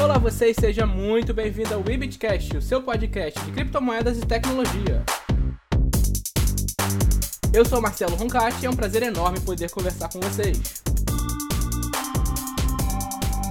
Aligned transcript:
Olá 0.00 0.16
vocês, 0.16 0.56
seja 0.58 0.86
muito 0.86 1.34
bem-vindo 1.34 1.74
ao 1.74 1.80
Webitcast, 1.80 2.56
o 2.56 2.62
seu 2.62 2.80
podcast 2.80 3.38
de 3.44 3.50
criptomoedas 3.50 4.16
e 4.16 4.24
tecnologia. 4.24 5.04
Eu 7.52 7.64
sou 7.64 7.80
Marcelo 7.80 8.14
Roncati 8.14 8.62
e 8.62 8.66
é 8.66 8.70
um 8.70 8.76
prazer 8.76 9.02
enorme 9.02 9.40
poder 9.40 9.68
conversar 9.72 10.08
com 10.08 10.20
vocês. 10.20 10.84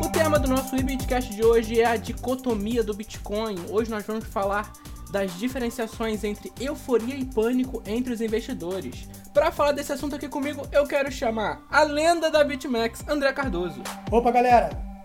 O 0.02 0.10
tema 0.10 0.40
do 0.40 0.48
nosso 0.48 0.74
Webitcast 0.74 1.36
de 1.36 1.44
hoje 1.44 1.82
é 1.82 1.86
a 1.86 1.98
dicotomia 1.98 2.82
do 2.82 2.94
Bitcoin. 2.94 3.58
Hoje 3.70 3.92
nós 3.92 4.06
vamos 4.06 4.24
falar 4.24 4.72
das 5.12 5.38
diferenciações 5.38 6.24
entre 6.24 6.50
euforia 6.62 7.16
e 7.16 7.26
pânico 7.26 7.84
entre 7.86 8.14
os 8.14 8.22
investidores. 8.22 9.06
Para 9.34 9.52
falar 9.52 9.74
desse 9.74 9.92
assunto 9.92 10.16
aqui 10.16 10.30
comigo, 10.30 10.66
eu 10.72 10.88
quero 10.88 11.12
chamar 11.12 11.68
a 11.70 11.84
lenda 11.84 12.32
da 12.32 12.42
BitMEX, 12.42 13.04
André 13.06 13.34
Cardoso. 13.34 13.82
Opa, 14.10 14.32
galera! 14.32 14.97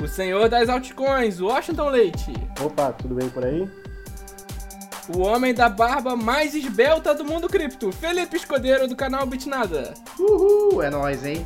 O 0.00 0.06
senhor 0.06 0.48
das 0.48 0.68
altcoins, 0.68 1.40
Washington 1.40 1.88
Leite. 1.88 2.32
Opa, 2.60 2.92
tudo 2.92 3.16
bem 3.16 3.28
por 3.28 3.44
aí? 3.44 3.68
O 5.08 5.18
homem 5.20 5.52
da 5.52 5.68
barba 5.68 6.14
mais 6.14 6.54
esbelta 6.54 7.14
do 7.14 7.24
mundo 7.24 7.48
cripto, 7.48 7.90
Felipe 7.90 8.36
Escudeiro 8.36 8.86
do 8.86 8.94
canal 8.94 9.26
Bitnada. 9.26 9.94
Uhul, 10.18 10.82
é 10.82 10.90
nóis, 10.90 11.24
hein? 11.24 11.42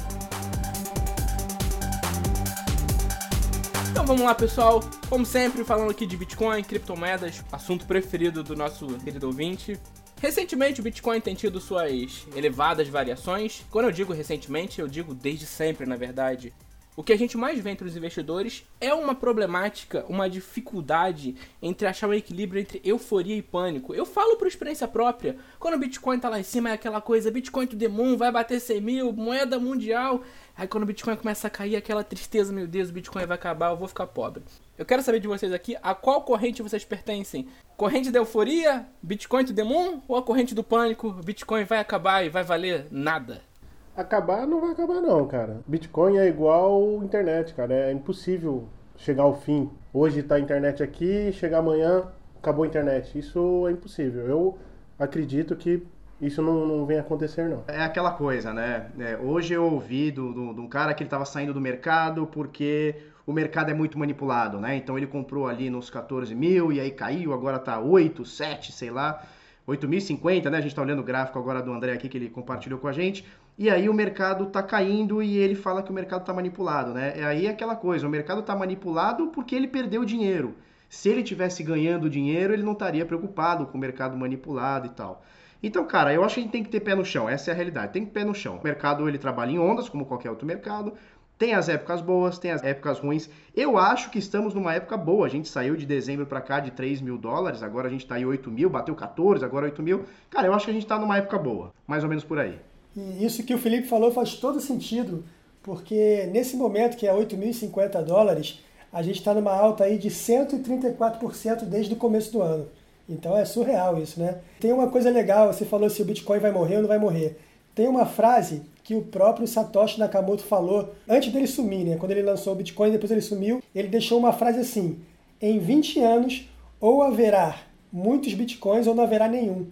Então 3.91 4.05
vamos 4.05 4.23
lá, 4.23 4.35
pessoal. 4.35 4.81
Como 5.09 5.25
sempre, 5.25 5.65
falando 5.65 5.91
aqui 5.91 6.05
de 6.05 6.17
Bitcoin, 6.17 6.63
criptomoedas, 6.63 7.43
assunto 7.53 7.87
preferido 7.87 8.43
do 8.43 8.55
nosso 8.55 8.87
querido 8.99 9.29
ouvinte. 9.29 9.79
Recentemente, 10.21 10.81
o 10.81 10.85
Bitcoin 10.85 11.21
tem 11.21 11.35
tido 11.35 11.61
suas 11.61 12.27
elevadas 12.37 12.89
variações. 12.89 13.65
Quando 13.71 13.87
eu 13.87 13.93
digo 13.93 14.13
recentemente, 14.13 14.81
eu 14.81 14.89
digo 14.89 15.15
desde 15.15 15.47
sempre, 15.47 15.87
na 15.87 15.97
verdade. 15.97 16.53
O 16.95 17.03
que 17.03 17.13
a 17.15 17.17
gente 17.17 17.39
mais 17.39 17.59
vê 17.59 17.71
entre 17.71 17.89
os 17.89 17.97
investidores 17.97 18.67
é 18.79 18.93
uma 18.93 19.15
problemática, 19.15 20.05
uma 20.11 20.29
dificuldade 20.29 21.35
entre 21.63 21.87
achar 21.87 22.07
um 22.07 22.13
equilíbrio 22.13 22.61
entre 22.61 22.83
euforia 22.85 23.35
e 23.35 23.41
pânico. 23.41 23.95
Eu 23.95 24.05
falo 24.05 24.37
por 24.37 24.47
experiência 24.47 24.87
própria. 24.87 25.39
Quando 25.59 25.75
o 25.75 25.79
Bitcoin 25.79 26.19
tá 26.19 26.29
lá 26.29 26.39
em 26.39 26.43
cima, 26.43 26.69
é 26.69 26.75
aquela 26.75 27.01
coisa: 27.01 27.31
Bitcoin 27.31 27.67
the 27.67 27.89
moon, 27.89 28.19
vai 28.19 28.31
bater 28.31 28.61
100 28.61 28.81
mil, 28.83 29.11
moeda 29.11 29.59
mundial. 29.59 30.23
Aí 30.55 30.69
quando 30.69 30.83
o 30.83 30.87
Bitcoin 30.87 31.17
começa 31.17 31.47
a 31.47 31.51
cair, 31.51 31.77
aquela 31.77 32.05
tristeza: 32.05 32.53
meu 32.53 32.67
Deus, 32.67 32.91
o 32.91 32.93
Bitcoin 32.93 33.25
vai 33.25 33.37
acabar, 33.37 33.71
eu 33.71 33.77
vou 33.79 33.89
ficar 33.89 34.07
pobre. 34.09 34.43
Eu 34.77 34.85
quero 34.85 35.03
saber 35.03 35.19
de 35.19 35.29
vocês 35.29 35.51
aqui 35.51 35.75
a 35.83 35.95
qual 35.95 36.21
corrente 36.21 36.61
vocês 36.61 36.85
pertencem: 36.85 37.49
corrente 37.75 38.11
da 38.11 38.19
euforia, 38.19 38.87
Bitcoin 39.03 39.47
the 39.47 39.65
moon, 39.65 40.03
ou 40.07 40.17
a 40.17 40.23
corrente 40.23 40.55
do 40.55 40.63
pânico, 40.63 41.11
Bitcoin 41.25 41.65
vai 41.65 41.79
acabar 41.79 42.23
e 42.23 42.29
vai 42.29 42.45
valer 42.45 42.87
nada? 42.91 43.51
Acabar 43.97 44.47
não 44.47 44.61
vai 44.61 44.71
acabar 44.71 45.01
não, 45.01 45.27
cara. 45.27 45.61
Bitcoin 45.67 46.17
é 46.17 46.27
igual 46.27 47.03
internet, 47.05 47.53
cara. 47.55 47.75
É 47.75 47.93
impossível 47.93 48.69
chegar 48.97 49.25
ao 49.25 49.35
fim. 49.35 49.71
Hoje 49.93 50.23
tá 50.23 50.37
a 50.37 50.41
internet 50.41 50.83
aqui, 50.83 51.31
chegar 51.33 51.59
amanhã 51.59 52.05
acabou 52.43 52.65
a 52.65 52.67
internet. 52.67 53.19
Isso 53.19 53.67
é 53.69 53.73
impossível. 53.73 54.27
Eu 54.27 54.59
acredito 54.99 55.55
que 55.55 55.87
isso 56.21 56.41
não, 56.41 56.67
não 56.67 56.87
vem 56.87 56.99
acontecer, 56.99 57.49
não. 57.49 57.65
É 57.69 57.83
aquela 57.83 58.13
coisa, 58.13 58.53
né? 58.53 58.91
É, 58.99 59.17
hoje 59.17 59.55
eu 59.55 59.65
ouvi 59.65 60.11
de 60.11 60.21
um 60.21 60.69
cara 60.69 60.95
que 60.95 61.03
ele 61.03 61.09
estava 61.09 61.25
saindo 61.25 61.53
do 61.53 61.61
mercado 61.61 62.27
porque 62.27 62.97
o 63.27 63.33
mercado 63.33 63.71
é 63.71 63.75
muito 63.75 63.99
manipulado, 63.99 64.61
né? 64.61 64.77
Então 64.77 64.97
ele 64.97 65.07
comprou 65.07 65.47
ali 65.47 65.69
nos 65.69 65.91
14 65.91 66.35
mil 66.35 66.73
e 66.73 66.81
aí 66.81 66.91
caiu, 66.91 67.33
agora 67.33 67.59
tá 67.59 67.79
8, 67.79 68.25
7, 68.25 68.73
sei 68.73 68.91
lá. 68.91 69.23
8.050, 69.67 70.51
né? 70.51 70.59
A 70.59 70.61
gente 70.61 70.75
tá 70.75 70.83
olhando 70.83 71.01
o 71.01 71.05
gráfico 71.05 71.39
agora 71.39 71.63
do 71.63 71.73
André 71.73 71.93
aqui 71.93 72.09
que 72.09 72.19
ele 72.19 72.29
compartilhou 72.29 72.81
com 72.81 72.89
a 72.89 72.93
gente. 72.93 73.25
E 73.59 73.69
aí 73.69 73.89
o 73.89 73.95
mercado 73.95 74.47
tá 74.47 74.63
caindo 74.63 75.23
e 75.23 75.37
ele 75.37 75.55
fala 75.55 75.83
que 75.83 75.91
o 75.91 75.95
mercado 75.95 76.25
tá 76.25 76.33
manipulado, 76.33 76.93
né? 76.95 77.13
É 77.17 77.25
aí 77.25 77.47
aquela 77.47 77.77
coisa, 77.77 78.07
o 78.07 78.11
mercado 78.11 78.43
tá 78.43 78.57
manipulado 78.57 79.29
porque 79.29 79.55
ele 79.55 79.69
perdeu 79.69 80.05
dinheiro. 80.05 80.55
Se 80.89 81.09
ele 81.09 81.23
tivesse 81.23 81.63
ganhando 81.63 82.09
dinheiro, 82.11 82.53
ele 82.53 82.63
não 82.63 82.73
estaria 82.73 83.05
preocupado 83.05 83.67
com 83.67 83.79
o 83.79 83.81
mercado 83.81 84.17
manipulado 84.17 84.87
e 84.87 84.91
tal. 84.91 85.23
Então, 85.63 85.87
cara, 85.87 86.13
eu 86.13 86.25
acho 86.25 86.35
que 86.35 86.41
a 86.41 86.43
gente 86.43 86.53
tem 86.53 86.65
que 86.65 86.71
ter 86.71 86.81
pé 86.81 86.95
no 86.95 87.05
chão, 87.05 87.29
essa 87.29 87.51
é 87.51 87.53
a 87.53 87.55
realidade, 87.55 87.93
tem 87.93 88.05
que 88.05 88.11
ter 88.11 88.21
pé 88.21 88.27
no 88.27 88.35
chão. 88.35 88.57
O 88.57 88.65
mercado 88.65 89.09
ele 89.09 89.17
trabalha 89.17 89.51
em 89.53 89.59
ondas, 89.59 89.89
como 89.89 90.07
qualquer 90.07 90.31
outro 90.31 90.47
mercado, 90.47 90.93
tem 91.39 91.55
as 91.55 91.69
épocas 91.69 92.01
boas, 92.01 92.39
tem 92.39 92.51
as 92.51 92.63
épocas 92.63 92.99
ruins. 92.99 93.29
Eu 93.55 93.79
acho 93.79 94.11
que 94.11 94.19
estamos 94.19 94.55
numa 94.55 94.75
época 94.75 94.97
boa. 94.97 95.27
A 95.27 95.31
gente 95.31 95.49
saiu 95.49 95.77
de 95.77 95.87
dezembro 95.87 96.27
para 96.27 96.41
cá 96.41 96.59
de 96.59 96.71
3 96.71 97.01
mil 97.01 97.17
dólares, 97.19 97.63
agora 97.63 97.89
a 97.89 97.91
gente 97.91 98.03
está 98.03 98.19
em 98.19 98.25
8 98.25 98.51
mil, 98.51 98.71
bateu 98.71 98.95
14, 98.95 99.45
agora 99.45 99.67
8 99.67 99.83
mil. 99.83 100.05
Cara, 100.31 100.47
eu 100.47 100.55
acho 100.55 100.65
que 100.65 100.71
a 100.71 100.75
gente 100.75 100.85
está 100.85 100.99
numa 100.99 101.17
época 101.17 101.39
boa, 101.39 101.73
mais 101.87 102.03
ou 102.03 102.09
menos 102.09 102.25
por 102.25 102.39
aí. 102.39 102.59
E 102.97 103.25
isso 103.25 103.43
que 103.43 103.55
o 103.55 103.59
Felipe 103.59 103.87
falou 103.87 104.11
faz 104.13 104.35
todo 104.35 104.61
sentido, 104.61 105.25
porque 105.63 106.29
nesse 106.33 106.57
momento 106.57 106.97
que 106.97 107.07
é 107.07 107.15
8.050 107.15 108.03
dólares, 108.03 108.61
a 108.93 109.03
gente 109.03 109.19
está 109.19 109.33
numa 109.33 109.53
alta 109.53 109.85
aí 109.85 109.97
de 109.97 110.11
134% 110.11 111.65
desde 111.65 111.95
o 111.95 111.97
começo 111.97 112.33
do 112.33 112.43
ano. 112.43 112.69
Então 113.09 113.37
é 113.37 113.45
surreal 113.45 114.01
isso, 114.01 114.21
né? 114.21 114.39
Tem 114.61 114.73
uma 114.73 114.89
coisa 114.89 115.11
legal, 115.11 115.53
você 115.53 115.65
falou 115.65 115.89
se 115.89 116.03
o 116.03 116.05
Bitcoin 116.05 116.39
vai 116.39 116.53
morrer 116.53 116.77
ou 116.77 116.83
não 116.83 116.89
vai 116.89 116.99
morrer. 116.99 117.39
Tem 117.75 117.89
uma 117.89 118.05
frase 118.05 118.63
que 118.85 118.95
o 118.95 119.03
próprio 119.03 119.47
Satoshi 119.47 119.99
Nakamoto 119.99 120.43
falou 120.43 120.95
antes 121.09 121.33
dele 121.33 121.47
sumir, 121.47 121.87
né? 121.87 121.97
Quando 121.97 122.13
ele 122.13 122.23
lançou 122.23 122.53
o 122.53 122.57
Bitcoin, 122.57 122.91
depois 122.91 123.11
ele 123.11 123.21
sumiu, 123.23 123.63
ele 123.75 123.89
deixou 123.89 124.19
uma 124.19 124.33
frase 124.33 124.61
assim: 124.61 124.99
em 125.41 125.59
20 125.59 126.01
anos, 126.01 126.49
ou 126.81 127.03
haverá 127.03 127.57
muitos 127.93 128.35
Bitcoins 128.35 128.87
ou 128.87 128.95
não 128.95 129.05
haverá 129.05 129.29
nenhum. 129.29 129.67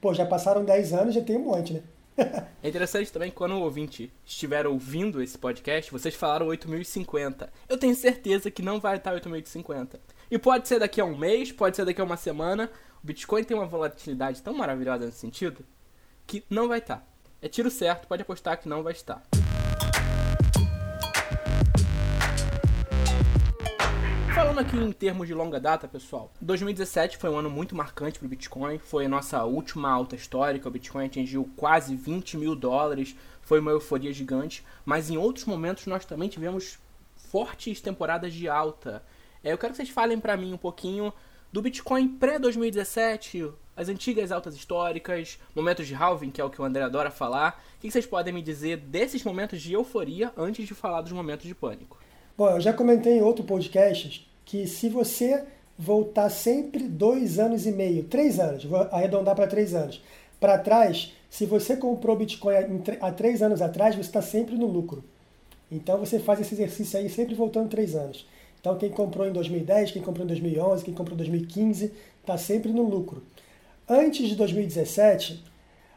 Pô, 0.00 0.12
já 0.12 0.26
passaram 0.26 0.64
10 0.64 0.92
anos, 0.92 1.14
já 1.14 1.20
tem 1.20 1.36
um 1.36 1.44
monte, 1.44 1.72
né? 1.72 1.80
é 2.62 2.68
interessante 2.68 3.12
também 3.12 3.30
que 3.30 3.36
quando 3.36 3.52
o 3.52 3.60
ouvinte 3.60 4.12
estiver 4.24 4.66
ouvindo 4.66 5.22
esse 5.22 5.36
podcast, 5.36 5.90
vocês 5.90 6.14
falaram 6.14 6.46
8.050. 6.46 7.48
Eu 7.68 7.78
tenho 7.78 7.94
certeza 7.94 8.50
que 8.50 8.62
não 8.62 8.80
vai 8.80 8.96
estar 8.96 9.14
8.050. 9.14 9.98
E 10.30 10.38
pode 10.38 10.66
ser 10.66 10.80
daqui 10.80 11.00
a 11.00 11.04
um 11.04 11.16
mês, 11.16 11.52
pode 11.52 11.76
ser 11.76 11.84
daqui 11.84 12.00
a 12.00 12.04
uma 12.04 12.16
semana. 12.16 12.70
O 13.02 13.06
Bitcoin 13.06 13.44
tem 13.44 13.56
uma 13.56 13.66
volatilidade 13.66 14.42
tão 14.42 14.54
maravilhosa 14.54 15.06
nesse 15.06 15.18
sentido 15.18 15.64
que 16.26 16.44
não 16.50 16.68
vai 16.68 16.78
estar. 16.78 17.06
É 17.40 17.48
tiro 17.48 17.70
certo, 17.70 18.08
pode 18.08 18.22
apostar 18.22 18.58
que 18.58 18.68
não 18.68 18.82
vai 18.82 18.92
estar. 18.92 19.22
Falando 24.36 24.58
aqui 24.58 24.76
em 24.76 24.92
termos 24.92 25.26
de 25.26 25.32
longa 25.32 25.58
data, 25.58 25.88
pessoal, 25.88 26.30
2017 26.42 27.16
foi 27.16 27.30
um 27.30 27.38
ano 27.38 27.48
muito 27.48 27.74
marcante 27.74 28.18
para 28.18 28.26
o 28.26 28.28
Bitcoin. 28.28 28.76
Foi 28.76 29.06
a 29.06 29.08
nossa 29.08 29.42
última 29.44 29.90
alta 29.90 30.14
histórica. 30.14 30.68
O 30.68 30.70
Bitcoin 30.70 31.06
atingiu 31.06 31.50
quase 31.56 31.96
20 31.96 32.36
mil 32.36 32.54
dólares. 32.54 33.16
Foi 33.40 33.60
uma 33.60 33.70
euforia 33.70 34.12
gigante. 34.12 34.62
Mas 34.84 35.08
em 35.08 35.16
outros 35.16 35.46
momentos 35.46 35.86
nós 35.86 36.04
também 36.04 36.28
tivemos 36.28 36.78
fortes 37.16 37.80
temporadas 37.80 38.34
de 38.34 38.46
alta. 38.46 39.02
É, 39.42 39.54
eu 39.54 39.56
quero 39.56 39.72
que 39.72 39.78
vocês 39.78 39.88
falem 39.88 40.20
para 40.20 40.36
mim 40.36 40.52
um 40.52 40.58
pouquinho 40.58 41.14
do 41.50 41.62
Bitcoin 41.62 42.06
pré-2017, 42.06 43.54
as 43.74 43.88
antigas 43.88 44.30
altas 44.30 44.54
históricas, 44.54 45.38
momentos 45.54 45.86
de 45.86 45.94
halving, 45.94 46.30
que 46.30 46.42
é 46.42 46.44
o 46.44 46.50
que 46.50 46.60
o 46.60 46.64
André 46.66 46.82
adora 46.82 47.10
falar. 47.10 47.64
O 47.78 47.80
que 47.80 47.90
vocês 47.90 48.04
podem 48.04 48.34
me 48.34 48.42
dizer 48.42 48.76
desses 48.76 49.24
momentos 49.24 49.62
de 49.62 49.72
euforia 49.72 50.30
antes 50.36 50.68
de 50.68 50.74
falar 50.74 51.00
dos 51.00 51.12
momentos 51.12 51.46
de 51.46 51.54
pânico? 51.54 51.96
Bom, 52.36 52.50
eu 52.50 52.60
já 52.60 52.70
comentei 52.70 53.14
em 53.14 53.22
outro 53.22 53.42
podcast 53.44 54.30
que 54.44 54.66
se 54.66 54.90
você 54.90 55.42
voltar 55.78 56.28
sempre 56.28 56.82
dois 56.82 57.38
anos 57.38 57.64
e 57.64 57.72
meio, 57.72 58.04
três 58.04 58.38
anos, 58.38 58.62
vou 58.62 58.78
arredondar 58.92 59.34
para 59.34 59.46
três 59.46 59.74
anos, 59.74 60.02
para 60.38 60.58
trás, 60.58 61.14
se 61.30 61.46
você 61.46 61.78
comprou 61.78 62.14
Bitcoin 62.14 62.82
há 63.00 63.10
três 63.10 63.40
anos 63.40 63.62
atrás, 63.62 63.94
você 63.94 64.02
está 64.02 64.20
sempre 64.20 64.54
no 64.54 64.66
lucro. 64.66 65.02
Então 65.72 65.96
você 65.96 66.18
faz 66.18 66.38
esse 66.38 66.52
exercício 66.52 66.98
aí 66.98 67.08
sempre 67.08 67.34
voltando 67.34 67.70
três 67.70 67.94
anos. 67.94 68.26
Então 68.60 68.76
quem 68.76 68.90
comprou 68.90 69.26
em 69.26 69.32
2010, 69.32 69.92
quem 69.92 70.02
comprou 70.02 70.26
em 70.26 70.28
2011, 70.28 70.84
quem 70.84 70.92
comprou 70.92 71.14
em 71.14 71.18
2015, 71.18 71.90
está 72.20 72.36
sempre 72.36 72.70
no 72.70 72.82
lucro. 72.82 73.22
Antes 73.88 74.28
de 74.28 74.36
2017, 74.36 75.42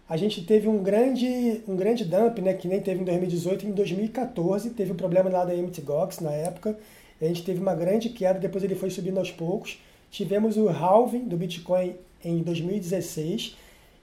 a 0.09 0.18
gente 0.18 0.44
teve 0.44 0.68
um 0.68 0.81
grande, 0.81 1.62
um 1.68 1.75
grande 1.75 2.03
dump, 2.03 2.42
né, 2.42 2.56
que 2.56 2.68
nem 2.68 2.81
teve 2.81 3.00
em 3.00 3.03
2018, 3.03 3.68
em 3.68 3.72
2014 3.72 4.72
teve 4.72 4.91
um 4.91 4.96
problema 4.96 5.29
lá 5.29 5.46
da 5.46 5.53
Mt. 5.53 5.82
Gox 5.82 6.20
na 6.20 6.32
época, 6.32 6.76
a 7.22 7.26
gente 7.26 7.44
teve 7.44 7.59
uma 7.59 7.76
grande 7.76 8.09
queda, 8.09 8.40
depois 8.40 8.64
ele 8.64 8.76
foi 8.76 8.90
subindo 8.90 9.20
aos 9.20 9.29
poucos. 9.29 9.79
Tivemos 10.09 10.58
o 10.58 10.70
halving 10.70 11.26
do 11.26 11.38
Bitcoin 11.38 11.96
em 12.23 12.41
2016 12.41 13.56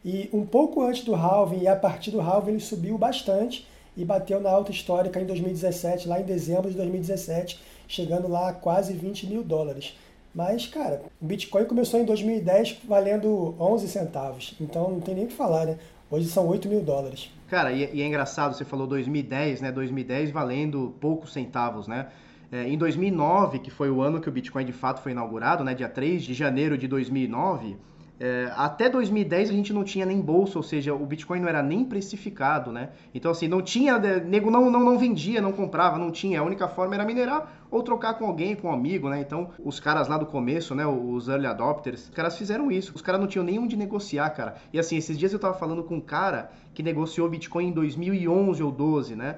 e 0.04 0.28
um 0.32 0.46
pouco 0.46 0.82
antes 0.82 1.02
do 1.02 1.14
halving 1.14 1.62
e 1.62 1.66
a 1.66 1.74
partir 1.74 2.10
do 2.10 2.20
halving 2.20 2.52
ele 2.52 2.60
subiu 2.60 2.96
bastante 2.96 3.66
e 3.96 4.04
bateu 4.04 4.38
na 4.40 4.50
alta 4.50 4.70
histórica 4.70 5.20
em 5.20 5.24
2017, 5.24 6.06
lá 6.06 6.20
em 6.20 6.24
dezembro 6.24 6.70
de 6.70 6.76
2017, 6.76 7.58
chegando 7.88 8.28
lá 8.28 8.50
a 8.50 8.52
quase 8.52 8.92
20 8.92 9.26
mil 9.26 9.42
dólares. 9.42 9.94
Mas, 10.34 10.66
cara, 10.66 11.02
o 11.18 11.24
Bitcoin 11.24 11.64
começou 11.64 11.98
em 11.98 12.04
2010 12.04 12.80
valendo 12.84 13.54
11 13.58 13.88
centavos. 13.88 14.54
Então 14.60 14.90
não 14.90 15.00
tem 15.00 15.14
nem 15.14 15.24
o 15.24 15.28
que 15.28 15.32
falar, 15.32 15.64
né? 15.64 15.78
Hoje 16.08 16.26
são 16.26 16.46
8 16.46 16.68
mil 16.68 16.82
dólares. 16.82 17.30
Cara, 17.48 17.72
e, 17.72 17.90
e, 17.92 18.00
é 18.00 18.06
engraçado, 18.06 18.54
você 18.54 18.64
falou 18.64 18.86
2010, 18.86 19.60
né? 19.60 19.72
2010 19.72 20.30
valendo 20.30 20.94
poucos 21.00 21.32
centavos, 21.32 21.88
né? 21.88 22.08
É, 22.52 22.68
em 22.68 22.78
2009, 22.78 23.58
que 23.58 23.70
foi 23.70 23.90
o 23.90 24.00
ano 24.00 24.20
que 24.20 24.28
o 24.28 24.32
Bitcoin 24.32 24.64
de 24.64 24.72
fato 24.72 25.02
foi 25.02 25.10
inaugurado, 25.10 25.64
né? 25.64 25.74
Dia 25.74 25.88
3 25.88 26.22
de 26.22 26.32
janeiro 26.32 26.78
de 26.78 26.86
2009, 26.86 27.76
é, 28.18 28.50
até 28.56 28.88
2010 28.88 29.50
a 29.50 29.52
gente 29.52 29.72
não 29.72 29.84
tinha 29.84 30.06
nem 30.06 30.20
bolsa, 30.20 30.58
ou 30.58 30.62
seja, 30.62 30.94
o 30.94 31.04
Bitcoin 31.04 31.40
não 31.40 31.48
era 31.48 31.62
nem 31.62 31.84
precificado, 31.84 32.72
né? 32.72 32.90
Então, 33.14 33.30
assim, 33.30 33.46
não 33.46 33.60
tinha, 33.60 33.98
né, 33.98 34.20
nego 34.20 34.50
não, 34.50 34.70
não, 34.70 34.80
não 34.80 34.98
vendia, 34.98 35.40
não 35.40 35.52
comprava, 35.52 35.98
não 35.98 36.10
tinha. 36.10 36.40
A 36.40 36.42
única 36.42 36.66
forma 36.66 36.94
era 36.94 37.04
minerar 37.04 37.66
ou 37.70 37.82
trocar 37.82 38.14
com 38.14 38.24
alguém, 38.24 38.56
com 38.56 38.68
um 38.68 38.72
amigo, 38.72 39.10
né? 39.10 39.20
Então, 39.20 39.50
os 39.62 39.78
caras 39.78 40.08
lá 40.08 40.16
do 40.16 40.24
começo, 40.24 40.74
né, 40.74 40.86
os 40.86 41.28
early 41.28 41.46
adopters, 41.46 42.04
os 42.04 42.14
caras 42.14 42.38
fizeram 42.38 42.70
isso. 42.70 42.92
Os 42.94 43.02
caras 43.02 43.20
não 43.20 43.28
tinham 43.28 43.44
nem 43.44 43.58
onde 43.58 43.76
negociar, 43.76 44.30
cara. 44.30 44.56
E 44.72 44.78
assim, 44.78 44.96
esses 44.96 45.18
dias 45.18 45.32
eu 45.32 45.38
tava 45.38 45.54
falando 45.54 45.84
com 45.84 45.96
um 45.96 46.00
cara 46.00 46.50
que 46.72 46.82
negociou 46.82 47.28
Bitcoin 47.28 47.68
em 47.68 47.72
2011 47.72 48.62
ou 48.62 48.72
12, 48.72 49.14
né? 49.14 49.36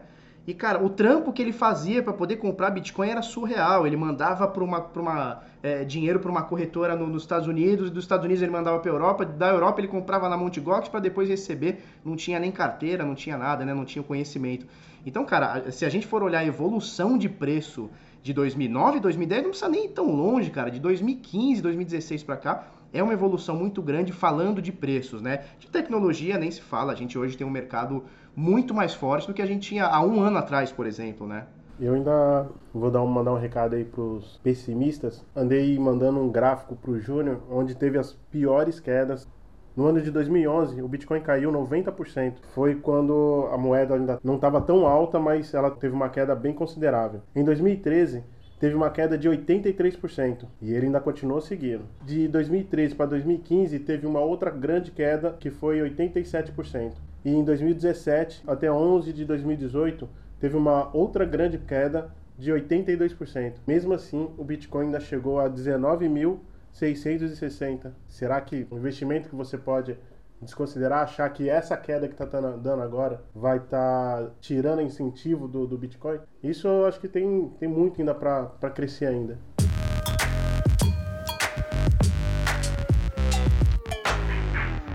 E, 0.49 0.55
cara, 0.55 0.83
o 0.83 0.89
trampo 0.89 1.31
que 1.31 1.43
ele 1.43 1.53
fazia 1.53 2.03
para 2.03 2.15
poder 2.15 2.37
comprar 2.37 2.71
Bitcoin 2.71 3.11
era 3.11 3.21
surreal. 3.21 3.87
Ele 3.87 3.99
mandava 3.99 4.49
para 4.49 4.65
uma, 4.65 4.81
pra 4.81 5.03
uma, 5.03 5.43
é, 5.63 5.85
dinheiro 5.85 6.21
para 6.21 6.31
uma 6.31 6.43
corretora 6.43 6.97
no, 6.97 7.07
nos 7.07 7.25
Estados 7.25 7.47
Unidos, 7.47 7.91
dos 7.91 8.05
Estados 8.05 8.25
Unidos 8.25 8.43
ele 8.43 8.51
mandava 8.51 8.79
para 8.79 8.91
Europa, 8.91 9.27
da 9.27 9.49
Europa 9.49 9.79
ele 9.83 9.89
comprava 9.89 10.27
na 10.27 10.39
Mt. 10.39 10.59
Gox 10.61 10.89
para 10.89 11.01
depois 11.01 11.29
receber. 11.29 11.85
Não 12.03 12.17
tinha 12.17 12.41
nem 12.41 12.51
carteira, 12.51 13.05
não 13.05 13.15
tinha 13.15 13.37
nada, 13.37 13.63
né? 13.63 13.75
não 13.75 13.85
tinha 13.85 14.03
conhecimento. 14.03 14.67
Então, 15.05 15.23
cara, 15.27 15.71
se 15.71 15.85
a 15.85 15.91
gente 15.91 16.07
for 16.07 16.23
olhar 16.23 16.39
a 16.39 16.47
evolução 16.47 17.19
de 17.19 17.29
preço 17.29 17.91
de 18.23 18.33
2009, 18.33 19.01
2010, 19.01 19.43
não 19.43 19.51
precisa 19.51 19.71
nem 19.71 19.85
ir 19.85 19.89
tão 19.91 20.17
longe, 20.17 20.51
cara. 20.51 20.71
De 20.71 20.81
2015, 20.81 21.61
2016 21.61 22.23
para 22.23 22.39
cá, 22.39 22.69
é 22.91 23.03
uma 23.03 23.13
evolução 23.13 23.55
muito 23.55 23.83
grande 23.83 24.13
falando 24.13 24.63
de 24.63 24.73
preços, 24.73 25.21
né? 25.21 25.45
De 25.59 25.67
tecnologia 25.67 26.39
nem 26.39 26.51
se 26.51 26.63
fala. 26.63 26.93
A 26.95 26.97
gente 26.97 27.19
hoje 27.19 27.37
tem 27.37 27.47
um 27.47 27.51
mercado 27.51 28.03
muito 28.39 28.73
mais 28.73 28.95
forte 28.95 29.27
do 29.27 29.35
que 29.35 29.43
a 29.43 29.47
gente 29.47 29.69
tinha 29.69 29.85
há 29.85 30.01
um 30.01 30.21
ano 30.21 30.39
atrás, 30.39 30.71
por 30.71 30.87
exemplo, 30.87 31.27
né? 31.27 31.47
Eu 31.81 31.95
ainda 31.95 32.47
vou 32.73 32.89
dar 32.89 33.03
um, 33.03 33.07
mandar 33.07 33.33
um 33.33 33.39
recado 33.39 33.75
aí 33.75 33.85
para 33.85 34.01
os 34.01 34.39
pessimistas. 34.45 35.25
Andei 35.35 35.77
mandando 35.77 36.21
um 36.21 36.31
gráfico 36.31 36.77
para 36.77 36.93
o 36.93 37.01
Júnior, 37.01 37.41
onde 37.51 37.75
teve 37.75 37.99
as 37.99 38.13
piores 38.31 38.79
quedas. 38.79 39.29
No 39.77 39.87
ano 39.87 40.01
de 40.01 40.13
2011, 40.13 40.81
o 40.81 40.89
Bitcoin 40.89 41.21
caiu 41.21 41.51
90%. 41.51 42.35
Foi 42.55 42.77
quando 42.77 43.49
a 43.53 43.59
moeda 43.59 43.95
ainda 43.95 44.21
não 44.23 44.37
estava 44.37 44.61
tão 44.61 44.87
alta, 44.87 45.19
mas 45.19 45.53
ela 45.53 45.73
teve 45.73 45.95
uma 45.95 46.09
queda 46.09 46.35
bem 46.37 46.53
considerável. 46.53 47.23
Em 47.35 47.43
2013, 47.43 48.23
teve 48.61 48.75
uma 48.75 48.91
queda 48.91 49.19
de 49.19 49.29
83% 49.29 50.47
e 50.63 50.73
ele 50.73 50.87
ainda 50.87 51.01
continuou 51.01 51.41
seguindo. 51.41 51.85
De 52.05 52.29
2013 52.29 52.95
para 52.95 53.07
2015, 53.07 53.79
teve 53.81 54.07
uma 54.07 54.21
outra 54.21 54.51
grande 54.51 54.93
queda 54.93 55.37
que 55.39 55.51
foi 55.51 55.79
87%. 55.79 56.93
E 57.25 57.31
em 57.31 57.45
2017 57.45 58.43
até 58.47 58.71
11 58.71 59.13
de 59.13 59.25
2018 59.25 60.09
teve 60.41 60.57
uma 60.57 60.95
outra 60.97 61.25
grande 61.25 61.59
queda 61.59 62.11
de 62.39 62.53
82%. 62.53 63.55
Mesmo 63.67 63.93
assim, 63.93 64.31
o 64.39 64.45
Bitcoin 64.45 64.87
ainda 64.87 65.01
chegou 65.01 65.41
a 65.41 65.51
19.660. 65.51 67.91
Será 68.07 68.41
que 68.41 68.65
o 68.71 68.79
investimento 68.79 69.29
que 69.29 69.35
você 69.35 69.59
pode 69.59 69.99
desconsiderar, 70.41 71.03
achar 71.03 71.29
que 71.31 71.51
essa 71.51 71.77
queda 71.77 72.07
que 72.07 72.15
está 72.15 72.25
dando 72.27 72.81
agora 72.81 73.21
vai 73.35 73.57
estar 73.59 74.23
tá 74.23 74.31
tirando 74.41 74.81
incentivo 74.81 75.49
do, 75.49 75.67
do 75.67 75.77
Bitcoin? 75.77 76.21
Isso 76.43 76.67
eu 76.69 76.87
acho 76.87 77.01
que 77.01 77.09
tem, 77.09 77.49
tem 77.59 77.69
muito 77.69 78.01
ainda 78.01 78.15
para 78.15 78.71
crescer 78.71 79.07
ainda. 79.07 79.37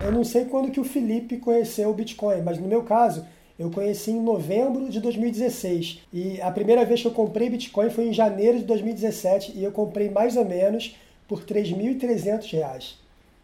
Eu 0.04 0.12
não 0.12 0.26
sei 0.26 0.44
quando 0.44 0.70
que 0.70 0.82
o 0.82 0.84
Felipe 0.84 1.38
conheceu 1.38 1.90
o 1.90 1.94
Bitcoin, 1.94 2.42
mas 2.42 2.60
no 2.60 2.68
meu 2.68 2.84
caso, 2.84 3.26
eu 3.58 3.72
conheci 3.72 4.12
em 4.12 4.20
novembro 4.20 4.90
de 4.90 5.00
2016. 5.00 6.02
E 6.12 6.42
a 6.42 6.52
primeira 6.52 6.84
vez 6.84 7.02
que 7.02 7.08
eu 7.08 7.14
comprei 7.14 7.50
Bitcoin 7.50 7.90
foi 7.90 8.10
em 8.10 8.14
janeiro 8.14 8.58
de 8.58 8.66
2017 8.66 9.54
e 9.56 9.64
eu 9.64 9.72
comprei 9.72 10.10
mais 10.10 10.36
ou 10.36 10.44
menos 10.44 10.98
por 11.26 11.40
R$ 11.40 11.46
3.300. 11.46 12.96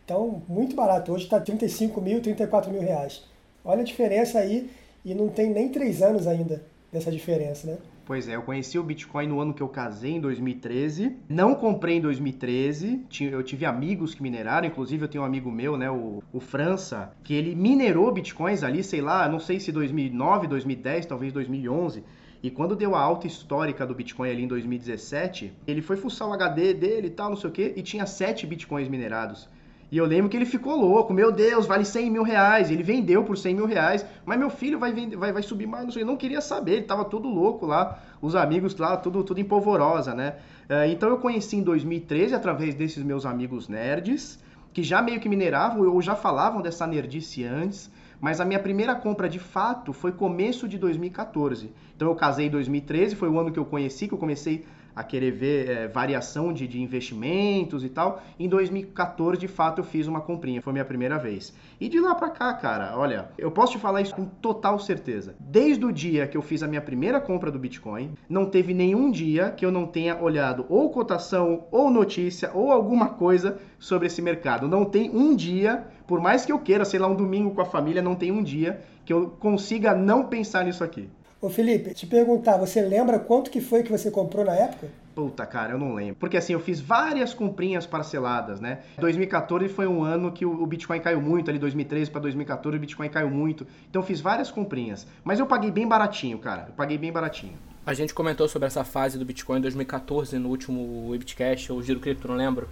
Então, 0.04 0.42
muito 0.50 0.76
barato. 0.76 1.14
Hoje 1.14 1.24
está 1.24 1.40
35 1.40 2.02
mil, 2.02 2.22
34 2.22 2.70
mil 2.70 2.82
reais. 2.82 3.24
Olha 3.64 3.80
a 3.80 3.86
diferença 3.86 4.40
aí 4.40 4.70
e 5.06 5.14
não 5.14 5.30
tem 5.30 5.50
nem 5.52 5.70
três 5.70 6.02
anos 6.02 6.28
ainda 6.28 6.62
dessa 6.92 7.10
diferença, 7.10 7.68
né? 7.68 7.78
Pois 8.10 8.28
é, 8.28 8.36
eu 8.36 8.42
conheci 8.42 8.80
o 8.80 8.82
Bitcoin 8.82 9.28
no 9.28 9.40
ano 9.40 9.54
que 9.54 9.62
eu 9.62 9.70
casei, 9.70 10.14
em 10.14 10.20
2013. 10.20 11.16
Não 11.30 11.54
comprei 11.54 11.98
em 11.98 12.02
2013. 12.02 13.06
Eu 13.32 13.44
tive 13.44 13.68
amigos 13.68 14.16
que 14.16 14.24
mineraram, 14.24 14.68
inclusive 14.68 15.04
eu 15.04 15.08
tenho 15.08 15.24
um 15.24 15.28
amigo 15.28 15.52
meu, 15.52 15.78
né, 15.78 15.92
o, 15.92 16.24
o 16.34 16.40
França, 16.40 17.14
que 17.24 17.36
ele 17.36 17.54
minerou 17.54 18.12
Bitcoins 18.12 18.64
ali, 18.64 18.84
sei 18.84 19.00
lá, 19.00 19.30
não 19.30 19.40
sei 19.40 19.60
se 19.60 19.72
2009, 19.72 20.48
2010, 20.48 21.06
talvez 21.06 21.32
2011. 21.32 22.04
E 22.42 22.50
quando 22.50 22.76
deu 22.76 22.96
a 22.96 23.00
alta 23.00 23.28
histórica 23.28 23.86
do 23.86 23.94
Bitcoin 23.94 24.32
ali 24.32 24.42
em 24.42 24.48
2017, 24.48 25.54
ele 25.68 25.84
foi 25.84 25.96
fuçar 25.96 26.28
o 26.28 26.34
HD 26.34 26.74
dele 26.74 27.08
e 27.10 27.12
tal, 27.12 27.30
não 27.30 27.38
sei 27.38 27.48
o 27.52 27.54
que, 27.54 27.74
e 27.78 27.84
tinha 27.84 28.08
7 28.08 28.48
Bitcoins 28.48 28.88
minerados. 28.88 29.48
E 29.92 29.98
eu 29.98 30.06
lembro 30.06 30.30
que 30.30 30.38
ele 30.38 30.46
ficou 30.46 30.76
louco, 30.76 31.14
meu 31.14 31.32
Deus, 31.32 31.66
vale 31.66 31.84
100 31.84 32.12
mil 32.12 32.24
reais. 32.24 32.70
Ele 32.70 32.84
vendeu 32.84 33.24
por 33.24 33.38
100 33.38 33.56
mil 33.56 33.66
reais, 33.66 34.06
mas 34.26 34.38
meu 34.38 34.50
filho 34.50 34.78
vai, 34.78 34.94
vender, 34.94 35.16
vai, 35.16 35.32
vai 35.34 35.42
subir 35.42 35.66
mais, 35.66 35.86
não 35.86 35.92
sei, 35.92 36.04
não 36.04 36.16
queria 36.16 36.42
saber, 36.42 36.74
ele 36.74 36.84
tava 36.84 37.06
todo 37.06 37.28
louco 37.28 37.66
lá, 37.66 38.00
os 38.22 38.36
amigos 38.36 38.76
lá, 38.78 38.96
tudo, 38.98 39.24
tudo 39.24 39.40
em 39.40 39.44
polvorosa, 39.44 40.14
né? 40.14 40.36
É, 40.68 40.88
então 40.88 41.10
eu 41.10 41.18
conheci 41.18 41.56
em 41.56 41.64
2013 41.64 42.36
através 42.36 42.76
desses 42.76 43.04
meus 43.04 43.26
amigos 43.26 43.68
nerds, 43.68 44.38
que 44.72 44.84
já 44.84 45.02
meio 45.02 45.20
que 45.20 45.28
mineravam 45.28 45.88
ou 45.90 46.02
já 46.02 46.16
falavam 46.16 46.62
dessa 46.62 46.86
nerdice 46.86 47.44
antes, 47.44 47.92
mas 48.22 48.40
a 48.40 48.46
minha 48.46 48.60
primeira 48.60 48.94
compra 48.94 49.28
de 49.28 49.40
fato 49.40 49.94
foi 49.94 50.12
começo 50.12 50.68
de 50.68 50.78
2014. 50.78 51.72
Então 51.96 52.08
eu 52.10 52.16
casei 52.16 52.48
em 52.48 52.50
2013, 52.50 53.16
foi 53.16 53.30
o 53.30 53.40
ano 53.40 53.52
que 53.52 53.58
eu 53.58 53.66
conheci, 53.66 54.08
que 54.08 54.14
eu 54.14 54.18
comecei 54.18 54.66
a 55.00 55.04
querer 55.04 55.31
ver 55.31 55.69
é, 55.69 55.88
variação 55.88 56.51
de, 56.51 56.68
de 56.68 56.81
investimentos 56.81 57.86
e 57.86 57.90
tal. 57.90 58.22
Em 58.38 58.50
2014, 58.50 59.40
de 59.40 59.48
fato, 59.48 59.80
eu 59.80 59.86
fiz 59.86 60.07
uma 60.07 60.19
comprinha, 60.19 60.62
foi 60.62 60.74
minha 60.74 60.84
primeira 60.84 61.18
vez. 61.18 61.54
E 61.80 61.88
de 61.88 62.01
lá 62.01 62.13
pra 62.13 62.30
cá, 62.30 62.54
cara, 62.54 62.98
olha, 62.98 63.30
eu 63.38 63.50
posso 63.50 63.72
te 63.72 63.78
falar 63.78 64.01
isso 64.01 64.13
com 64.13 64.25
total 64.25 64.78
certeza. 64.78 65.38
Desde 65.40 65.86
o 65.86 65.94
dia 65.94 66.28
que 66.28 66.36
eu 66.36 66.42
fiz 66.42 66.62
a 66.63 66.68
minha 66.68 66.81
primeira 66.81 67.22
compra 67.22 67.50
do 67.50 67.57
Bitcoin, 67.57 68.12
não 68.28 68.46
teve 68.46 68.74
nenhum 68.74 69.10
dia 69.10 69.51
que 69.51 69.66
eu 69.66 69.72
não 69.72 69.88
tenha 69.88 70.22
olhado 70.22 70.66
ou 70.68 70.90
cotação, 70.90 71.63
ou 71.72 71.90
notícia, 71.90 72.52
ou 72.54 72.69
alguma 72.69 73.07
coisa 73.07 73.57
sobre 73.80 74.07
esse 74.07 74.22
mercado. 74.22 74.68
Não 74.68 74.84
tem 74.84 75.10
um 75.12 75.34
dia, 75.34 75.88
por 76.06 76.19
mais 76.19 76.45
que 76.45 76.52
eu 76.52 76.60
queira, 76.60 76.84
sei 76.84 77.00
lá, 77.00 77.07
um 77.07 77.16
domingo 77.16 77.52
com 77.52 77.62
a 77.62 77.66
família, 77.66 78.02
não 78.02 78.16
tem 78.16 78.34
um 78.34 78.44
dia 78.44 78.81
que 79.06 79.13
eu 79.13 79.30
consiga 79.40 79.95
não 79.95 80.25
pensar 80.25 80.66
nisso 80.66 80.84
aqui. 80.84 81.10
Ô 81.42 81.48
Felipe, 81.50 81.94
te 81.94 82.06
perguntar, 82.06 82.58
você 82.58 82.82
lembra 82.82 83.18
quanto 83.18 83.50
que 83.50 83.62
foi 83.62 83.82
que 83.82 83.90
você 83.90 84.12
comprou 84.12 84.44
na 84.44 84.54
época? 84.54 84.90
Puta, 85.16 85.46
cara, 85.46 85.72
eu 85.72 85.78
não 85.78 85.94
lembro. 85.94 86.16
Porque 86.16 86.36
assim, 86.36 86.52
eu 86.52 86.60
fiz 86.60 86.82
várias 86.82 87.34
comprinhas 87.34 87.86
parceladas, 87.86 88.60
né? 88.60 88.80
2014 88.98 89.70
foi 89.70 89.88
um 89.88 90.04
ano 90.04 90.34
que 90.34 90.46
o 90.46 90.66
Bitcoin 90.66 91.00
caiu 91.00 91.22
muito, 91.22 91.50
ali 91.50 91.58
2013 91.58 92.12
para 92.12 92.20
2014 92.22 92.76
o 92.76 92.80
Bitcoin 92.80 93.08
caiu 93.08 93.30
muito. 93.30 93.66
Então 93.90 94.02
eu 94.02 94.06
fiz 94.06 94.20
várias 94.20 94.52
comprinhas. 94.52 95.08
Mas 95.24 95.40
eu 95.40 95.48
paguei 95.48 95.72
bem 95.72 95.88
baratinho, 95.88 96.38
cara. 96.40 96.66
Eu 96.68 96.74
paguei 96.74 96.98
bem 96.98 97.12
baratinho. 97.12 97.54
A 97.86 97.94
gente 97.94 98.14
comentou 98.14 98.50
sobre 98.50 98.68
essa 98.68 98.84
fase 98.84 99.18
do 99.18 99.24
Bitcoin 99.24 99.60
em 99.60 99.62
2014 99.62 100.38
no 100.38 100.50
último 100.50 101.10
Webcast, 101.10 101.72
ou 101.72 101.81
Giro 101.81 102.02
Cripto, 102.02 102.28
não 102.28 102.36
lembro. 102.36 102.68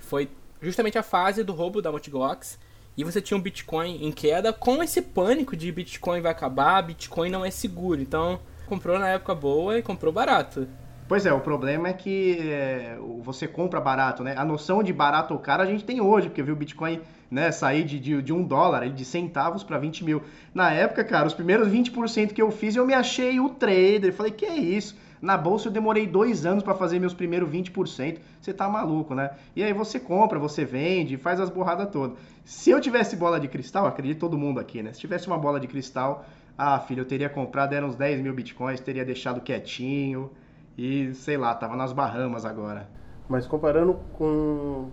Foi 0.00 0.28
justamente 0.60 0.98
a 0.98 1.02
fase 1.04 1.44
do 1.44 1.52
roubo 1.52 1.80
da 1.80 1.92
Multigox 1.92 2.58
e 3.00 3.04
você 3.04 3.20
tinha 3.20 3.36
um 3.36 3.40
Bitcoin 3.40 4.04
em 4.04 4.12
queda 4.12 4.52
com 4.52 4.82
esse 4.82 5.00
pânico 5.00 5.56
de 5.56 5.72
Bitcoin 5.72 6.20
vai 6.20 6.30
acabar, 6.30 6.82
Bitcoin 6.82 7.30
não 7.30 7.44
é 7.44 7.50
seguro. 7.50 8.00
Então, 8.00 8.40
comprou 8.66 8.98
na 8.98 9.08
época 9.08 9.34
boa 9.34 9.78
e 9.78 9.82
comprou 9.82 10.12
barato. 10.12 10.68
Pois 11.08 11.24
é, 11.24 11.32
o 11.32 11.40
problema 11.40 11.88
é 11.88 11.92
que 11.92 12.38
é, 12.40 12.96
você 13.22 13.48
compra 13.48 13.80
barato, 13.80 14.22
né? 14.22 14.34
A 14.36 14.44
noção 14.44 14.82
de 14.82 14.92
barato 14.92 15.32
ou 15.32 15.40
caro 15.40 15.62
a 15.62 15.66
gente 15.66 15.82
tem 15.82 16.00
hoje, 16.00 16.28
porque 16.28 16.42
viu 16.42 16.54
o 16.54 16.56
Bitcoin 16.56 17.00
né, 17.30 17.50
sair 17.50 17.84
de, 17.84 17.98
de, 17.98 18.20
de 18.20 18.32
um 18.32 18.44
dólar, 18.44 18.88
de 18.90 19.04
centavos 19.04 19.64
para 19.64 19.78
20 19.78 20.04
mil. 20.04 20.22
Na 20.52 20.70
época, 20.70 21.02
cara, 21.02 21.26
os 21.26 21.34
primeiros 21.34 21.68
20% 21.68 22.32
que 22.32 22.42
eu 22.42 22.50
fiz, 22.50 22.76
eu 22.76 22.86
me 22.86 22.92
achei 22.92 23.40
o 23.40 23.48
trader. 23.48 24.12
Falei, 24.12 24.30
que 24.30 24.44
é 24.44 24.56
isso? 24.56 24.94
Na 25.20 25.36
bolsa 25.36 25.68
eu 25.68 25.72
demorei 25.72 26.06
dois 26.06 26.46
anos 26.46 26.62
para 26.62 26.74
fazer 26.74 26.98
meus 26.98 27.12
primeiros 27.12 27.50
20%. 27.50 28.18
Você 28.40 28.54
tá 28.54 28.68
maluco, 28.68 29.14
né? 29.14 29.32
E 29.54 29.62
aí 29.62 29.72
você 29.72 30.00
compra, 30.00 30.38
você 30.38 30.64
vende, 30.64 31.18
faz 31.18 31.38
as 31.38 31.50
borradas 31.50 31.90
todas. 31.90 32.16
Se 32.44 32.70
eu 32.70 32.80
tivesse 32.80 33.16
bola 33.16 33.38
de 33.38 33.46
cristal, 33.46 33.86
acredito 33.86 34.18
todo 34.18 34.38
mundo 34.38 34.58
aqui, 34.58 34.82
né? 34.82 34.92
Se 34.94 35.00
tivesse 35.00 35.26
uma 35.26 35.36
bola 35.36 35.60
de 35.60 35.66
cristal, 35.66 36.24
ah, 36.56 36.78
filho, 36.80 37.02
eu 37.02 37.04
teria 37.04 37.28
comprado, 37.28 37.74
eram 37.74 37.88
uns 37.88 37.96
10 37.96 38.22
mil 38.22 38.32
bitcoins, 38.32 38.80
teria 38.80 39.04
deixado 39.04 39.42
quietinho 39.42 40.30
e, 40.76 41.12
sei 41.14 41.36
lá, 41.36 41.54
tava 41.54 41.76
nas 41.76 41.92
Bahamas 41.92 42.46
agora. 42.46 42.88
Mas 43.28 43.46
comparando 43.46 43.94
com 44.14 44.88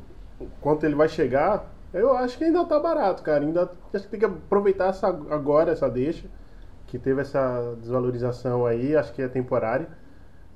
quanto 0.60 0.86
ele 0.86 0.96
vai 0.96 1.08
chegar, 1.08 1.74
eu 1.94 2.16
acho 2.18 2.38
que 2.38 2.44
ainda 2.44 2.66
tá 2.66 2.78
barato, 2.78 3.24
cara. 3.24 3.46
Ainda 3.46 3.72
acho 3.94 4.04
que 4.04 4.12
tem 4.12 4.20
que 4.20 4.26
aproveitar 4.26 4.90
essa, 4.90 5.08
agora 5.08 5.72
essa 5.72 5.90
deixa, 5.90 6.28
que 6.86 7.00
teve 7.00 7.22
essa 7.22 7.78
desvalorização 7.80 8.66
aí, 8.66 8.94
acho 8.94 9.14
que 9.14 9.22
é 9.22 9.28
temporária 9.30 9.88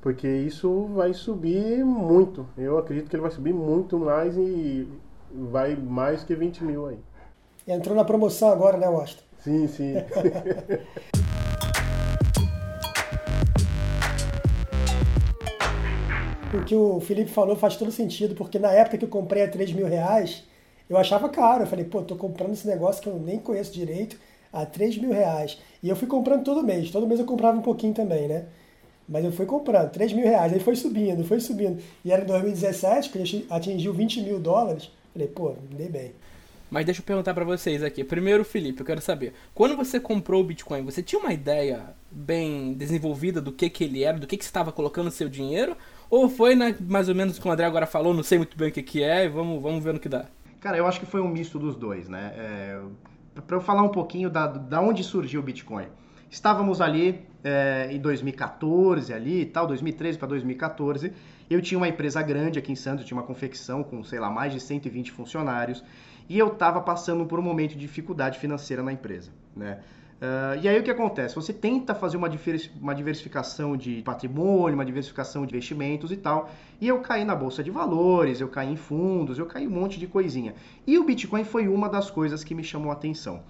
porque 0.01 0.27
isso 0.27 0.87
vai 0.95 1.13
subir 1.13 1.85
muito. 1.85 2.47
Eu 2.57 2.77
acredito 2.79 3.09
que 3.09 3.15
ele 3.15 3.21
vai 3.21 3.31
subir 3.31 3.53
muito 3.53 3.97
mais 3.99 4.35
e 4.35 4.87
vai 5.31 5.75
mais 5.75 6.23
que 6.23 6.35
20 6.35 6.63
mil 6.63 6.87
aí. 6.87 6.97
Entrou 7.67 7.95
na 7.95 8.03
promoção 8.03 8.49
agora, 8.49 8.77
né, 8.77 8.89
Washington? 8.89 9.23
Sim, 9.37 9.67
sim. 9.67 9.93
o 16.53 16.63
que 16.65 16.75
o 16.75 16.99
Felipe 16.99 17.29
falou 17.31 17.55
faz 17.55 17.77
todo 17.77 17.91
sentido, 17.91 18.35
porque 18.35 18.59
na 18.59 18.71
época 18.71 18.97
que 18.97 19.05
eu 19.05 19.09
comprei 19.09 19.43
a 19.43 19.47
3 19.47 19.71
mil 19.73 19.87
reais, 19.87 20.43
Eu 20.89 20.97
achava 20.97 21.29
caro. 21.29 21.63
Eu 21.63 21.67
falei, 21.67 21.85
pô, 21.85 22.01
tô 22.01 22.17
comprando 22.17 22.51
esse 22.51 22.67
negócio 22.67 23.01
que 23.01 23.07
eu 23.07 23.17
nem 23.17 23.39
conheço 23.39 23.71
direito 23.71 24.17
a 24.51 24.65
3 24.65 24.97
mil 24.97 25.11
reais. 25.13 25.57
E 25.81 25.87
eu 25.87 25.95
fui 25.95 26.05
comprando 26.05 26.43
todo 26.43 26.61
mês. 26.61 26.91
Todo 26.91 27.07
mês 27.07 27.17
eu 27.21 27.25
comprava 27.25 27.57
um 27.57 27.61
pouquinho 27.61 27.93
também, 27.93 28.27
né? 28.27 28.47
Mas 29.11 29.25
eu 29.25 29.31
fui 29.33 29.45
comprando, 29.45 29.91
3 29.91 30.13
mil 30.13 30.23
reais. 30.23 30.53
Aí 30.53 30.59
foi 30.61 30.73
subindo, 30.73 31.21
foi 31.25 31.41
subindo. 31.41 31.83
E 32.03 32.13
era 32.13 32.23
em 32.23 32.25
2017, 32.25 33.09
que 33.09 33.45
atingiu 33.49 33.93
20 33.93 34.21
mil 34.21 34.39
dólares. 34.39 34.89
Falei, 35.11 35.27
pô, 35.27 35.49
me 35.69 35.75
dei 35.75 35.89
bem. 35.89 36.11
Mas 36.69 36.85
deixa 36.85 37.01
eu 37.01 37.05
perguntar 37.05 37.33
para 37.33 37.43
vocês 37.43 37.83
aqui. 37.83 38.05
Primeiro, 38.05 38.45
Felipe, 38.45 38.79
eu 38.79 38.85
quero 38.85 39.01
saber. 39.01 39.33
Quando 39.53 39.75
você 39.75 39.99
comprou 39.99 40.41
o 40.41 40.45
Bitcoin, 40.45 40.85
você 40.85 41.03
tinha 41.03 41.19
uma 41.19 41.33
ideia 41.33 41.93
bem 42.09 42.73
desenvolvida 42.73 43.41
do 43.41 43.51
que, 43.51 43.69
que 43.69 43.83
ele 43.83 44.01
era, 44.01 44.17
do 44.17 44.25
que, 44.25 44.37
que 44.37 44.45
você 44.45 44.49
estava 44.49 44.71
colocando 44.71 45.11
seu 45.11 45.27
dinheiro? 45.27 45.75
Ou 46.09 46.29
foi 46.29 46.55
na, 46.55 46.73
mais 46.79 47.09
ou 47.09 47.15
menos 47.15 47.37
como 47.37 47.49
o 47.49 47.53
André 47.53 47.65
agora 47.65 47.85
falou, 47.85 48.13
não 48.13 48.23
sei 48.23 48.37
muito 48.37 48.57
bem 48.57 48.69
o 48.69 48.71
que, 48.71 48.81
que 48.81 49.03
é, 49.03 49.25
e 49.25 49.27
vamos, 49.27 49.61
vamos 49.61 49.83
ver 49.83 49.93
no 49.93 49.99
que 49.99 50.07
dá? 50.07 50.27
Cara, 50.61 50.77
eu 50.77 50.87
acho 50.87 51.01
que 51.01 51.05
foi 51.05 51.19
um 51.19 51.27
misto 51.27 51.59
dos 51.59 51.75
dois, 51.75 52.07
né? 52.07 52.31
É, 52.37 52.79
para 53.45 53.57
eu 53.57 53.61
falar 53.61 53.81
um 53.81 53.89
pouquinho 53.89 54.29
da, 54.29 54.47
da 54.47 54.79
onde 54.79 55.03
surgiu 55.03 55.41
o 55.41 55.43
Bitcoin. 55.43 55.87
Estávamos 56.29 56.79
ali 56.79 57.25
é, 57.43 57.89
em 57.91 57.99
2014, 57.99 59.13
ali 59.13 59.45
tal, 59.45 59.67
2013 59.67 60.17
para 60.17 60.27
2014. 60.27 61.11
Eu 61.49 61.61
tinha 61.61 61.77
uma 61.77 61.87
empresa 61.87 62.21
grande 62.21 62.59
aqui 62.59 62.71
em 62.71 62.75
Santos, 62.75 63.05
tinha 63.05 63.17
uma 63.17 63.25
confecção 63.25 63.83
com, 63.83 64.03
sei 64.03 64.19
lá, 64.19 64.29
mais 64.29 64.53
de 64.53 64.59
120 64.59 65.11
funcionários. 65.11 65.83
E 66.29 66.37
eu 66.37 66.47
estava 66.47 66.79
passando 66.81 67.25
por 67.25 67.39
um 67.39 67.43
momento 67.43 67.71
de 67.71 67.79
dificuldade 67.79 68.39
financeira 68.39 68.81
na 68.81 68.93
empresa, 68.93 69.31
né? 69.55 69.79
Uh, 70.21 70.53
e 70.61 70.69
aí 70.69 70.79
o 70.79 70.83
que 70.83 70.91
acontece? 70.91 71.33
Você 71.33 71.51
tenta 71.51 71.95
fazer 71.95 72.15
uma, 72.15 72.29
uma 72.79 72.93
diversificação 72.93 73.75
de 73.75 74.03
patrimônio, 74.03 74.75
uma 74.75 74.85
diversificação 74.85 75.47
de 75.47 75.55
investimentos 75.55 76.11
e 76.11 76.15
tal. 76.15 76.51
E 76.79 76.87
eu 76.87 76.99
caí 76.99 77.25
na 77.25 77.35
bolsa 77.35 77.63
de 77.63 77.71
valores, 77.71 78.39
eu 78.39 78.47
caí 78.47 78.71
em 78.71 78.75
fundos, 78.75 79.39
eu 79.39 79.47
caí 79.47 79.67
um 79.67 79.71
monte 79.71 79.99
de 79.99 80.05
coisinha. 80.05 80.53
E 80.85 80.99
o 80.99 81.03
Bitcoin 81.03 81.43
foi 81.43 81.67
uma 81.67 81.89
das 81.89 82.11
coisas 82.11 82.43
que 82.43 82.53
me 82.53 82.63
chamou 82.63 82.91
a 82.91 82.93
atenção. 82.93 83.41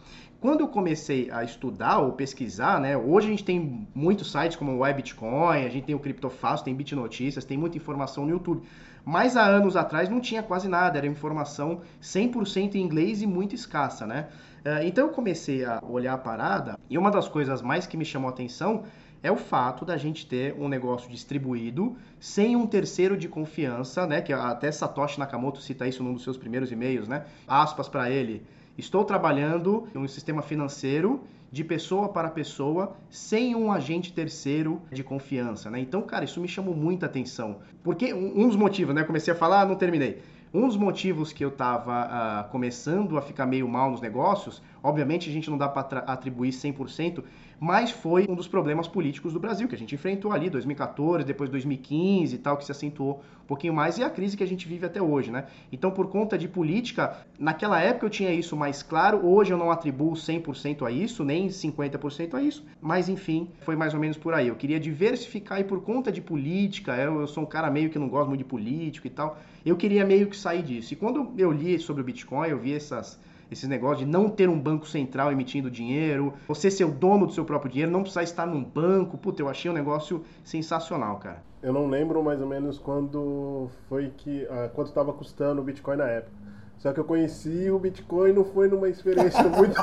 Quando 0.41 0.62
eu 0.62 0.67
comecei 0.67 1.29
a 1.29 1.43
estudar 1.43 2.00
ou 2.00 2.13
pesquisar, 2.13 2.81
né? 2.81 2.98
Hoje 2.98 3.27
a 3.27 3.29
gente 3.29 3.43
tem 3.43 3.88
muitos 3.93 4.31
sites 4.31 4.57
como 4.57 4.71
o 4.71 4.79
Webitcoin, 4.79 5.63
a 5.63 5.69
gente 5.69 5.86
tem 5.86 5.93
o 5.93 6.00
Criptofácil, 6.00 6.65
tem 6.65 6.74
Bitnotícias, 6.74 7.45
tem 7.45 7.55
muita 7.55 7.77
informação 7.77 8.25
no 8.25 8.31
YouTube. 8.31 8.63
Mas 9.05 9.38
há 9.38 9.45
anos 9.45 9.75
atrás 9.75 10.10
não 10.10 10.19
tinha 10.19 10.41
quase 10.41 10.67
nada, 10.67 10.98
era 10.98 11.05
informação 11.05 11.81
100% 12.01 12.74
em 12.74 12.81
inglês 12.81 13.21
e 13.21 13.27
muito 13.27 13.53
escassa, 13.53 14.07
né? 14.07 14.29
Eh, 14.65 14.88
então 14.88 15.05
eu 15.05 15.13
comecei 15.13 15.63
a 15.63 15.79
olhar 15.88 16.13
a 16.15 16.17
parada 16.17 16.75
e 16.89 16.98
uma 16.98 17.12
das 17.12 17.27
coisas 17.27 17.62
mais 17.62 17.86
que 17.86 17.95
me 17.95 18.03
chamou 18.03 18.27
a 18.27 18.31
atenção 18.31 18.83
é 19.21 19.31
o 19.31 19.38
fato 19.38 19.86
da 19.86 19.95
gente 19.95 20.25
ter 20.25 20.55
um 20.57 20.67
negócio 20.67 21.07
distribuído 21.07 21.95
sem 22.19 22.55
um 22.55 22.65
terceiro 22.65 23.15
de 23.15 23.27
confiança, 23.27 24.07
né? 24.07 24.21
Que 24.21 24.33
até 24.33 24.71
Satoshi 24.71 25.19
Nakamoto 25.19 25.62
cita 25.62 25.88
isso 25.88 26.03
num 26.03 26.13
dos 26.13 26.24
seus 26.24 26.38
primeiros 26.38 26.71
e-mails, 26.71 27.07
né? 27.07 27.25
Aspas 27.48 27.88
para 27.88 28.10
ele: 28.10 28.43
Estou 28.81 29.05
trabalhando 29.05 29.88
em 29.93 30.00
um 30.00 30.07
sistema 30.07 30.41
financeiro 30.41 31.21
de 31.51 31.63
pessoa 31.63 32.09
para 32.09 32.31
pessoa, 32.31 32.95
sem 33.11 33.55
um 33.55 33.71
agente 33.71 34.11
terceiro 34.11 34.81
de 34.91 35.03
confiança, 35.03 35.69
né? 35.69 35.79
Então, 35.79 36.01
cara, 36.01 36.25
isso 36.25 36.41
me 36.41 36.47
chamou 36.47 36.73
muita 36.73 37.05
atenção. 37.05 37.57
Porque 37.83 38.11
um 38.11 38.47
dos 38.47 38.55
motivos, 38.55 38.95
né? 38.95 39.03
Comecei 39.03 39.31
a 39.31 39.38
falar, 39.38 39.67
não 39.67 39.75
terminei. 39.75 40.23
Um 40.51 40.67
dos 40.67 40.75
motivos 40.75 41.31
que 41.31 41.45
eu 41.45 41.50
estava 41.50 41.91
uh, 41.91 42.07
ah, 42.09 42.47
começando 42.51 43.19
a 43.19 43.21
ficar 43.21 43.45
meio 43.45 43.67
mal 43.67 43.91
nos 43.91 44.01
negócios, 44.01 44.63
obviamente 44.81 45.29
a 45.29 45.31
gente 45.31 45.47
não 45.47 45.59
dá 45.59 45.69
para 45.69 46.00
atribuir 46.00 46.50
100%, 46.50 47.23
mas 47.62 47.91
foi 47.91 48.25
um 48.27 48.34
dos 48.34 48.48
problemas 48.48 48.88
políticos 48.88 49.34
do 49.34 49.39
Brasil, 49.39 49.68
que 49.68 49.75
a 49.75 49.77
gente 49.77 49.94
enfrentou 49.94 50.32
ali 50.32 50.50
2014, 50.50 51.24
depois 51.24 51.48
2015 51.48 52.34
e 52.34 52.38
tal, 52.39 52.58
que 52.58 52.65
se 52.65 52.72
acentuou 52.72 53.22
um 53.44 53.46
pouquinho 53.46 53.72
mais, 53.72 54.00
e 54.00 54.03
a 54.03 54.10
crise 54.10 54.36
que 54.36 54.41
a 54.41 54.48
gente 54.48 54.68
vive 54.68 54.84
até 54.88 55.00
hoje, 55.00 55.30
né? 55.30 55.46
Então, 55.72 55.91
por 55.91 56.08
conta 56.08 56.39
de 56.39 56.48
política, 56.48 57.24
naquela 57.38 57.80
época 57.80 58.08
eu 58.08 58.10
tinha 58.10 58.34
isso 58.34 58.58
mais 58.58 58.82
claro, 58.82 59.24
hoje 59.24 59.53
eu 59.53 59.60
não 59.60 59.70
atribuo 59.70 60.13
100% 60.13 60.88
a 60.88 60.89
isso, 60.89 61.24
nem 61.24 61.50
50% 61.50 62.34
a 62.34 62.41
isso, 62.41 62.65
mas 62.82 63.08
enfim, 63.08 63.48
foi 63.62 63.75
mais 63.75 63.94
ou 63.94 64.00
menos 64.00 64.18
por 64.18 64.34
aí. 64.34 64.48
Eu 64.48 64.56
queria 64.56 64.80
diversificar 64.80 65.60
e 65.60 65.63
por 65.63 65.82
conta 65.84 66.12
de 66.12 66.20
política, 66.20 66.98
eu, 66.98 67.27
sou 67.27 67.44
um 67.44 67.46
cara 67.46 67.70
meio 67.70 67.91
que 67.91 68.00
não 68.00 68.10
gosto 68.10 68.30
muito 68.30 68.39
de 68.39 68.46
político 68.46 69.06
e 69.06 69.12
tal, 69.12 69.38
eu 69.63 69.77
queria 69.77 70.03
meio 70.03 70.25
que 70.25 70.36
sair 70.36 70.63
disso. 70.63 70.94
E 70.94 70.98
quando 70.98 71.32
eu 71.38 71.51
li 71.51 71.77
sobre 71.77 72.01
o 72.01 72.06
Bitcoin, 72.06 72.50
eu 72.50 72.58
vi 72.58 72.74
essas 72.74 73.20
esses 73.51 73.67
negócios 73.67 74.00
de 74.00 74.05
não 74.05 74.29
ter 74.29 74.48
um 74.48 74.58
banco 74.58 74.88
central 74.88 75.31
emitindo 75.31 75.70
dinheiro, 75.70 76.34
você 76.48 76.72
ser 76.72 76.86
o 76.86 76.91
dono 76.91 77.27
do 77.27 77.34
seu 77.34 77.43
próprio 77.43 77.70
dinheiro, 77.70 77.91
não 77.91 78.01
precisar 78.01 78.24
estar 78.24 78.48
num 78.48 78.63
banco. 78.63 79.17
Puta, 79.17 79.41
eu 79.41 79.50
achei 79.50 79.70
um 79.70 79.74
negócio 79.74 80.24
sensacional, 80.43 81.17
cara. 81.17 81.43
Eu 81.62 81.74
não 81.74 81.88
lembro 81.88 82.24
mais 82.24 82.41
ou 82.41 82.48
menos 82.48 82.79
quando 82.79 83.70
foi 83.89 84.12
que. 84.17 84.48
Ah, 84.50 84.70
quanto 84.74 84.88
estava 84.88 85.12
custando 85.13 85.62
o 85.62 85.63
Bitcoin 85.63 85.98
na 85.98 86.08
época. 86.08 86.31
Só 86.79 86.91
que 86.91 87.00
eu 87.00 87.03
conheci 87.03 87.70
o 87.70 87.77
Bitcoin 87.77 88.34
não 88.34 88.43
foi 88.43 88.67
numa 88.67 88.89
experiência 88.89 89.43
muito 89.48 89.79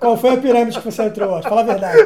Qual 0.00 0.16
foi 0.16 0.30
a 0.30 0.40
pirâmide 0.40 0.80
que 0.80 0.90
você 0.90 1.02
entrou? 1.02 1.42
Fala 1.42 1.60
a 1.60 1.64
verdade. 1.64 1.98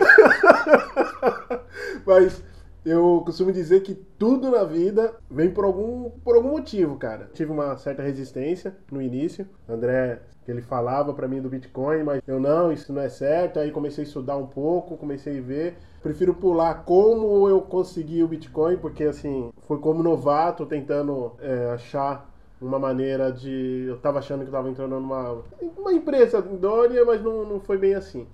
Mas 2.05 2.43
eu 2.87 3.21
costumo 3.27 3.51
dizer 3.51 3.81
que 3.81 3.95
tudo 3.95 4.49
na 4.49 4.63
vida 4.63 5.17
vem 5.29 5.51
por 5.51 5.65
algum, 5.65 6.09
por 6.25 6.37
algum 6.37 6.51
motivo, 6.51 6.97
cara. 6.97 7.29
Tive 7.35 7.51
uma 7.51 7.77
certa 7.77 8.01
resistência 8.01 8.77
no 8.93 9.03
início. 9.03 9.45
André 9.69 10.23
ele 10.47 10.63
falava 10.63 11.13
para 11.13 11.27
mim 11.27 11.43
do 11.43 11.49
Bitcoin, 11.49 12.05
mas 12.05 12.23
eu 12.25 12.39
não, 12.39 12.71
isso 12.71 12.93
não 12.93 13.03
é 13.03 13.09
certo. 13.09 13.59
Aí 13.59 13.73
comecei 13.73 14.05
a 14.05 14.07
estudar 14.07 14.37
um 14.37 14.47
pouco, 14.47 14.97
comecei 14.97 15.41
a 15.41 15.43
ver. 15.43 15.77
Prefiro 16.01 16.33
pular 16.33 16.85
como 16.85 17.49
eu 17.49 17.61
consegui 17.61 18.23
o 18.23 18.29
Bitcoin, 18.29 18.77
porque 18.77 19.03
assim, 19.03 19.53
foi 19.67 19.79
como 19.81 20.01
novato 20.01 20.65
tentando 20.65 21.33
é, 21.41 21.73
achar 21.73 22.31
uma 22.61 22.79
maneira 22.79 23.33
de. 23.33 23.87
Eu 23.89 23.99
tava 23.99 24.21
achando 24.21 24.43
que 24.43 24.49
eu 24.49 24.53
tava 24.53 24.71
entrando 24.71 25.01
numa 25.01 25.43
uma 25.77 25.93
empresa 25.93 26.39
idônea, 26.39 27.05
mas 27.05 27.21
não, 27.21 27.45
não 27.45 27.59
foi 27.59 27.79
bem 27.79 27.97
assim. 27.97 28.29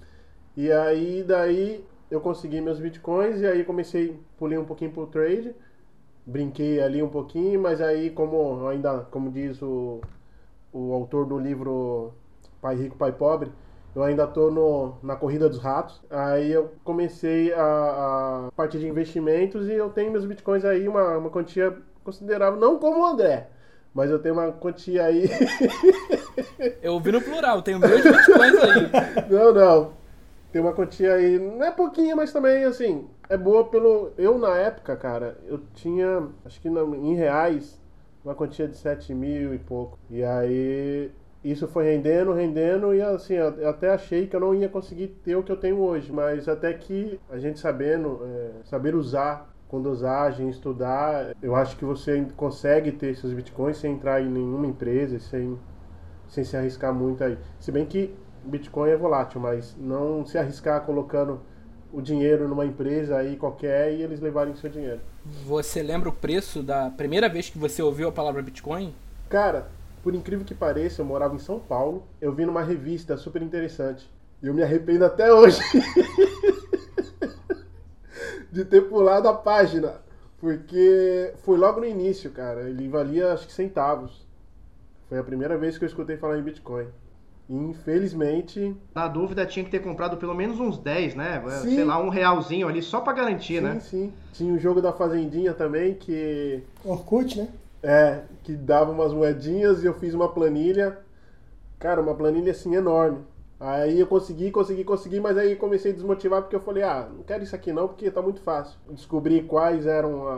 E 0.55 0.71
aí, 0.71 1.25
daí 1.27 1.83
eu 2.13 2.21
consegui 2.21 2.61
meus 2.61 2.79
bitcoins 2.79 3.41
e 3.41 3.47
aí 3.47 3.65
comecei, 3.65 4.21
pulei 4.39 4.59
um 4.59 4.65
pouquinho 4.65 4.93
pro 4.93 5.07
trade, 5.07 5.55
brinquei 6.27 6.81
ali 6.81 7.03
um 7.03 7.09
pouquinho, 7.09 7.61
mas 7.61 7.81
aí 7.81 8.11
como 8.11 8.67
ainda, 8.69 9.07
como 9.11 9.31
diz 9.31 9.61
o 9.63 10.01
o 10.73 10.93
autor 10.95 11.27
do 11.27 11.39
livro 11.39 12.13
Pai 12.61 12.75
Rico, 12.77 12.97
Pai 12.97 13.13
Pobre, 13.13 13.53
eu 13.95 14.03
ainda 14.03 14.25
estou 14.25 14.99
na 15.03 15.17
corrida 15.17 15.49
dos 15.49 15.59
ratos. 15.59 16.01
Aí 16.09 16.51
eu 16.51 16.73
comecei 16.83 17.53
a, 17.53 18.49
a 18.49 18.53
partir 18.57 18.79
de 18.79 18.89
investimentos 18.89 19.69
e 19.69 19.73
eu 19.73 19.91
tenho 19.91 20.11
meus 20.11 20.25
bitcoins 20.25 20.65
aí, 20.65 20.89
uma, 20.89 21.19
uma 21.19 21.31
quantia 21.31 21.77
considerável, 22.03 22.59
não 22.59 22.79
como 22.79 23.01
o 23.01 23.07
André, 23.07 23.49
mas 23.95 24.11
eu 24.11 24.19
tenho 24.19 24.35
uma 24.35 24.51
quantia 24.53 25.05
aí. 25.05 25.29
eu 26.83 26.95
ouvi 26.95 27.13
no 27.13 27.21
plural, 27.21 27.61
tenho 27.61 27.79
meus 27.79 28.03
bitcoins 28.03 28.55
aí. 28.57 28.91
Não, 29.29 29.53
não. 29.53 30.02
Tem 30.53 30.61
uma 30.61 30.75
quantia 30.75 31.15
aí, 31.15 31.39
não 31.39 31.65
é 31.65 31.71
pouquinha, 31.71 32.15
mas 32.15 32.31
também, 32.31 32.65
assim, 32.65 33.09
é 33.29 33.39
boa 33.39 33.65
pelo. 33.71 34.13
Eu, 34.19 34.39
na 34.39 34.57
época, 34.59 34.95
cara, 34.97 35.39
eu 35.47 35.59
tinha, 35.73 36.29
acho 36.45 36.61
que 36.61 36.69
em 36.69 37.15
reais, 37.15 37.81
uma 38.23 38.35
quantia 38.35 38.69
de 38.69 38.77
7 38.77 39.15
mil 39.15 39.55
e 39.55 39.59
pouco. 39.59 39.99
E 40.11 40.23
aí 40.23 41.11
isso 41.43 41.67
foi 41.67 41.85
rendendo, 41.85 42.33
rendendo, 42.33 42.95
e 42.95 43.03
assim, 43.03 43.35
eu 43.35 43.69
até 43.69 43.91
achei 43.91 44.27
que 44.27 44.37
eu 44.37 44.41
não 44.41 44.55
ia 44.55 44.69
conseguir 44.69 45.09
ter 45.25 45.35
o 45.35 45.43
que 45.43 45.51
eu 45.51 45.57
tenho 45.57 45.81
hoje, 45.81 46.13
mas 46.13 46.49
até 46.49 46.73
que 46.73 47.19
a 47.29 47.39
gente 47.39 47.59
sabendo, 47.59 48.21
é, 48.25 48.51
saber 48.65 48.95
usar 48.95 49.53
com 49.67 49.83
dosagem, 49.83 50.49
estudar, 50.51 51.35
eu 51.43 51.57
acho 51.57 51.77
que 51.77 51.85
você 51.85 52.25
consegue 52.37 52.93
ter 52.93 53.09
esses 53.09 53.33
bitcoins 53.33 53.79
sem 53.79 53.95
entrar 53.95 54.21
em 54.21 54.29
nenhuma 54.29 54.67
empresa, 54.67 55.19
sem, 55.19 55.59
sem 56.29 56.45
se 56.45 56.57
arriscar 56.57 56.95
muito 56.95 57.25
aí. 57.25 57.39
Se 57.59 57.73
bem 57.73 57.87
que 57.87 58.15
Bitcoin 58.45 58.91
é 58.91 58.97
volátil, 58.97 59.41
mas 59.41 59.77
não 59.79 60.25
se 60.25 60.39
arriscar 60.39 60.83
colocando 60.83 61.41
o 61.93 62.01
dinheiro 62.01 62.49
numa 62.49 62.65
empresa 62.65 63.19
aí 63.19 63.37
qualquer 63.37 63.93
e 63.93 64.03
eles 64.03 64.21
levarem 64.21 64.55
seu 64.55 64.71
dinheiro. 64.71 65.01
Você 65.45 65.83
lembra 65.83 66.09
o 66.09 66.13
preço 66.13 66.63
da 66.63 66.91
primeira 66.91 67.29
vez 67.29 67.51
que 67.51 67.59
você 67.59 67.83
ouviu 67.83 68.09
a 68.09 68.13
palavra 68.13 68.43
Bitcoin? 68.43 68.95
Cara, 69.29 69.69
por 70.03 70.15
incrível 70.15 70.45
que 70.45 70.55
pareça, 70.55 71.03
eu 71.03 71.07
morava 71.07 71.35
em 71.35 71.39
São 71.39 71.61
Paulo. 71.61 72.05
Eu 72.21 72.33
vi 72.33 72.45
numa 72.45 72.63
revista 72.63 73.17
super 73.17 73.43
interessante. 73.43 74.11
E 74.43 74.49
eu 74.49 74.55
me 74.55 74.63
arrependo 74.63 75.05
até 75.05 75.33
hoje 75.33 75.61
de 78.51 78.65
ter 78.65 78.83
pulado 78.83 79.29
a 79.29 79.35
página. 79.35 80.01
Porque 80.41 81.33
foi 81.45 81.57
logo 81.57 81.79
no 81.79 81.87
início, 81.87 82.33
cara. 82.33 82.69
Ele 82.69 82.89
valia 82.89 83.33
acho 83.33 83.47
que 83.47 83.53
centavos. 83.53 84.27
Foi 85.09 85.19
a 85.19 85.23
primeira 85.23 85.57
vez 85.57 85.79
que 85.79 85.85
eu 85.85 85.89
escutei 85.89 86.17
falar 86.17 86.39
em 86.39 86.43
Bitcoin. 86.43 86.89
Infelizmente. 87.53 88.75
Na 88.95 89.07
dúvida, 89.07 89.45
tinha 89.45 89.63
que 89.63 89.71
ter 89.71 89.81
comprado 89.81 90.17
pelo 90.17 90.35
menos 90.35 90.59
uns 90.59 90.79
10, 90.79 91.15
né? 91.15 91.43
Sim. 91.61 91.75
Sei 91.75 91.85
lá, 91.85 92.03
um 92.03 92.09
realzinho 92.09 92.67
ali 92.67 92.81
só 92.81 93.03
pra 93.03 93.13
garantir, 93.13 93.57
sim, 93.57 93.61
né? 93.61 93.81
Sim, 93.81 93.81
sim. 93.81 94.13
Tinha 94.33 94.55
o 94.55 94.59
jogo 94.59 94.81
da 94.81 94.93
Fazendinha 94.93 95.53
também, 95.53 95.95
que. 95.95 96.63
Orkut, 96.83 97.37
né? 97.39 97.49
É, 97.83 98.23
que 98.43 98.55
dava 98.55 98.91
umas 98.91 99.13
moedinhas 99.13 99.83
e 99.83 99.87
eu 99.87 99.93
fiz 99.93 100.15
uma 100.15 100.31
planilha. 100.31 100.99
Cara, 101.79 102.01
uma 102.01 102.15
planilha 102.15 102.53
assim 102.53 102.75
enorme. 102.75 103.19
Aí 103.61 104.01
eu 104.01 104.07
consegui, 104.07 104.51
consegui, 104.51 104.83
consegui, 104.83 105.21
mas 105.21 105.37
aí 105.37 105.55
comecei 105.55 105.93
a 105.93 105.95
desmotivar 105.95 106.43
porque 106.43 106.57
eu 106.57 106.61
falei, 106.61 106.83
ah, 106.83 107.09
não 107.15 107.23
quero 107.23 107.45
isso 107.45 107.55
aqui 107.55 107.73
não, 107.73 107.87
porque 107.87 108.11
tá 108.11 108.23
muito 108.23 108.41
fácil. 108.41 108.79
Descobri 108.91 109.43
quais 109.43 109.87
eram 109.87 110.27
a, 110.27 110.35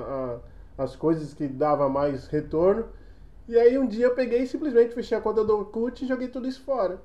a, 0.79 0.85
as 0.85 0.97
coisas 0.97 1.33
que 1.33 1.47
dava 1.47 1.89
mais 1.89 2.27
retorno 2.27 2.87
E 3.47 3.59
aí 3.59 3.79
um 3.79 3.87
dia 3.87 4.07
eu 4.07 4.15
peguei 4.15 4.43
e 4.43 4.47
simplesmente 4.47 4.95
fechei 4.95 5.19
a 5.19 5.21
conta 5.21 5.45
do 5.45 5.55
Orkut 5.55 6.03
e 6.03 6.09
joguei 6.09 6.29
tudo 6.29 6.49
isso 6.49 6.63
fora. 6.63 7.03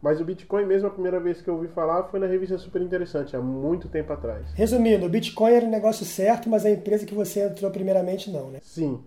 Mas 0.00 0.18
o 0.18 0.24
Bitcoin 0.24 0.64
mesmo, 0.64 0.88
a 0.88 0.90
primeira 0.90 1.20
vez 1.20 1.42
que 1.42 1.48
eu 1.48 1.54
ouvi 1.54 1.68
falar 1.68 2.04
foi 2.04 2.18
na 2.18 2.26
revista 2.26 2.56
Super 2.56 2.80
Interessante, 2.80 3.36
há 3.36 3.40
muito 3.40 3.86
tempo 3.86 4.10
atrás. 4.10 4.46
Resumindo, 4.54 5.04
o 5.04 5.10
Bitcoin 5.10 5.52
era 5.52 5.66
o 5.66 5.70
negócio 5.70 6.06
certo, 6.06 6.48
mas 6.48 6.64
a 6.64 6.70
empresa 6.70 7.04
que 7.04 7.14
você 7.14 7.40
entrou 7.40 7.70
primeiramente 7.70 8.30
não, 8.30 8.50
né? 8.50 8.60
Sim. 8.62 9.04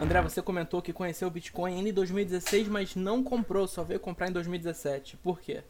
André, 0.00 0.22
você 0.22 0.40
comentou 0.40 0.80
que 0.80 0.94
conheceu 0.94 1.28
o 1.28 1.30
Bitcoin 1.30 1.74
ainda 1.74 1.90
em 1.90 1.92
2016, 1.92 2.68
mas 2.68 2.96
não 2.96 3.22
comprou, 3.22 3.68
só 3.68 3.84
veio 3.84 4.00
comprar 4.00 4.30
em 4.30 4.32
2017. 4.32 5.18
Por 5.18 5.38
quê? 5.38 5.62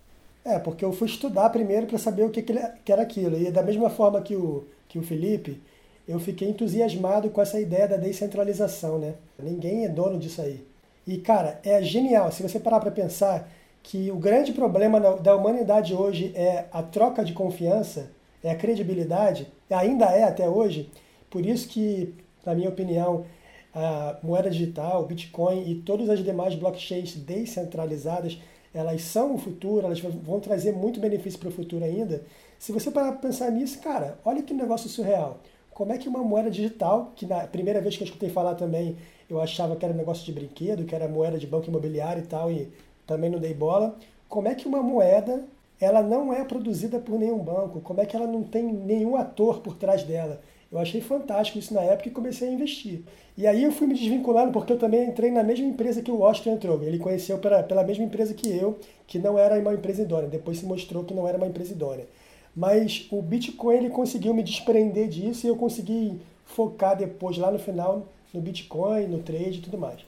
É, 0.48 0.58
porque 0.58 0.82
eu 0.82 0.92
fui 0.92 1.06
estudar 1.08 1.50
primeiro 1.50 1.86
para 1.86 1.98
saber 1.98 2.24
o 2.24 2.30
que, 2.30 2.40
que, 2.42 2.90
era 2.90 3.02
aquilo. 3.02 3.38
E 3.38 3.50
da 3.50 3.62
mesma 3.62 3.90
forma 3.90 4.22
que 4.22 4.34
o, 4.34 4.64
que 4.88 4.98
o 4.98 5.02
Felipe, 5.02 5.60
eu 6.08 6.18
fiquei 6.18 6.48
entusiasmado 6.48 7.28
com 7.28 7.42
essa 7.42 7.60
ideia 7.60 7.86
da 7.86 7.98
descentralização, 7.98 8.98
né? 8.98 9.14
Ninguém 9.38 9.84
é 9.84 9.88
dono 9.90 10.18
disso 10.18 10.40
aí. 10.40 10.64
E, 11.06 11.18
cara, 11.18 11.60
é 11.62 11.82
genial. 11.82 12.32
Se 12.32 12.42
você 12.42 12.58
parar 12.58 12.80
para 12.80 12.90
pensar 12.90 13.46
que 13.82 14.10
o 14.10 14.16
grande 14.16 14.52
problema 14.52 14.98
da- 14.98 15.16
da 15.16 15.36
humanidade 15.36 15.92
hoje 15.94 16.32
é 16.34 16.64
a 16.72 16.82
troca 16.82 17.22
de 17.22 17.34
confiança, 17.34 18.10
é 18.42 18.50
a 18.50 18.56
credibilidade, 18.56 19.48
ainda 19.70 20.06
é 20.06 20.24
até 20.24 20.48
hoje. 20.48 20.90
Por 21.28 21.44
isso 21.44 21.68
que, 21.68 22.14
na 22.44 22.54
minha 22.54 22.70
opinião, 22.70 23.26
a 23.74 24.16
moeda 24.22 24.50
digital, 24.50 25.02
o 25.02 25.06
Bitcoin 25.06 25.70
e 25.70 25.74
todas 25.74 26.08
as 26.08 26.24
demais 26.24 26.54
blockchains 26.54 27.14
descentralizadas, 27.16 28.38
elas 28.74 29.02
são 29.02 29.34
o 29.34 29.38
futuro, 29.38 29.86
elas 29.86 30.00
vão 30.00 30.40
trazer 30.40 30.72
muito 30.72 31.00
benefício 31.00 31.38
para 31.38 31.48
o 31.48 31.52
futuro 31.52 31.84
ainda. 31.84 32.22
Se 32.58 32.72
você 32.72 32.90
parar 32.90 33.12
para 33.12 33.28
pensar 33.28 33.50
nisso, 33.50 33.80
cara, 33.80 34.18
olha 34.24 34.42
que 34.42 34.52
negócio 34.52 34.88
surreal. 34.88 35.38
Como 35.70 35.92
é 35.92 35.98
que 35.98 36.08
uma 36.08 36.24
moeda 36.24 36.50
digital, 36.50 37.12
que 37.14 37.24
na 37.24 37.46
primeira 37.46 37.80
vez 37.80 37.96
que 37.96 38.02
eu 38.02 38.06
escutei 38.06 38.28
falar 38.28 38.56
também, 38.56 38.96
eu 39.30 39.40
achava 39.40 39.76
que 39.76 39.84
era 39.84 39.94
negócio 39.94 40.24
de 40.24 40.32
brinquedo, 40.32 40.84
que 40.84 40.94
era 40.94 41.06
moeda 41.06 41.38
de 41.38 41.46
banco 41.46 41.68
imobiliário 41.68 42.22
e 42.22 42.26
tal, 42.26 42.50
e 42.50 42.68
também 43.06 43.30
não 43.30 43.38
dei 43.38 43.54
bola. 43.54 43.96
Como 44.28 44.48
é 44.48 44.54
que 44.54 44.66
uma 44.66 44.82
moeda, 44.82 45.44
ela 45.80 46.02
não 46.02 46.32
é 46.32 46.44
produzida 46.44 46.98
por 46.98 47.18
nenhum 47.18 47.38
banco? 47.38 47.80
Como 47.80 48.00
é 48.00 48.06
que 48.06 48.16
ela 48.16 48.26
não 48.26 48.42
tem 48.42 48.64
nenhum 48.64 49.16
ator 49.16 49.60
por 49.60 49.76
trás 49.76 50.02
dela? 50.02 50.40
Eu 50.70 50.78
achei 50.78 51.00
fantástico 51.00 51.58
isso 51.58 51.72
na 51.72 51.80
época 51.80 52.08
e 52.08 52.12
comecei 52.12 52.48
a 52.48 52.52
investir. 52.52 53.00
E 53.36 53.46
aí 53.46 53.64
eu 53.64 53.72
fui 53.72 53.86
me 53.86 53.94
desvinculando 53.94 54.52
porque 54.52 54.72
eu 54.72 54.78
também 54.78 55.08
entrei 55.08 55.30
na 55.30 55.42
mesma 55.42 55.66
empresa 55.66 56.02
que 56.02 56.10
o 56.10 56.18
Washington 56.18 56.50
entrou. 56.50 56.82
Ele 56.82 56.98
conheceu 56.98 57.38
pela, 57.38 57.62
pela 57.62 57.82
mesma 57.84 58.04
empresa 58.04 58.34
que 58.34 58.48
eu, 58.50 58.78
que 59.06 59.18
não 59.18 59.38
era 59.38 59.58
uma 59.58 59.72
empresa 59.72 60.02
idônea. 60.02 60.28
Depois 60.28 60.58
se 60.58 60.66
mostrou 60.66 61.04
que 61.04 61.14
não 61.14 61.26
era 61.26 61.38
uma 61.38 61.46
empresa 61.46 61.72
idônea. 61.72 62.06
Mas 62.54 63.06
o 63.10 63.22
Bitcoin 63.22 63.76
ele 63.76 63.90
conseguiu 63.90 64.34
me 64.34 64.42
desprender 64.42 65.08
disso 65.08 65.46
e 65.46 65.48
eu 65.48 65.56
consegui 65.56 66.20
focar 66.44 66.96
depois, 66.96 67.38
lá 67.38 67.50
no 67.50 67.58
final, 67.58 68.06
no 68.34 68.40
Bitcoin, 68.40 69.06
no 69.06 69.22
trade 69.22 69.58
e 69.58 69.62
tudo 69.62 69.78
mais. 69.78 70.00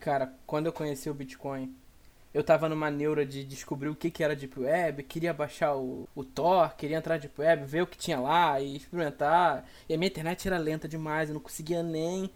Cara, 0.00 0.32
quando 0.46 0.66
eu 0.66 0.72
conheci 0.72 1.10
o 1.10 1.14
Bitcoin, 1.14 1.74
eu 2.32 2.44
tava 2.44 2.68
numa 2.68 2.90
neura 2.90 3.24
de 3.24 3.44
descobrir 3.44 3.88
o 3.88 3.94
que, 3.94 4.10
que 4.10 4.22
era 4.22 4.36
Deep 4.36 4.60
Web, 4.60 5.02
queria 5.04 5.32
baixar 5.32 5.74
o, 5.74 6.08
o 6.14 6.24
Tor, 6.24 6.74
queria 6.76 6.98
entrar 6.98 7.14
na 7.14 7.20
Deep 7.20 7.40
Web, 7.40 7.64
ver 7.64 7.82
o 7.82 7.86
que 7.86 7.96
tinha 7.96 8.20
lá 8.20 8.60
e 8.60 8.76
experimentar. 8.76 9.64
E 9.88 9.94
a 9.94 9.98
minha 9.98 10.08
internet 10.08 10.46
era 10.46 10.58
lenta 10.58 10.86
demais, 10.86 11.28
eu 11.28 11.34
não 11.34 11.40
conseguia 11.40 11.82
nem. 11.82 12.30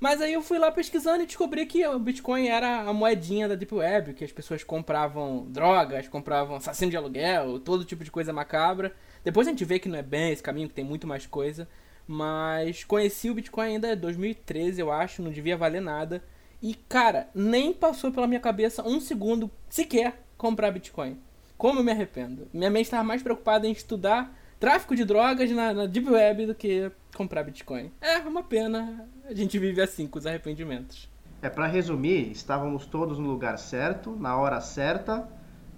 Mas 0.00 0.20
aí 0.20 0.32
eu 0.32 0.42
fui 0.42 0.58
lá 0.58 0.70
pesquisando 0.72 1.22
e 1.22 1.26
descobri 1.26 1.66
que 1.66 1.86
o 1.86 1.98
Bitcoin 1.98 2.48
era 2.48 2.80
a 2.82 2.92
moedinha 2.92 3.48
da 3.48 3.54
Deep 3.54 3.74
Web, 3.74 4.14
que 4.14 4.24
as 4.24 4.32
pessoas 4.32 4.64
compravam 4.64 5.46
drogas, 5.48 6.08
compravam 6.08 6.56
assassino 6.56 6.90
de 6.90 6.96
aluguel, 6.96 7.58
todo 7.60 7.84
tipo 7.84 8.04
de 8.04 8.10
coisa 8.10 8.32
macabra. 8.32 8.94
Depois 9.22 9.46
a 9.46 9.50
gente 9.50 9.64
vê 9.64 9.78
que 9.78 9.88
não 9.88 9.98
é 9.98 10.02
bem 10.02 10.32
esse 10.32 10.42
caminho, 10.42 10.68
que 10.68 10.74
tem 10.74 10.84
muito 10.84 11.06
mais 11.06 11.26
coisa. 11.26 11.68
Mas 12.06 12.84
conheci 12.84 13.30
o 13.30 13.34
Bitcoin 13.34 13.74
ainda 13.74 13.92
em 13.92 13.96
2013, 13.96 14.80
eu 14.80 14.92
acho, 14.92 15.22
não 15.22 15.30
devia 15.30 15.56
valer 15.56 15.80
nada. 15.80 16.22
E, 16.64 16.72
cara, 16.72 17.28
nem 17.34 17.74
passou 17.74 18.10
pela 18.10 18.26
minha 18.26 18.40
cabeça 18.40 18.82
um 18.88 18.98
segundo 18.98 19.50
sequer 19.68 20.24
comprar 20.38 20.70
Bitcoin. 20.70 21.18
Como 21.58 21.78
eu 21.78 21.84
me 21.84 21.92
arrependo. 21.92 22.48
Minha 22.54 22.70
mente 22.70 22.86
estava 22.86 23.04
mais 23.04 23.22
preocupada 23.22 23.66
em 23.66 23.72
estudar 23.72 24.34
tráfico 24.58 24.96
de 24.96 25.04
drogas 25.04 25.50
na, 25.50 25.74
na 25.74 25.84
Deep 25.84 26.08
Web 26.08 26.46
do 26.46 26.54
que 26.54 26.90
comprar 27.14 27.42
Bitcoin. 27.42 27.92
É 28.00 28.16
uma 28.20 28.42
pena. 28.42 29.06
A 29.28 29.34
gente 29.34 29.58
vive 29.58 29.82
assim, 29.82 30.06
com 30.06 30.18
os 30.18 30.26
arrependimentos. 30.26 31.06
É, 31.42 31.50
para 31.50 31.66
resumir, 31.66 32.32
estávamos 32.32 32.86
todos 32.86 33.18
no 33.18 33.26
lugar 33.26 33.58
certo, 33.58 34.16
na 34.16 34.34
hora 34.34 34.58
certa, 34.62 35.28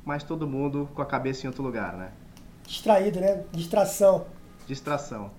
mas 0.05 0.23
todo 0.23 0.47
mundo 0.47 0.89
com 0.95 1.03
a 1.03 1.07
cabeça 1.07 1.47
em 1.47 1.49
outro 1.49 1.65
lugar, 1.65 1.97
né? 1.97 2.13
Distraído, 2.65 3.21
né? 3.21 3.43
Distração. 3.51 4.29
Distração. 4.69 5.33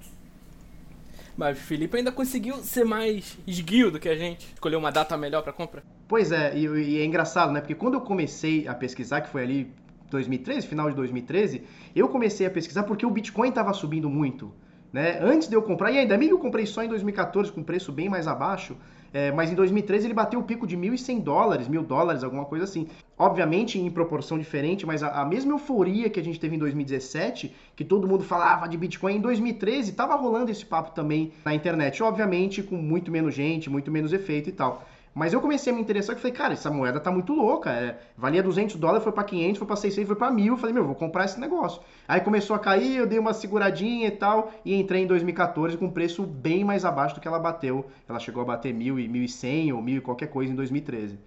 Mas 1.38 1.58
o 1.58 1.62
Felipe 1.62 1.96
ainda 1.96 2.12
conseguiu 2.12 2.56
ser 2.56 2.84
mais 2.84 3.38
esguio 3.46 3.92
do 3.92 4.00
que 4.00 4.10
a 4.10 4.16
gente. 4.16 4.52
Escolher 4.54 4.76
uma 4.76 4.92
data 4.92 5.16
melhor 5.16 5.44
para 5.44 5.54
compra. 5.54 5.84
Pois 6.08 6.32
é, 6.32 6.58
e, 6.58 6.66
e 6.66 7.00
é 7.00 7.06
engraçado, 7.06 7.52
né? 7.52 7.62
Porque 7.62 7.76
quando 7.76 7.94
eu 7.94 8.02
comecei 8.02 8.68
a 8.68 8.74
pesquisar, 8.74 9.22
que 9.22 9.30
foi 9.30 9.44
ali 9.44 9.72
2013, 10.10 10.68
final 10.68 10.90
de 10.90 10.96
2013, 10.96 11.64
eu 11.96 12.10
comecei 12.10 12.48
a 12.48 12.50
pesquisar 12.50 12.84
porque 12.84 13.06
o 13.06 13.12
Bitcoin 13.12 13.50
estava 13.50 13.72
subindo 13.74 14.10
muito. 14.10 14.52
Né? 14.92 15.20
Antes 15.22 15.48
de 15.48 15.56
eu 15.56 15.62
comprar, 15.62 15.92
e 15.92 16.00
ainda 16.00 16.18
bem 16.18 16.28
que 16.28 16.34
eu 16.34 16.40
comprei 16.40 16.66
só 16.66 16.82
em 16.84 16.88
2014 16.88 17.52
com 17.52 17.62
preço 17.62 17.92
bem 17.92 18.10
mais 18.10 18.28
abaixo, 18.28 18.76
é, 19.14 19.32
mas 19.32 19.52
em 19.52 19.56
2013 19.56 20.08
ele 20.08 20.14
bateu 20.14 20.40
o 20.40 20.44
pico 20.44 20.68
de 20.68 20.78
1.100 20.78 21.22
dólares, 21.22 21.68
mil 21.68 21.84
dólares, 21.84 22.24
alguma 22.24 22.46
coisa 22.46 22.66
assim. 22.66 22.88
Obviamente 23.18 23.80
em 23.80 23.90
proporção 23.90 24.38
diferente, 24.38 24.86
mas 24.86 25.02
a, 25.02 25.22
a, 25.22 25.26
mesma 25.26 25.54
euforia 25.54 26.10
que 26.10 26.20
a 26.20 26.24
gente 26.24 26.40
teve 26.40 26.56
em 26.56 26.60
2017, 26.60 27.54
que 27.76 27.84
todo 27.84 28.08
mundo 28.08 28.24
falava 28.24 28.68
de 28.68 28.78
Bitcoin, 28.78 29.16
em 29.16 29.22
2013 29.22 29.92
estava 29.92 30.16
rolando 30.16 30.52
esse 30.52 30.66
papo 30.66 30.92
também 30.92 31.32
na 31.44 31.54
internet. 31.54 32.02
Obviamente 32.04 32.62
com 32.62 32.76
muito 32.76 33.12
menos 33.12 33.34
gente, 33.34 33.70
muito 33.70 33.92
menos 33.92 34.14
efeito 34.14 34.50
e 34.50 34.54
tal. 34.54 34.86
Mas 35.18 35.34
eu 35.34 35.42
comecei 35.42 35.74
a 35.74 35.76
me 35.76 35.82
interessar 35.82 36.16
e 36.16 36.20
falei, 36.20 36.32
cara, 36.32 36.54
essa 36.54 36.70
moeda 36.70 37.00
tá 37.00 37.10
muito 37.10 37.34
louca. 37.34 37.72
É, 37.72 37.98
valia 38.16 38.44
200 38.44 38.76
dólares, 38.76 39.04
foi 39.04 39.12
para 39.12 39.24
500, 39.24 39.58
foi 39.58 39.66
para 39.66 39.76
600, 39.76 40.08
foi 40.08 40.16
para 40.16 40.30
1000. 40.30 40.54
Eu 40.54 40.58
falei, 40.58 40.76
meu, 40.76 40.86
vou 40.86 40.94
comprar 40.94 41.26
esse 41.26 41.40
negócio. 41.40 41.82
Aí 42.08 42.22
começou 42.22 42.56
a 42.56 42.60
cair, 42.60 42.98
eu 42.98 43.08
dei 43.08 43.18
uma 43.18 43.34
seguradinha 43.34 44.10
e 44.10 44.12
tal, 44.12 44.52
e 44.64 44.80
entrei 44.80 45.02
em 45.02 45.08
2014 45.08 45.76
com 45.76 45.90
preço 45.90 46.22
bem 46.22 46.64
mais 46.64 46.86
abaixo 46.86 47.16
do 47.16 47.22
que 47.22 47.28
ela 47.28 47.40
bateu. 47.40 47.88
Ela 48.08 48.20
chegou 48.20 48.44
a 48.44 48.46
bater 48.46 48.72
1000 48.72 49.00
e 49.00 49.08
1100 49.08 49.74
ou 49.74 49.82
1000 49.82 49.98
e 49.98 50.02
qualquer 50.02 50.28
coisa 50.28 50.54
em 50.54 50.56
2013. 50.56 51.18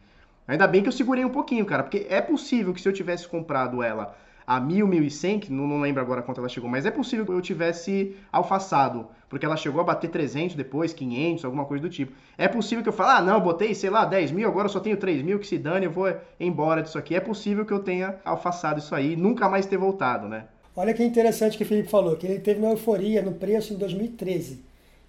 Ainda 0.46 0.68
bem 0.68 0.83
que 0.83 0.88
eu 0.88 0.92
segurei 0.92 1.24
um 1.24 1.31
pouquinho, 1.31 1.66
cara, 1.66 1.83
porque 1.83 2.07
é 2.09 2.20
possível 2.20 2.72
que 2.72 2.81
se 2.81 2.88
eu 2.88 2.92
tivesse 2.92 3.26
comprado 3.26 3.83
ela 3.83 4.16
a 4.46 4.61
1000, 4.61 4.87
1100, 4.87 5.40
que 5.40 5.53
não, 5.53 5.66
não 5.66 5.81
lembro 5.81 6.00
agora 6.00 6.22
quanto 6.22 6.38
ela 6.38 6.48
chegou, 6.48 6.70
mas 6.70 6.87
é 6.87 6.92
possível 6.92 7.26
que 7.26 7.33
eu 7.33 7.40
tivesse 7.40 8.16
alfaçado, 8.31 9.09
porque 9.30 9.46
ela 9.46 9.56
chegou 9.56 9.80
a 9.80 9.84
bater 9.84 10.10
300 10.10 10.56
depois, 10.56 10.92
500, 10.92 11.44
alguma 11.44 11.64
coisa 11.64 11.82
do 11.82 11.88
tipo. 11.88 12.12
É 12.36 12.48
possível 12.48 12.82
que 12.82 12.88
eu 12.88 12.92
fale, 12.92 13.20
ah, 13.20 13.22
não, 13.22 13.40
botei, 13.40 13.72
sei 13.76 13.88
lá, 13.88 14.04
10 14.04 14.32
mil, 14.32 14.48
agora 14.48 14.66
eu 14.66 14.72
só 14.72 14.80
tenho 14.80 14.96
3 14.96 15.22
mil, 15.22 15.38
que 15.38 15.46
se 15.46 15.56
dane, 15.56 15.86
eu 15.86 15.92
vou 15.92 16.12
embora 16.38 16.82
disso 16.82 16.98
aqui. 16.98 17.14
É 17.14 17.20
possível 17.20 17.64
que 17.64 17.72
eu 17.72 17.78
tenha 17.78 18.16
alfaçado 18.24 18.80
isso 18.80 18.92
aí 18.92 19.12
e 19.12 19.16
nunca 19.16 19.48
mais 19.48 19.66
ter 19.66 19.78
voltado, 19.78 20.28
né? 20.28 20.46
Olha 20.74 20.92
que 20.92 21.04
interessante 21.04 21.56
que 21.56 21.62
o 21.62 21.66
Felipe 21.66 21.88
falou, 21.88 22.16
que 22.16 22.26
ele 22.26 22.40
teve 22.40 22.58
uma 22.58 22.70
euforia 22.70 23.22
no 23.22 23.32
preço 23.32 23.72
em 23.72 23.76
2013. 23.76 24.64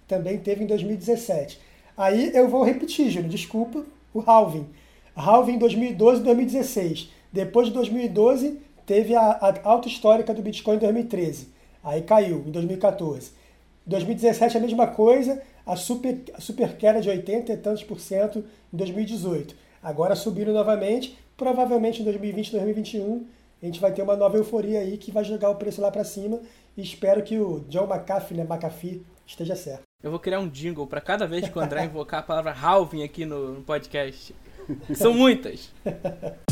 Também 0.06 0.38
teve 0.38 0.62
em 0.62 0.66
2017. 0.68 1.60
Aí 1.96 2.30
eu 2.32 2.48
vou 2.48 2.62
repetir, 2.62 3.10
Júlio, 3.10 3.28
desculpa, 3.28 3.84
o 4.14 4.22
halving. 4.24 4.68
Halving 5.16 5.54
em 5.54 5.58
2012 5.58 6.20
e 6.20 6.24
2016. 6.24 7.10
Depois 7.32 7.66
de 7.66 7.74
2012, 7.74 8.60
teve 8.86 9.16
a, 9.16 9.20
a 9.20 9.54
alta 9.64 9.88
histórica 9.88 10.32
do 10.32 10.42
Bitcoin 10.42 10.76
em 10.76 10.80
2013. 10.80 11.48
Aí 11.82 12.02
caiu 12.02 12.44
em 12.46 12.50
2014. 12.52 13.41
2017 13.86 14.56
a 14.56 14.60
mesma 14.60 14.86
coisa, 14.86 15.42
a 15.66 15.76
super, 15.76 16.22
a 16.34 16.40
super 16.40 16.76
queda 16.76 17.00
de 17.00 17.08
80 17.08 17.52
e 17.52 17.56
tantos 17.56 17.82
por 17.82 18.00
cento 18.00 18.44
em 18.72 18.76
2018. 18.76 19.54
Agora 19.82 20.14
subiram 20.14 20.52
novamente, 20.52 21.18
provavelmente 21.36 22.00
em 22.00 22.04
2020, 22.04 22.52
2021 22.52 23.26
a 23.62 23.66
gente 23.66 23.80
vai 23.80 23.92
ter 23.92 24.02
uma 24.02 24.16
nova 24.16 24.36
euforia 24.36 24.80
aí 24.80 24.98
que 24.98 25.12
vai 25.12 25.22
jogar 25.22 25.48
o 25.48 25.54
preço 25.54 25.80
lá 25.80 25.90
para 25.90 26.02
cima 26.02 26.40
e 26.76 26.82
espero 26.82 27.22
que 27.22 27.38
o 27.38 27.60
John 27.68 27.84
McAfee, 27.84 28.36
né, 28.36 28.42
McAfee, 28.42 29.06
esteja 29.24 29.54
certo. 29.54 29.82
Eu 30.02 30.10
vou 30.10 30.18
criar 30.18 30.40
um 30.40 30.48
jingle 30.48 30.86
para 30.86 31.00
cada 31.00 31.26
vez 31.28 31.48
que 31.48 31.56
o 31.56 31.60
André 31.60 31.84
invocar 31.84 32.20
a 32.20 32.24
palavra 32.24 32.52
halving 32.52 33.04
aqui 33.04 33.24
no, 33.24 33.54
no 33.54 33.62
podcast. 33.62 34.34
São 34.94 35.14
muitas. 35.14 35.72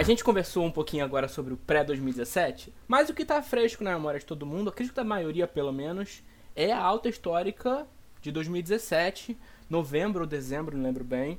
A 0.00 0.02
gente 0.02 0.24
conversou 0.24 0.64
um 0.64 0.70
pouquinho 0.70 1.04
agora 1.04 1.28
sobre 1.28 1.52
o 1.52 1.58
pré-2017, 1.58 2.70
mas 2.88 3.10
o 3.10 3.14
que 3.14 3.20
está 3.20 3.42
fresco 3.42 3.84
na 3.84 3.92
memória 3.92 4.18
de 4.18 4.24
todo 4.24 4.46
mundo, 4.46 4.70
acredito 4.70 4.94
que 4.94 4.96
da 4.96 5.04
maioria 5.04 5.46
pelo 5.46 5.70
menos, 5.74 6.22
é 6.56 6.72
a 6.72 6.80
alta 6.80 7.10
histórica 7.10 7.86
de 8.22 8.32
2017, 8.32 9.36
novembro 9.68 10.22
ou 10.22 10.26
dezembro, 10.26 10.74
não 10.74 10.84
lembro 10.84 11.04
bem. 11.04 11.38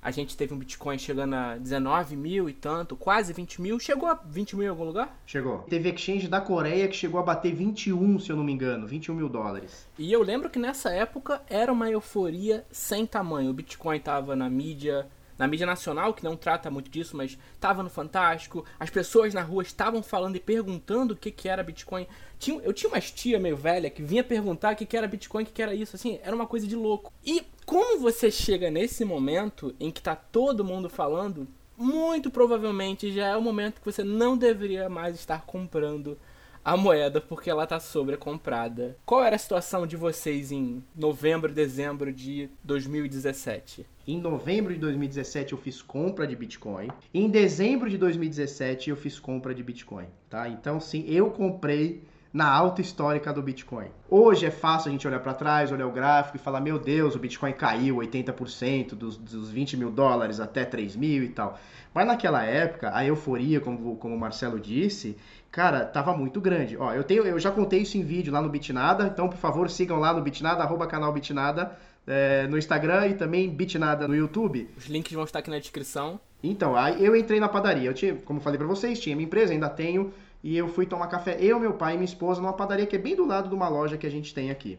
A 0.00 0.10
gente 0.10 0.34
teve 0.34 0.54
um 0.54 0.58
Bitcoin 0.58 0.96
chegando 0.96 1.34
a 1.34 1.58
19 1.58 2.16
mil 2.16 2.48
e 2.48 2.54
tanto, 2.54 2.96
quase 2.96 3.34
20 3.34 3.60
mil. 3.60 3.78
Chegou 3.78 4.08
a 4.08 4.14
20 4.14 4.56
mil 4.56 4.64
em 4.64 4.70
algum 4.70 4.84
lugar? 4.84 5.20
Chegou. 5.26 5.58
Teve 5.68 5.90
exchange 5.90 6.26
da 6.26 6.40
Coreia 6.40 6.88
que 6.88 6.96
chegou 6.96 7.20
a 7.20 7.22
bater 7.22 7.52
21, 7.54 8.18
se 8.18 8.30
eu 8.30 8.36
não 8.36 8.44
me 8.44 8.52
engano, 8.52 8.86
21 8.86 9.14
mil 9.14 9.28
dólares. 9.28 9.86
E 9.98 10.10
eu 10.10 10.22
lembro 10.22 10.48
que 10.48 10.58
nessa 10.58 10.88
época 10.88 11.42
era 11.50 11.70
uma 11.70 11.90
euforia 11.90 12.64
sem 12.70 13.04
tamanho. 13.04 13.50
O 13.50 13.52
Bitcoin 13.52 14.00
tava 14.00 14.34
na 14.34 14.48
mídia, 14.48 15.06
na 15.38 15.46
mídia 15.46 15.66
nacional, 15.66 16.12
que 16.12 16.24
não 16.24 16.36
trata 16.36 16.70
muito 16.70 16.90
disso, 16.90 17.16
mas 17.16 17.38
estava 17.54 17.82
no 17.82 17.88
Fantástico, 17.88 18.64
as 18.78 18.90
pessoas 18.90 19.32
na 19.32 19.42
rua 19.42 19.62
estavam 19.62 20.02
falando 20.02 20.36
e 20.36 20.40
perguntando 20.40 21.14
o 21.14 21.16
que, 21.16 21.30
que 21.30 21.48
era 21.48 21.62
Bitcoin. 21.62 22.06
Tinha, 22.38 22.60
eu 22.60 22.72
tinha 22.72 22.90
uma 22.90 23.00
tia 23.00 23.38
meio 23.38 23.56
velha 23.56 23.88
que 23.88 24.02
vinha 24.02 24.24
perguntar 24.24 24.74
o 24.74 24.76
que, 24.76 24.84
que 24.84 24.96
era 24.96 25.06
Bitcoin, 25.06 25.44
o 25.44 25.46
que, 25.46 25.52
que 25.52 25.62
era 25.62 25.74
isso, 25.74 25.94
assim, 25.94 26.18
era 26.22 26.34
uma 26.34 26.46
coisa 26.46 26.66
de 26.66 26.74
louco. 26.74 27.12
E 27.24 27.44
como 27.64 28.00
você 28.00 28.30
chega 28.30 28.70
nesse 28.70 29.04
momento 29.04 29.74
em 29.78 29.90
que 29.90 30.02
tá 30.02 30.16
todo 30.16 30.64
mundo 30.64 30.88
falando, 30.88 31.46
muito 31.76 32.30
provavelmente 32.30 33.12
já 33.12 33.28
é 33.28 33.36
o 33.36 33.42
momento 33.42 33.80
que 33.80 33.86
você 33.86 34.02
não 34.02 34.36
deveria 34.36 34.88
mais 34.88 35.14
estar 35.14 35.42
comprando 35.46 36.18
a 36.64 36.76
moeda 36.76 37.20
porque 37.20 37.48
ela 37.48 37.66
tá 37.66 37.78
sobrecomprada. 37.78 38.96
Qual 39.06 39.22
era 39.22 39.36
a 39.36 39.38
situação 39.38 39.86
de 39.86 39.96
vocês 39.96 40.50
em 40.50 40.82
novembro 40.94 41.52
dezembro 41.52 42.12
de 42.12 42.50
2017? 42.64 43.86
Em 44.08 44.18
novembro 44.18 44.72
de 44.72 44.80
2017 44.80 45.52
eu 45.52 45.58
fiz 45.58 45.82
compra 45.82 46.26
de 46.26 46.34
Bitcoin. 46.34 46.88
Em 47.12 47.28
dezembro 47.28 47.90
de 47.90 47.98
2017 47.98 48.88
eu 48.88 48.96
fiz 48.96 49.20
compra 49.20 49.54
de 49.54 49.62
Bitcoin, 49.62 50.06
tá? 50.30 50.48
Então 50.48 50.80
sim, 50.80 51.04
eu 51.06 51.28
comprei 51.28 52.02
na 52.32 52.50
alta 52.50 52.80
histórica 52.80 53.34
do 53.34 53.42
Bitcoin. 53.42 53.88
Hoje 54.08 54.46
é 54.46 54.50
fácil 54.50 54.88
a 54.88 54.92
gente 54.92 55.06
olhar 55.06 55.20
para 55.20 55.34
trás, 55.34 55.70
olhar 55.70 55.86
o 55.86 55.92
gráfico 55.92 56.38
e 56.38 56.40
falar: 56.40 56.62
meu 56.62 56.78
Deus, 56.78 57.14
o 57.14 57.18
Bitcoin 57.18 57.52
caiu 57.52 57.96
80% 57.96 58.94
dos, 58.94 59.18
dos 59.18 59.50
20 59.50 59.76
mil 59.76 59.90
dólares 59.90 60.40
até 60.40 60.64
3 60.64 60.96
mil 60.96 61.22
e 61.22 61.28
tal. 61.28 61.58
Mas 61.92 62.06
naquela 62.06 62.42
época, 62.42 62.90
a 62.94 63.04
euforia, 63.04 63.60
como, 63.60 63.96
como 63.96 64.14
o 64.14 64.18
Marcelo 64.18 64.58
disse, 64.58 65.18
cara, 65.50 65.84
tava 65.84 66.16
muito 66.16 66.40
grande. 66.40 66.78
Ó, 66.78 66.94
eu, 66.94 67.04
tenho, 67.04 67.24
eu 67.24 67.38
já 67.38 67.50
contei 67.50 67.80
isso 67.80 67.98
em 67.98 68.02
vídeo 68.02 68.32
lá 68.32 68.40
no 68.40 68.48
Bitnada, 68.48 69.06
então 69.06 69.28
por 69.28 69.36
favor 69.36 69.68
sigam 69.68 69.98
lá 69.98 70.14
no 70.14 70.22
Bitnada, 70.22 70.62
arroba 70.62 70.86
canal 70.86 71.12
Bitnada. 71.12 71.76
É, 72.10 72.46
no 72.46 72.56
Instagram 72.56 73.08
e 73.08 73.14
também 73.14 73.50
Bitnada 73.50 74.08
no 74.08 74.16
YouTube. 74.16 74.68
Os 74.76 74.86
links 74.86 75.12
vão 75.12 75.24
estar 75.24 75.40
aqui 75.40 75.50
na 75.50 75.58
descrição. 75.58 76.18
Então, 76.42 76.74
aí 76.74 77.04
eu 77.04 77.14
entrei 77.14 77.38
na 77.38 77.48
padaria. 77.48 77.90
Eu 77.90 77.94
tinha, 77.94 78.14
como 78.14 78.40
falei 78.40 78.56
para 78.56 78.66
vocês, 78.66 78.98
tinha 78.98 79.14
minha 79.14 79.26
empresa, 79.26 79.52
ainda 79.52 79.68
tenho 79.68 80.12
e 80.42 80.56
eu 80.56 80.68
fui 80.68 80.86
tomar 80.86 81.08
café, 81.08 81.36
eu, 81.40 81.58
meu 81.58 81.74
pai 81.74 81.94
e 81.94 81.96
minha 81.96 82.04
esposa, 82.04 82.40
numa 82.40 82.52
padaria 82.52 82.86
que 82.86 82.96
é 82.96 82.98
bem 82.98 83.16
do 83.16 83.26
lado 83.26 83.48
de 83.48 83.54
uma 83.54 83.68
loja 83.68 83.96
que 83.96 84.06
a 84.06 84.10
gente 84.10 84.32
tem 84.32 84.50
aqui. 84.50 84.78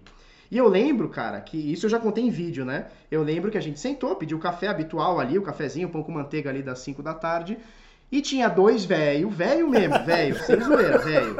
E 0.49 0.57
eu 0.57 0.67
lembro, 0.67 1.09
cara, 1.09 1.39
que 1.41 1.57
isso 1.57 1.85
eu 1.85 1.89
já 1.89 1.99
contei 1.99 2.23
em 2.23 2.31
vídeo, 2.31 2.65
né? 2.65 2.87
Eu 3.11 3.21
lembro 3.21 3.51
que 3.51 3.57
a 3.57 3.61
gente 3.61 3.79
sentou, 3.79 4.15
pediu 4.15 4.37
o 4.37 4.41
café 4.41 4.67
habitual 4.67 5.19
ali, 5.19 5.37
o 5.37 5.43
cafezinho, 5.43 5.87
o 5.87 5.91
pão 5.91 6.01
com 6.01 6.11
manteiga 6.11 6.49
ali 6.49 6.63
das 6.63 6.79
5 6.79 7.03
da 7.03 7.13
tarde. 7.13 7.57
E 8.11 8.21
tinha 8.21 8.47
dois 8.47 8.85
velho, 8.85 9.29
velho 9.29 9.69
mesmo, 9.69 10.03
velho, 10.03 10.35
sem 10.43 10.59
zoeira, 10.59 10.97
velho. 10.97 11.35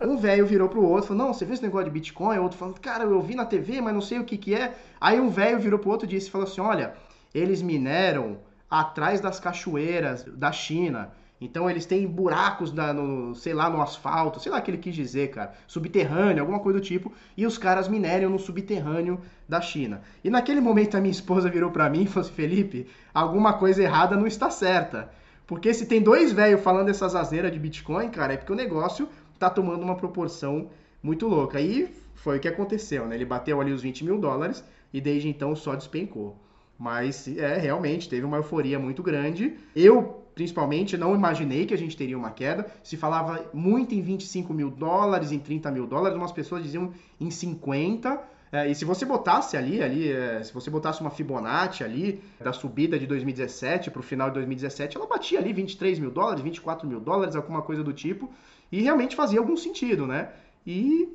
Um 0.00 0.16
velho 0.16 0.46
virou 0.46 0.68
pro 0.68 0.82
outro, 0.82 1.08
falou, 1.08 1.26
não, 1.26 1.34
você 1.34 1.44
viu 1.44 1.52
esse 1.52 1.62
negócio 1.62 1.84
de 1.84 1.90
Bitcoin? 1.90 2.38
O 2.38 2.42
outro 2.42 2.56
falou, 2.56 2.74
cara, 2.80 3.04
eu 3.04 3.20
vi 3.20 3.34
na 3.34 3.44
TV, 3.44 3.82
mas 3.82 3.92
não 3.92 4.00
sei 4.00 4.18
o 4.18 4.24
que 4.24 4.38
que 4.38 4.54
é. 4.54 4.74
Aí 4.98 5.20
um 5.20 5.28
velho 5.28 5.58
virou 5.58 5.78
pro 5.78 5.90
outro 5.90 6.06
e 6.06 6.08
disse, 6.08 6.30
falou 6.30 6.46
assim, 6.46 6.60
olha, 6.62 6.94
eles 7.34 7.60
mineram 7.60 8.38
atrás 8.70 9.20
das 9.20 9.38
cachoeiras 9.38 10.24
da 10.24 10.50
China. 10.50 11.12
Então 11.40 11.68
eles 11.70 11.86
têm 11.86 12.06
buracos 12.06 12.72
na, 12.72 12.92
no, 12.92 13.34
sei 13.34 13.54
lá, 13.54 13.68
no 13.70 13.80
asfalto, 13.80 14.40
sei 14.40 14.52
lá 14.52 14.58
o 14.58 14.62
que 14.62 14.70
ele 14.70 14.78
quis 14.78 14.94
dizer, 14.94 15.30
cara, 15.30 15.54
subterrâneo, 15.66 16.42
alguma 16.42 16.60
coisa 16.60 16.78
do 16.78 16.84
tipo, 16.84 17.12
e 17.34 17.46
os 17.46 17.56
caras 17.56 17.88
mineram 17.88 18.28
no 18.28 18.38
subterrâneo 18.38 19.18
da 19.48 19.60
China. 19.60 20.02
E 20.22 20.28
naquele 20.28 20.60
momento 20.60 20.96
a 20.96 21.00
minha 21.00 21.10
esposa 21.10 21.48
virou 21.48 21.70
para 21.70 21.88
mim 21.88 22.02
e 22.02 22.06
falou 22.06 22.26
assim, 22.26 22.34
Felipe, 22.34 22.86
alguma 23.12 23.54
coisa 23.54 23.82
errada 23.82 24.16
não 24.16 24.26
está 24.26 24.50
certa. 24.50 25.10
Porque 25.50 25.74
se 25.74 25.84
tem 25.84 26.00
dois 26.00 26.30
velhos 26.30 26.60
falando 26.60 26.90
essas 26.90 27.16
asneiras 27.16 27.50
de 27.50 27.58
Bitcoin, 27.58 28.08
cara, 28.08 28.34
é 28.34 28.36
porque 28.36 28.52
o 28.52 28.54
negócio 28.54 29.08
tá 29.36 29.50
tomando 29.50 29.82
uma 29.82 29.96
proporção 29.96 30.70
muito 31.02 31.26
louca. 31.26 31.60
E 31.60 31.92
foi 32.14 32.36
o 32.36 32.40
que 32.40 32.46
aconteceu, 32.46 33.04
né? 33.08 33.16
Ele 33.16 33.24
bateu 33.24 33.60
ali 33.60 33.72
os 33.72 33.82
20 33.82 34.04
mil 34.04 34.16
dólares 34.16 34.62
e 34.92 35.00
desde 35.00 35.28
então 35.28 35.56
só 35.56 35.74
despencou. 35.74 36.36
Mas 36.78 37.26
é 37.26 37.58
realmente 37.58 38.08
teve 38.08 38.24
uma 38.24 38.36
euforia 38.36 38.78
muito 38.78 39.02
grande. 39.02 39.56
Eu 39.74 40.22
principalmente, 40.36 40.96
não 40.96 41.16
imaginei 41.16 41.66
que 41.66 41.74
a 41.74 41.76
gente 41.76 41.96
teria 41.96 42.16
uma 42.16 42.30
queda. 42.30 42.64
Se 42.80 42.96
falava 42.96 43.44
muito 43.52 43.92
em 43.92 44.00
25 44.00 44.54
mil 44.54 44.70
dólares, 44.70 45.32
em 45.32 45.40
30 45.40 45.68
mil 45.72 45.84
dólares, 45.84 46.16
umas 46.16 46.30
pessoas 46.30 46.62
diziam 46.62 46.92
em 47.20 47.28
50. 47.28 48.22
É, 48.52 48.68
e 48.68 48.74
se 48.74 48.84
você 48.84 49.04
botasse 49.04 49.56
ali, 49.56 49.80
ali 49.82 50.10
é, 50.10 50.42
se 50.42 50.52
você 50.52 50.68
botasse 50.68 51.00
uma 51.00 51.10
Fibonacci 51.10 51.84
ali, 51.84 52.22
da 52.40 52.52
subida 52.52 52.98
de 52.98 53.06
2017 53.06 53.90
para 53.90 54.00
o 54.00 54.02
final 54.02 54.28
de 54.28 54.34
2017, 54.34 54.96
ela 54.96 55.06
batia 55.06 55.38
ali 55.38 55.52
23 55.52 55.98
mil 56.00 56.10
dólares, 56.10 56.42
24 56.42 56.86
mil 56.86 56.98
dólares, 56.98 57.36
alguma 57.36 57.62
coisa 57.62 57.84
do 57.84 57.92
tipo, 57.92 58.32
e 58.72 58.82
realmente 58.82 59.14
fazia 59.14 59.38
algum 59.38 59.56
sentido, 59.56 60.06
né? 60.06 60.30
E 60.66 61.08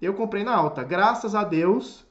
eu 0.00 0.12
comprei 0.14 0.44
na 0.44 0.54
alta. 0.54 0.84
Graças 0.84 1.34
a 1.34 1.44
Deus, 1.44 2.04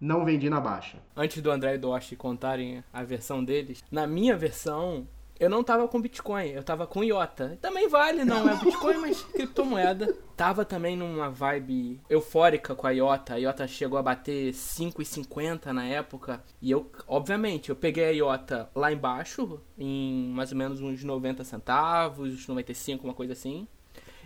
não 0.00 0.24
vendi 0.24 0.48
na 0.48 0.60
baixa. 0.60 0.98
Antes 1.14 1.42
do 1.42 1.50
André 1.50 1.74
e 1.74 1.78
do 1.78 1.90
Oshi 1.90 2.16
contarem 2.16 2.82
a 2.92 3.02
versão 3.04 3.44
deles, 3.44 3.84
na 3.90 4.06
minha 4.06 4.36
versão, 4.36 5.06
eu 5.38 5.50
não 5.50 5.64
tava 5.64 5.88
com 5.88 6.00
Bitcoin, 6.00 6.50
eu 6.50 6.62
tava 6.62 6.86
com 6.86 7.02
IOTA. 7.02 7.58
Também 7.60 7.88
vale, 7.88 8.24
não 8.24 8.48
é 8.48 8.56
Bitcoin, 8.56 8.98
mas 8.98 9.22
criptomoeda. 9.22 10.16
Tava 10.36 10.64
também 10.64 10.96
numa 10.96 11.30
vibe 11.30 12.00
eufórica 12.08 12.74
com 12.74 12.86
a 12.86 12.90
IOTA. 12.90 13.34
A 13.34 13.36
IOTA 13.36 13.66
chegou 13.66 13.98
a 13.98 14.02
bater 14.02 14.52
5,50 14.52 15.66
na 15.72 15.84
época. 15.84 16.42
E 16.60 16.70
eu, 16.70 16.90
obviamente, 17.06 17.70
eu 17.70 17.76
peguei 17.76 18.04
a 18.04 18.10
IOTA 18.10 18.70
lá 18.74 18.92
embaixo, 18.92 19.60
em 19.78 20.28
mais 20.28 20.52
ou 20.52 20.58
menos 20.58 20.80
uns 20.80 21.02
90 21.02 21.44
centavos, 21.44 22.46
95, 22.46 23.04
uma 23.04 23.14
coisa 23.14 23.32
assim. 23.32 23.66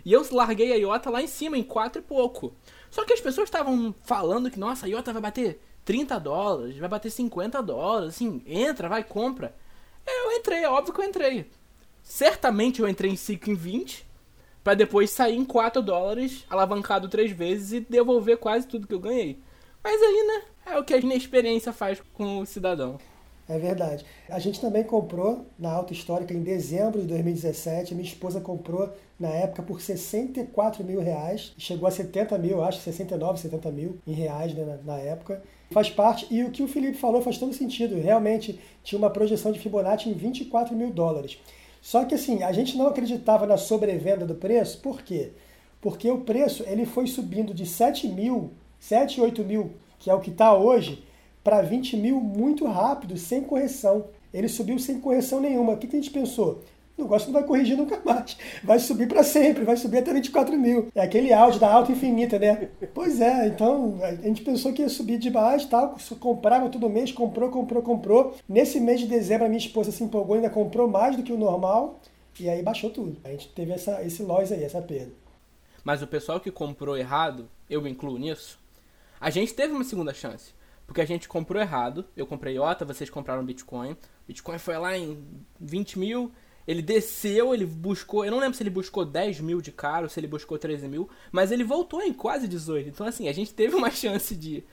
E 0.05 0.13
eu 0.13 0.25
larguei 0.31 0.71
a 0.71 0.75
IOTA 0.75 1.09
lá 1.09 1.21
em 1.21 1.27
cima, 1.27 1.57
em 1.57 1.63
4 1.63 1.99
e 1.99 2.05
pouco. 2.05 2.53
Só 2.89 3.03
que 3.03 3.13
as 3.13 3.19
pessoas 3.19 3.47
estavam 3.47 3.93
falando 4.03 4.49
que, 4.49 4.59
nossa, 4.59 4.85
a 4.85 4.89
IOTA 4.89 5.13
vai 5.13 5.21
bater 5.21 5.59
30 5.83 6.19
dólares, 6.19 6.77
vai 6.77 6.89
bater 6.89 7.09
50 7.09 7.61
dólares, 7.63 8.15
assim, 8.15 8.41
entra, 8.45 8.87
vai, 8.87 9.03
compra. 9.03 9.55
Eu 10.07 10.31
entrei, 10.31 10.63
é 10.63 10.69
óbvio 10.69 10.93
que 10.93 11.01
eu 11.01 11.05
entrei. 11.05 11.51
Certamente 12.01 12.81
eu 12.81 12.87
entrei 12.87 13.11
em 13.11 13.17
5 13.17 13.51
em 13.51 13.53
20, 13.53 14.07
para 14.63 14.73
depois 14.73 15.09
sair 15.09 15.35
em 15.35 15.43
4 15.43 15.81
dólares, 15.81 16.45
alavancado 16.49 17.09
três 17.09 17.31
vezes 17.31 17.73
e 17.73 17.79
devolver 17.81 18.37
quase 18.37 18.65
tudo 18.65 18.87
que 18.87 18.93
eu 18.93 18.99
ganhei. 18.99 19.39
Mas 19.83 20.01
aí, 20.01 20.27
né, 20.27 20.73
é 20.73 20.79
o 20.79 20.83
que 20.83 20.93
a 20.93 20.97
inexperiência 20.97 21.71
faz 21.73 22.01
com 22.13 22.39
o 22.39 22.45
cidadão. 22.45 22.97
É 23.49 23.57
verdade. 23.57 24.05
A 24.29 24.39
gente 24.39 24.59
também 24.59 24.83
comprou 24.83 25.45
na 25.57 25.71
Alta 25.71 25.93
Histórica 25.93 26.33
em 26.33 26.43
dezembro 26.43 26.99
de 26.99 27.07
2017. 27.07 27.95
Minha 27.95 28.07
esposa 28.07 28.41
comprou 28.41 28.93
na 29.19 29.29
época 29.29 29.63
por 29.63 29.81
64 29.81 30.83
mil 30.83 30.99
reais. 31.01 31.53
Chegou 31.57 31.87
a 31.87 31.91
70 31.91 32.37
mil, 32.37 32.63
acho, 32.63 32.79
69, 32.81 33.39
70 33.39 33.71
mil 33.71 33.97
em 34.05 34.13
reais 34.13 34.53
né, 34.53 34.63
na, 34.63 34.93
na 34.93 34.99
época. 34.99 35.41
Faz 35.71 35.89
parte. 35.89 36.27
E 36.29 36.43
o 36.43 36.51
que 36.51 36.63
o 36.63 36.67
Felipe 36.67 36.97
falou 36.97 37.21
faz 37.21 37.37
todo 37.37 37.53
sentido. 37.53 37.99
Realmente 37.99 38.59
tinha 38.83 38.97
uma 38.97 39.09
projeção 39.09 39.51
de 39.51 39.59
Fibonacci 39.59 40.09
em 40.09 40.13
24 40.13 40.75
mil 40.75 40.91
dólares. 40.91 41.39
Só 41.81 42.05
que 42.05 42.15
assim, 42.15 42.43
a 42.43 42.51
gente 42.51 42.77
não 42.77 42.87
acreditava 42.87 43.45
na 43.45 43.57
sobrevenda 43.57 44.25
do 44.25 44.35
preço. 44.35 44.79
Por 44.81 45.01
quê? 45.01 45.31
Porque 45.81 46.09
o 46.09 46.21
preço 46.21 46.63
ele 46.67 46.85
foi 46.85 47.07
subindo 47.07 47.53
de 47.53 47.65
7 47.65 48.07
mil, 48.07 48.51
7, 48.79 49.21
8 49.21 49.43
mil, 49.43 49.71
que 49.99 50.09
é 50.09 50.13
o 50.13 50.19
que 50.19 50.29
está 50.29 50.53
hoje, 50.53 51.03
para 51.43 51.61
20 51.61 51.97
mil 51.97 52.19
muito 52.19 52.65
rápido, 52.65 53.17
sem 53.17 53.41
correção. 53.41 54.05
Ele 54.33 54.47
subiu 54.47 54.77
sem 54.77 54.99
correção 54.99 55.39
nenhuma. 55.39 55.73
O 55.73 55.77
que, 55.77 55.87
que 55.87 55.95
a 55.95 55.99
gente 55.99 56.11
pensou? 56.11 56.61
O 56.97 57.03
negócio 57.03 57.27
não 57.27 57.39
vai 57.39 57.47
corrigir 57.47 57.77
nunca 57.77 58.01
mais. 58.03 58.35
Vai 58.63 58.79
subir 58.79 59.07
para 59.07 59.23
sempre, 59.23 59.63
vai 59.63 59.77
subir 59.77 59.99
até 59.99 60.11
24 60.11 60.57
mil. 60.57 60.87
É 60.95 61.01
aquele 61.01 61.31
áudio 61.31 61.59
da 61.59 61.71
alta 61.71 61.91
infinita, 61.91 62.39
né? 62.39 62.69
Pois 62.93 63.21
é, 63.21 63.47
então 63.47 63.99
a 64.01 64.15
gente 64.15 64.41
pensou 64.41 64.73
que 64.73 64.81
ia 64.81 64.89
subir 64.89 65.19
demais, 65.19 65.65
tal, 65.65 65.95
comprava 66.19 66.69
todo 66.69 66.89
mês, 66.89 67.11
comprou, 67.11 67.49
comprou, 67.49 67.83
comprou. 67.83 68.35
Nesse 68.49 68.79
mês 68.79 68.99
de 68.99 69.07
dezembro 69.07 69.45
a 69.45 69.49
minha 69.49 69.59
esposa 69.59 69.91
se 69.91 70.03
empolgou, 70.03 70.35
ainda 70.35 70.49
comprou 70.49 70.87
mais 70.87 71.15
do 71.15 71.21
que 71.21 71.31
o 71.31 71.37
normal, 71.37 71.99
e 72.39 72.49
aí 72.49 72.63
baixou 72.63 72.89
tudo. 72.89 73.17
A 73.23 73.29
gente 73.29 73.49
teve 73.49 73.71
essa, 73.71 74.03
esse 74.03 74.23
loss 74.23 74.51
aí, 74.51 74.63
essa 74.63 74.81
perda. 74.81 75.11
Mas 75.83 76.01
o 76.01 76.07
pessoal 76.07 76.39
que 76.39 76.51
comprou 76.51 76.97
errado, 76.97 77.47
eu 77.69 77.87
incluo 77.87 78.17
nisso, 78.17 78.59
a 79.19 79.29
gente 79.29 79.53
teve 79.53 79.71
uma 79.71 79.83
segunda 79.83 80.13
chance. 80.13 80.57
Porque 80.87 81.01
a 81.01 81.05
gente 81.05 81.27
comprou 81.27 81.61
errado. 81.61 82.05
Eu 82.15 82.25
comprei 82.25 82.55
IOTA, 82.55 82.85
vocês 82.85 83.09
compraram 83.09 83.45
Bitcoin. 83.45 83.97
Bitcoin 84.25 84.57
foi 84.57 84.77
lá 84.77 84.97
em 84.97 85.21
20 85.59 85.99
mil. 85.99 86.31
Ele 86.67 86.81
desceu, 86.81 87.53
ele 87.53 87.65
buscou. 87.65 88.25
Eu 88.25 88.31
não 88.31 88.39
lembro 88.39 88.57
se 88.57 88.61
ele 88.61 88.69
buscou 88.69 89.05
10 89.05 89.39
mil 89.39 89.61
de 89.61 89.71
caro, 89.71 90.09
se 90.09 90.19
ele 90.19 90.27
buscou 90.27 90.57
13 90.57 90.87
mil. 90.87 91.09
Mas 91.31 91.51
ele 91.51 91.63
voltou 91.63 92.01
em 92.01 92.11
quase 92.11 92.47
18. 92.47 92.89
Então, 92.89 93.07
assim, 93.07 93.29
a 93.29 93.33
gente 93.33 93.53
teve 93.53 93.75
uma 93.75 93.89
chance 93.89 94.35
de 94.35 94.63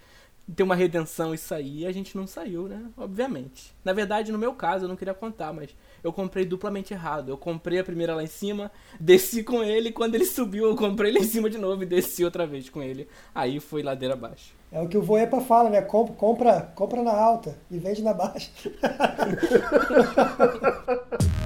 ter 0.54 0.62
uma 0.62 0.74
redenção 0.74 1.33
e 1.33 1.38
sair. 1.38 1.80
E 1.80 1.87
a 1.87 1.92
gente 1.92 2.16
não 2.16 2.26
saiu, 2.26 2.68
né? 2.68 2.85
Obviamente. 2.96 3.72
Na 3.85 3.92
verdade, 3.92 4.33
no 4.33 4.38
meu 4.38 4.54
caso, 4.54 4.85
eu 4.85 4.88
não 4.88 4.96
queria 4.96 5.14
contar, 5.14 5.52
mas 5.52 5.74
eu 6.02 6.12
comprei 6.12 6.44
duplamente 6.44 6.92
errado. 6.92 7.28
Eu 7.28 7.38
comprei 7.38 7.78
a 7.78 7.85
primeira 7.85 8.14
lá 8.14 8.22
em 8.22 8.28
cima, 8.28 8.70
desci 8.98 9.42
com 9.42 9.62
ele, 9.62 9.92
quando 9.92 10.16
ele 10.16 10.26
subiu, 10.26 10.66
eu 10.66 10.76
comprei 10.76 11.12
lá 11.12 11.20
em 11.20 11.24
cima 11.24 11.48
de 11.48 11.59
novo 11.59 11.83
e 11.83 11.87
desci 11.87 12.24
outra 12.24 12.46
vez 12.46 12.68
com 12.68 12.83
ele. 12.83 13.09
Aí 13.35 13.61
foi 13.61 13.83
ladeira 13.83 14.14
abaixo. 14.14 14.52
É 14.70 14.80
o 14.80 14.88
que 14.88 14.98
o 14.98 15.02
Voepa 15.02 15.40
fala, 15.40 15.70
né? 15.70 15.80
Compra, 15.80 16.72
compra 16.74 17.02
na 17.02 17.12
alta 17.12 17.57
e 17.70 17.78
vende 17.78 18.02
na 18.02 18.12
baixa. 18.12 18.50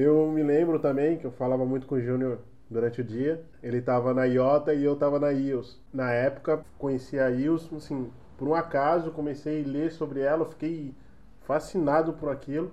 eu 0.00 0.30
me 0.30 0.42
lembro 0.42 0.78
também 0.78 1.16
que 1.18 1.24
eu 1.24 1.30
falava 1.32 1.64
muito 1.64 1.86
com 1.86 1.96
o 1.96 2.00
Júnior 2.00 2.38
durante 2.70 3.00
o 3.00 3.04
dia. 3.04 3.42
Ele 3.62 3.78
estava 3.78 4.14
na 4.14 4.24
IOTA 4.24 4.72
e 4.74 4.84
eu 4.84 4.94
estava 4.94 5.18
na 5.18 5.30
IOS. 5.30 5.80
Na 5.92 6.12
época, 6.12 6.64
conhecia 6.78 7.24
a 7.24 7.28
IOS, 7.28 7.70
assim, 7.74 8.10
por 8.38 8.48
um 8.48 8.54
acaso, 8.54 9.10
comecei 9.10 9.62
a 9.62 9.66
ler 9.66 9.92
sobre 9.92 10.20
ela, 10.20 10.46
fiquei 10.46 10.94
fascinado 11.40 12.12
por 12.12 12.30
aquilo. 12.30 12.70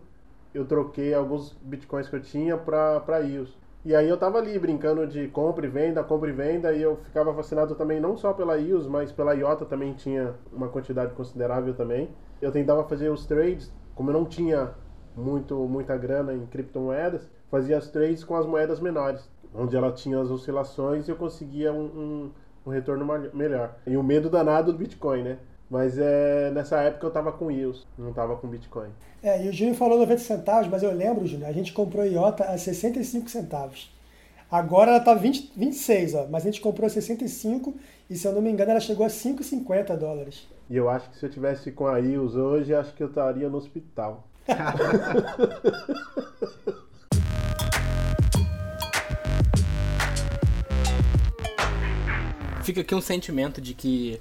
Eu 0.53 0.65
troquei 0.65 1.13
alguns 1.13 1.53
bitcoins 1.61 2.07
que 2.07 2.15
eu 2.15 2.21
tinha 2.21 2.57
para 2.57 3.19
IOS. 3.19 3.57
E 3.83 3.95
aí 3.95 4.07
eu 4.07 4.17
tava 4.17 4.37
ali 4.37 4.57
brincando 4.59 5.07
de 5.07 5.27
compra 5.29 5.65
e 5.65 5.69
venda, 5.69 6.03
compra 6.03 6.29
e 6.29 6.33
venda, 6.33 6.73
e 6.73 6.81
eu 6.81 6.97
ficava 6.97 7.33
fascinado 7.33 7.73
também 7.75 7.99
não 7.99 8.17
só 8.17 8.33
pela 8.33 8.57
IOS, 8.57 8.87
mas 8.87 9.11
pela 9.11 9.33
IOTA 9.33 9.65
também 9.65 9.93
tinha 9.93 10.35
uma 10.51 10.67
quantidade 10.67 11.13
considerável 11.13 11.73
também. 11.73 12.09
Eu 12.41 12.51
tentava 12.51 12.83
fazer 12.83 13.09
os 13.09 13.25
trades, 13.25 13.71
como 13.95 14.09
eu 14.09 14.13
não 14.13 14.25
tinha 14.25 14.73
muito 15.17 15.55
muita 15.67 15.97
grana 15.97 16.33
em 16.33 16.45
criptomoedas, 16.45 17.27
fazia 17.49 17.77
as 17.77 17.89
trades 17.89 18.23
com 18.23 18.35
as 18.35 18.45
moedas 18.45 18.79
menores, 18.79 19.27
onde 19.53 19.75
ela 19.75 19.91
tinha 19.91 20.19
as 20.21 20.29
oscilações 20.29 21.07
e 21.07 21.11
eu 21.11 21.15
conseguia 21.15 21.73
um, 21.73 21.85
um, 21.85 22.31
um 22.67 22.69
retorno 22.69 23.05
melhor. 23.33 23.75
E 23.85 23.97
o 23.97 24.03
medo 24.03 24.29
danado 24.29 24.71
do 24.71 24.77
Bitcoin, 24.77 25.23
né? 25.23 25.37
Mas 25.69 25.97
é, 25.97 26.49
nessa 26.51 26.79
época 26.81 27.07
eu 27.07 27.11
tava 27.11 27.31
com 27.31 27.51
EOS, 27.51 27.85
não 27.97 28.13
tava 28.13 28.37
com 28.37 28.47
Bitcoin. 28.47 28.89
É, 29.21 29.43
e 29.43 29.49
o 29.49 29.51
Júnior 29.51 29.75
falou 29.75 29.97
90 29.99 30.21
centavos, 30.21 30.69
mas 30.69 30.83
eu 30.83 30.93
lembro, 30.93 31.25
Júnior, 31.25 31.49
a 31.49 31.53
gente 31.53 31.73
comprou 31.73 32.05
IOTA 32.05 32.45
a 32.45 32.57
65 32.57 33.29
centavos. 33.29 33.91
Agora 34.49 34.91
ela 34.91 34.99
tá 35.01 35.13
20, 35.13 35.51
26, 35.57 36.13
ó, 36.13 36.27
mas 36.29 36.43
a 36.43 36.45
gente 36.45 36.61
comprou 36.61 36.87
a 36.87 36.89
65 36.89 37.73
e 38.09 38.15
se 38.15 38.25
eu 38.25 38.31
não 38.31 38.41
me 38.41 38.49
engano 38.49 38.71
ela 38.71 38.79
chegou 38.79 39.05
a 39.05 39.09
5,50 39.09 39.97
dólares. 39.97 40.47
E 40.69 40.77
eu 40.77 40.89
acho 40.89 41.09
que 41.09 41.17
se 41.17 41.25
eu 41.25 41.29
tivesse 41.29 41.71
com 41.71 41.85
a 41.85 41.97
IOS 41.97 42.35
hoje, 42.35 42.73
acho 42.73 42.93
que 42.93 43.03
eu 43.03 43.07
estaria 43.07 43.49
no 43.49 43.57
hospital. 43.57 44.26
Fica 52.63 52.81
aqui 52.81 52.93
um 52.93 53.01
sentimento 53.01 53.61
de 53.61 53.73
que 53.73 54.19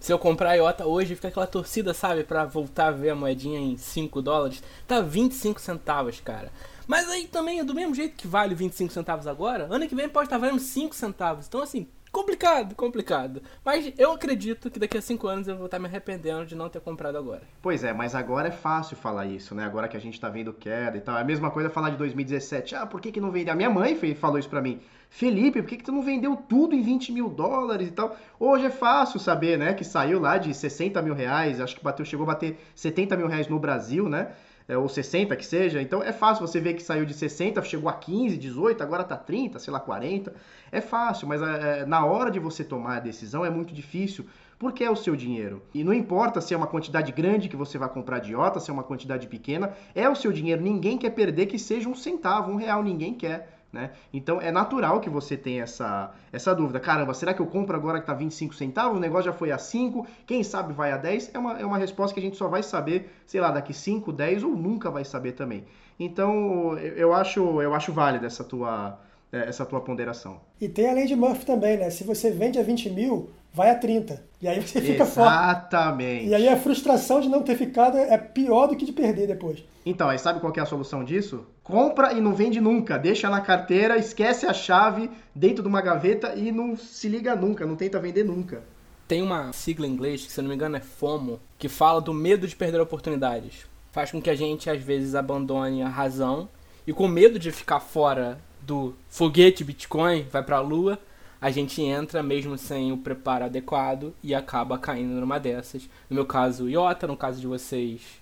se 0.00 0.12
eu 0.12 0.18
comprar 0.18 0.50
a 0.50 0.54
IOTA 0.54 0.86
hoje, 0.86 1.14
fica 1.14 1.28
aquela 1.28 1.46
torcida, 1.46 1.94
sabe, 1.94 2.24
para 2.24 2.44
voltar 2.44 2.88
a 2.88 2.90
ver 2.90 3.08
a 3.10 3.14
moedinha 3.14 3.58
em 3.58 3.78
5 3.78 4.20
dólares. 4.20 4.62
Tá 4.86 5.00
25 5.00 5.58
centavos, 5.60 6.20
cara. 6.20 6.52
Mas 6.86 7.08
aí 7.08 7.26
também 7.26 7.60
é 7.60 7.64
do 7.64 7.74
mesmo 7.74 7.94
jeito 7.94 8.14
que 8.14 8.26
vale 8.26 8.54
25 8.54 8.92
centavos 8.92 9.26
agora, 9.26 9.66
ano 9.70 9.88
que 9.88 9.94
vem 9.94 10.08
pode 10.08 10.26
estar 10.26 10.36
valendo 10.36 10.60
5 10.60 10.94
centavos. 10.94 11.46
Então, 11.46 11.62
assim, 11.62 11.86
complicado, 12.14 12.74
complicado. 12.76 13.42
Mas 13.64 13.92
eu 13.98 14.12
acredito 14.12 14.70
que 14.70 14.78
daqui 14.78 14.96
a 14.96 15.02
5 15.02 15.26
anos 15.26 15.48
eu 15.48 15.56
vou 15.56 15.66
estar 15.66 15.80
me 15.80 15.86
arrependendo 15.86 16.46
de 16.46 16.54
não 16.54 16.68
ter 16.68 16.80
comprado 16.80 17.18
agora. 17.18 17.42
Pois 17.60 17.82
é, 17.82 17.92
mas 17.92 18.14
agora 18.14 18.48
é 18.48 18.52
fácil 18.52 18.96
falar 18.96 19.26
isso, 19.26 19.54
né? 19.54 19.64
Agora 19.64 19.88
que 19.88 19.96
a 19.96 20.00
gente 20.00 20.20
tá 20.20 20.28
vendo 20.28 20.52
queda 20.52 20.96
e 20.96 21.00
tal. 21.00 21.18
É 21.18 21.20
a 21.20 21.24
mesma 21.24 21.50
coisa 21.50 21.68
falar 21.68 21.90
de 21.90 21.96
2017. 21.96 22.76
Ah, 22.76 22.86
por 22.86 23.00
que, 23.00 23.10
que 23.10 23.20
não 23.20 23.32
vendeu? 23.32 23.52
A 23.52 23.56
minha 23.56 23.68
mãe 23.68 23.98
falou 24.14 24.38
isso 24.38 24.48
pra 24.48 24.62
mim. 24.62 24.80
Felipe, 25.10 25.60
por 25.60 25.68
que, 25.68 25.76
que 25.76 25.84
tu 25.84 25.92
não 25.92 26.02
vendeu 26.02 26.36
tudo 26.36 26.74
em 26.74 26.82
20 26.82 27.12
mil 27.12 27.28
dólares 27.28 27.88
e 27.88 27.92
tal? 27.92 28.16
Hoje 28.38 28.66
é 28.66 28.70
fácil 28.70 29.18
saber, 29.18 29.58
né? 29.58 29.74
Que 29.74 29.84
saiu 29.84 30.20
lá 30.20 30.38
de 30.38 30.54
60 30.54 31.02
mil 31.02 31.14
reais, 31.14 31.60
acho 31.60 31.76
que 31.76 31.84
bateu, 31.84 32.04
chegou 32.04 32.24
a 32.24 32.28
bater 32.28 32.58
70 32.74 33.16
mil 33.16 33.26
reais 33.26 33.48
no 33.48 33.58
Brasil, 33.58 34.08
né? 34.08 34.32
É, 34.66 34.78
ou 34.78 34.88
60 34.88 35.36
que 35.36 35.44
seja. 35.44 35.82
Então 35.82 36.02
é 36.02 36.12
fácil 36.12 36.46
você 36.46 36.58
ver 36.58 36.74
que 36.74 36.82
saiu 36.82 37.04
de 37.04 37.12
60, 37.12 37.60
chegou 37.62 37.88
a 37.88 37.92
15, 37.92 38.38
18, 38.38 38.82
agora 38.82 39.04
tá 39.04 39.16
30, 39.16 39.58
sei 39.58 39.72
lá, 39.72 39.78
40. 39.78 40.34
É 40.72 40.80
fácil, 40.80 41.28
mas 41.28 41.42
é, 41.42 41.84
na 41.84 42.04
hora 42.06 42.30
de 42.30 42.38
você 42.40 42.64
tomar 42.64 42.96
a 42.96 43.00
decisão 43.00 43.44
é 43.44 43.50
muito 43.50 43.74
difícil, 43.74 44.24
porque 44.58 44.82
é 44.82 44.90
o 44.90 44.96
seu 44.96 45.14
dinheiro. 45.14 45.62
E 45.74 45.84
não 45.84 45.92
importa 45.92 46.40
se 46.40 46.54
é 46.54 46.56
uma 46.56 46.66
quantidade 46.66 47.12
grande 47.12 47.48
que 47.48 47.56
você 47.56 47.76
vai 47.76 47.90
comprar 47.90 48.20
de 48.20 48.32
iota, 48.32 48.58
se 48.58 48.70
é 48.70 48.74
uma 48.74 48.82
quantidade 48.82 49.26
pequena, 49.26 49.74
é 49.94 50.08
o 50.08 50.14
seu 50.14 50.32
dinheiro. 50.32 50.62
Ninguém 50.62 50.96
quer 50.96 51.10
perder 51.10 51.46
que 51.46 51.58
seja 51.58 51.88
um 51.88 51.94
centavo, 51.94 52.50
um 52.50 52.56
real, 52.56 52.82
ninguém 52.82 53.12
quer. 53.12 53.53
Né? 53.74 53.90
Então 54.12 54.40
é 54.40 54.52
natural 54.52 55.00
que 55.00 55.10
você 55.10 55.36
tenha 55.36 55.64
essa, 55.64 56.12
essa 56.32 56.54
dúvida. 56.54 56.78
Caramba, 56.78 57.12
será 57.12 57.34
que 57.34 57.42
eu 57.42 57.46
compro 57.46 57.74
agora 57.76 57.98
que 57.98 58.04
está 58.04 58.14
25 58.14 58.54
centavos? 58.54 58.96
O 58.96 59.00
negócio 59.00 59.24
já 59.24 59.32
foi 59.32 59.50
a 59.50 59.58
5, 59.58 60.06
quem 60.24 60.44
sabe 60.44 60.72
vai 60.72 60.92
a 60.92 60.96
10? 60.96 61.34
É 61.34 61.38
uma, 61.40 61.58
é 61.58 61.66
uma 61.66 61.76
resposta 61.76 62.14
que 62.14 62.20
a 62.20 62.22
gente 62.22 62.36
só 62.36 62.46
vai 62.46 62.62
saber, 62.62 63.10
sei 63.26 63.40
lá, 63.40 63.50
daqui 63.50 63.74
5, 63.74 64.12
10 64.12 64.44
ou 64.44 64.54
nunca 64.54 64.92
vai 64.92 65.04
saber 65.04 65.32
também. 65.32 65.64
Então 65.98 66.78
eu 66.78 67.12
acho, 67.12 67.60
eu 67.60 67.74
acho 67.74 67.92
válida 67.92 68.26
essa 68.26 68.44
tua, 68.44 68.96
é, 69.32 69.48
essa 69.48 69.66
tua 69.66 69.80
ponderação. 69.80 70.40
E 70.60 70.68
tem 70.68 70.88
a 70.88 70.92
lei 70.92 71.06
de 71.06 71.16
Murphy 71.16 71.44
também, 71.44 71.76
né? 71.76 71.90
Se 71.90 72.04
você 72.04 72.30
vende 72.30 72.60
a 72.60 72.62
20 72.62 72.90
mil, 72.90 73.30
vai 73.54 73.70
a 73.70 73.74
30. 73.76 74.20
E 74.42 74.48
aí 74.48 74.60
você 74.60 74.80
fica 74.80 75.06
fora. 75.06 75.30
Exatamente. 75.30 76.26
E 76.26 76.34
aí 76.34 76.48
a 76.48 76.56
frustração 76.56 77.20
de 77.20 77.28
não 77.28 77.42
ter 77.42 77.56
ficado 77.56 77.96
é 77.96 78.18
pior 78.18 78.66
do 78.66 78.76
que 78.76 78.84
de 78.84 78.92
perder 78.92 79.28
depois. 79.28 79.64
Então, 79.86 80.08
aí 80.08 80.18
sabe 80.18 80.40
qual 80.40 80.52
é 80.56 80.60
a 80.60 80.66
solução 80.66 81.04
disso? 81.04 81.46
Compra 81.62 82.12
e 82.12 82.20
não 82.20 82.34
vende 82.34 82.60
nunca. 82.60 82.98
Deixa 82.98 83.30
na 83.30 83.40
carteira, 83.40 83.96
esquece 83.96 84.44
a 84.44 84.52
chave 84.52 85.08
dentro 85.34 85.62
de 85.62 85.68
uma 85.68 85.80
gaveta 85.80 86.34
e 86.34 86.50
não 86.50 86.76
se 86.76 87.08
liga 87.08 87.36
nunca, 87.36 87.64
não 87.64 87.76
tenta 87.76 88.00
vender 88.00 88.24
nunca. 88.24 88.62
Tem 89.06 89.22
uma 89.22 89.52
sigla 89.52 89.86
em 89.86 89.90
inglês, 89.90 90.24
que 90.24 90.32
se 90.32 90.42
não 90.42 90.48
me 90.48 90.54
engano 90.54 90.76
é 90.76 90.80
FOMO, 90.80 91.38
que 91.58 91.68
fala 91.68 92.00
do 92.00 92.12
medo 92.12 92.48
de 92.48 92.56
perder 92.56 92.80
oportunidades. 92.80 93.66
Faz 93.92 94.10
com 94.10 94.20
que 94.20 94.30
a 94.30 94.34
gente, 94.34 94.68
às 94.68 94.82
vezes, 94.82 95.14
abandone 95.14 95.82
a 95.82 95.88
razão 95.88 96.48
e 96.86 96.92
com 96.92 97.06
medo 97.06 97.38
de 97.38 97.52
ficar 97.52 97.80
fora 97.80 98.38
do 98.60 98.94
foguete 99.08 99.62
Bitcoin, 99.62 100.26
vai 100.30 100.42
para 100.42 100.56
a 100.56 100.60
lua, 100.60 100.98
a 101.44 101.50
gente 101.50 101.82
entra 101.82 102.22
mesmo 102.22 102.56
sem 102.56 102.90
o 102.90 102.96
preparo 102.96 103.44
adequado 103.44 104.14
e 104.22 104.34
acaba 104.34 104.78
caindo 104.78 105.20
numa 105.20 105.38
dessas. 105.38 105.90
No 106.08 106.14
meu 106.16 106.24
caso, 106.24 106.70
IOTA, 106.70 107.06
no 107.06 107.18
caso 107.18 107.38
de 107.38 107.46
vocês, 107.46 108.18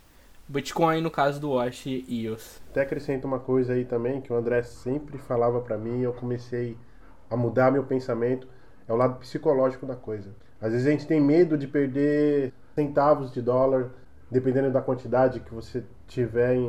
Bitcoin, 0.49 1.01
no 1.01 1.09
caso 1.09 1.41
do 1.41 1.53
Wash 1.53 1.87
EOS. 1.87 2.61
Até 2.69 2.81
acrescento 2.81 3.25
uma 3.25 3.39
coisa 3.39 3.75
aí 3.75 3.85
também 3.85 4.21
que 4.21 4.33
o 4.33 4.37
André 4.37 4.65
sempre 4.65 5.19
falava 5.19 5.61
para 5.61 5.79
mim, 5.79 6.01
eu 6.01 6.13
comecei 6.13 6.77
a 7.31 7.37
mudar 7.37 7.71
meu 7.71 7.85
pensamento, 7.85 8.49
é 8.89 8.93
o 8.93 8.97
lado 8.97 9.21
psicológico 9.21 9.87
da 9.87 9.95
coisa. 9.95 10.35
Às 10.61 10.73
vezes 10.73 10.89
a 10.89 10.91
gente 10.91 11.07
tem 11.07 11.21
medo 11.21 11.57
de 11.57 11.69
perder 11.69 12.53
centavos 12.75 13.33
de 13.33 13.41
dólar, 13.41 13.91
dependendo 14.29 14.73
da 14.73 14.83
quantidade 14.83 15.39
que 15.39 15.55
você 15.55 15.85
tiver 16.13 16.55
em, 16.55 16.67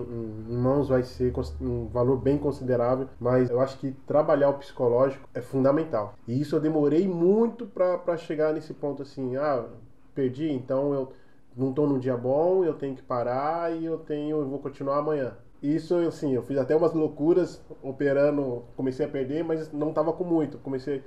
em, 0.50 0.58
mãos, 0.58 0.90
vai 0.90 1.04
ser 1.04 1.34
um 1.62 1.88
valor 1.88 2.18
bem 2.18 2.38
considerável. 2.38 3.08
Mas 3.20 3.50
eu 3.50 3.60
acho 3.60 3.78
que 3.78 3.92
trabalhar 4.08 4.50
o 4.50 4.54
psicológico 4.56 5.28
é 5.34 5.42
fundamental. 5.42 6.16
E 6.28 6.40
isso 6.40 6.56
eu 6.56 6.60
demorei 6.60 7.08
muito 7.08 7.66
para 7.66 8.18
chegar 8.18 8.54
nesse 8.54 8.74
ponto 8.74 9.02
assim: 9.02 9.36
ah, 9.36 9.66
perdi, 10.16 10.52
então 10.52 10.94
eu 10.94 11.14
não 11.56 11.70
estou 11.70 11.88
num 11.88 12.00
dia 12.00 12.18
bom, 12.18 12.64
eu 12.64 12.74
tenho 12.74 12.96
que 12.96 13.04
parar 13.04 13.76
e 13.76 13.86
eu 13.86 13.98
tenho, 14.00 14.38
eu 14.38 14.48
vou 14.48 14.60
continuar 14.60 14.98
amanhã. 14.98 15.34
Isso, 15.62 15.96
assim, 15.96 16.34
eu 16.34 16.44
fiz 16.44 16.58
até 16.58 16.76
umas 16.76 16.94
loucuras 16.94 17.62
operando, 17.82 18.64
comecei 18.76 19.06
a 19.06 19.10
perder, 19.10 19.44
mas 19.46 19.72
não 19.72 19.90
estava 19.90 20.12
com 20.12 20.26
muito. 20.26 20.58
Comecei 20.58 21.02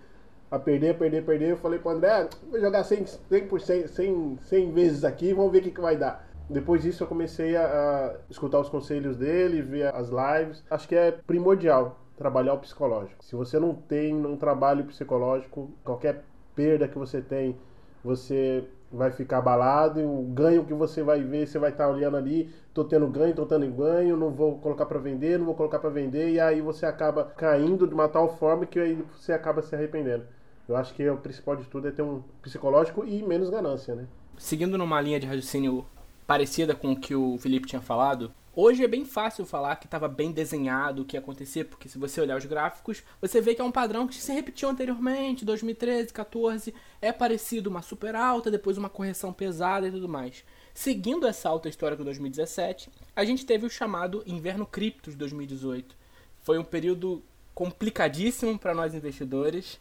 a 0.50 0.58
perder, 0.58 0.96
perder, 0.96 1.24
perder. 1.24 1.50
Eu 1.50 1.56
falei 1.58 1.78
para 1.78 1.92
André, 1.92 2.10
ah, 2.10 2.28
vou 2.50 2.58
jogar 2.58 2.82
100%, 2.82 3.18
100%, 3.30 3.88
100, 3.88 4.38
100 4.42 4.72
vezes 4.72 5.04
aqui, 5.04 5.34
vamos 5.34 5.52
ver 5.52 5.58
o 5.58 5.62
que, 5.62 5.70
que 5.72 5.80
vai 5.80 5.96
dar. 5.96 6.25
Depois 6.48 6.82
disso 6.82 7.02
eu 7.02 7.08
comecei 7.08 7.56
a, 7.56 7.64
a 7.64 8.14
escutar 8.30 8.60
os 8.60 8.68
conselhos 8.68 9.16
dele, 9.16 9.62
ver 9.62 9.94
as 9.94 10.08
lives. 10.10 10.62
Acho 10.70 10.86
que 10.86 10.94
é 10.94 11.10
primordial 11.10 11.98
trabalhar 12.16 12.54
o 12.54 12.58
psicológico. 12.58 13.24
Se 13.24 13.34
você 13.34 13.58
não 13.58 13.74
tem 13.74 14.14
um 14.14 14.36
trabalho 14.36 14.84
psicológico, 14.84 15.70
qualquer 15.84 16.24
perda 16.54 16.88
que 16.88 16.96
você 16.96 17.20
tem, 17.20 17.56
você 18.02 18.64
vai 18.90 19.10
ficar 19.10 19.38
abalado 19.38 20.00
e 20.00 20.04
o 20.04 20.22
ganho 20.22 20.64
que 20.64 20.72
você 20.72 21.02
vai 21.02 21.22
ver, 21.22 21.46
você 21.46 21.58
vai 21.58 21.70
estar 21.70 21.88
olhando 21.88 22.16
ali, 22.16 22.54
tô 22.72 22.84
tendo 22.84 23.06
ganho, 23.08 23.34
tô 23.34 23.44
tendo 23.44 23.66
ganho, 23.72 24.16
não 24.16 24.30
vou 24.30 24.58
colocar 24.58 24.86
para 24.86 24.98
vender, 24.98 25.38
não 25.38 25.46
vou 25.46 25.54
colocar 25.54 25.78
para 25.78 25.90
vender 25.90 26.30
e 26.30 26.40
aí 26.40 26.60
você 26.60 26.86
acaba 26.86 27.24
caindo 27.24 27.86
de 27.86 27.92
uma 27.92 28.08
tal 28.08 28.36
forma 28.36 28.64
que 28.64 28.78
aí 28.78 29.04
você 29.12 29.32
acaba 29.32 29.60
se 29.60 29.74
arrependendo. 29.74 30.24
Eu 30.68 30.76
acho 30.76 30.94
que 30.94 31.08
o 31.08 31.16
principal 31.16 31.56
de 31.56 31.64
tudo 31.64 31.88
é 31.88 31.90
ter 31.90 32.02
um 32.02 32.22
psicológico 32.42 33.04
e 33.04 33.22
menos 33.22 33.50
ganância, 33.50 33.94
né? 33.94 34.06
Seguindo 34.38 34.76
numa 34.78 35.00
linha 35.00 35.20
de 35.20 35.26
raciocínio 35.26 35.84
parecida 36.26 36.74
com 36.74 36.92
o 36.92 37.00
que 37.00 37.14
o 37.14 37.38
Felipe 37.38 37.68
tinha 37.68 37.80
falado, 37.80 38.32
Hoje 38.58 38.82
é 38.82 38.88
bem 38.88 39.04
fácil 39.04 39.44
falar 39.44 39.76
que 39.76 39.84
estava 39.84 40.08
bem 40.08 40.32
desenhado 40.32 41.02
o 41.02 41.04
que 41.04 41.14
ia 41.14 41.20
acontecer, 41.20 41.64
porque 41.64 41.90
se 41.90 41.98
você 41.98 42.22
olhar 42.22 42.38
os 42.38 42.46
gráficos, 42.46 43.02
você 43.20 43.38
vê 43.38 43.54
que 43.54 43.60
é 43.60 43.64
um 43.64 43.70
padrão 43.70 44.08
que 44.08 44.14
se 44.14 44.32
repetiu 44.32 44.70
anteriormente, 44.70 45.44
2013, 45.44 46.10
14, 46.10 46.74
é 47.02 47.12
parecido, 47.12 47.68
uma 47.68 47.82
super 47.82 48.16
alta, 48.16 48.50
depois 48.50 48.78
uma 48.78 48.88
correção 48.88 49.30
pesada 49.30 49.86
e 49.86 49.90
tudo 49.90 50.08
mais. 50.08 50.42
Seguindo 50.72 51.26
essa 51.26 51.50
alta 51.50 51.68
histórica 51.68 51.98
de 51.98 52.04
2017, 52.06 52.88
a 53.14 53.26
gente 53.26 53.44
teve 53.44 53.66
o 53.66 53.70
chamado 53.70 54.22
Inverno 54.26 54.64
Cripto 54.64 55.10
de 55.10 55.18
2018. 55.18 55.94
Foi 56.40 56.58
um 56.58 56.64
período 56.64 57.22
complicadíssimo 57.54 58.58
para 58.58 58.74
nós 58.74 58.94
investidores. 58.94 59.78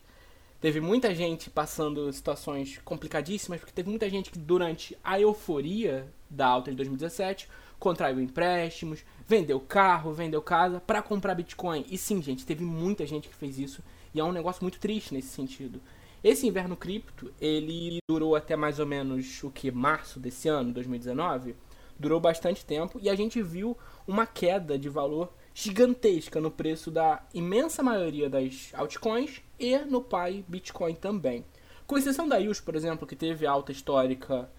Teve 0.62 0.80
muita 0.80 1.14
gente 1.14 1.50
passando 1.50 2.12
situações 2.12 2.80
complicadíssimas, 2.84 3.60
porque 3.60 3.74
teve 3.74 3.90
muita 3.90 4.10
gente 4.10 4.32
que 4.32 4.40
durante 4.40 4.98
a 5.04 5.20
euforia 5.20 6.12
da 6.30 6.48
alta 6.48 6.72
de 6.72 6.78
2017 6.78 7.48
contraiu 7.78 8.20
empréstimos, 8.20 9.04
vendeu 9.28 9.60
carro, 9.60 10.14
vendeu 10.14 10.42
casa 10.42 10.80
para 10.80 11.02
comprar 11.02 11.36
Bitcoin. 11.36 11.86
E 11.90 11.98
sim, 11.98 12.22
gente, 12.22 12.46
teve 12.46 12.64
muita 12.64 13.06
gente 13.06 13.28
que 13.28 13.36
fez 13.36 13.60
isso 13.60 13.84
e 14.14 14.20
é 14.20 14.24
um 14.24 14.32
negócio 14.32 14.64
muito 14.64 14.80
triste 14.80 15.14
nesse 15.14 15.28
sentido. 15.28 15.82
Esse 16.24 16.48
inverno 16.48 16.76
cripto, 16.76 17.32
ele 17.40 18.00
durou 18.10 18.36
até 18.36 18.56
mais 18.56 18.80
ou 18.80 18.86
menos 18.86 19.44
o 19.44 19.52
que 19.52 19.70
março 19.70 20.20
desse 20.20 20.48
ano, 20.48 20.72
2019, 20.74 21.56
durou 22.00 22.20
bastante 22.20 22.66
tempo 22.66 23.00
e 23.00 23.10
a 23.10 23.16
gente 23.16 23.42
viu 23.42 23.78
uma 24.08 24.26
queda 24.26 24.80
de 24.80 24.90
valor 24.90 25.32
gigantesca 25.54 26.42
no 26.42 26.50
preço 26.50 26.90
da 26.90 27.24
imensa 27.34 27.84
maioria 27.84 28.30
das 28.30 28.72
altcoins 28.74 29.42
e 29.60 29.78
no 29.80 30.02
pai 30.02 30.44
Bitcoin 30.48 30.96
também. 30.96 31.46
Com 31.88 31.98
exceção 31.98 32.28
da 32.28 32.38
IUS, 32.38 32.60
por 32.60 32.76
exemplo, 32.76 33.08
que 33.08 33.16
teve 33.16 33.46
alta 33.46 33.72
histórica 33.72 34.50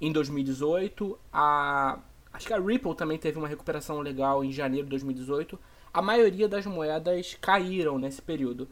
em 0.00 0.10
2018. 0.10 1.18
A, 1.32 1.98
acho 2.32 2.46
que 2.46 2.52
a 2.52 2.58
Ripple 2.58 2.94
também 2.94 3.18
teve 3.18 3.38
uma 3.38 3.48
recuperação 3.48 4.00
legal 4.00 4.42
em 4.42 4.50
janeiro 4.50 4.86
de 4.86 4.90
2018. 4.90 5.58
A 5.92 6.00
maioria 6.00 6.48
das 6.48 6.64
moedas 6.66 7.36
caíram 7.40 7.98
nesse 7.98 8.22
período. 8.22 8.68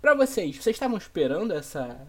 Para 0.00 0.14
vocês, 0.14 0.56
vocês 0.56 0.76
estavam 0.76 0.96
esperando 0.96 1.52
essa, 1.52 2.06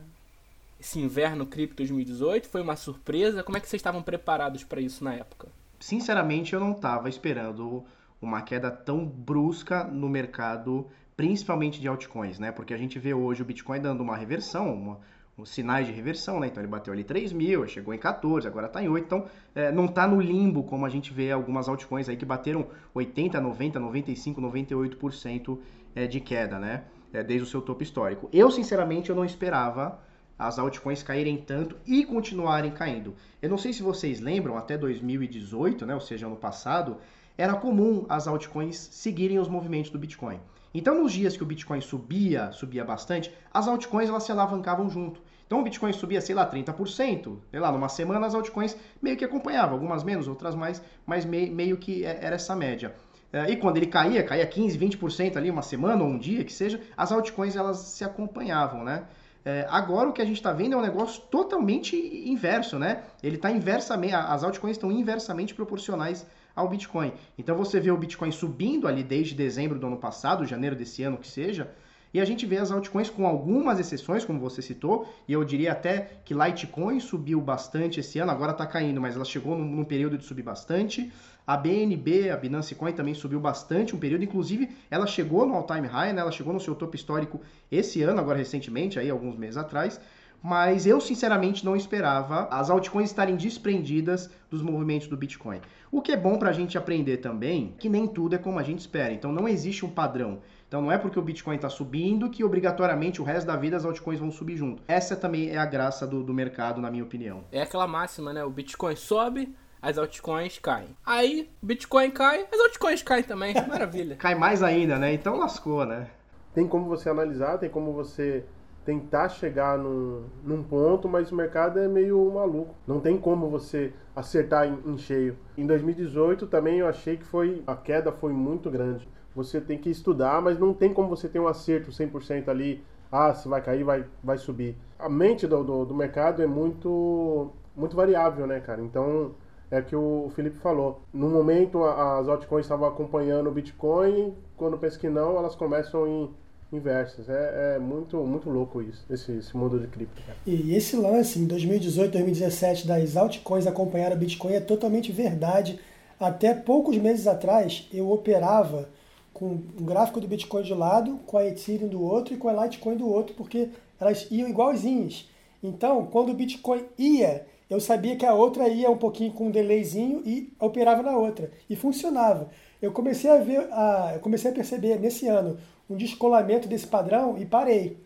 esse 0.79 0.99
inverno 0.99 1.45
cripto 1.45 1.77
2018? 1.77 2.47
Foi 2.47 2.61
uma 2.61 2.75
surpresa? 2.75 3.43
Como 3.43 3.57
é 3.57 3.59
que 3.61 3.67
vocês 3.67 3.79
estavam 3.79 4.01
preparados 4.01 4.63
para 4.63 4.81
isso 4.81 5.03
na 5.03 5.13
época? 5.13 5.47
Sinceramente, 5.79 6.53
eu 6.53 6.59
não 6.59 6.71
estava 6.71 7.07
esperando 7.07 7.85
uma 8.21 8.41
queda 8.41 8.71
tão 8.71 9.05
brusca 9.05 9.83
no 9.83 10.09
mercado, 10.09 10.87
principalmente 11.17 11.81
de 11.81 11.87
altcoins, 11.87 12.37
né? 12.37 12.51
Porque 12.51 12.75
a 12.75 12.77
gente 12.77 12.99
vê 12.99 13.11
hoje 13.11 13.41
o 13.41 13.45
Bitcoin 13.45 13.81
dando 13.81 14.01
uma 14.01 14.15
reversão, 14.15 14.71
uma, 14.71 14.99
os 15.35 15.49
sinais 15.49 15.87
de 15.87 15.91
reversão, 15.91 16.39
né? 16.39 16.45
Então 16.45 16.61
ele 16.61 16.69
bateu 16.69 16.93
ali 16.93 17.03
3 17.03 17.33
mil, 17.33 17.67
chegou 17.67 17.91
em 17.91 17.97
14, 17.97 18.47
agora 18.47 18.67
está 18.67 18.83
em 18.83 18.87
8. 18.87 19.03
Então 19.03 19.25
é, 19.55 19.71
não 19.71 19.85
está 19.85 20.07
no 20.07 20.21
limbo 20.21 20.63
como 20.63 20.85
a 20.85 20.89
gente 20.89 21.11
vê 21.11 21.31
algumas 21.31 21.67
altcoins 21.67 22.07
aí 22.07 22.15
que 22.15 22.25
bateram 22.25 22.67
80, 22.93 23.41
90, 23.41 23.79
95, 23.79 24.39
98% 24.39 25.57
é, 25.95 26.05
de 26.05 26.19
queda, 26.19 26.59
né? 26.59 26.83
É, 27.11 27.23
desde 27.23 27.47
o 27.47 27.49
seu 27.49 27.63
topo 27.63 27.81
histórico. 27.81 28.29
Eu, 28.31 28.51
sinceramente, 28.51 29.09
eu 29.09 29.15
não 29.15 29.25
esperava 29.25 29.99
as 30.37 30.59
altcoins 30.59 31.01
caírem 31.01 31.37
tanto 31.37 31.75
e 31.83 32.05
continuarem 32.05 32.69
caindo. 32.69 33.15
Eu 33.41 33.49
não 33.49 33.57
sei 33.57 33.73
se 33.73 33.81
vocês 33.81 34.19
lembram, 34.19 34.55
até 34.55 34.77
2018, 34.77 35.83
né? 35.83 35.95
Ou 35.95 35.99
seja, 35.99 36.27
ano 36.27 36.35
passado, 36.35 36.97
era 37.35 37.55
comum 37.55 38.05
as 38.07 38.27
altcoins 38.27 38.77
seguirem 38.77 39.39
os 39.39 39.47
movimentos 39.47 39.89
do 39.89 39.97
Bitcoin. 39.97 40.39
Então, 40.73 41.01
nos 41.01 41.13
dias 41.13 41.35
que 41.35 41.43
o 41.43 41.45
Bitcoin 41.45 41.81
subia, 41.81 42.51
subia 42.51 42.83
bastante, 42.83 43.33
as 43.53 43.67
altcoins 43.67 44.09
elas 44.09 44.23
se 44.23 44.31
alavancavam 44.31 44.89
junto. 44.89 45.21
Então 45.47 45.61
o 45.61 45.63
Bitcoin 45.63 45.93
subia, 45.93 46.19
sei 46.19 46.35
lá, 46.35 46.49
30%, 46.49 47.37
sei 47.49 47.59
lá, 47.59 47.71
numa 47.71 47.87
semana 47.87 48.27
as 48.27 48.35
altcoins 48.35 48.75
meio 49.01 49.15
que 49.15 49.23
acompanhavam, 49.23 49.75
algumas 49.75 50.03
menos, 50.03 50.27
outras 50.27 50.53
mais, 50.53 50.81
mas 51.05 51.23
meio, 51.23 51.51
meio 51.53 51.77
que 51.77 52.05
é, 52.05 52.19
era 52.21 52.35
essa 52.35 52.53
média. 52.53 52.93
É, 53.31 53.49
e 53.49 53.55
quando 53.55 53.77
ele 53.77 53.87
caía, 53.87 54.23
caía 54.23 54.45
15, 54.45 54.77
20% 54.77 55.37
ali, 55.37 55.49
uma 55.49 55.61
semana 55.61 56.03
ou 56.03 56.09
um 56.09 56.17
dia 56.17 56.43
que 56.43 56.51
seja, 56.51 56.81
as 56.95 57.11
altcoins 57.13 57.55
elas 57.55 57.77
se 57.77 58.03
acompanhavam, 58.03 58.83
né? 58.83 59.05
É, 59.45 59.65
agora 59.69 60.09
o 60.09 60.13
que 60.13 60.21
a 60.21 60.25
gente 60.25 60.35
está 60.35 60.51
vendo 60.51 60.73
é 60.73 60.77
um 60.77 60.81
negócio 60.81 61.21
totalmente 61.31 61.95
inverso, 61.95 62.77
né? 62.77 63.03
Ele 63.23 63.37
está 63.37 63.49
inversamente, 63.49 64.13
as 64.13 64.43
altcoins 64.43 64.75
estão 64.75 64.91
inversamente 64.91 65.55
proporcionais 65.55 66.27
ao 66.57 66.67
Bitcoin. 66.67 67.13
Então 67.37 67.55
você 67.55 67.79
vê 67.79 67.91
o 67.91 67.97
Bitcoin 67.97 68.31
subindo 68.31 68.87
ali 68.87 69.03
desde 69.03 69.35
dezembro 69.35 69.77
do 69.77 69.85
ano 69.87 69.97
passado, 69.97 70.45
janeiro 70.45 70.75
desse 70.75 71.03
ano 71.03 71.17
que 71.17 71.27
seja, 71.27 71.71
e 72.13 72.19
a 72.19 72.25
gente 72.25 72.45
vê 72.45 72.57
as 72.57 72.71
altcoins 72.71 73.09
com 73.09 73.27
algumas 73.27 73.79
exceções, 73.79 74.25
como 74.25 74.39
você 74.39 74.61
citou, 74.61 75.07
e 75.27 75.33
eu 75.33 75.43
diria 75.43 75.73
até 75.73 76.19
que 76.25 76.33
Litecoin 76.33 76.99
subiu 76.99 77.39
bastante 77.39 77.99
esse 77.99 78.17
ano, 78.17 78.31
agora 78.31 78.53
está 78.53 78.65
caindo, 78.65 78.99
mas 78.99 79.15
ela 79.15 79.25
chegou 79.25 79.55
num, 79.57 79.65
num, 79.65 79.83
período 79.83 80.17
de 80.17 80.25
subir 80.25 80.41
bastante. 80.41 81.11
A 81.45 81.55
BNB, 81.55 82.29
a 82.31 82.37
Binance 82.37 82.73
Coin, 82.75 82.93
também 82.93 83.13
subiu 83.13 83.39
bastante 83.39 83.95
um 83.95 83.99
período, 83.99 84.23
inclusive 84.23 84.69
ela 84.89 85.05
chegou 85.05 85.45
no 85.45 85.53
all-time 85.53 85.87
high, 85.87 86.11
né? 86.11 86.21
ela 86.21 86.31
chegou 86.31 86.53
no 86.53 86.59
seu 86.59 86.73
topo 86.73 86.95
histórico 86.95 87.39
esse 87.71 88.01
ano, 88.01 88.19
agora 88.19 88.37
recentemente, 88.37 88.97
aí 88.97 89.09
alguns 89.09 89.37
meses 89.37 89.57
atrás. 89.57 89.99
Mas 90.41 90.85
eu 90.85 91.01
sinceramente 91.01 91.65
não 91.65 91.75
esperava 91.75 92.47
as 92.51 92.69
altcoins 92.69 93.09
estarem 93.09 93.35
desprendidas 93.35 94.29
dos 94.49 94.61
movimentos 94.61 95.07
do 95.07 95.17
Bitcoin. 95.17 95.59
O 95.91 96.01
que 96.01 96.11
é 96.11 96.17
bom 96.17 96.37
para 96.37 96.49
a 96.49 96.53
gente 96.53 96.77
aprender 96.77 97.17
também 97.17 97.73
que 97.79 97.89
nem 97.89 98.07
tudo 98.07 98.35
é 98.35 98.37
como 98.37 98.59
a 98.59 98.63
gente 98.63 98.79
espera. 98.79 99.13
Então 99.13 99.31
não 99.31 99.47
existe 99.47 99.85
um 99.85 99.89
padrão. 99.89 100.39
Então 100.67 100.81
não 100.81 100.91
é 100.91 100.97
porque 100.97 101.17
o 101.17 101.21
Bitcoin 101.21 101.55
está 101.55 101.69
subindo 101.69 102.29
que 102.29 102.43
obrigatoriamente 102.43 103.21
o 103.21 103.23
resto 103.23 103.47
da 103.47 103.55
vida 103.55 103.77
as 103.77 103.85
altcoins 103.85 104.19
vão 104.19 104.31
subir 104.31 104.57
junto. 104.57 104.83
Essa 104.87 105.15
também 105.15 105.49
é 105.49 105.57
a 105.57 105.65
graça 105.65 106.05
do, 106.05 106.21
do 106.21 106.33
mercado, 106.33 106.81
na 106.81 106.91
minha 106.91 107.03
opinião. 107.03 107.43
É 107.51 107.61
aquela 107.61 107.87
máxima, 107.87 108.33
né? 108.33 108.43
O 108.43 108.49
Bitcoin 108.49 108.95
sobe, 108.95 109.55
as 109.81 109.97
altcoins 109.97 110.59
caem. 110.59 110.89
Aí, 111.05 111.49
o 111.61 111.65
Bitcoin 111.65 112.11
cai, 112.11 112.45
as 112.51 112.59
altcoins 112.59 113.01
caem 113.01 113.23
também. 113.23 113.53
Maravilha. 113.67 114.17
Cai 114.17 114.35
mais 114.35 114.61
ainda, 114.61 114.99
né? 114.99 115.13
Então 115.13 115.37
lascou, 115.37 115.85
né? 115.85 116.07
Tem 116.53 116.67
como 116.67 116.85
você 116.85 117.09
analisar, 117.09 117.57
tem 117.57 117.69
como 117.69 117.93
você 117.93 118.43
tentar 118.87 119.27
chegar 119.27 119.77
num, 119.77 120.23
num 120.41 120.63
ponto, 120.63 121.09
mas 121.09 121.29
o 121.29 121.35
mercado 121.35 121.77
é 121.77 121.89
meio 121.89 122.31
maluco. 122.31 122.73
Não 122.87 123.01
tem 123.01 123.17
como 123.17 123.49
você 123.49 123.91
acertar 124.15 124.65
em, 124.65 124.79
em 124.89 124.97
cheio. 124.97 125.37
Em 125.57 125.67
2018 125.67 126.47
também 126.47 126.79
eu 126.79 126.87
achei 126.87 127.17
que 127.17 127.25
foi 127.25 127.61
a 127.67 127.75
queda 127.75 128.13
foi 128.13 128.31
muito 128.31 128.71
grande 128.71 129.05
você 129.37 129.61
tem 129.61 129.77
que 129.77 129.91
estudar, 129.91 130.41
mas 130.41 130.57
não 130.57 130.73
tem 130.73 130.91
como 130.91 131.07
você 131.09 131.29
ter 131.29 131.39
um 131.39 131.47
acerto 131.47 131.91
100% 131.91 132.47
ali, 132.47 132.83
ah, 133.11 133.31
se 133.35 133.47
vai 133.47 133.61
cair, 133.61 133.83
vai, 133.83 134.03
vai 134.23 134.35
subir. 134.35 134.75
A 134.97 135.07
mente 135.07 135.45
do, 135.45 135.63
do, 135.63 135.85
do 135.85 135.93
mercado 135.93 136.41
é 136.41 136.47
muito, 136.47 137.51
muito 137.75 137.95
variável, 137.95 138.47
né, 138.47 138.59
cara? 138.59 138.81
Então, 138.81 139.35
é 139.69 139.79
que 139.79 139.95
o 139.95 140.31
Felipe 140.31 140.57
falou. 140.57 141.01
No 141.13 141.29
momento, 141.29 141.83
as 141.83 142.27
altcoins 142.27 142.65
estavam 142.65 142.87
acompanhando 142.87 143.47
o 143.47 143.51
Bitcoin, 143.51 144.35
quando 144.55 144.75
pensa 144.75 144.97
que 144.97 145.07
não, 145.07 145.37
elas 145.37 145.55
começam 145.55 146.07
em 146.07 146.33
inversas. 146.71 147.29
É, 147.29 147.75
é, 147.75 147.79
muito, 147.79 148.17
muito 148.17 148.49
louco 148.49 148.81
isso, 148.81 149.05
esse, 149.09 149.31
esse 149.31 149.55
mundo 149.55 149.79
de 149.79 149.87
cripto. 149.87 150.21
E 150.45 150.75
esse 150.75 150.95
lance 150.95 151.39
em 151.39 151.45
2018, 151.45 152.11
2017 152.11 152.87
das 152.87 153.15
altcoins 153.15 153.67
acompanhar 153.67 154.11
o 154.11 154.17
Bitcoin 154.17 154.53
é 154.53 154.59
totalmente 154.59 155.11
verdade. 155.11 155.79
Até 156.19 156.53
poucos 156.53 156.97
meses 156.97 157.27
atrás, 157.27 157.87
eu 157.93 158.09
operava 158.11 158.89
com 159.33 159.59
um 159.79 159.85
gráfico 159.85 160.19
do 160.19 160.27
Bitcoin 160.27 160.63
de 160.63 160.73
lado, 160.73 161.19
com 161.27 161.37
a 161.37 161.45
Ethereum 161.45 161.87
do 161.87 162.01
outro 162.01 162.33
e 162.33 162.37
com 162.37 162.49
a 162.49 162.65
Litecoin 162.65 162.97
do 162.97 163.07
outro, 163.07 163.35
porque 163.35 163.69
elas 163.99 164.27
iam 164.31 164.49
igualzinhas. 164.49 165.29
Então, 165.61 166.07
quando 166.07 166.29
o 166.29 166.33
Bitcoin 166.33 166.83
ia, 166.97 167.45
eu 167.69 167.79
sabia 167.79 168.15
que 168.15 168.25
a 168.25 168.33
outra 168.33 168.67
ia 168.67 168.89
um 168.89 168.97
pouquinho 168.97 169.31
com 169.33 169.47
um 169.47 169.51
delayzinho 169.51 170.23
e 170.25 170.51
operava 170.59 171.03
na 171.03 171.15
outra. 171.15 171.51
E 171.69 171.75
funcionava. 171.75 172.49
Eu 172.81 172.91
comecei 172.91 173.29
a 173.29 173.37
ver, 173.37 173.67
a, 173.71 174.13
eu 174.15 174.19
comecei 174.21 174.49
a 174.49 174.53
perceber 174.53 174.99
nesse 174.99 175.27
ano 175.27 175.57
um 175.89 175.95
descolamento 175.95 176.67
desse 176.67 176.87
padrão 176.87 177.37
e 177.37 177.45
parei. 177.45 177.97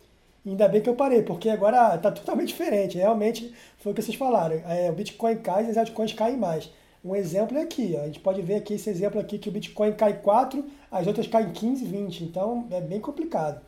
Ainda 0.45 0.67
bem 0.67 0.81
que 0.81 0.89
eu 0.89 0.95
parei, 0.95 1.21
porque 1.21 1.49
agora 1.49 1.95
está 1.95 2.11
totalmente 2.11 2.49
diferente. 2.49 2.97
Realmente 2.97 3.53
foi 3.77 3.91
o 3.91 3.95
que 3.95 4.01
vocês 4.01 4.17
falaram. 4.17 4.55
É, 4.67 4.89
o 4.89 4.93
Bitcoin 4.93 5.37
cai 5.37 5.65
e 5.65 5.69
as 5.69 5.77
altcoins 5.77 6.13
caem 6.13 6.37
mais. 6.37 6.71
Um 7.03 7.15
exemplo 7.15 7.57
é 7.57 7.61
aqui, 7.61 7.95
ó. 7.97 8.01
a 8.01 8.05
gente 8.05 8.19
pode 8.19 8.41
ver 8.41 8.55
aqui 8.55 8.75
esse 8.75 8.89
exemplo 8.89 9.19
aqui 9.19 9.39
que 9.39 9.49
o 9.49 9.51
Bitcoin 9.51 9.93
cai 9.93 10.21
4, 10.21 10.63
as 10.91 11.07
outras 11.07 11.25
caem 11.27 11.51
15, 11.51 11.83
20, 11.83 12.23
então 12.23 12.67
é 12.69 12.79
bem 12.79 12.99
complicado. 12.99 13.59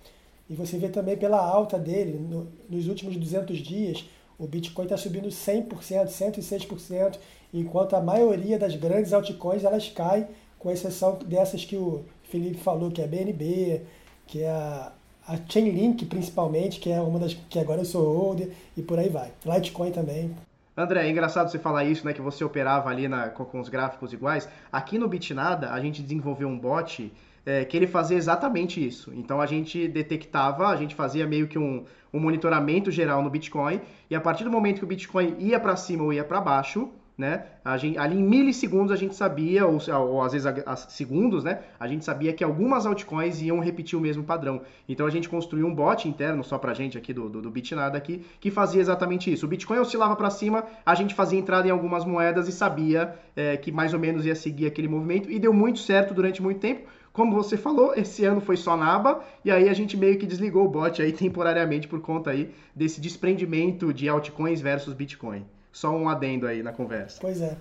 E 0.48 0.54
você 0.54 0.78
vê 0.78 0.88
também 0.88 1.18
pela 1.18 1.44
alta 1.44 1.80
dele, 1.80 2.20
no, 2.20 2.48
nos 2.70 2.88
últimos 2.88 3.18
200 3.18 3.58
dias, 3.58 4.06
o 4.38 4.46
Bitcoin 4.46 4.86
está 4.86 4.98
subindo 4.98 5.30
100%, 5.30 5.68
106%, 6.08 7.18
enquanto 7.52 7.96
a 7.96 8.02
maioria 8.02 8.60
das 8.60 8.76
grandes 8.76 9.14
altcoins 9.14 9.64
elas 9.64 9.90
caem, 9.90 10.28
com 10.60 10.70
exceção 10.70 11.18
dessas 11.26 11.66
que 11.66 11.76
o 11.76 12.06
Felipe 12.24 12.58
falou, 12.58 12.92
que 12.92 13.02
é 13.02 13.08
BNB, 13.08 13.82
que 14.28 14.44
é 14.44 14.50
a, 14.50 14.92
a 15.28 15.38
Chainlink 15.48 16.06
principalmente, 16.06 16.80
que 16.80 16.92
é 16.92 17.00
uma 17.02 17.20
das 17.20 17.34
que 17.34 17.60
agora 17.60 17.82
eu 17.82 17.86
sou 17.86 18.18
holder, 18.18 18.50
e 18.76 18.82
por 18.82 19.00
aí 19.00 19.10
vai. 19.10 19.32
Litecoin 19.46 19.92
também. 19.92 20.36
André, 20.76 21.06
é 21.06 21.10
engraçado 21.10 21.52
você 21.52 21.60
falar 21.60 21.86
isso, 21.86 22.06
né? 22.06 22.14
Que 22.14 22.22
você 22.22 22.44
operava 22.44 22.90
ali 22.90 23.08
na, 23.08 23.30
com, 23.30 23.46
com, 23.46 23.60
os 23.60 23.70
gráficos 23.70 24.12
iguais. 24.12 24.50
Aqui 24.72 24.98
no 24.98 25.08
Bitnada, 25.08 25.72
a 25.72 25.80
gente 25.80 26.02
desenvolveu 26.02 26.48
um 26.48 26.58
bot 26.58 27.12
é, 27.46 27.64
que 27.64 27.78
ele 27.78 27.86
fazia 27.86 28.18
exatamente 28.18 28.86
isso. 28.86 29.14
Então 29.14 29.40
a 29.40 29.46
gente 29.46 29.88
detectava, 29.88 30.68
a 30.68 30.76
gente 30.76 30.96
fazia 30.96 31.28
meio 31.28 31.48
que 31.48 31.60
um, 31.60 31.86
um 32.12 32.20
monitoramento 32.20 32.90
geral 32.90 33.22
no 33.22 33.30
Bitcoin, 33.30 33.82
e 34.10 34.16
a 34.16 34.22
partir 34.22 34.44
do 34.44 34.52
momento 34.52 34.80
que 34.80 34.84
o 34.84 34.88
Bitcoin 34.88 35.36
ia 35.38 35.60
para 35.60 35.76
cima 35.76 36.04
ou 36.04 36.12
ia 36.12 36.24
para 36.24 36.42
baixo, 36.42 36.90
né? 37.18 37.46
Gente, 37.78 37.98
ali 37.98 38.18
em 38.18 38.24
milissegundos 38.24 38.92
a 38.92 38.96
gente 38.96 39.16
sabia, 39.16 39.66
ou, 39.66 39.80
ou 39.96 40.22
às 40.22 40.34
vezes 40.34 40.48
a, 40.48 40.54
a, 40.66 40.76
segundos, 40.76 41.44
né? 41.44 41.60
A 41.80 41.88
gente 41.88 42.04
sabia 42.04 42.34
que 42.34 42.44
algumas 42.44 42.86
altcoins 42.86 43.42
iam 43.42 43.60
repetir 43.60 43.98
o 43.98 44.02
mesmo 44.02 44.24
padrão. 44.24 44.62
Então 44.90 45.06
a 45.06 45.10
gente 45.10 45.30
construiu 45.30 45.68
um 45.68 45.74
bot 45.74 46.08
interno 46.08 46.44
só 46.44 46.58
pra 46.58 46.74
gente 46.74 46.98
aqui 46.98 47.14
do, 47.14 47.30
do, 47.30 47.42
do 47.42 47.52
Bitnada 47.52 47.98
aqui, 47.98 48.26
que 48.40 48.50
fazia 48.50 48.82
exatamente 48.82 49.32
isso. 49.32 49.46
O 49.46 49.50
Bitcoin 49.50 49.78
oscilava 49.78 50.16
para 50.16 50.30
cima, 50.30 50.64
a 50.86 50.96
gente 50.96 51.14
fazia 51.14 51.40
entrada 51.40 51.68
em 51.68 51.72
algumas 51.72 52.04
moedas 52.04 52.48
e 52.48 52.52
sabia 52.52 53.16
é, 53.36 53.58
que 53.58 53.72
mais 53.72 53.94
ou 53.94 54.00
menos 54.00 54.26
ia 54.26 54.36
seguir 54.36 54.66
aquele 54.66 54.88
movimento 54.88 55.30
e 55.30 55.40
deu 55.40 55.54
muito 55.54 55.80
certo 55.80 56.14
durante 56.14 56.42
muito 56.42 56.60
tempo. 56.60 56.88
Como 57.14 57.36
você 57.36 57.56
falou, 57.56 57.94
esse 57.96 58.26
ano 58.26 58.42
foi 58.42 58.58
só 58.58 58.76
na 58.76 58.92
aba, 58.92 59.24
e 59.46 59.52
aí 59.52 59.70
a 59.70 59.74
gente 59.74 59.96
meio 59.96 60.18
que 60.18 60.26
desligou 60.26 60.66
o 60.66 60.68
bot 60.68 61.00
aí 61.00 61.12
temporariamente 61.12 61.88
por 61.88 62.02
conta 62.02 62.32
aí 62.32 62.50
desse 62.76 63.00
desprendimento 63.00 63.94
de 63.94 64.10
altcoins 64.10 64.60
versus 64.60 64.96
Bitcoin. 64.96 65.46
Só 65.74 65.90
um 65.90 66.08
adendo 66.08 66.48
aí 66.48 66.64
na 66.64 66.72
conversa. 66.72 67.18
Pois 67.20 67.42
é. 67.42 67.58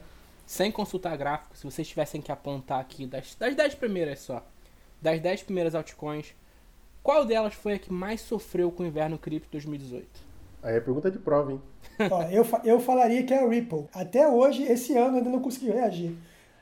Sem 0.46 0.70
consultar 0.70 1.16
gráfico, 1.16 1.56
se 1.56 1.64
vocês 1.64 1.88
tivessem 1.88 2.20
que 2.20 2.30
apontar 2.30 2.78
aqui 2.78 3.06
das, 3.06 3.34
das 3.34 3.56
10 3.56 3.74
primeiras 3.76 4.20
só, 4.20 4.44
das 5.00 5.18
10 5.18 5.44
primeiras 5.44 5.74
altcoins, 5.74 6.34
qual 7.02 7.24
delas 7.24 7.54
foi 7.54 7.74
a 7.74 7.78
que 7.78 7.92
mais 7.92 8.20
sofreu 8.20 8.70
com 8.70 8.82
o 8.82 8.86
inverno 8.86 9.18
cripto 9.18 9.48
2018? 9.50 10.06
Aí 10.62 10.76
é 10.76 10.80
pergunta 10.80 11.10
de 11.10 11.18
prova, 11.18 11.52
hein? 11.52 11.62
Ó, 12.10 12.22
eu, 12.24 12.46
eu 12.64 12.80
falaria 12.80 13.24
que 13.24 13.34
é 13.34 13.42
a 13.42 13.48
Ripple. 13.48 13.86
Até 13.92 14.28
hoje, 14.28 14.62
esse 14.62 14.96
ano, 14.96 15.16
ainda 15.16 15.30
não 15.30 15.40
conseguiu 15.40 15.72
reagir. 15.72 16.14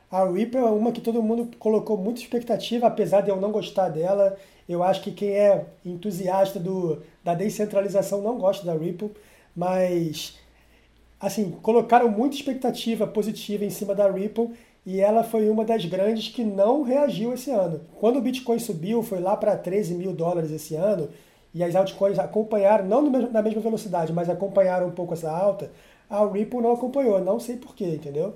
A 0.09 0.25
Ripple 0.25 0.59
é 0.59 0.63
uma 0.63 0.91
que 0.91 1.01
todo 1.01 1.21
mundo 1.21 1.55
colocou 1.57 1.97
muita 1.97 2.21
expectativa, 2.21 2.87
apesar 2.87 3.21
de 3.21 3.29
eu 3.29 3.35
não 3.35 3.51
gostar 3.51 3.89
dela. 3.89 4.37
Eu 4.67 4.83
acho 4.83 5.01
que 5.01 5.11
quem 5.11 5.29
é 5.29 5.65
entusiasta 5.85 6.59
do, 6.59 7.01
da 7.23 7.33
descentralização 7.33 8.21
não 8.21 8.37
gosta 8.37 8.65
da 8.65 8.73
Ripple, 8.73 9.11
mas 9.55 10.37
assim, 11.21 11.51
colocaram 11.61 12.09
muita 12.09 12.35
expectativa 12.35 13.05
positiva 13.05 13.63
em 13.63 13.69
cima 13.69 13.93
da 13.93 14.09
Ripple 14.09 14.49
e 14.85 14.99
ela 14.99 15.23
foi 15.23 15.49
uma 15.49 15.63
das 15.63 15.85
grandes 15.85 16.33
que 16.33 16.43
não 16.43 16.81
reagiu 16.81 17.33
esse 17.33 17.51
ano. 17.51 17.81
Quando 17.99 18.17
o 18.17 18.21
Bitcoin 18.21 18.57
subiu, 18.57 19.03
foi 19.03 19.19
lá 19.19 19.37
para 19.37 19.55
13 19.55 19.93
mil 19.93 20.11
dólares 20.13 20.51
esse 20.51 20.75
ano, 20.75 21.09
e 21.53 21.63
as 21.63 21.75
altcoins 21.75 22.17
acompanharam, 22.17 22.85
não 22.87 23.09
na 23.09 23.41
mesma 23.41 23.61
velocidade, 23.61 24.11
mas 24.11 24.29
acompanharam 24.29 24.87
um 24.87 24.91
pouco 24.91 25.13
essa 25.13 25.29
alta, 25.29 25.71
a 26.09 26.25
Ripple 26.25 26.61
não 26.61 26.71
acompanhou, 26.71 27.19
não 27.23 27.39
sei 27.39 27.57
porquê, 27.57 27.85
entendeu? 27.85 28.33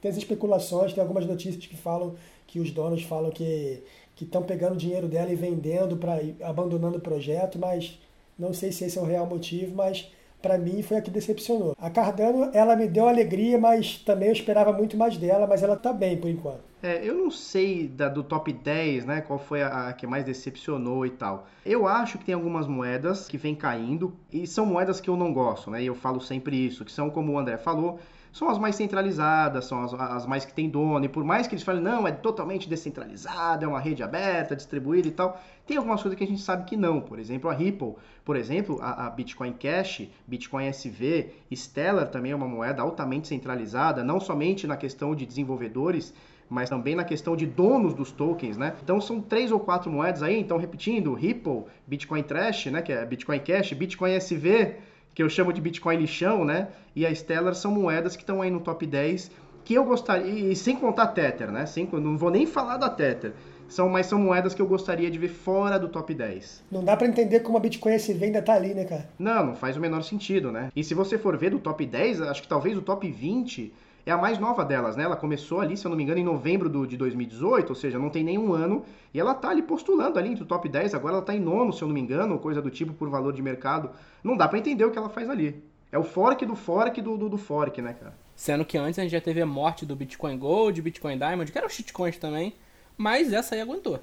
Tem 0.00 0.10
as 0.10 0.16
especulações, 0.16 0.92
tem 0.92 1.02
algumas 1.02 1.26
notícias 1.26 1.66
que 1.66 1.76
falam 1.76 2.14
que 2.46 2.60
os 2.60 2.70
donos 2.70 3.02
falam 3.02 3.30
que 3.30 3.82
estão 4.20 4.42
pegando 4.42 4.74
o 4.74 4.76
dinheiro 4.76 5.08
dela 5.08 5.32
e 5.32 5.34
vendendo 5.34 5.96
para 5.96 6.20
abandonando 6.42 6.98
o 6.98 7.00
projeto, 7.00 7.58
mas 7.58 7.98
não 8.38 8.52
sei 8.52 8.70
se 8.70 8.84
esse 8.84 8.98
é 8.98 9.02
o 9.02 9.04
real 9.04 9.26
motivo, 9.26 9.74
mas 9.74 10.10
para 10.40 10.58
mim 10.58 10.82
foi 10.82 10.96
a 10.96 11.02
que 11.02 11.10
decepcionou. 11.10 11.74
A 11.78 11.90
Cardano, 11.90 12.50
ela 12.52 12.76
me 12.76 12.86
deu 12.86 13.08
alegria, 13.08 13.58
mas 13.58 13.98
também 13.98 14.28
eu 14.28 14.32
esperava 14.32 14.72
muito 14.72 14.96
mais 14.96 15.16
dela, 15.16 15.46
mas 15.46 15.62
ela 15.62 15.76
tá 15.76 15.92
bem 15.92 16.16
por 16.16 16.30
enquanto. 16.30 16.68
É, 16.80 17.04
eu 17.04 17.14
não 17.16 17.30
sei 17.30 17.88
da, 17.88 18.08
do 18.08 18.22
top 18.22 18.52
10, 18.52 19.04
né, 19.04 19.20
qual 19.20 19.38
foi 19.38 19.62
a, 19.62 19.88
a, 19.88 19.92
que 19.92 20.06
mais 20.06 20.24
decepcionou 20.24 21.04
e 21.04 21.10
tal. 21.10 21.48
Eu 21.66 21.88
acho 21.88 22.18
que 22.18 22.24
tem 22.24 22.34
algumas 22.34 22.68
moedas 22.68 23.26
que 23.26 23.36
vêm 23.36 23.54
caindo 23.54 24.14
e 24.32 24.46
são 24.46 24.64
moedas 24.64 25.00
que 25.00 25.10
eu 25.10 25.16
não 25.16 25.32
gosto, 25.32 25.70
né, 25.70 25.82
e 25.82 25.86
eu 25.86 25.94
falo 25.96 26.20
sempre 26.20 26.56
isso, 26.56 26.84
que 26.84 26.92
são 26.92 27.10
como 27.10 27.32
o 27.32 27.38
André 27.38 27.56
falou, 27.56 27.98
são 28.38 28.48
as 28.48 28.56
mais 28.56 28.76
centralizadas, 28.76 29.64
são 29.64 29.82
as, 29.82 29.92
as, 29.92 30.24
mais 30.24 30.44
que 30.44 30.52
tem 30.52 30.70
dono, 30.70 31.04
e 31.04 31.08
por 31.08 31.24
mais 31.24 31.48
que 31.48 31.56
eles 31.56 31.64
falem, 31.64 31.82
não, 31.82 32.06
é 32.06 32.12
totalmente 32.12 32.68
descentralizada, 32.68 33.64
é 33.64 33.68
uma 33.68 33.80
rede 33.80 34.00
aberta, 34.00 34.54
distribuída 34.54 35.08
e 35.08 35.10
tal, 35.10 35.40
tem 35.66 35.76
algumas 35.76 36.00
coisas 36.00 36.16
que 36.16 36.22
a 36.22 36.26
gente 36.26 36.40
sabe 36.40 36.64
que 36.64 36.76
não. 36.76 37.00
Por 37.00 37.18
exemplo, 37.18 37.50
a 37.50 37.52
Ripple, 37.52 37.94
por 38.24 38.36
exemplo, 38.36 38.78
a, 38.80 39.06
a 39.06 39.10
Bitcoin 39.10 39.54
Cash, 39.54 40.06
Bitcoin 40.24 40.66
SV, 40.66 41.32
Stellar 41.52 42.06
também 42.12 42.30
é 42.30 42.36
uma 42.36 42.46
moeda 42.46 42.80
altamente 42.80 43.26
centralizada, 43.26 44.04
não 44.04 44.20
somente 44.20 44.68
na 44.68 44.76
questão 44.76 45.16
de 45.16 45.26
desenvolvedores, 45.26 46.14
mas 46.48 46.70
também 46.70 46.94
na 46.94 47.04
questão 47.04 47.34
de 47.34 47.44
donos 47.44 47.92
dos 47.92 48.12
tokens, 48.12 48.56
né? 48.56 48.76
Então 48.84 49.00
são 49.00 49.20
três 49.20 49.50
ou 49.50 49.58
quatro 49.58 49.90
moedas 49.90 50.22
aí, 50.22 50.38
então 50.38 50.58
repetindo, 50.58 51.12
Ripple, 51.12 51.64
Bitcoin 51.88 52.22
Trash, 52.22 52.66
né, 52.66 52.82
que 52.82 52.92
é 52.92 53.04
Bitcoin 53.04 53.40
Cash, 53.40 53.72
Bitcoin 53.72 54.12
SV, 54.12 54.76
que 55.18 55.22
eu 55.24 55.28
chamo 55.28 55.52
de 55.52 55.60
Bitcoin 55.60 55.96
lixão, 55.96 56.44
né? 56.44 56.68
E 56.94 57.04
a 57.04 57.12
Stellar 57.12 57.52
são 57.52 57.72
moedas 57.72 58.14
que 58.14 58.22
estão 58.22 58.40
aí 58.40 58.52
no 58.52 58.60
top 58.60 58.86
10 58.86 59.32
que 59.64 59.74
eu 59.74 59.84
gostaria, 59.84 60.52
e 60.52 60.54
sem 60.54 60.76
contar 60.76 61.08
Tether, 61.08 61.50
né? 61.50 61.66
Sem, 61.66 61.88
não 61.92 62.16
vou 62.16 62.30
nem 62.30 62.46
falar 62.46 62.76
da 62.76 62.88
Tether. 62.88 63.32
São, 63.68 63.88
mas 63.88 64.06
são 64.06 64.16
moedas 64.16 64.54
que 64.54 64.62
eu 64.62 64.66
gostaria 64.68 65.10
de 65.10 65.18
ver 65.18 65.30
fora 65.30 65.76
do 65.76 65.88
top 65.88 66.14
10. 66.14 66.62
Não 66.70 66.84
dá 66.84 66.96
para 66.96 67.08
entender 67.08 67.40
como 67.40 67.58
a 67.58 67.60
Bitcoin 67.60 67.94
SV 67.94 68.26
ainda 68.26 68.40
tá 68.40 68.54
ali, 68.54 68.72
né, 68.72 68.84
cara? 68.84 69.10
Não, 69.18 69.44
não 69.44 69.54
faz 69.56 69.76
o 69.76 69.80
menor 69.80 70.04
sentido, 70.04 70.52
né? 70.52 70.70
E 70.74 70.84
se 70.84 70.94
você 70.94 71.18
for 71.18 71.36
ver 71.36 71.50
do 71.50 71.58
top 71.58 71.84
10, 71.84 72.22
acho 72.22 72.42
que 72.42 72.48
talvez 72.48 72.78
o 72.78 72.82
top 72.82 73.10
20 73.10 73.74
é 74.10 74.12
a 74.12 74.16
mais 74.16 74.38
nova 74.38 74.64
delas, 74.64 74.96
né? 74.96 75.04
Ela 75.04 75.16
começou 75.16 75.60
ali, 75.60 75.76
se 75.76 75.86
eu 75.86 75.90
não 75.90 75.96
me 75.96 76.02
engano, 76.02 76.18
em 76.18 76.24
novembro 76.24 76.68
do, 76.68 76.86
de 76.86 76.96
2018, 76.96 77.68
ou 77.68 77.74
seja, 77.74 77.98
não 77.98 78.08
tem 78.08 78.24
nenhum 78.24 78.52
ano, 78.52 78.84
e 79.12 79.20
ela 79.20 79.34
tá 79.34 79.50
ali 79.50 79.62
postulando 79.62 80.18
ali 80.18 80.30
entre 80.30 80.42
o 80.42 80.46
top 80.46 80.68
10, 80.68 80.94
agora 80.94 81.16
ela 81.16 81.24
tá 81.24 81.34
em 81.34 81.40
nono, 81.40 81.72
se 81.72 81.82
eu 81.82 81.88
não 81.88 81.94
me 81.94 82.00
engano, 82.00 82.34
ou 82.34 82.40
coisa 82.40 82.62
do 82.62 82.70
tipo 82.70 82.92
por 82.92 83.10
valor 83.10 83.32
de 83.32 83.42
mercado. 83.42 83.90
Não 84.24 84.36
dá 84.36 84.48
para 84.48 84.58
entender 84.58 84.84
o 84.84 84.90
que 84.90 84.98
ela 84.98 85.08
faz 85.08 85.28
ali. 85.28 85.62
É 85.92 85.98
o 85.98 86.04
fork 86.04 86.44
do 86.46 86.54
fork 86.54 87.00
do, 87.00 87.16
do, 87.16 87.28
do, 87.28 87.38
fork, 87.38 87.80
né, 87.82 87.94
cara? 87.94 88.14
Sendo 88.34 88.64
que 88.64 88.78
antes 88.78 88.98
a 88.98 89.02
gente 89.02 89.12
já 89.12 89.20
teve 89.20 89.40
a 89.40 89.46
morte 89.46 89.84
do 89.84 89.96
Bitcoin 89.96 90.38
Gold, 90.38 90.80
Bitcoin 90.80 91.18
Diamond, 91.18 91.50
que 91.50 91.58
eram 91.58 91.68
shitcoins 91.68 92.18
também, 92.18 92.54
mas 92.96 93.32
essa 93.32 93.54
aí 93.54 93.60
aguentou. 93.60 94.00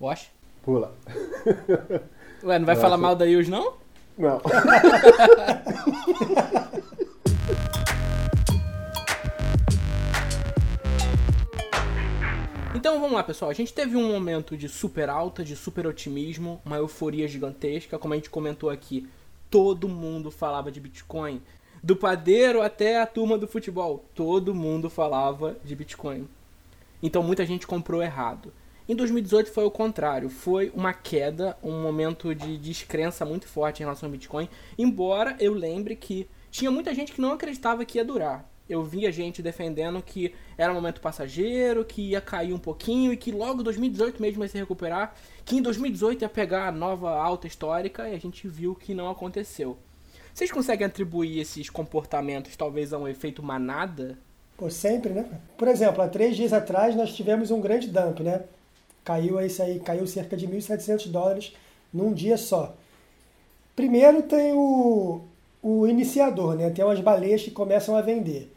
Wash? 0.00 0.30
Pula. 0.62 0.92
Ué, 2.44 2.58
não 2.58 2.66
vai 2.66 2.76
falar 2.76 2.96
mal 2.96 3.14
da 3.14 3.24
Yus, 3.24 3.48
não? 3.48 3.74
Não. 4.18 4.40
Então 12.78 13.00
vamos 13.00 13.16
lá, 13.16 13.24
pessoal. 13.24 13.50
A 13.50 13.54
gente 13.54 13.74
teve 13.74 13.96
um 13.96 14.06
momento 14.06 14.56
de 14.56 14.68
super 14.68 15.10
alta, 15.10 15.42
de 15.42 15.56
super 15.56 15.84
otimismo, 15.84 16.62
uma 16.64 16.76
euforia 16.76 17.26
gigantesca. 17.26 17.98
Como 17.98 18.14
a 18.14 18.16
gente 18.16 18.30
comentou 18.30 18.70
aqui, 18.70 19.08
todo 19.50 19.88
mundo 19.88 20.30
falava 20.30 20.70
de 20.70 20.78
Bitcoin. 20.78 21.42
Do 21.82 21.96
padeiro 21.96 22.62
até 22.62 23.02
a 23.02 23.06
turma 23.06 23.36
do 23.36 23.48
futebol, 23.48 24.04
todo 24.14 24.54
mundo 24.54 24.88
falava 24.88 25.56
de 25.64 25.74
Bitcoin. 25.74 26.28
Então 27.02 27.20
muita 27.20 27.44
gente 27.44 27.66
comprou 27.66 28.00
errado. 28.00 28.52
Em 28.88 28.94
2018 28.94 29.50
foi 29.50 29.64
o 29.64 29.72
contrário, 29.72 30.30
foi 30.30 30.70
uma 30.72 30.94
queda, 30.94 31.58
um 31.60 31.82
momento 31.82 32.32
de 32.32 32.56
descrença 32.58 33.24
muito 33.24 33.48
forte 33.48 33.80
em 33.80 33.86
relação 33.86 34.06
ao 34.06 34.12
Bitcoin, 34.12 34.48
embora 34.78 35.36
eu 35.40 35.52
lembre 35.52 35.96
que 35.96 36.28
tinha 36.48 36.70
muita 36.70 36.94
gente 36.94 37.10
que 37.10 37.20
não 37.20 37.32
acreditava 37.32 37.84
que 37.84 37.98
ia 37.98 38.04
durar 38.04 38.48
eu 38.68 38.82
via 38.84 39.10
gente 39.10 39.40
defendendo 39.40 40.02
que 40.02 40.34
era 40.56 40.70
um 40.70 40.74
momento 40.74 41.00
passageiro, 41.00 41.84
que 41.84 42.10
ia 42.10 42.20
cair 42.20 42.52
um 42.52 42.58
pouquinho 42.58 43.12
e 43.12 43.16
que 43.16 43.32
logo 43.32 43.62
2018 43.62 44.20
mesmo 44.20 44.44
ia 44.44 44.48
se 44.48 44.58
recuperar, 44.58 45.14
que 45.44 45.56
em 45.56 45.62
2018 45.62 46.22
ia 46.22 46.28
pegar 46.28 46.68
a 46.68 46.72
nova 46.72 47.10
alta 47.10 47.46
histórica 47.46 48.08
e 48.08 48.14
a 48.14 48.18
gente 48.18 48.46
viu 48.46 48.74
que 48.74 48.94
não 48.94 49.08
aconteceu. 49.08 49.78
Vocês 50.34 50.52
conseguem 50.52 50.86
atribuir 50.86 51.40
esses 51.40 51.68
comportamentos 51.68 52.56
talvez 52.56 52.92
a 52.92 52.98
um 52.98 53.08
efeito 53.08 53.42
manada? 53.42 54.18
Pô, 54.56 54.68
sempre, 54.70 55.12
né? 55.12 55.26
Por 55.56 55.68
exemplo, 55.68 56.02
há 56.02 56.08
três 56.08 56.36
dias 56.36 56.52
atrás 56.52 56.94
nós 56.94 57.12
tivemos 57.14 57.50
um 57.50 57.60
grande 57.60 57.88
dump, 57.88 58.20
né? 58.20 58.44
Caiu 59.04 59.40
isso 59.40 59.62
aí, 59.62 59.80
caiu 59.80 60.06
cerca 60.06 60.36
de 60.36 60.46
1.700 60.46 61.08
dólares 61.08 61.54
num 61.92 62.12
dia 62.12 62.36
só. 62.36 62.76
Primeiro 63.74 64.22
tem 64.22 64.52
o, 64.52 65.22
o 65.62 65.86
iniciador, 65.86 66.54
né? 66.56 66.70
Tem 66.70 66.84
umas 66.84 67.00
baleias 67.00 67.42
que 67.42 67.50
começam 67.50 67.96
a 67.96 68.02
vender. 68.02 68.52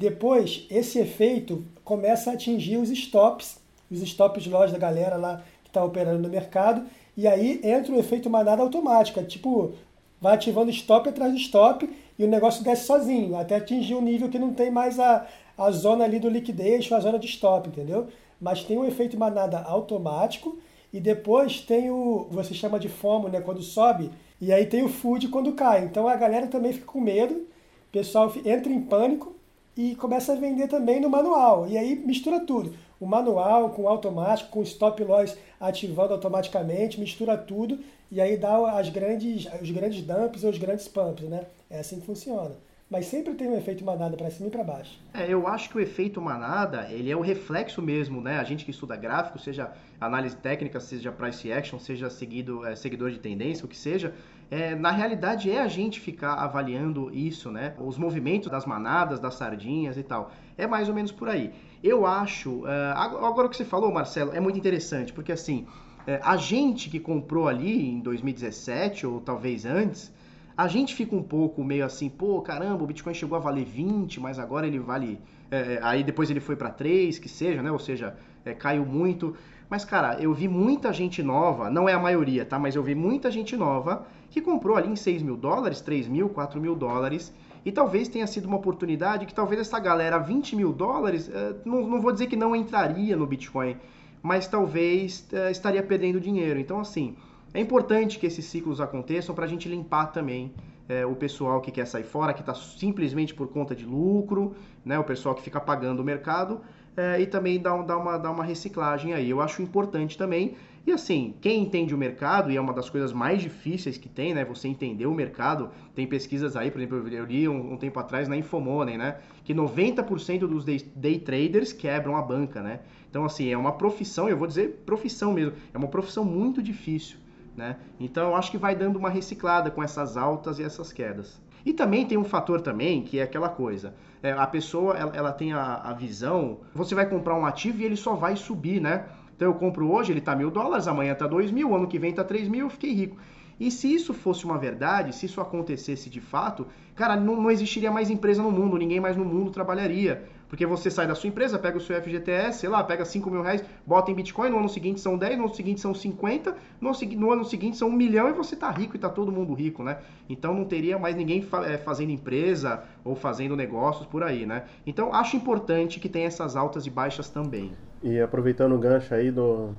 Depois, 0.00 0.66
esse 0.70 0.98
efeito 0.98 1.62
começa 1.84 2.30
a 2.30 2.32
atingir 2.32 2.78
os 2.78 2.88
stops, 2.88 3.60
os 3.90 4.00
stops 4.00 4.46
loja 4.46 4.72
da 4.72 4.78
galera 4.78 5.16
lá 5.16 5.44
que 5.62 5.68
está 5.68 5.84
operando 5.84 6.22
no 6.22 6.28
mercado, 6.30 6.86
e 7.14 7.28
aí 7.28 7.60
entra 7.62 7.92
o 7.92 7.98
efeito 7.98 8.30
manada 8.30 8.62
automática, 8.62 9.22
tipo, 9.22 9.74
vai 10.18 10.36
ativando 10.36 10.70
stop 10.70 11.06
atrás 11.06 11.34
de 11.34 11.42
stop 11.42 11.86
e 12.18 12.24
o 12.24 12.28
negócio 12.28 12.64
desce 12.64 12.86
sozinho, 12.86 13.36
até 13.36 13.56
atingir 13.56 13.94
um 13.94 14.00
nível 14.00 14.30
que 14.30 14.38
não 14.38 14.54
tem 14.54 14.70
mais 14.70 14.98
a, 14.98 15.26
a 15.58 15.70
zona 15.70 16.04
ali 16.04 16.18
do 16.18 16.30
liquidez, 16.30 16.90
a 16.90 16.98
zona 16.98 17.18
de 17.18 17.26
stop, 17.26 17.68
entendeu? 17.68 18.06
Mas 18.40 18.64
tem 18.64 18.78
o 18.78 18.86
efeito 18.86 19.18
manada 19.18 19.58
automático 19.58 20.56
e 20.94 20.98
depois 20.98 21.60
tem 21.60 21.90
o, 21.90 22.26
você 22.30 22.54
chama 22.54 22.80
de 22.80 22.88
FOMO, 22.88 23.28
né, 23.28 23.42
quando 23.42 23.60
sobe, 23.60 24.10
e 24.40 24.50
aí 24.50 24.64
tem 24.64 24.82
o 24.82 24.88
food 24.88 25.28
quando 25.28 25.52
cai. 25.52 25.84
Então 25.84 26.08
a 26.08 26.16
galera 26.16 26.46
também 26.46 26.72
fica 26.72 26.86
com 26.86 27.02
medo, 27.02 27.34
o 27.34 27.92
pessoal 27.92 28.32
entra 28.46 28.72
em 28.72 28.80
pânico, 28.80 29.38
e 29.76 29.94
começa 29.94 30.32
a 30.32 30.36
vender 30.36 30.68
também 30.68 31.00
no 31.00 31.08
manual. 31.08 31.68
E 31.68 31.78
aí 31.78 31.94
mistura 31.94 32.40
tudo. 32.40 32.74
O 32.98 33.06
manual 33.06 33.70
com 33.70 33.82
o 33.82 33.88
automático, 33.88 34.50
com 34.50 34.60
o 34.60 34.64
stop 34.64 35.02
loss 35.04 35.36
ativando 35.58 36.12
automaticamente, 36.12 37.00
mistura 37.00 37.36
tudo 37.36 37.78
e 38.10 38.20
aí 38.20 38.36
dá 38.36 38.78
as 38.78 38.88
grandes, 38.88 39.46
os 39.62 39.70
grandes 39.70 40.02
dumps 40.02 40.42
ou 40.42 40.50
os 40.50 40.58
grandes 40.58 40.88
pumps, 40.88 41.28
né? 41.28 41.46
É 41.70 41.78
assim 41.78 42.00
que 42.00 42.06
funciona. 42.06 42.56
Mas 42.90 43.06
sempre 43.06 43.34
tem 43.34 43.46
um 43.46 43.56
efeito 43.56 43.84
manada 43.84 44.16
para 44.16 44.28
cima 44.32 44.48
e 44.48 44.50
para 44.50 44.64
baixo. 44.64 44.98
É, 45.14 45.32
eu 45.32 45.46
acho 45.46 45.70
que 45.70 45.76
o 45.76 45.80
efeito 45.80 46.20
manada, 46.20 46.88
ele 46.90 47.08
é 47.08 47.16
o 47.16 47.20
reflexo 47.20 47.80
mesmo, 47.80 48.20
né? 48.20 48.40
A 48.40 48.42
gente 48.42 48.64
que 48.64 48.72
estuda 48.72 48.96
gráfico, 48.96 49.38
seja 49.38 49.72
análise 50.00 50.36
técnica, 50.36 50.80
seja 50.80 51.12
price 51.12 51.52
action, 51.52 51.78
seja 51.78 52.10
seguido, 52.10 52.66
é, 52.66 52.74
seguidor 52.74 53.12
de 53.12 53.20
tendência, 53.20 53.64
o 53.64 53.68
que 53.68 53.76
seja, 53.76 54.12
é, 54.50 54.74
na 54.74 54.90
realidade 54.90 55.48
é 55.50 55.60
a 55.60 55.68
gente 55.68 56.00
ficar 56.00 56.34
avaliando 56.34 57.08
isso, 57.14 57.52
né? 57.52 57.74
Os 57.78 57.96
movimentos 57.96 58.50
das 58.50 58.66
manadas, 58.66 59.20
das 59.20 59.34
sardinhas 59.36 59.96
e 59.96 60.02
tal. 60.02 60.32
É 60.58 60.66
mais 60.66 60.88
ou 60.88 60.94
menos 60.94 61.12
por 61.12 61.28
aí. 61.28 61.52
Eu 61.82 62.04
acho, 62.04 62.64
uh, 62.64 62.96
agora 62.96 63.46
o 63.46 63.50
que 63.50 63.56
você 63.56 63.64
falou, 63.64 63.92
Marcelo, 63.92 64.32
é 64.34 64.40
muito 64.40 64.58
interessante, 64.58 65.12
porque 65.12 65.30
assim, 65.30 65.66
uh, 66.00 66.20
a 66.22 66.36
gente 66.36 66.90
que 66.90 66.98
comprou 66.98 67.46
ali 67.46 67.88
em 67.90 68.00
2017 68.00 69.06
ou 69.06 69.20
talvez 69.20 69.64
antes, 69.64 70.12
a 70.56 70.66
gente 70.66 70.94
fica 70.94 71.14
um 71.14 71.22
pouco 71.22 71.62
meio 71.62 71.84
assim, 71.84 72.08
pô, 72.08 72.42
caramba, 72.42 72.82
o 72.82 72.86
Bitcoin 72.86 73.14
chegou 73.14 73.36
a 73.36 73.40
valer 73.40 73.64
20, 73.64 74.20
mas 74.20 74.38
agora 74.38 74.66
ele 74.66 74.78
vale. 74.78 75.20
É, 75.50 75.78
aí 75.82 76.02
depois 76.02 76.28
ele 76.28 76.40
foi 76.40 76.54
para 76.54 76.70
3, 76.70 77.18
que 77.18 77.28
seja, 77.28 77.62
né? 77.62 77.72
Ou 77.72 77.78
seja, 77.78 78.16
é, 78.44 78.52
caiu 78.52 78.84
muito. 78.84 79.34
Mas, 79.70 79.84
cara, 79.84 80.20
eu 80.20 80.34
vi 80.34 80.48
muita 80.48 80.92
gente 80.92 81.22
nova, 81.22 81.70
não 81.70 81.88
é 81.88 81.94
a 81.94 81.98
maioria, 81.98 82.44
tá? 82.44 82.58
Mas 82.58 82.74
eu 82.74 82.82
vi 82.82 82.94
muita 82.94 83.30
gente 83.30 83.56
nova 83.56 84.06
que 84.30 84.40
comprou 84.40 84.76
ali 84.76 84.88
em 84.88 84.96
6 84.96 85.22
mil 85.22 85.36
dólares, 85.36 85.80
3 85.80 86.08
mil, 86.08 86.28
4 86.28 86.60
mil 86.60 86.74
dólares. 86.74 87.32
E 87.64 87.70
talvez 87.70 88.08
tenha 88.08 88.26
sido 88.26 88.46
uma 88.46 88.56
oportunidade 88.56 89.26
que 89.26 89.34
talvez 89.34 89.60
essa 89.60 89.78
galera, 89.78 90.18
20 90.18 90.56
mil 90.56 90.72
dólares, 90.72 91.28
é, 91.28 91.56
não, 91.64 91.86
não 91.86 92.00
vou 92.00 92.10
dizer 92.10 92.26
que 92.26 92.36
não 92.36 92.56
entraria 92.56 93.16
no 93.16 93.26
Bitcoin, 93.26 93.76
mas 94.22 94.46
talvez 94.46 95.26
é, 95.32 95.50
estaria 95.50 95.82
perdendo 95.82 96.18
dinheiro. 96.18 96.58
Então, 96.58 96.80
assim, 96.80 97.16
é 97.52 97.60
importante 97.60 98.18
que 98.18 98.26
esses 98.26 98.44
ciclos 98.44 98.80
aconteçam 98.80 99.34
para 99.34 99.44
a 99.44 99.48
gente 99.48 99.68
limpar 99.68 100.06
também 100.06 100.54
é, 100.88 101.04
o 101.04 101.14
pessoal 101.14 101.60
que 101.60 101.70
quer 101.70 101.86
sair 101.86 102.04
fora, 102.04 102.32
que 102.32 102.40
está 102.40 102.54
simplesmente 102.54 103.34
por 103.34 103.48
conta 103.48 103.74
de 103.74 103.84
lucro, 103.84 104.54
né, 104.84 104.98
o 104.98 105.04
pessoal 105.04 105.34
que 105.34 105.42
fica 105.42 105.60
pagando 105.60 106.00
o 106.00 106.04
mercado, 106.04 106.60
é, 106.96 107.20
e 107.20 107.26
também 107.26 107.60
dar, 107.60 107.74
uma, 107.74 108.18
dar 108.18 108.30
uma 108.30 108.44
reciclagem 108.44 109.12
aí. 109.12 109.28
Eu 109.28 109.40
acho 109.40 109.62
importante 109.62 110.16
também. 110.16 110.56
E 110.86 110.92
assim, 110.92 111.34
quem 111.40 111.62
entende 111.62 111.94
o 111.94 111.98
mercado, 111.98 112.50
e 112.50 112.56
é 112.56 112.60
uma 112.60 112.72
das 112.72 112.88
coisas 112.88 113.12
mais 113.12 113.42
difíceis 113.42 113.98
que 113.98 114.08
tem, 114.08 114.32
né? 114.32 114.44
Você 114.44 114.66
entender 114.66 115.06
o 115.06 115.14
mercado, 115.14 115.70
tem 115.94 116.06
pesquisas 116.06 116.56
aí, 116.56 116.70
por 116.70 116.80
exemplo, 116.80 117.08
eu 117.08 117.24
li 117.24 117.48
um, 117.48 117.74
um 117.74 117.76
tempo 117.76 117.98
atrás 118.00 118.28
na 118.28 118.36
Infomoney, 118.36 118.96
né? 118.96 119.18
Que 119.44 119.54
90% 119.54 120.40
dos 120.40 120.64
day, 120.64 120.78
day 120.96 121.18
traders 121.18 121.72
quebram 121.72 122.16
a 122.16 122.22
banca, 122.22 122.62
né? 122.62 122.80
Então, 123.10 123.24
assim, 123.24 123.50
é 123.52 123.58
uma 123.58 123.72
profissão, 123.72 124.28
eu 124.28 124.36
vou 124.36 124.46
dizer 124.46 124.82
profissão 124.86 125.32
mesmo, 125.32 125.52
é 125.72 125.76
uma 125.76 125.88
profissão 125.88 126.24
muito 126.24 126.62
difícil, 126.62 127.18
né? 127.56 127.76
Então, 127.98 128.28
eu 128.28 128.36
acho 128.36 128.50
que 128.50 128.58
vai 128.58 128.74
dando 128.74 128.96
uma 128.96 129.10
reciclada 129.10 129.70
com 129.70 129.82
essas 129.82 130.16
altas 130.16 130.58
e 130.58 130.62
essas 130.62 130.92
quedas. 130.92 131.40
E 131.64 131.74
também 131.74 132.06
tem 132.06 132.16
um 132.16 132.24
fator 132.24 132.62
também, 132.62 133.02
que 133.02 133.18
é 133.18 133.22
aquela 133.22 133.50
coisa, 133.50 133.94
é, 134.22 134.32
a 134.32 134.46
pessoa, 134.46 134.96
ela, 134.96 135.12
ela 135.14 135.32
tem 135.32 135.52
a, 135.52 135.76
a 135.76 135.92
visão, 135.92 136.60
você 136.74 136.94
vai 136.94 137.06
comprar 137.06 137.36
um 137.36 137.44
ativo 137.44 137.80
e 137.80 137.84
ele 137.84 137.96
só 137.96 138.14
vai 138.14 138.36
subir, 138.36 138.80
né? 138.80 139.06
Então 139.40 139.48
eu 139.48 139.54
compro 139.54 139.90
hoje, 139.90 140.12
ele 140.12 140.18
está 140.18 140.36
mil 140.36 140.50
dólares, 140.50 140.86
amanhã 140.86 141.14
está 141.14 141.26
dois 141.26 141.50
mil, 141.50 141.74
ano 141.74 141.86
que 141.86 141.98
vem 141.98 142.10
está 142.10 142.22
três 142.22 142.46
mil, 142.46 142.66
eu 142.66 142.68
fiquei 142.68 142.92
rico. 142.92 143.16
E 143.58 143.70
se 143.70 143.90
isso 143.90 144.12
fosse 144.12 144.44
uma 144.44 144.58
verdade, 144.58 145.14
se 145.14 145.24
isso 145.24 145.40
acontecesse 145.40 146.10
de 146.10 146.20
fato, 146.20 146.66
cara, 146.94 147.16
não, 147.16 147.40
não 147.40 147.50
existiria 147.50 147.90
mais 147.90 148.10
empresa 148.10 148.42
no 148.42 148.50
mundo, 148.50 148.76
ninguém 148.76 149.00
mais 149.00 149.16
no 149.16 149.24
mundo 149.24 149.50
trabalharia. 149.50 150.28
Porque 150.46 150.66
você 150.66 150.90
sai 150.90 151.06
da 151.06 151.14
sua 151.14 151.28
empresa, 151.28 151.58
pega 151.58 151.78
o 151.78 151.80
seu 151.80 151.98
FGTS, 152.02 152.58
sei 152.58 152.68
lá, 152.68 152.84
pega 152.84 153.02
5 153.02 153.30
mil 153.30 153.40
reais, 153.40 153.64
bota 153.86 154.10
em 154.10 154.14
Bitcoin, 154.14 154.50
no 154.50 154.58
ano 154.58 154.68
seguinte 154.68 155.00
são 155.00 155.16
10, 155.16 155.38
no 155.38 155.44
ano 155.44 155.54
seguinte 155.54 155.80
são 155.80 155.94
50, 155.94 156.54
no, 156.78 156.92
no 156.92 157.32
ano 157.32 157.44
seguinte 157.46 157.78
são 157.78 157.88
1 157.88 157.92
milhão 157.92 158.28
e 158.28 158.34
você 158.34 158.54
tá 158.54 158.70
rico 158.70 158.94
e 158.94 158.98
tá 158.98 159.08
todo 159.08 159.32
mundo 159.32 159.54
rico, 159.54 159.82
né? 159.82 160.00
Então 160.28 160.52
não 160.52 160.66
teria 160.66 160.98
mais 160.98 161.16
ninguém 161.16 161.40
fa 161.40 161.64
é, 161.66 161.78
fazendo 161.78 162.10
empresa 162.10 162.84
ou 163.02 163.16
fazendo 163.16 163.56
negócios 163.56 164.06
por 164.06 164.22
aí, 164.22 164.44
né? 164.44 164.64
Então 164.86 165.14
acho 165.14 165.34
importante 165.34 165.98
que 165.98 166.10
tenha 166.10 166.26
essas 166.26 166.56
altas 166.56 166.84
e 166.84 166.90
baixas 166.90 167.30
também. 167.30 167.72
E 168.02 168.20
aproveitando 168.20 168.74
o 168.74 168.78
gancho 168.78 169.14
aí 169.14 169.30
do, 169.30 169.70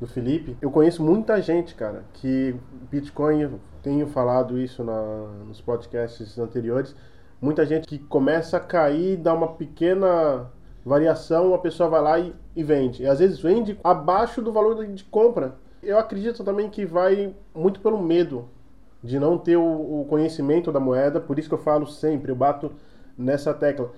do 0.00 0.06
Felipe, 0.06 0.56
eu 0.60 0.70
conheço 0.70 1.02
muita 1.02 1.40
gente, 1.42 1.74
cara, 1.74 2.04
que 2.14 2.54
Bitcoin, 2.90 3.58
tenho 3.82 4.06
falado 4.06 4.58
isso 4.58 4.82
na, 4.82 5.28
nos 5.46 5.60
podcasts 5.60 6.38
anteriores, 6.38 6.94
muita 7.40 7.66
gente 7.66 7.86
que 7.86 7.98
começa 7.98 8.56
a 8.56 8.60
cair, 8.60 9.16
dá 9.16 9.34
uma 9.34 9.48
pequena 9.48 10.50
variação, 10.84 11.52
a 11.52 11.58
pessoa 11.58 11.88
vai 11.88 12.00
lá 12.00 12.18
e, 12.18 12.34
e 12.54 12.62
vende. 12.62 13.02
E 13.02 13.06
às 13.06 13.18
vezes 13.18 13.40
vende 13.40 13.78
abaixo 13.84 14.40
do 14.40 14.52
valor 14.52 14.86
de 14.86 15.04
compra. 15.04 15.56
Eu 15.82 15.98
acredito 15.98 16.42
também 16.44 16.70
que 16.70 16.86
vai 16.86 17.34
muito 17.54 17.80
pelo 17.80 18.00
medo 18.00 18.48
de 19.02 19.18
não 19.18 19.36
ter 19.36 19.56
o, 19.56 20.00
o 20.00 20.06
conhecimento 20.08 20.72
da 20.72 20.80
moeda, 20.80 21.20
por 21.20 21.38
isso 21.38 21.48
que 21.48 21.54
eu 21.54 21.58
falo 21.58 21.86
sempre, 21.86 22.32
eu 22.32 22.36
bato 22.36 22.72
nessa 23.16 23.52
tecla 23.54 23.92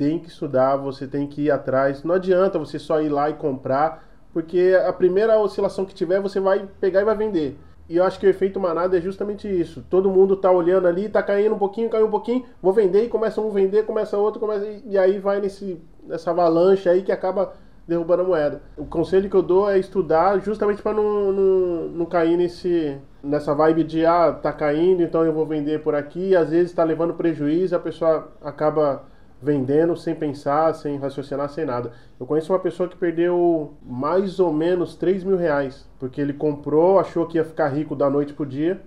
tem 0.00 0.18
que 0.18 0.30
estudar, 0.30 0.76
você 0.76 1.06
tem 1.06 1.26
que 1.26 1.42
ir 1.42 1.50
atrás. 1.50 2.02
Não 2.02 2.14
adianta 2.14 2.58
você 2.58 2.78
só 2.78 3.02
ir 3.02 3.10
lá 3.10 3.28
e 3.28 3.34
comprar, 3.34 4.02
porque 4.32 4.74
a 4.86 4.90
primeira 4.94 5.38
oscilação 5.38 5.84
que 5.84 5.94
tiver, 5.94 6.22
você 6.22 6.40
vai 6.40 6.66
pegar 6.80 7.02
e 7.02 7.04
vai 7.04 7.14
vender. 7.14 7.58
E 7.86 7.98
eu 7.98 8.04
acho 8.04 8.18
que 8.18 8.26
o 8.26 8.30
efeito 8.30 8.58
manada 8.58 8.96
é 8.96 9.00
justamente 9.00 9.46
isso. 9.46 9.84
Todo 9.90 10.08
mundo 10.08 10.36
tá 10.36 10.50
olhando 10.50 10.88
ali, 10.88 11.10
tá 11.10 11.22
caindo 11.22 11.54
um 11.54 11.58
pouquinho, 11.58 11.90
caiu 11.90 12.06
um 12.06 12.10
pouquinho, 12.10 12.46
vou 12.62 12.72
vender 12.72 13.04
e 13.04 13.08
começa 13.10 13.42
um 13.42 13.50
vender, 13.50 13.84
começa 13.84 14.16
outro, 14.16 14.40
começa 14.40 14.64
e 14.86 14.96
aí 14.96 15.18
vai 15.18 15.38
nesse 15.38 15.78
nessa 16.02 16.30
avalanche 16.30 16.88
aí 16.88 17.02
que 17.02 17.12
acaba 17.12 17.52
derrubando 17.86 18.22
a 18.22 18.24
moeda. 18.24 18.62
O 18.78 18.86
conselho 18.86 19.28
que 19.28 19.36
eu 19.36 19.42
dou 19.42 19.68
é 19.68 19.78
estudar 19.78 20.38
justamente 20.40 20.80
para 20.80 20.94
não, 20.94 21.30
não, 21.30 21.88
não 21.88 22.06
cair 22.06 22.38
nesse 22.38 22.96
nessa 23.22 23.54
vibe 23.54 23.84
de 23.84 24.06
ah, 24.06 24.32
tá 24.32 24.50
caindo, 24.50 25.02
então 25.02 25.26
eu 25.26 25.32
vou 25.34 25.44
vender 25.44 25.82
por 25.82 25.94
aqui, 25.94 26.34
às 26.34 26.48
vezes 26.48 26.70
está 26.70 26.84
levando 26.84 27.12
prejuízo, 27.12 27.76
a 27.76 27.78
pessoa 27.78 28.32
acaba 28.40 29.09
vendendo 29.42 29.96
sem 29.96 30.14
pensar, 30.14 30.74
sem 30.74 30.98
raciocinar, 30.98 31.48
sem 31.48 31.64
nada. 31.64 31.92
Eu 32.18 32.26
conheço 32.26 32.52
uma 32.52 32.58
pessoa 32.58 32.88
que 32.88 32.96
perdeu 32.96 33.74
mais 33.82 34.38
ou 34.38 34.52
menos 34.52 34.94
3 34.94 35.24
mil 35.24 35.36
reais, 35.36 35.88
porque 35.98 36.20
ele 36.20 36.32
comprou, 36.32 36.98
achou 36.98 37.26
que 37.26 37.38
ia 37.38 37.44
ficar 37.44 37.68
rico 37.68 37.96
da 37.96 38.10
noite 38.10 38.32
pro 38.32 38.44
dia. 38.44 38.80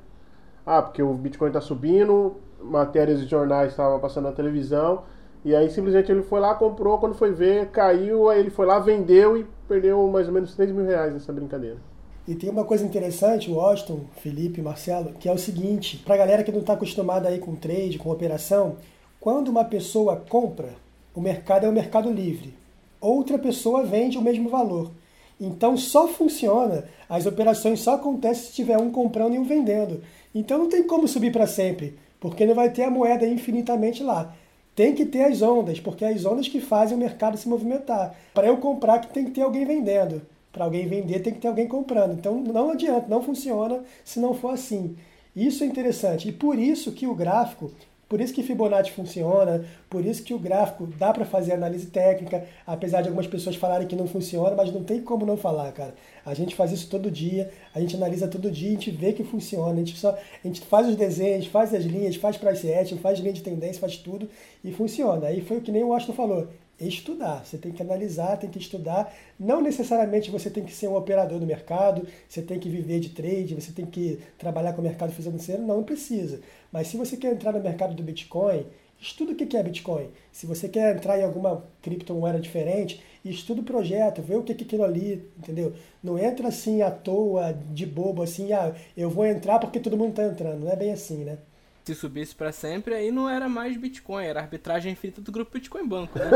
Ah, 0.66 0.82
porque 0.82 1.01
o 1.01 1.14
Bitcoin 1.14 1.47
está 1.47 1.60
subindo, 1.60 2.38
matérias 2.62 3.20
de 3.20 3.28
jornais 3.28 3.72
estavam 3.72 3.99
passando 3.99 4.26
na 4.26 4.32
televisão, 4.32 5.04
e 5.43 5.54
aí 5.54 5.70
simplesmente 5.70 6.10
ele 6.10 6.24
foi 6.24 6.39
lá, 6.39 6.56
comprou, 6.56 6.97
quando 6.99 7.16
foi 7.16 7.32
ver, 7.34 7.68
caiu, 7.68 8.30
aí 8.30 8.39
ele 8.39 8.49
foi 8.49 8.66
lá, 8.66 8.80
vendeu 8.80 9.38
e 9.38 9.45
perdeu 9.68 10.08
mais 10.08 10.28
ou 10.28 10.34
menos 10.34 10.56
3 10.56 10.72
mil 10.72 10.86
reais 10.86 11.14
nessa 11.14 11.34
brincadeira. 11.34 11.78
E 12.26 12.34
tem 12.36 12.49
uma 12.49 12.64
coisa 12.64 12.86
interessante, 12.86 13.51
o 13.51 13.60
Austin, 13.60 14.08
Felipe, 14.22 14.62
Marcelo, 14.62 15.12
que 15.20 15.28
é 15.28 15.34
o 15.34 15.38
seguinte, 15.38 15.97
para 15.97 16.16
a 16.16 16.18
galera 16.18 16.43
que 16.43 16.54
não 16.54 16.62
está 16.62 16.72
acostumada 16.72 17.28
aí 17.28 17.39
com 17.39 17.54
trade, 17.54 17.97
com 17.97 18.10
operação, 18.10 18.78
quando 19.24 19.47
uma 19.47 19.63
pessoa 19.63 20.17
compra, 20.17 20.76
o 21.15 21.21
mercado 21.21 21.65
é 21.65 21.69
o 21.69 21.71
mercado 21.71 22.11
livre. 22.11 22.53
Outra 22.99 23.39
pessoa 23.39 23.86
vende 23.86 24.17
o 24.17 24.21
mesmo 24.21 24.49
valor. 24.49 24.91
Então 25.39 25.78
só 25.78 26.09
funciona, 26.09 26.89
as 27.07 27.26
operações 27.26 27.80
só 27.80 27.93
acontecem 27.93 28.47
se 28.47 28.51
tiver 28.51 28.78
um 28.78 28.91
comprando 28.91 29.36
e 29.36 29.39
um 29.39 29.45
vendendo. 29.45 30.03
Então 30.36 30.57
não 30.57 30.67
tem 30.67 30.84
como 30.84 31.07
subir 31.07 31.32
para 31.32 31.47
sempre, 31.47 31.97
porque 32.19 32.45
não 32.45 32.53
vai 32.53 32.69
ter 32.71 32.84
a 32.84 32.89
moeda 32.89 33.26
infinitamente 33.26 34.03
lá. 34.03 34.36
Tem 34.76 34.93
que 34.93 35.05
ter 35.05 35.24
as 35.24 35.41
ondas, 35.41 35.80
porque 35.80 36.03
é 36.03 36.09
as 36.09 36.26
ondas 36.26 36.49
que 36.49 36.59
fazem 36.59 36.97
o 36.97 36.99
mercado 36.99 37.38
se 37.38 37.47
movimentar. 37.47 38.13
Para 38.34 38.47
eu 38.47 38.57
comprar, 38.57 38.99
tem 39.05 39.24
que 39.24 39.32
ter 39.32 39.43
alguém 39.43 39.63
vendendo. 39.63 40.21
Para 40.51 40.65
alguém 40.65 40.86
vender, 40.86 41.19
tem 41.19 41.34
que 41.34 41.39
ter 41.39 41.47
alguém 41.47 41.69
comprando. 41.69 42.11
Então 42.11 42.41
não 42.41 42.71
adianta, 42.71 43.07
não 43.07 43.21
funciona 43.21 43.86
se 44.03 44.19
não 44.19 44.34
for 44.34 44.49
assim. 44.49 44.97
Isso 45.34 45.63
é 45.63 45.67
interessante. 45.67 46.28
E 46.28 46.34
por 46.34 46.59
isso 46.59 46.91
que 46.91 47.07
o 47.07 47.15
gráfico 47.15 47.71
por 48.08 48.22
isso 48.22 48.34
que 48.34 48.43
Fibonacci 48.43 48.91
funciona, 48.91 49.66
por 49.89 50.06
isso 50.06 50.24
que 50.24 50.34
o 50.34 50.39
gráfico 50.39 50.86
dá 50.86 51.12
para 51.12 51.26
fazer 51.26 51.54
análise 51.54 51.88
técnica, 51.88 52.45
apesar 52.66 53.01
de 53.01 53.08
algumas 53.08 53.28
pessoas 53.28 53.56
falarem 53.56 53.88
que 53.88 53.95
não 53.95 54.08
funciona, 54.08 54.56
mas 54.56 54.72
não 54.72 54.84
tem 54.84 55.01
como 55.01 55.26
não 55.26 55.38
falar, 55.38 55.72
cara. 55.72 55.95
A 56.26 56.34
gente 56.34 56.56
faz 56.56 56.72
isso 56.72 56.89
todo 56.89 57.10
dia, 57.10 57.51
a 57.74 57.80
gente 57.80 57.95
analisa 57.95 58.28
todo 58.28 58.51
dia, 58.51 58.70
a 58.70 58.74
gente 58.74 58.91
vê 58.91 59.14
que 59.14 59.24
funciona, 59.24 59.74
a 59.74 59.76
gente 59.78 59.97
só 59.97 60.12
a 60.12 60.47
gente 60.47 60.62
faz 60.62 60.88
os 60.88 60.95
desenhos, 60.95 61.47
faz 61.47 61.74
as 61.74 61.84
linhas, 61.84 62.16
faz 62.16 62.38
price 62.38 62.72
action, 62.72 62.97
faz 62.97 63.20
linha 63.20 63.34
de 63.34 63.41
tendência, 63.41 63.82
faz 63.82 63.97
tudo 63.97 64.30
e 64.64 64.72
funciona. 64.72 65.28
Aí 65.28 65.41
foi 65.41 65.58
o 65.58 65.62
que 65.62 65.72
nem 65.72 65.84
o 65.84 65.89
Washington 65.89 66.14
falou 66.14 66.47
estudar. 66.80 67.45
Você 67.45 67.57
tem 67.57 67.71
que 67.71 67.82
analisar, 67.82 68.38
tem 68.38 68.49
que 68.49 68.59
estudar. 68.59 69.13
Não 69.39 69.61
necessariamente 69.61 70.32
você 70.32 70.49
tem 70.49 70.63
que 70.63 70.74
ser 70.74 70.88
um 70.88 70.95
operador 70.95 71.39
do 71.39 71.45
mercado, 71.45 72.07
você 72.28 72.41
tem 72.41 72.59
que 72.59 72.69
viver 72.69 72.99
de 72.99 73.09
trade, 73.09 73.55
você 73.55 73.71
tem 73.71 73.86
que 73.86 74.19
trabalhar 74.38 74.74
com 74.74 74.82
o 74.82 74.84
mercado 74.84 75.11
financeiro. 75.11 75.61
Não, 75.61 75.78
não 75.78 75.84
precisa. 75.84 76.41
Mas 76.71 76.88
se 76.88 76.97
você 76.97 77.17
quer 77.17 77.34
entrar 77.34 77.53
no 77.53 77.59
mercado 77.59 77.93
do 77.93 78.03
Bitcoin, 78.03 78.65
estuda 78.99 79.34
o 79.34 79.36
que 79.36 79.55
é 79.55 79.63
Bitcoin. 79.63 80.09
Se 80.32 80.45
você 80.45 80.67
quer 80.67 80.95
entrar 80.95 81.19
em 81.19 81.24
alguma 81.24 81.63
criptomoeda 81.82 82.39
diferente, 82.39 83.01
estuda 83.24 83.61
o 83.61 83.65
projeto, 83.65 84.21
vê 84.21 84.36
o 84.36 84.43
que 84.43 84.51
é 84.51 84.55
aquilo 84.55 84.84
ali, 84.84 85.30
entendeu? 85.38 85.74
Não 86.03 86.17
entra 86.17 86.47
assim 86.47 86.82
à 86.82 86.89
toa, 86.91 87.53
de 87.71 87.86
bobo, 87.86 88.24
assim, 88.24 88.51
ah, 88.53 88.74
eu 88.95 89.09
vou 89.09 89.26
entrar 89.26 89.59
porque 89.59 89.80
todo 89.80 89.97
mundo 89.97 90.11
está 90.11 90.26
entrando. 90.26 90.61
Não 90.61 90.71
é 90.71 90.76
bem 90.76 90.91
assim, 90.91 91.24
né? 91.24 91.38
Se 91.84 91.95
subisse 91.95 92.34
para 92.34 92.51
sempre, 92.51 92.93
aí 92.93 93.11
não 93.11 93.29
era 93.29 93.49
mais 93.49 93.75
Bitcoin, 93.75 94.25
era 94.25 94.39
arbitragem 94.39 94.93
infinita 94.93 95.21
do 95.21 95.31
grupo 95.31 95.53
Bitcoin 95.53 95.88
Banco, 95.88 96.17
né? 96.17 96.25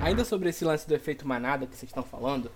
Ainda 0.00 0.24
sobre 0.24 0.50
esse 0.50 0.64
lance 0.64 0.86
do 0.86 0.94
efeito 0.94 1.26
manada 1.26 1.66
que 1.66 1.74
vocês 1.74 1.90
estão 1.90 2.04
falando, 2.04 2.50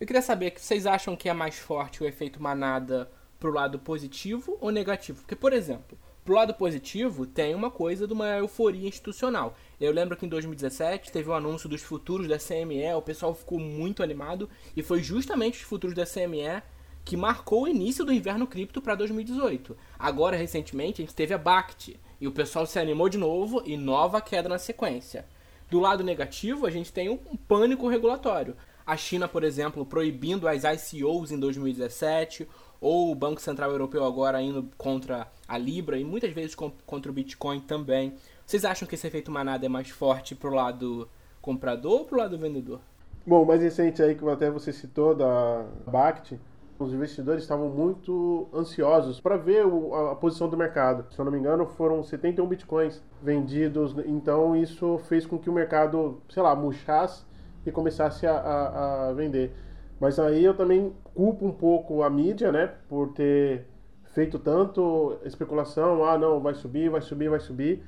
eu 0.00 0.06
queria 0.06 0.22
saber 0.22 0.52
que 0.52 0.60
vocês 0.60 0.86
acham 0.86 1.14
que 1.14 1.28
é 1.28 1.34
mais 1.34 1.58
forte 1.58 2.02
o 2.02 2.06
efeito 2.06 2.42
manada 2.42 3.10
pro 3.38 3.52
lado 3.52 3.78
positivo 3.78 4.56
ou 4.60 4.70
negativo? 4.70 5.20
Porque, 5.20 5.36
por 5.36 5.52
exemplo, 5.52 5.98
pro 6.24 6.34
lado 6.34 6.54
positivo 6.54 7.26
tem 7.26 7.54
uma 7.54 7.70
coisa 7.70 8.06
de 8.06 8.14
uma 8.14 8.28
euforia 8.38 8.88
institucional. 8.88 9.54
Eu 9.80 9.92
lembro 9.92 10.14
que 10.14 10.26
em 10.26 10.28
2017 10.28 11.10
teve 11.10 11.30
o 11.30 11.32
um 11.32 11.36
anúncio 11.36 11.66
dos 11.66 11.80
futuros 11.80 12.28
da 12.28 12.36
CME, 12.36 12.92
o 12.94 13.00
pessoal 13.00 13.34
ficou 13.34 13.58
muito 13.58 14.02
animado 14.02 14.48
e 14.76 14.82
foi 14.82 15.02
justamente 15.02 15.56
os 15.56 15.62
futuros 15.62 15.96
da 15.96 16.04
CME 16.04 16.62
que 17.02 17.16
marcou 17.16 17.62
o 17.62 17.68
início 17.68 18.04
do 18.04 18.12
inverno 18.12 18.46
cripto 18.46 18.82
para 18.82 18.94
2018. 18.94 19.74
Agora, 19.98 20.36
recentemente, 20.36 21.00
a 21.00 21.04
gente 21.04 21.14
teve 21.14 21.32
a 21.32 21.38
BACT 21.38 21.98
e 22.20 22.28
o 22.28 22.32
pessoal 22.32 22.66
se 22.66 22.78
animou 22.78 23.08
de 23.08 23.16
novo 23.16 23.62
e 23.64 23.74
nova 23.74 24.20
queda 24.20 24.50
na 24.50 24.58
sequência. 24.58 25.24
Do 25.70 25.80
lado 25.80 26.04
negativo, 26.04 26.66
a 26.66 26.70
gente 26.70 26.92
tem 26.92 27.08
um 27.08 27.16
pânico 27.16 27.88
regulatório. 27.88 28.56
A 28.86 28.98
China, 28.98 29.26
por 29.26 29.44
exemplo, 29.44 29.86
proibindo 29.86 30.46
as 30.46 30.62
ICOs 30.92 31.30
em 31.32 31.38
2017, 31.38 32.46
ou 32.80 33.12
o 33.12 33.14
Banco 33.14 33.40
Central 33.40 33.70
Europeu 33.70 34.04
agora 34.04 34.40
indo 34.40 34.68
contra 34.76 35.30
a 35.46 35.58
Libra 35.58 35.98
e 35.98 36.04
muitas 36.04 36.32
vezes 36.32 36.54
contra 36.54 37.10
o 37.10 37.14
Bitcoin 37.14 37.60
também. 37.60 38.14
Vocês 38.50 38.64
acham 38.64 38.88
que 38.88 38.96
esse 38.96 39.06
efeito 39.06 39.30
manada 39.30 39.64
é 39.64 39.68
mais 39.68 39.90
forte 39.90 40.34
pro 40.34 40.52
lado 40.52 41.08
comprador 41.40 42.00
ou 42.00 42.04
pro 42.04 42.18
lado 42.18 42.36
vendedor? 42.36 42.80
Bom, 43.24 43.44
mais 43.44 43.62
recente 43.62 44.02
aí 44.02 44.16
que 44.16 44.28
até 44.28 44.50
você 44.50 44.72
citou 44.72 45.14
da 45.14 45.64
BACT, 45.86 46.36
os 46.76 46.92
investidores 46.92 47.44
estavam 47.44 47.68
muito 47.68 48.48
ansiosos 48.52 49.20
para 49.20 49.36
ver 49.36 49.64
o, 49.64 49.94
a, 49.94 50.10
a, 50.10 50.16
posição 50.16 50.48
do 50.48 50.56
mercado. 50.56 51.06
Se 51.14 51.20
eu 51.20 51.24
não 51.24 51.30
me 51.30 51.38
engano, 51.38 51.64
foram 51.64 52.02
71 52.02 52.44
bitcoins 52.44 53.00
vendidos, 53.22 53.94
então 54.04 54.56
isso 54.56 54.98
fez 55.08 55.24
com 55.24 55.38
que 55.38 55.48
o 55.48 55.52
mercado, 55.52 56.20
sei 56.28 56.42
lá, 56.42 56.52
murchasse 56.56 57.24
e 57.64 57.70
começasse 57.70 58.26
a, 58.26 58.32
a, 58.32 59.10
a 59.10 59.12
vender. 59.12 59.54
Mas 60.00 60.18
aí 60.18 60.44
eu 60.44 60.56
também 60.56 60.92
culpo 61.14 61.46
um 61.46 61.52
pouco 61.52 62.02
a 62.02 62.10
mídia, 62.10 62.50
né, 62.50 62.74
por 62.88 63.12
ter 63.12 63.68
feito 64.06 64.40
tanto 64.40 65.18
especulação, 65.24 66.04
ah, 66.04 66.18
não, 66.18 66.40
vai 66.40 66.54
subir, 66.54 66.90
vai 66.90 67.00
subir, 67.00 67.28
vai 67.28 67.38
subir 67.38 67.80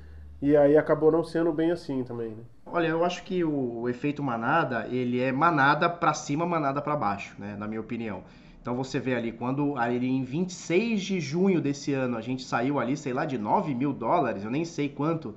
E 0.43 0.57
aí 0.57 0.77
acabou 0.77 1.13
não 1.13 1.23
sendo 1.23 1.53
bem 1.53 1.71
assim 1.71 2.03
também, 2.03 2.31
né? 2.31 2.43
Olha, 2.67 2.89
eu 2.89 3.05
acho 3.05 3.23
que 3.23 3.45
o, 3.45 3.89
efeito 3.89 4.21
manada, 4.25 4.89
ele 4.91 5.21
é 5.21 5.31
manada 5.31 5.89
para 5.89 6.13
cima, 6.13 6.45
manada 6.45 6.83
para 6.83 6.97
baixo, 6.97 7.37
né? 7.39 7.55
Na 7.57 7.69
minha 7.69 7.81
opinião. 7.81 8.25
Então 8.61 8.75
você 8.75 8.99
vê 8.99 9.15
ali, 9.15 9.31
quando 9.31 9.77
ali 9.77 10.09
em 10.09 10.25
26 10.25 11.01
de 11.01 11.21
junho 11.21 11.61
desse 11.61 11.93
ano 11.93 12.17
a 12.17 12.21
gente 12.21 12.43
saiu 12.45 12.81
ali, 12.81 12.97
sei 12.97 13.13
lá, 13.13 13.25
de 13.25 13.39
9 13.39 13.73
mil 13.73 13.93
dólares, 13.93 14.43
eu 14.43 14.51
nem 14.51 14.65
sei 14.65 14.89
quanto, 14.89 15.33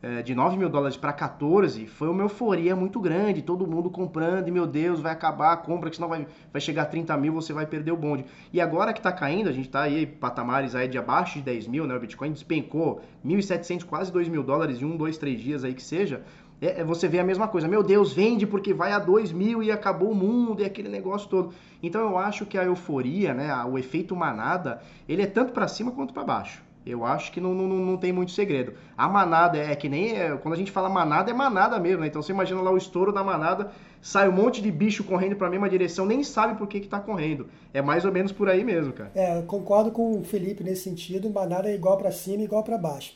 é, 0.00 0.22
de 0.22 0.34
9 0.34 0.56
mil 0.56 0.68
dólares 0.68 0.96
para 0.96 1.12
14, 1.12 1.86
foi 1.86 2.08
uma 2.08 2.22
euforia 2.22 2.76
muito 2.76 3.00
grande, 3.00 3.42
todo 3.42 3.66
mundo 3.66 3.90
comprando, 3.90 4.46
e 4.48 4.50
meu 4.50 4.66
Deus, 4.66 5.00
vai 5.00 5.12
acabar 5.12 5.52
a 5.52 5.56
compra, 5.56 5.90
que 5.90 5.96
senão 5.96 6.08
vai, 6.08 6.26
vai 6.52 6.60
chegar 6.60 6.82
a 6.82 6.86
30 6.86 7.16
mil, 7.16 7.32
você 7.32 7.52
vai 7.52 7.66
perder 7.66 7.92
o 7.92 7.96
bonde. 7.96 8.24
E 8.52 8.60
agora 8.60 8.92
que 8.92 9.00
está 9.00 9.12
caindo, 9.12 9.48
a 9.48 9.52
gente 9.52 9.66
está 9.66 9.82
aí, 9.82 10.06
patamares 10.06 10.74
aí 10.74 10.86
de 10.86 10.98
abaixo 10.98 11.38
de 11.38 11.44
10 11.44 11.66
mil, 11.66 11.86
né? 11.86 11.96
O 11.96 12.00
Bitcoin 12.00 12.32
despencou 12.32 13.00
1.700, 13.26 13.84
quase 13.84 14.12
2 14.12 14.28
mil 14.28 14.42
dólares 14.42 14.80
em 14.80 14.84
um, 14.84 14.96
dois, 14.96 15.18
três 15.18 15.40
dias 15.40 15.64
aí 15.64 15.74
que 15.74 15.82
seja. 15.82 16.22
É, 16.60 16.80
é, 16.80 16.84
você 16.84 17.08
vê 17.08 17.18
a 17.18 17.24
mesma 17.24 17.48
coisa. 17.48 17.68
Meu 17.68 17.82
Deus, 17.82 18.12
vende 18.12 18.46
porque 18.46 18.74
vai 18.74 18.92
a 18.92 18.98
2 18.98 19.32
mil 19.32 19.62
e 19.62 19.70
acabou 19.70 20.10
o 20.10 20.14
mundo 20.14 20.62
e 20.62 20.64
aquele 20.64 20.88
negócio 20.88 21.28
todo. 21.28 21.54
Então 21.82 22.00
eu 22.02 22.18
acho 22.18 22.46
que 22.46 22.58
a 22.58 22.64
euforia, 22.64 23.32
né, 23.32 23.52
o 23.64 23.78
efeito 23.78 24.14
manada, 24.16 24.80
ele 25.08 25.22
é 25.22 25.26
tanto 25.26 25.52
para 25.52 25.68
cima 25.68 25.90
quanto 25.90 26.12
para 26.12 26.24
baixo. 26.24 26.67
Eu 26.86 27.04
acho 27.04 27.30
que 27.32 27.40
não, 27.40 27.54
não, 27.54 27.66
não 27.66 27.96
tem 27.96 28.12
muito 28.12 28.32
segredo. 28.32 28.72
A 28.96 29.08
manada 29.08 29.58
é, 29.58 29.74
que 29.76 29.88
nem. 29.88 30.16
É, 30.16 30.36
quando 30.36 30.54
a 30.54 30.56
gente 30.56 30.70
fala 30.70 30.88
manada, 30.88 31.30
é 31.30 31.34
manada 31.34 31.78
mesmo, 31.78 32.00
né? 32.00 32.06
Então 32.06 32.22
você 32.22 32.32
imagina 32.32 32.60
lá 32.60 32.70
o 32.70 32.78
estouro 32.78 33.12
da 33.12 33.22
manada, 33.22 33.70
sai 34.00 34.28
um 34.28 34.32
monte 34.32 34.62
de 34.62 34.70
bicho 34.70 35.04
correndo 35.04 35.36
para 35.36 35.46
a 35.48 35.50
mesma 35.50 35.68
direção, 35.68 36.06
nem 36.06 36.22
sabe 36.24 36.56
por 36.56 36.66
que, 36.66 36.80
que 36.80 36.88
tá 36.88 36.98
correndo. 36.98 37.48
É 37.74 37.82
mais 37.82 38.04
ou 38.04 38.12
menos 38.12 38.32
por 38.32 38.48
aí 38.48 38.64
mesmo, 38.64 38.92
cara. 38.92 39.10
É, 39.14 39.42
concordo 39.42 39.90
com 39.90 40.18
o 40.18 40.24
Felipe 40.24 40.64
nesse 40.64 40.82
sentido. 40.82 41.28
Manada 41.30 41.68
é 41.68 41.74
igual 41.74 41.98
para 41.98 42.10
cima 42.10 42.42
e 42.42 42.44
igual 42.44 42.62
para 42.62 42.78
baixo. 42.78 43.14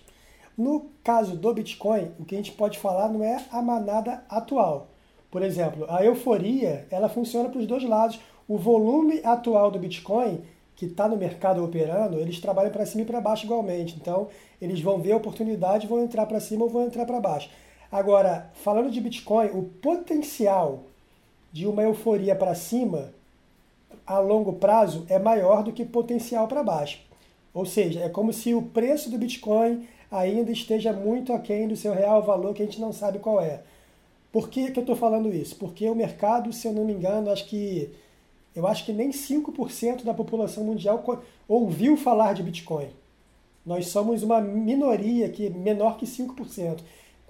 No 0.56 0.90
caso 1.02 1.36
do 1.36 1.54
Bitcoin, 1.54 2.10
o 2.18 2.24
que 2.24 2.34
a 2.34 2.38
gente 2.38 2.52
pode 2.52 2.78
falar 2.78 3.08
não 3.08 3.24
é 3.24 3.42
a 3.50 3.62
manada 3.62 4.22
atual. 4.28 4.88
Por 5.30 5.42
exemplo, 5.42 5.86
a 5.88 6.04
euforia 6.04 6.86
ela 6.90 7.08
funciona 7.08 7.48
para 7.48 7.58
os 7.58 7.66
dois 7.66 7.82
lados. 7.84 8.20
O 8.46 8.58
volume 8.58 9.22
atual 9.24 9.70
do 9.70 9.78
Bitcoin 9.78 10.42
que 10.76 10.86
está 10.86 11.08
no 11.08 11.16
mercado 11.16 11.64
operando, 11.64 12.18
eles 12.18 12.40
trabalham 12.40 12.72
para 12.72 12.86
cima 12.86 13.02
e 13.02 13.06
para 13.06 13.20
baixo 13.20 13.44
igualmente. 13.44 13.96
Então, 14.00 14.28
eles 14.60 14.80
vão 14.80 14.98
ver 14.98 15.12
a 15.12 15.16
oportunidade, 15.16 15.86
vão 15.86 16.02
entrar 16.02 16.26
para 16.26 16.40
cima 16.40 16.64
ou 16.64 16.70
vão 16.70 16.86
entrar 16.86 17.04
para 17.06 17.20
baixo. 17.20 17.50
Agora, 17.90 18.50
falando 18.54 18.90
de 18.90 19.00
Bitcoin, 19.00 19.48
o 19.48 19.62
potencial 19.62 20.84
de 21.52 21.66
uma 21.66 21.82
euforia 21.82 22.34
para 22.34 22.54
cima 22.54 23.12
a 24.06 24.18
longo 24.18 24.54
prazo 24.54 25.04
é 25.08 25.18
maior 25.18 25.62
do 25.62 25.72
que 25.72 25.84
potencial 25.84 26.48
para 26.48 26.62
baixo. 26.62 27.00
Ou 27.52 27.66
seja, 27.66 28.00
é 28.00 28.08
como 28.08 28.32
se 28.32 28.54
o 28.54 28.62
preço 28.62 29.10
do 29.10 29.18
Bitcoin 29.18 29.86
ainda 30.10 30.50
esteja 30.50 30.92
muito 30.92 31.32
aquém 31.32 31.68
do 31.68 31.76
seu 31.76 31.92
real 31.92 32.22
valor 32.22 32.54
que 32.54 32.62
a 32.62 32.64
gente 32.64 32.80
não 32.80 32.92
sabe 32.92 33.18
qual 33.18 33.40
é. 33.40 33.60
Por 34.32 34.48
que, 34.48 34.70
que 34.70 34.78
eu 34.78 34.82
estou 34.82 34.96
falando 34.96 35.28
isso? 35.28 35.56
Porque 35.56 35.88
o 35.88 35.94
mercado, 35.94 36.52
se 36.52 36.66
eu 36.66 36.72
não 36.72 36.84
me 36.84 36.94
engano, 36.94 37.30
acho 37.30 37.46
que 37.46 37.90
eu 38.54 38.66
acho 38.66 38.84
que 38.84 38.92
nem 38.92 39.10
5% 39.10 40.04
da 40.04 40.12
população 40.12 40.64
mundial 40.64 41.04
ouviu 41.48 41.96
falar 41.96 42.34
de 42.34 42.42
Bitcoin. 42.42 42.88
Nós 43.64 43.86
somos 43.86 44.22
uma 44.22 44.40
minoria 44.40 45.28
que 45.28 45.48
menor 45.48 45.96
que 45.96 46.04
5%. 46.04 46.80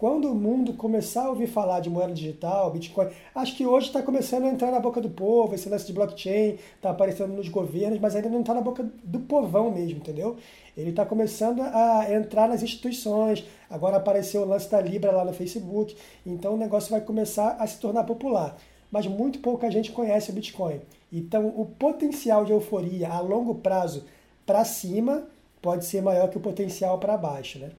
Quando 0.03 0.33
o 0.33 0.35
mundo 0.35 0.73
começar 0.73 1.27
a 1.27 1.29
ouvir 1.29 1.47
falar 1.47 1.79
de 1.79 1.89
moeda 1.89 2.13
digital, 2.13 2.73
Bitcoin, 2.73 3.07
acho 3.37 3.57
que 3.57 3.65
hoje 3.65 3.87
está 3.87 4.03
começando 4.03 4.47
a 4.47 4.49
entrar 4.49 4.73
na 4.73 4.81
boca 4.81 5.01
do 5.01 5.09
povo, 5.09 5.55
esse 5.55 5.69
lance 5.69 5.87
de 5.87 5.93
blockchain 5.93 6.59
está 6.75 6.91
aparecendo 6.91 7.35
nos 7.35 7.49
governos, 7.49 8.01
mas 8.01 8.17
ainda 8.17 8.29
não 8.29 8.41
está 8.41 8.53
na 8.53 8.61
boca 8.61 8.85
do 9.05 9.21
povão 9.21 9.71
mesmo, 9.71 9.99
entendeu? 9.99 10.37
Ele 10.77 10.91
está 10.91 11.07
começando 11.07 11.61
a 11.61 12.13
entrar 12.13 12.49
nas 12.49 12.65
instituições, 12.65 13.45
agora 13.71 13.99
apareceu 13.99 14.43
o 14.43 14.45
lance 14.45 14.69
da 14.69 14.81
Libra 14.81 15.13
lá 15.13 15.25
no 15.25 15.33
Facebook, 15.33 15.97
então 16.27 16.55
o 16.55 16.59
negócio 16.59 16.91
vai 16.91 17.01
começar 17.01 17.57
a 17.61 17.67
se 17.69 17.79
tornar 17.79 18.03
popular. 18.03 18.57
Mas 18.91 19.07
muito 19.07 19.39
pouca 19.39 19.71
gente 19.71 19.93
conhece 19.93 20.31
o 20.31 20.35
Bitcoin. 20.35 20.81
Então, 21.15 21.49
o 21.49 21.67
potencial 21.67 22.43
de 22.43 22.53
euforia 22.53 23.11
a 23.11 23.21
longo 23.21 23.57
prazo 23.57 24.07
para 24.47 24.65
cima 24.65 25.29
pode 25.61 25.85
ser 25.85 26.01
maior 26.01 26.31
que 26.31 26.39
o 26.39 26.41
potencial 26.41 26.99
para 26.99 27.19
baixo, 27.19 27.59
né? 27.59 27.73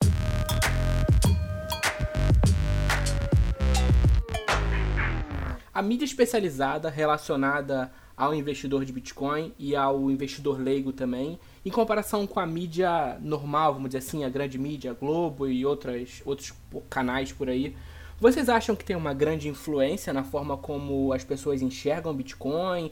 A 5.74 5.82
mídia 5.82 6.06
especializada 6.06 6.92
relacionada 6.92 7.92
ao 8.16 8.36
investidor 8.36 8.86
de 8.86 8.94
Bitcoin 8.94 9.52
e 9.58 9.76
ao 9.76 10.12
investidor 10.12 10.62
leigo 10.62 10.94
também, 10.94 11.40
em 11.66 11.72
comparação 11.72 12.28
com 12.28 12.40
a 12.40 12.46
mídia 12.46 13.18
normal, 13.20 13.74
vamos 13.74 13.90
dizer 13.90 13.98
assim, 13.98 14.24
a 14.24 14.30
grande 14.30 14.60
mídia, 14.60 14.92
a 14.92 14.94
Globo 14.94 15.48
e 15.48 15.66
outras, 15.66 16.22
outros 16.24 16.54
canais 16.88 17.32
por 17.32 17.50
aí, 17.50 17.76
vocês 18.22 18.48
acham 18.48 18.76
que 18.76 18.86
tem 18.86 18.96
uma 18.96 19.14
grande 19.14 19.50
influência 19.50 20.14
na 20.14 20.24
forma 20.24 20.56
como 20.56 21.12
as 21.12 21.24
pessoas 21.24 21.62
enxergam 21.62 22.14
Bitcoin, 22.14 22.92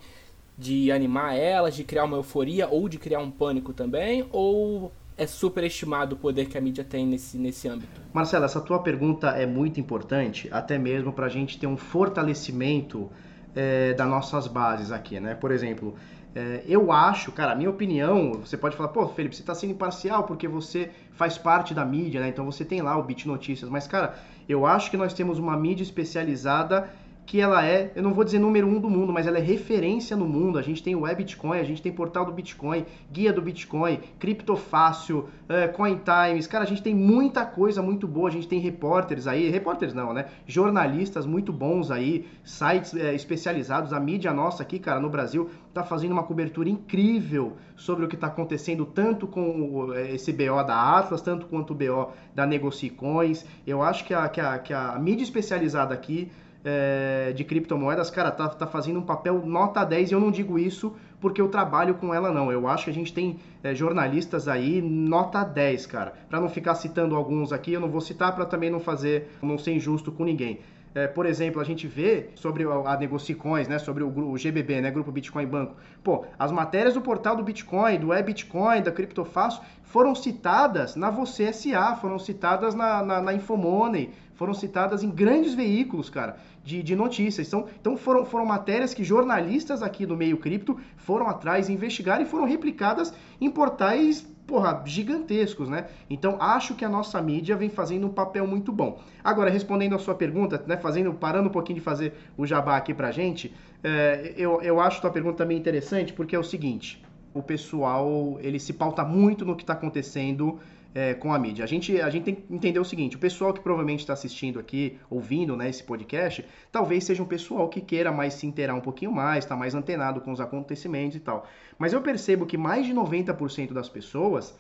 de 0.62 0.92
animar 0.92 1.36
elas, 1.36 1.76
de 1.76 1.84
criar 1.84 2.04
uma 2.04 2.18
euforia 2.18 2.68
ou 2.70 2.88
de 2.88 3.00
criar 3.00 3.20
um 3.20 3.32
pânico 3.32 3.74
também? 3.74 4.28
Ou 4.32 4.92
é 5.18 5.26
superestimado 5.26 6.16
o 6.16 6.20
poder 6.20 6.46
que 6.46 6.56
a 6.56 6.62
mídia 6.62 6.84
tem 6.84 7.06
nesse, 7.06 7.36
nesse 7.36 7.68
âmbito? 7.68 8.00
Marcelo, 8.14 8.46
essa 8.46 8.62
tua 8.62 8.80
pergunta 8.80 9.30
é 9.30 9.48
muito 9.48 9.80
importante, 9.80 10.48
até 10.52 10.78
mesmo 10.78 11.12
para 11.12 11.26
a 11.26 11.30
gente 11.30 11.58
ter 11.58 11.66
um 11.66 11.76
fortalecimento 11.76 13.10
é, 13.56 13.94
das 13.96 14.08
nossas 14.08 14.48
bases 14.48 14.92
aqui, 14.92 15.20
né? 15.20 15.34
Por 15.34 15.52
exemplo, 15.52 15.96
é, 16.36 16.64
eu 16.68 16.92
acho, 16.92 17.32
cara, 17.32 17.54
a 17.54 17.56
minha 17.56 17.70
opinião, 17.70 18.34
você 18.34 18.56
pode 18.56 18.78
falar, 18.78 18.90
pô, 18.90 19.08
Felipe, 19.08 19.36
você 19.36 19.42
está 19.42 19.56
sendo 19.56 19.72
imparcial 19.72 20.26
porque 20.26 20.48
você 20.48 20.92
faz 21.14 21.40
parte 21.40 21.74
da 21.74 21.84
mídia, 21.84 22.22
né? 22.22 22.30
Então 22.30 22.46
você 22.46 22.64
tem 22.64 22.82
lá 22.82 22.96
o 22.98 23.04
Bit 23.04 23.28
Notícias, 23.28 23.68
mas, 23.68 23.88
cara, 23.88 24.16
eu 24.48 24.64
acho 24.68 24.92
que 24.92 24.98
nós 24.98 25.12
temos 25.12 25.40
uma 25.40 25.58
mídia 25.58 25.84
especializada 25.84 26.88
que 27.26 27.40
ela 27.40 27.66
é, 27.66 27.92
eu 27.96 28.04
não 28.04 28.14
vou 28.14 28.24
dizer 28.24 28.40
número 28.40 28.68
um 28.68 28.80
do 28.80 28.90
mundo, 28.90 29.14
mas 29.14 29.26
ela 29.26 29.38
é 29.38 29.42
referência 29.42 30.18
no 30.18 30.26
mundo. 30.26 30.58
A 30.58 30.62
gente 30.62 30.84
tem 30.84 30.96
o 30.96 31.02
Web 31.02 31.24
Bitcoin, 31.24 31.60
a 31.60 31.64
gente 31.64 31.82
tem 31.82 31.92
portal 31.92 32.26
do 32.26 32.32
Bitcoin, 32.32 32.86
guia 33.12 33.32
do 33.32 33.42
Bitcoin, 33.42 34.00
Criptofácil, 34.20 35.30
uh, 35.48 35.72
Coin 35.74 36.00
Times. 36.04 36.48
Cara, 36.48 36.64
a 36.64 36.68
gente 36.68 36.82
tem 36.82 36.94
muita 36.94 37.46
coisa 37.46 37.82
muito 37.82 38.08
boa. 38.08 38.28
A 38.28 38.32
gente 38.32 38.48
tem 38.48 38.60
repórteres 38.60 39.28
aí, 39.28 39.50
repórteres 39.50 39.94
não, 39.94 40.14
né? 40.14 40.26
Jornalistas 40.46 41.26
muito 41.26 41.54
bons 41.54 41.90
aí, 41.90 42.28
sites 42.44 42.94
é, 42.96 43.14
especializados. 43.14 43.94
A 43.94 44.00
mídia 44.00 44.34
nossa 44.34 44.64
aqui, 44.64 44.78
cara, 44.80 45.00
no 45.00 45.10
Brasil, 45.10 45.50
tá 45.74 45.84
fazendo 45.84 46.12
uma 46.12 46.24
cobertura 46.24 46.70
incrível 46.70 47.56
sobre 47.78 48.04
o 48.04 48.08
que 48.08 48.16
está 48.16 48.28
acontecendo, 48.28 48.86
tanto 48.86 49.26
com 49.26 49.94
esse 49.94 50.34
BO 50.34 50.64
da 50.64 50.98
Atlas, 50.98 51.22
tanto 51.22 51.46
quanto 51.46 51.72
o 51.72 51.76
BO 51.76 52.12
da 52.36 52.46
Negocicoins. 52.46 53.46
Eu 53.66 53.82
acho 53.82 54.04
que 54.06 54.14
a, 54.14 54.28
que 54.28 54.42
a, 54.42 54.60
que 54.60 54.74
a 54.74 55.00
mídia 55.00 55.24
especializada 55.24 55.94
aqui 55.94 56.30
é, 56.64 57.34
de 57.34 57.44
criptomoedas, 57.44 58.10
cara, 58.10 58.32
tá, 58.32 58.48
tá 58.48 58.68
fazendo 58.68 59.00
um 59.00 59.04
papel 59.04 59.44
nota 59.46 59.84
10 59.84 60.12
e 60.12 60.14
eu 60.14 60.20
não 60.20 60.32
digo 60.32 60.60
isso 60.60 60.94
porque 61.20 61.40
eu 61.40 61.50
trabalho 61.50 61.96
com 61.96 62.14
ela, 62.14 62.32
não. 62.32 62.52
Eu 62.52 62.68
acho 62.68 62.86
que 62.86 62.90
a 62.90 62.94
gente 62.94 63.14
tem 63.14 63.40
é, 63.64 63.74
jornalistas 63.76 64.48
aí 64.48 64.82
nota 64.82 65.44
10, 65.44 65.86
cara. 65.86 66.14
Para 66.30 66.40
não 66.40 66.50
ficar 66.50 66.76
citando 66.76 67.16
alguns 67.16 67.54
aqui, 67.54 67.74
eu 67.74 67.80
não 67.80 67.90
vou 67.90 68.02
citar 68.02 68.34
para 68.36 68.46
também 68.46 68.70
não 68.70 68.80
fazer, 68.80 69.30
não 69.42 69.58
ser 69.58 69.74
injusto 69.74 70.12
com 70.12 70.24
ninguém. 70.24 70.60
É, 70.94 71.08
por 71.08 71.26
exemplo, 71.26 71.62
a 71.62 71.64
gente 71.64 71.88
vê 71.88 72.30
sobre 72.36 72.66
a 72.66 72.98
Negocicoins, 72.98 73.68
né, 73.68 73.80
sobre 73.80 74.04
o, 74.04 74.32
o, 74.32 74.38
GBB, 74.38 74.82
né, 74.82 74.92
Grupo 74.92 75.10
Bitcoin 75.10 75.46
Banco. 75.46 75.76
Pô, 76.04 76.26
as 76.38 76.52
matérias 76.52 76.96
do 76.96 77.02
portal 77.02 77.36
do 77.36 77.44
Bitcoin, 77.44 77.98
do 77.98 78.14
e-Bitcoin, 78.14 78.82
da 78.82 78.92
Criptofácil, 78.92 79.62
foram 79.84 80.14
citadas 80.14 80.98
na 80.98 81.10
Você 81.10 81.54
SA, 81.54 81.96
foram 81.96 82.20
citadas 82.20 82.76
na, 82.76 83.02
na, 83.04 83.22
na 83.22 83.34
Infomoney, 83.34 84.10
foram 84.36 84.54
citadas 84.54 85.02
em 85.02 85.10
grandes 85.10 85.54
veículos, 85.54 86.10
cara, 86.10 86.38
de, 86.64 86.82
de 86.84 86.96
notícias. 86.96 87.48
Então, 87.48 87.68
então 87.80 87.98
foram, 87.98 88.26
foram 88.26 88.46
matérias 88.46 88.94
que 88.94 89.04
jornalistas 89.04 89.82
aqui 89.82 90.06
do 90.06 90.16
meio 90.16 90.38
cripto 90.38 90.80
foram 90.98 91.28
atrás, 91.28 91.70
investigar 91.70 92.22
e 92.22 92.26
foram 92.26 92.46
replicadas 92.46 93.14
em 93.40 93.50
portais 93.50 94.28
porra, 94.46 94.84
gigantescos, 94.86 95.70
né? 95.70 95.88
Então 96.10 96.36
acho 96.42 96.76
que 96.76 96.84
a 96.84 96.90
nossa 96.90 97.22
mídia 97.22 97.56
vem 97.56 97.70
fazendo 97.70 98.08
um 98.08 98.10
papel 98.10 98.46
muito 98.46 98.70
bom. 98.70 99.00
Agora, 99.24 99.50
respondendo 99.50 99.96
a 99.96 100.00
sua 100.00 100.14
pergunta, 100.14 100.62
né, 100.68 100.76
fazendo, 100.76 101.14
parando 101.14 101.48
um 101.48 101.52
pouquinho 101.52 101.80
de 101.80 101.86
fazer 101.86 102.14
o 102.38 102.46
jabá 102.46 102.76
aqui 102.76 102.94
pra 102.94 103.12
gente, 103.12 103.54
é, 103.82 104.34
eu, 104.36 104.62
eu 104.62 104.82
acho 104.82 104.98
a 104.98 105.02
tua 105.02 105.12
pergunta 105.12 105.38
também 105.38 105.58
interessante, 105.58 106.12
porque 106.12 106.36
é 106.36 106.40
o 106.40 106.44
seguinte, 106.44 107.02
o 107.34 107.42
pessoal, 107.42 108.38
ele 108.42 108.60
se 108.60 108.74
pauta 108.74 109.06
muito 109.06 109.46
no 109.46 109.56
que 109.56 109.64
está 109.64 109.72
acontecendo 109.72 110.60
é, 110.94 111.14
com 111.14 111.34
a 111.34 111.40
mídia. 111.40 111.64
A 111.64 111.68
gente, 111.68 112.00
a 112.00 112.10
gente 112.10 112.24
tem 112.24 112.36
que 112.36 112.54
entender 112.54 112.80
o 112.80 112.86
seguinte: 112.86 113.16
o 113.16 113.20
pessoal 113.20 113.54
que 113.54 113.60
provavelmente 113.62 114.02
está 114.02 114.14
assistindo 114.14 114.60
aqui, 114.60 115.00
ouvindo 115.10 115.56
né, 115.56 115.70
esse 115.70 115.84
podcast, 115.84 116.46
talvez 116.72 117.04
seja 117.04 117.24
um 117.24 117.26
pessoal 117.26 117.70
que 117.70 117.82
queira 117.82 118.12
mais 118.12 118.34
se 118.34 118.46
inteirar 118.46 118.76
um 118.76 118.82
pouquinho 118.82 119.12
mais, 119.12 119.44
está 119.44 119.56
mais 119.56 119.76
antenado 119.76 120.22
com 120.22 120.32
os 120.32 120.42
acontecimentos 120.42 121.16
e 121.16 121.20
tal. 121.20 121.48
Mas 121.78 121.94
eu 121.94 122.02
percebo 122.02 122.46
que 122.46 122.58
mais 122.58 122.86
de 122.86 122.94
90% 122.94 123.74
das 123.74 123.90
pessoas 123.90 124.56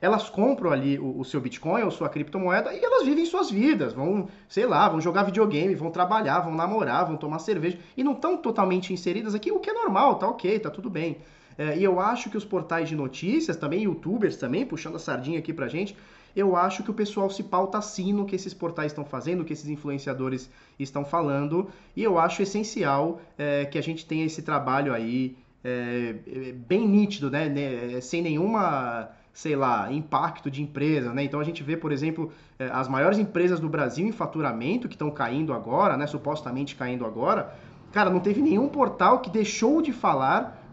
elas 0.00 0.28
compram 0.28 0.72
ali 0.72 0.98
o, 0.98 1.20
o, 1.20 1.24
seu 1.24 1.40
Bitcoin 1.40 1.82
ou 1.82 1.90
sua 1.90 2.08
criptomoeda 2.08 2.72
e 2.74 2.84
elas 2.84 3.04
vivem 3.04 3.24
suas 3.24 3.50
vidas, 3.50 3.92
vão, 3.92 4.28
sei 4.48 4.66
lá, 4.66 4.88
vão 4.88 5.00
jogar 5.00 5.22
videogame, 5.22 5.74
vão 5.74 5.90
trabalhar, 5.90 6.40
vão 6.40 6.54
namorar, 6.54 7.06
vão 7.06 7.16
tomar 7.16 7.38
cerveja 7.38 7.78
e 7.96 8.02
não 8.02 8.12
estão 8.12 8.36
totalmente 8.36 8.92
inseridas 8.92 9.34
aqui, 9.34 9.52
o 9.52 9.60
que 9.60 9.70
é 9.70 9.72
normal, 9.72 10.16
tá 10.16 10.28
ok, 10.28 10.58
tá 10.58 10.70
tudo 10.70 10.90
bem. 10.90 11.18
É, 11.56 11.76
e 11.76 11.84
eu 11.84 12.00
acho 12.00 12.30
que 12.30 12.36
os 12.36 12.44
portais 12.44 12.88
de 12.88 12.96
notícias, 12.96 13.56
também 13.56 13.82
youtubers 13.82 14.36
também, 14.36 14.66
puxando 14.66 14.96
a 14.96 14.98
sardinha 14.98 15.38
aqui 15.38 15.52
pra 15.52 15.68
gente, 15.68 15.96
eu 16.34 16.56
acho 16.56 16.82
que 16.82 16.90
o 16.90 16.94
pessoal 16.94 17.30
se 17.30 17.44
pauta 17.44 17.80
sim 17.80 18.12
no 18.12 18.24
que 18.24 18.34
esses 18.34 18.52
portais 18.52 18.90
estão 18.90 19.04
fazendo, 19.04 19.38
no 19.38 19.44
que 19.44 19.52
esses 19.52 19.68
influenciadores 19.68 20.50
estão 20.78 21.04
falando, 21.04 21.70
e 21.94 22.02
eu 22.02 22.18
acho 22.18 22.42
essencial 22.42 23.20
é, 23.38 23.64
que 23.64 23.78
a 23.78 23.82
gente 23.82 24.04
tenha 24.04 24.24
esse 24.24 24.42
trabalho 24.42 24.92
aí 24.92 25.36
é, 25.62 26.14
é 26.26 26.52
bem 26.52 26.86
nítido, 26.86 27.30
né? 27.30 27.48
né 27.48 28.00
sem 28.00 28.20
nenhuma 28.20 29.10
sei 29.34 29.56
lá, 29.56 29.92
impacto 29.92 30.48
de 30.48 30.62
empresa, 30.62 31.12
né? 31.12 31.24
Então 31.24 31.40
a 31.40 31.44
gente 31.44 31.60
vê, 31.60 31.76
por 31.76 31.90
exemplo, 31.90 32.32
é, 32.56 32.66
as 32.66 32.88
maiores 32.88 33.18
empresas 33.18 33.58
do 33.58 33.68
Brasil 33.68 34.06
em 34.06 34.12
faturamento 34.12 34.86
que 34.86 34.94
estão 34.94 35.10
caindo 35.10 35.52
agora, 35.52 35.96
né? 35.96 36.06
Supostamente 36.06 36.76
caindo 36.76 37.04
agora. 37.04 37.52
Cara, 37.90 38.10
não 38.10 38.20
teve 38.20 38.40
nenhum 38.40 38.68
portal 38.68 39.18
que 39.20 39.28
deixou 39.28 39.82
de 39.82 39.92
falar 39.92 40.63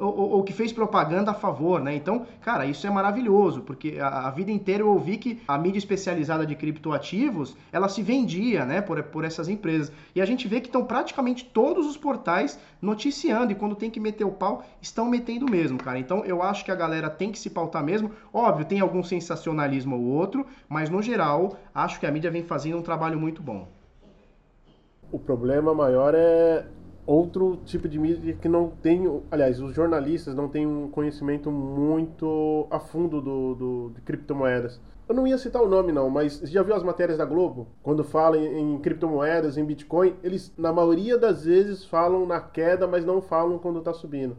ou, 0.00 0.32
ou, 0.32 0.42
que 0.42 0.52
fez 0.52 0.72
propaganda 0.72 1.30
a 1.30 1.34
favor, 1.34 1.80
né? 1.80 1.94
Então, 1.94 2.26
cara, 2.40 2.64
isso 2.64 2.86
é 2.86 2.90
maravilhoso, 2.90 3.60
porque 3.60 3.98
a, 4.00 4.28
a, 4.28 4.30
vida 4.30 4.50
inteira 4.50 4.82
eu 4.82 4.88
ouvi 4.88 5.18
que 5.18 5.40
a 5.46 5.58
mídia 5.58 5.78
especializada 5.78 6.46
de 6.46 6.54
criptoativos, 6.54 7.56
ela 7.70 7.88
se 7.88 8.02
vendia, 8.02 8.64
né, 8.64 8.80
por, 8.80 9.02
por 9.04 9.24
essas 9.24 9.48
empresas. 9.48 9.92
E 10.14 10.20
a 10.20 10.24
gente 10.24 10.48
vê 10.48 10.60
que 10.60 10.68
estão 10.68 10.84
praticamente 10.84 11.44
todos 11.44 11.86
os 11.86 11.96
portais 11.96 12.58
noticiando, 12.80 13.52
e 13.52 13.54
quando 13.54 13.76
tem 13.76 13.90
que 13.90 14.00
meter 14.00 14.24
o 14.24 14.32
pau, 14.32 14.64
estão 14.80 15.08
metendo 15.08 15.50
mesmo, 15.50 15.78
cara. 15.78 15.98
Então, 15.98 16.24
eu 16.24 16.42
acho 16.42 16.64
que 16.64 16.70
a 16.70 16.76
galera 16.76 17.10
tem 17.10 17.30
que 17.30 17.38
se 17.38 17.50
pautar 17.50 17.84
mesmo. 17.84 18.10
Óbvio, 18.32 18.64
tem 18.64 18.80
algum 18.80 19.02
sensacionalismo 19.02 19.96
ou 19.96 20.02
outro, 20.02 20.46
mas 20.68 20.88
no 20.88 21.02
geral, 21.02 21.58
acho 21.74 22.00
que 22.00 22.06
a 22.06 22.10
mídia 22.10 22.30
vem 22.30 22.42
fazendo 22.42 22.78
um 22.78 22.82
trabalho 22.82 23.20
muito 23.20 23.42
bom. 23.42 23.68
O 25.12 25.18
problema 25.18 25.74
maior 25.74 26.14
é 26.14 26.64
outro 27.10 27.58
tipo 27.64 27.88
de 27.88 27.98
mídia 27.98 28.34
que 28.34 28.48
não 28.48 28.70
tem, 28.70 29.20
aliás, 29.32 29.60
os 29.60 29.74
jornalistas 29.74 30.32
não 30.32 30.48
têm 30.48 30.64
um 30.64 30.88
conhecimento 30.88 31.50
muito 31.50 32.68
a 32.70 32.78
fundo 32.78 33.20
do, 33.20 33.54
do 33.54 33.92
de 33.94 34.00
criptomoedas. 34.02 34.80
Eu 35.08 35.14
não 35.16 35.26
ia 35.26 35.36
citar 35.36 35.60
o 35.60 35.68
nome 35.68 35.90
não, 35.90 36.08
mas 36.08 36.40
já 36.44 36.62
viu 36.62 36.72
as 36.72 36.84
matérias 36.84 37.18
da 37.18 37.24
Globo? 37.24 37.66
Quando 37.82 38.04
falam 38.04 38.40
em, 38.40 38.74
em 38.74 38.78
criptomoedas, 38.78 39.58
em 39.58 39.64
Bitcoin, 39.64 40.14
eles 40.22 40.52
na 40.56 40.72
maioria 40.72 41.18
das 41.18 41.44
vezes 41.44 41.84
falam 41.84 42.24
na 42.24 42.40
queda, 42.40 42.86
mas 42.86 43.04
não 43.04 43.20
falam 43.20 43.58
quando 43.58 43.80
está 43.80 43.92
subindo. 43.92 44.36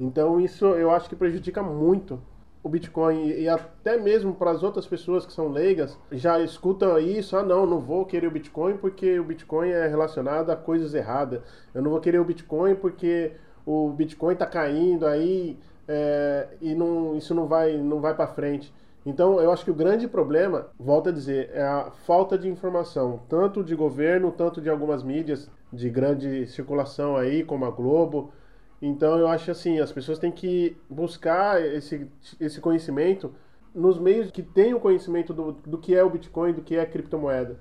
Então 0.00 0.40
isso 0.40 0.66
eu 0.66 0.90
acho 0.90 1.08
que 1.08 1.14
prejudica 1.14 1.62
muito 1.62 2.20
o 2.62 2.68
Bitcoin 2.68 3.28
e 3.28 3.48
até 3.48 3.96
mesmo 3.96 4.34
para 4.34 4.50
as 4.50 4.62
outras 4.62 4.86
pessoas 4.86 5.24
que 5.24 5.32
são 5.32 5.48
leigas 5.48 5.98
já 6.10 6.40
escutam 6.40 6.98
isso, 6.98 7.36
ah 7.36 7.42
não, 7.42 7.64
não 7.64 7.80
vou 7.80 8.04
querer 8.04 8.26
o 8.26 8.30
Bitcoin 8.30 8.76
porque 8.76 9.18
o 9.18 9.24
Bitcoin 9.24 9.70
é 9.70 9.86
relacionado 9.86 10.50
a 10.50 10.56
coisas 10.56 10.94
erradas. 10.94 11.40
Eu 11.74 11.82
não 11.82 11.90
vou 11.90 12.00
querer 12.00 12.18
o 12.18 12.24
Bitcoin 12.24 12.74
porque 12.74 13.32
o 13.64 13.90
Bitcoin 13.90 14.32
está 14.32 14.46
caindo 14.46 15.06
aí 15.06 15.58
é, 15.86 16.48
e 16.60 16.74
não, 16.74 17.16
isso 17.16 17.34
não 17.34 17.46
vai, 17.46 17.76
não 17.76 18.00
vai 18.00 18.14
para 18.14 18.26
frente. 18.26 18.72
Então, 19.06 19.40
eu 19.40 19.50
acho 19.50 19.64
que 19.64 19.70
o 19.70 19.74
grande 19.74 20.06
problema, 20.06 20.66
volto 20.78 21.08
a 21.08 21.12
dizer, 21.12 21.50
é 21.54 21.62
a 21.62 21.90
falta 22.04 22.36
de 22.36 22.48
informação, 22.48 23.20
tanto 23.28 23.64
de 23.64 23.74
governo, 23.74 24.30
tanto 24.30 24.60
de 24.60 24.68
algumas 24.68 25.02
mídias 25.02 25.50
de 25.72 25.88
grande 25.88 26.46
circulação 26.46 27.16
aí, 27.16 27.42
como 27.42 27.64
a 27.64 27.70
Globo, 27.70 28.32
então 28.80 29.18
eu 29.18 29.26
acho 29.26 29.50
assim, 29.50 29.80
as 29.80 29.90
pessoas 29.90 30.18
têm 30.18 30.30
que 30.30 30.76
buscar 30.88 31.60
esse, 31.60 32.08
esse 32.40 32.60
conhecimento 32.60 33.34
nos 33.74 33.98
meios 33.98 34.30
que 34.30 34.42
têm 34.42 34.74
o 34.74 34.80
conhecimento 34.80 35.32
do, 35.32 35.52
do 35.52 35.78
que 35.78 35.94
é 35.94 36.02
o 36.02 36.10
Bitcoin, 36.10 36.52
do 36.52 36.62
que 36.62 36.76
é 36.76 36.80
a 36.80 36.86
criptomoeda. 36.86 37.58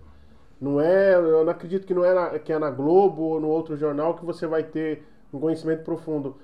Não 0.60 0.82
é, 0.82 1.14
eu 1.14 1.44
não 1.44 1.52
acredito 1.52 1.86
que 1.86 1.94
não 1.94 2.04
é 2.04 2.14
na, 2.14 2.40
que 2.40 2.52
é 2.52 2.58
na 2.58 2.72
Globo 2.72 3.22
ou 3.22 3.40
no 3.40 3.48
outro 3.48 3.78
jornal 3.78 4.16
que 4.16 4.26
você 4.26 4.48
vai 4.48 4.64
ter 4.64 5.04
um 5.32 5.40
conhecimento 5.40 5.84
profundo. 5.84 6.38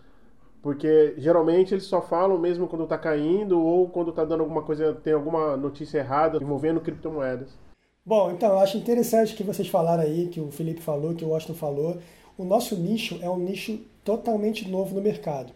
Porque 0.61 1.15
geralmente 1.17 1.73
eles 1.73 1.85
só 1.85 2.01
falam 2.01 2.37
mesmo 2.37 2.67
quando 2.67 2.83
está 2.83 2.97
caindo 2.97 3.59
ou 3.59 3.89
quando 3.89 4.11
está 4.11 4.23
dando 4.23 4.41
alguma 4.41 4.61
coisa, 4.61 4.93
tem 4.93 5.13
alguma 5.13 5.57
notícia 5.57 5.97
errada 5.97 6.37
envolvendo 6.41 6.79
criptomoedas. 6.79 7.57
Bom, 8.05 8.31
então 8.31 8.49
eu 8.51 8.59
acho 8.59 8.77
interessante 8.77 9.35
que 9.35 9.43
vocês 9.43 9.67
falaram 9.67 10.03
aí, 10.03 10.27
que 10.27 10.39
o 10.39 10.51
Felipe 10.51 10.81
falou, 10.81 11.15
que 11.15 11.25
o 11.25 11.29
Washington 11.29 11.53
falou. 11.53 11.97
O 12.37 12.43
nosso 12.43 12.75
nicho 12.75 13.19
é 13.21 13.29
um 13.29 13.37
nicho 13.37 13.79
totalmente 14.03 14.67
novo 14.67 14.95
no 14.95 15.01
mercado. 15.01 15.53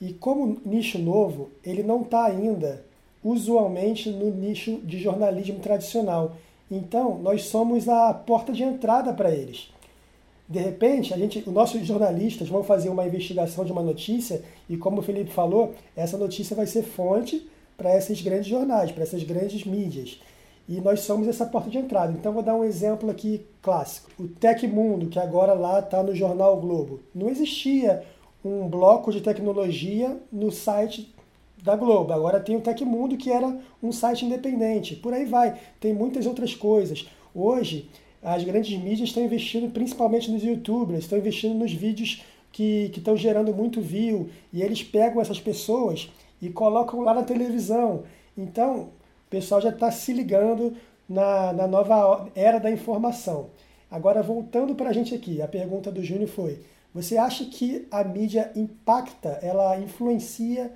E 0.00 0.12
como 0.12 0.58
nicho 0.64 0.98
novo, 0.98 1.50
ele 1.64 1.82
não 1.82 2.02
está 2.02 2.24
ainda 2.24 2.84
usualmente 3.24 4.10
no 4.10 4.30
nicho 4.30 4.78
de 4.84 4.98
jornalismo 4.98 5.58
tradicional. 5.58 6.36
Então, 6.70 7.18
nós 7.18 7.44
somos 7.44 7.88
a 7.88 8.12
porta 8.12 8.52
de 8.52 8.62
entrada 8.62 9.12
para 9.12 9.30
eles. 9.30 9.70
De 10.48 10.60
repente, 10.60 11.12
a 11.12 11.16
gente, 11.16 11.38
os 11.40 11.52
nossos 11.52 11.84
jornalistas 11.84 12.48
vão 12.48 12.62
fazer 12.62 12.88
uma 12.88 13.06
investigação 13.06 13.64
de 13.64 13.72
uma 13.72 13.82
notícia 13.82 14.42
e, 14.68 14.76
como 14.76 15.00
o 15.00 15.02
Felipe 15.02 15.30
falou, 15.30 15.74
essa 15.96 16.16
notícia 16.16 16.54
vai 16.54 16.66
ser 16.66 16.84
fonte 16.84 17.48
para 17.76 17.96
esses 17.96 18.22
grandes 18.22 18.46
jornais, 18.46 18.92
para 18.92 19.02
essas 19.02 19.22
grandes 19.24 19.64
mídias. 19.64 20.20
E 20.68 20.80
nós 20.80 21.00
somos 21.00 21.28
essa 21.28 21.46
porta 21.46 21.70
de 21.70 21.78
entrada. 21.78 22.12
Então, 22.12 22.32
vou 22.32 22.42
dar 22.42 22.54
um 22.54 22.64
exemplo 22.64 23.08
aqui 23.10 23.46
clássico. 23.62 24.10
O 24.18 24.26
Tecmundo, 24.26 25.06
que 25.06 25.18
agora 25.18 25.52
lá 25.52 25.78
está 25.78 26.02
no 26.02 26.14
Jornal 26.14 26.56
Globo. 26.56 27.00
Não 27.14 27.28
existia 27.28 28.02
um 28.44 28.68
bloco 28.68 29.12
de 29.12 29.20
tecnologia 29.20 30.16
no 30.32 30.50
site 30.50 31.14
da 31.62 31.76
Globo. 31.76 32.12
Agora 32.12 32.40
tem 32.40 32.56
o 32.56 32.60
Tecmundo, 32.60 33.16
que 33.16 33.30
era 33.30 33.56
um 33.82 33.92
site 33.92 34.24
independente. 34.24 34.96
Por 34.96 35.12
aí 35.12 35.24
vai. 35.24 35.58
Tem 35.80 35.92
muitas 35.92 36.26
outras 36.26 36.54
coisas. 36.54 37.08
Hoje, 37.34 37.88
as 38.22 38.42
grandes 38.42 38.76
mídias 38.78 39.08
estão 39.08 39.24
investindo 39.24 39.70
principalmente 39.72 40.30
nos 40.30 40.42
youtubers, 40.42 41.00
estão 41.00 41.18
investindo 41.18 41.54
nos 41.54 41.72
vídeos 41.72 42.24
que, 42.50 42.88
que 42.90 42.98
estão 42.98 43.16
gerando 43.16 43.54
muito 43.54 43.80
view. 43.80 44.28
E 44.52 44.62
eles 44.62 44.82
pegam 44.82 45.20
essas 45.20 45.40
pessoas 45.40 46.10
e 46.40 46.48
colocam 46.48 47.00
lá 47.02 47.14
na 47.14 47.22
televisão. 47.22 48.02
Então, 48.36 48.90
o 49.26 49.30
pessoal 49.30 49.60
já 49.60 49.70
está 49.70 49.90
se 49.90 50.12
ligando 50.12 50.76
na, 51.08 51.52
na 51.52 51.66
nova 51.66 52.28
era 52.34 52.58
da 52.58 52.70
informação. 52.70 53.50
Agora, 53.90 54.22
voltando 54.22 54.74
para 54.74 54.90
a 54.90 54.92
gente 54.92 55.14
aqui, 55.14 55.40
a 55.40 55.48
pergunta 55.48 55.90
do 55.90 56.02
Júnior 56.02 56.28
foi: 56.28 56.60
você 56.94 57.16
acha 57.16 57.44
que 57.44 57.86
a 57.90 58.02
mídia 58.04 58.50
impacta, 58.54 59.38
ela 59.42 59.78
influencia 59.78 60.72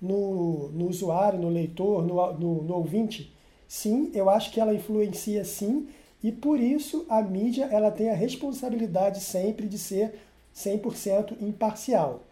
no, 0.00 0.68
no 0.70 0.88
usuário, 0.88 1.38
no 1.38 1.48
leitor, 1.48 2.04
no, 2.04 2.32
no, 2.32 2.62
no 2.62 2.74
ouvinte? 2.74 3.34
Sim, 3.68 4.10
eu 4.14 4.28
acho 4.28 4.50
que 4.50 4.60
ela 4.60 4.74
influencia 4.74 5.44
sim, 5.44 5.88
e 6.22 6.32
por 6.32 6.58
isso 6.58 7.06
a 7.08 7.22
mídia 7.22 7.68
ela 7.70 7.90
tem 7.90 8.10
a 8.10 8.14
responsabilidade 8.14 9.20
sempre 9.20 9.68
de 9.68 9.78
ser 9.78 10.18
100% 10.54 11.40
imparcial. 11.40 12.22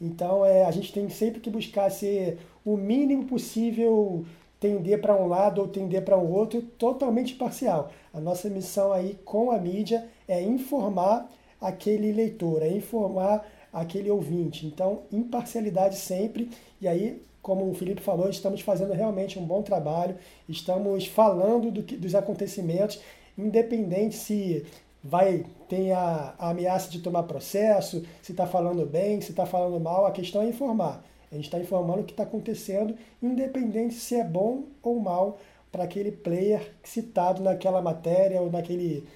Então 0.00 0.44
é, 0.44 0.64
a 0.64 0.70
gente 0.70 0.92
tem 0.92 1.08
sempre 1.08 1.40
que 1.40 1.50
buscar 1.50 1.90
ser 1.90 2.38
o 2.64 2.76
mínimo 2.76 3.24
possível 3.24 4.24
tender 4.60 5.00
para 5.00 5.16
um 5.16 5.26
lado 5.26 5.60
ou 5.60 5.68
tender 5.68 6.04
para 6.04 6.16
o 6.18 6.32
outro, 6.32 6.62
totalmente 6.62 7.34
parcial. 7.34 7.90
A 8.12 8.20
nossa 8.20 8.48
missão 8.48 8.92
aí 8.92 9.18
com 9.24 9.50
a 9.50 9.58
mídia 9.58 10.08
é 10.26 10.42
informar 10.42 11.28
aquele 11.60 12.12
leitor, 12.12 12.62
é 12.62 12.68
informar 12.68 13.46
aquele 13.72 14.10
ouvinte. 14.10 14.66
Então, 14.66 15.02
imparcialidade 15.12 15.96
sempre. 15.96 16.50
E 16.80 16.88
aí, 16.88 17.22
como 17.42 17.68
o 17.68 17.74
Felipe 17.74 18.00
falou, 18.00 18.28
estamos 18.28 18.60
fazendo 18.60 18.92
realmente 18.92 19.38
um 19.38 19.44
bom 19.44 19.62
trabalho, 19.62 20.16
estamos 20.48 21.06
falando 21.06 21.70
do 21.70 21.82
que, 21.82 21.96
dos 21.96 22.14
acontecimentos, 22.14 23.00
independente 23.36 24.16
se 24.16 24.66
vai 25.02 25.44
ter 25.68 25.92
a, 25.92 26.34
a 26.38 26.50
ameaça 26.50 26.90
de 26.90 27.00
tomar 27.00 27.22
processo, 27.22 28.04
se 28.20 28.32
está 28.32 28.46
falando 28.46 28.84
bem, 28.84 29.20
se 29.20 29.30
está 29.30 29.46
falando 29.46 29.78
mal, 29.78 30.06
a 30.06 30.10
questão 30.10 30.42
é 30.42 30.46
informar. 30.46 31.04
A 31.30 31.34
gente 31.34 31.44
está 31.44 31.58
informando 31.58 32.00
o 32.00 32.04
que 32.04 32.12
está 32.12 32.22
acontecendo, 32.22 32.94
independente 33.22 33.94
se 33.94 34.14
é 34.14 34.24
bom 34.24 34.64
ou 34.82 34.98
mal 35.00 35.38
para 35.70 35.84
aquele 35.84 36.10
player 36.10 36.72
citado 36.82 37.42
naquela 37.42 37.82
matéria 37.82 38.40
ou 38.40 38.50
naquele, 38.50 39.06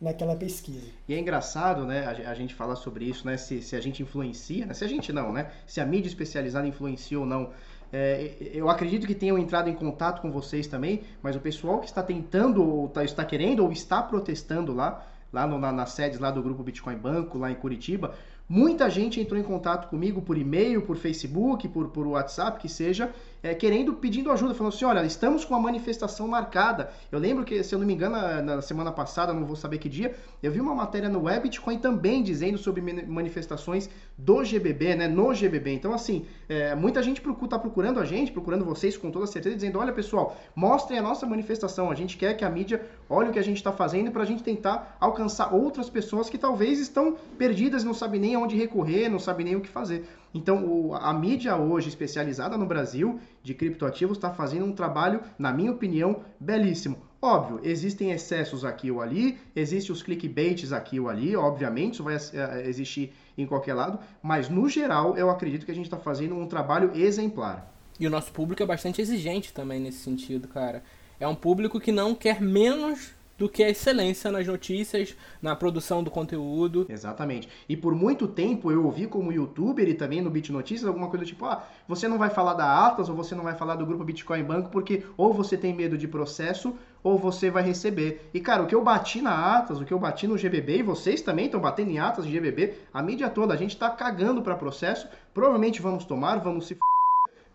naquela 0.00 0.34
pesquisa. 0.34 0.88
E 1.08 1.14
é 1.14 1.18
engraçado, 1.18 1.84
né, 1.86 2.04
a 2.06 2.34
gente 2.34 2.54
falar 2.54 2.74
sobre 2.74 3.04
isso, 3.04 3.24
né, 3.24 3.36
se, 3.36 3.62
se 3.62 3.76
a 3.76 3.80
gente 3.80 4.02
influencia, 4.02 4.66
né, 4.66 4.74
se 4.74 4.84
a 4.84 4.88
gente 4.88 5.12
não, 5.12 5.32
né, 5.32 5.52
se 5.66 5.80
a 5.80 5.86
mídia 5.86 6.08
especializada 6.08 6.66
influencia 6.66 7.18
ou 7.18 7.24
não. 7.24 7.50
É, 7.92 8.34
eu 8.52 8.68
acredito 8.70 9.06
que 9.06 9.14
tenham 9.14 9.38
entrado 9.38 9.68
em 9.68 9.74
contato 9.74 10.22
com 10.22 10.30
vocês 10.32 10.66
também, 10.66 11.02
mas 11.22 11.36
o 11.36 11.40
pessoal 11.40 11.78
que 11.78 11.86
está 11.86 12.02
tentando, 12.02 12.66
ou 12.66 12.88
tá, 12.88 13.04
está 13.04 13.24
querendo, 13.24 13.62
ou 13.62 13.70
está 13.70 14.02
protestando 14.02 14.74
lá, 14.74 15.06
lá 15.32 15.46
no, 15.46 15.58
na, 15.58 15.70
nas 15.70 15.92
sedes 15.92 16.18
lá 16.18 16.30
do 16.30 16.42
grupo 16.42 16.62
Bitcoin 16.62 16.96
Banco, 16.96 17.38
lá 17.38 17.50
em 17.50 17.54
Curitiba, 17.54 18.14
Muita 18.48 18.90
gente 18.90 19.20
entrou 19.20 19.40
em 19.40 19.44
contato 19.44 19.88
comigo 19.88 20.20
por 20.20 20.36
e-mail, 20.36 20.82
por 20.82 20.96
Facebook, 20.96 21.68
por, 21.68 21.88
por 21.88 22.06
WhatsApp, 22.06 22.60
que 22.60 22.68
seja, 22.68 23.12
é, 23.42 23.54
querendo, 23.54 23.94
pedindo 23.94 24.30
ajuda, 24.30 24.54
falando 24.54 24.72
assim, 24.72 24.84
olha, 24.84 25.04
estamos 25.04 25.44
com 25.44 25.54
uma 25.54 25.60
manifestação 25.60 26.28
marcada. 26.28 26.90
Eu 27.10 27.18
lembro 27.18 27.44
que, 27.44 27.62
se 27.64 27.74
eu 27.74 27.78
não 27.78 27.86
me 27.86 27.92
engano, 27.92 28.14
na, 28.14 28.42
na 28.42 28.62
semana 28.62 28.92
passada, 28.92 29.32
não 29.32 29.44
vou 29.44 29.56
saber 29.56 29.78
que 29.78 29.88
dia, 29.88 30.14
eu 30.42 30.52
vi 30.52 30.60
uma 30.60 30.74
matéria 30.74 31.08
no 31.08 31.22
Web 31.24 31.42
Bitcoin 31.42 31.78
também 31.78 32.22
dizendo 32.22 32.56
sobre 32.56 32.80
manifestações 32.80 33.90
do 34.16 34.44
GBB, 34.44 34.94
né, 34.94 35.08
no 35.08 35.34
GBB. 35.34 35.72
Então, 35.72 35.92
assim, 35.92 36.24
é, 36.48 36.74
muita 36.74 37.02
gente 37.02 37.20
está 37.20 37.58
procurando 37.58 37.98
a 37.98 38.04
gente, 38.04 38.30
procurando 38.30 38.64
vocês 38.64 38.96
com 38.96 39.10
toda 39.10 39.26
certeza, 39.26 39.56
dizendo, 39.56 39.78
olha, 39.78 39.92
pessoal, 39.92 40.36
mostrem 40.54 40.98
a 40.98 41.02
nossa 41.02 41.26
manifestação. 41.26 41.90
A 41.90 41.94
gente 41.94 42.16
quer 42.16 42.34
que 42.34 42.44
a 42.44 42.50
mídia 42.50 42.80
olhe 43.08 43.30
o 43.30 43.32
que 43.32 43.38
a 43.38 43.44
gente 43.44 43.56
está 43.56 43.72
fazendo 43.72 44.12
para 44.12 44.22
a 44.22 44.26
gente 44.26 44.42
tentar 44.42 44.96
alcançar 45.00 45.52
outras 45.52 45.90
pessoas 45.90 46.30
que 46.30 46.38
talvez 46.38 46.78
estão 46.78 47.16
perdidas, 47.36 47.82
não 47.82 47.94
sabem 47.94 48.20
nem 48.20 48.34
aonde 48.34 48.56
recorrer, 48.56 49.08
não 49.08 49.18
sabe 49.18 49.42
nem 49.42 49.56
o 49.56 49.60
que 49.60 49.68
fazer. 49.68 50.08
Então, 50.34 50.64
o, 50.64 50.94
a 50.94 51.12
mídia 51.12 51.56
hoje 51.56 51.88
especializada 51.88 52.56
no 52.56 52.66
Brasil 52.66 53.20
de 53.42 53.54
criptoativos 53.54 54.16
está 54.16 54.30
fazendo 54.30 54.64
um 54.64 54.72
trabalho, 54.72 55.20
na 55.38 55.52
minha 55.52 55.70
opinião, 55.70 56.20
belíssimo. 56.40 56.96
Óbvio, 57.20 57.60
existem 57.62 58.10
excessos 58.10 58.64
aqui 58.64 58.90
ou 58.90 59.00
ali, 59.00 59.38
existem 59.54 59.92
os 59.92 60.02
clickbaits 60.02 60.72
aqui 60.72 60.98
ou 60.98 61.08
ali, 61.08 61.36
obviamente, 61.36 61.94
isso 61.94 62.02
vai 62.02 62.16
eh, 62.16 62.64
existir 62.66 63.12
em 63.38 63.46
qualquer 63.46 63.74
lado, 63.74 63.98
mas 64.20 64.48
no 64.48 64.68
geral 64.68 65.16
eu 65.16 65.30
acredito 65.30 65.64
que 65.64 65.70
a 65.70 65.74
gente 65.74 65.84
está 65.84 65.96
fazendo 65.96 66.34
um 66.34 66.48
trabalho 66.48 66.90
exemplar. 66.96 67.72
E 68.00 68.06
o 68.08 68.10
nosso 68.10 68.32
público 68.32 68.62
é 68.62 68.66
bastante 68.66 69.00
exigente 69.00 69.52
também 69.52 69.78
nesse 69.78 69.98
sentido, 69.98 70.48
cara. 70.48 70.82
É 71.20 71.28
um 71.28 71.34
público 71.36 71.78
que 71.78 71.92
não 71.92 72.12
quer 72.12 72.40
menos 72.40 73.14
do 73.42 73.48
que 73.48 73.64
a 73.64 73.68
excelência 73.68 74.30
nas 74.30 74.46
notícias, 74.46 75.16
na 75.42 75.56
produção 75.56 76.00
do 76.00 76.12
conteúdo. 76.12 76.86
Exatamente. 76.88 77.48
E 77.68 77.76
por 77.76 77.92
muito 77.92 78.28
tempo 78.28 78.70
eu 78.70 78.84
ouvi 78.84 79.08
como 79.08 79.32
youtuber 79.32 79.88
e 79.88 79.94
também 79.94 80.22
no 80.22 80.30
Bit 80.30 80.52
Notícias 80.52 80.86
alguma 80.86 81.08
coisa 81.08 81.24
tipo, 81.24 81.44
ah, 81.44 81.64
você 81.88 82.06
não 82.06 82.18
vai 82.18 82.30
falar 82.30 82.54
da 82.54 82.86
Atlas 82.86 83.08
ou 83.08 83.16
você 83.16 83.34
não 83.34 83.42
vai 83.42 83.56
falar 83.56 83.74
do 83.74 83.84
grupo 83.84 84.04
Bitcoin 84.04 84.44
Banco 84.44 84.70
porque 84.70 85.02
ou 85.16 85.34
você 85.34 85.56
tem 85.56 85.74
medo 85.74 85.98
de 85.98 86.06
processo 86.06 86.72
ou 87.02 87.18
você 87.18 87.50
vai 87.50 87.64
receber. 87.64 88.30
E 88.32 88.38
cara, 88.38 88.62
o 88.62 88.66
que 88.68 88.76
eu 88.76 88.84
bati 88.84 89.20
na 89.20 89.58
Atlas, 89.58 89.80
o 89.80 89.84
que 89.84 89.92
eu 89.92 89.98
bati 89.98 90.28
no 90.28 90.38
GBB 90.38 90.78
e 90.78 90.82
vocês 90.84 91.20
também 91.20 91.46
estão 91.46 91.60
batendo 91.60 91.90
em 91.90 91.98
Atlas 91.98 92.24
e 92.24 92.30
GBB, 92.30 92.74
a 92.94 93.02
mídia 93.02 93.28
toda, 93.28 93.52
a 93.52 93.56
gente 93.56 93.76
tá 93.76 93.90
cagando 93.90 94.40
para 94.40 94.54
processo, 94.54 95.08
provavelmente 95.34 95.82
vamos 95.82 96.04
tomar, 96.04 96.36
vamos 96.36 96.68
se 96.68 96.78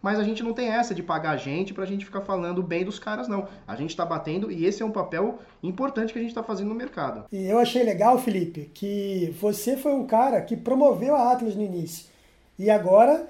mas 0.02 0.20
a 0.20 0.24
gente 0.24 0.44
não 0.44 0.54
tem 0.54 0.70
essa 0.70 0.94
de 0.94 1.02
pagar 1.02 1.32
a 1.32 1.38
gente 1.38 1.74
pra 1.74 1.86
gente 1.86 2.06
ficar 2.06 2.22
falando 2.22 2.62
bem 2.62 2.86
dos 2.86 3.00
caras, 3.00 3.28
não. 3.28 3.48
A 3.68 3.76
gente 3.76 3.96
tá 3.96 4.06
batendo 4.06 4.52
e 4.52 4.66
esse 4.66 4.82
é 4.82 4.86
um 4.86 4.92
papel 4.92 5.40
importante 5.62 6.14
que 6.14 6.20
a 6.20 6.22
gente 6.22 6.34
tá 6.34 6.44
fazendo 6.44 6.70
no 6.70 6.76
mercado. 6.76 7.26
E 7.32 7.46
eu 7.48 7.58
achei 7.58 7.84
legal, 7.84 8.18
Felipe, 8.18 8.72
que 8.74 9.36
você 9.40 9.76
foi 9.76 9.94
um 9.94 10.06
cara 10.06 10.42
que 10.42 10.56
promoveu 10.56 11.16
a 11.16 11.32
Atlas 11.32 11.56
no 11.56 11.64
início. 11.64 12.06
E 12.60 12.70
agora, 12.70 13.28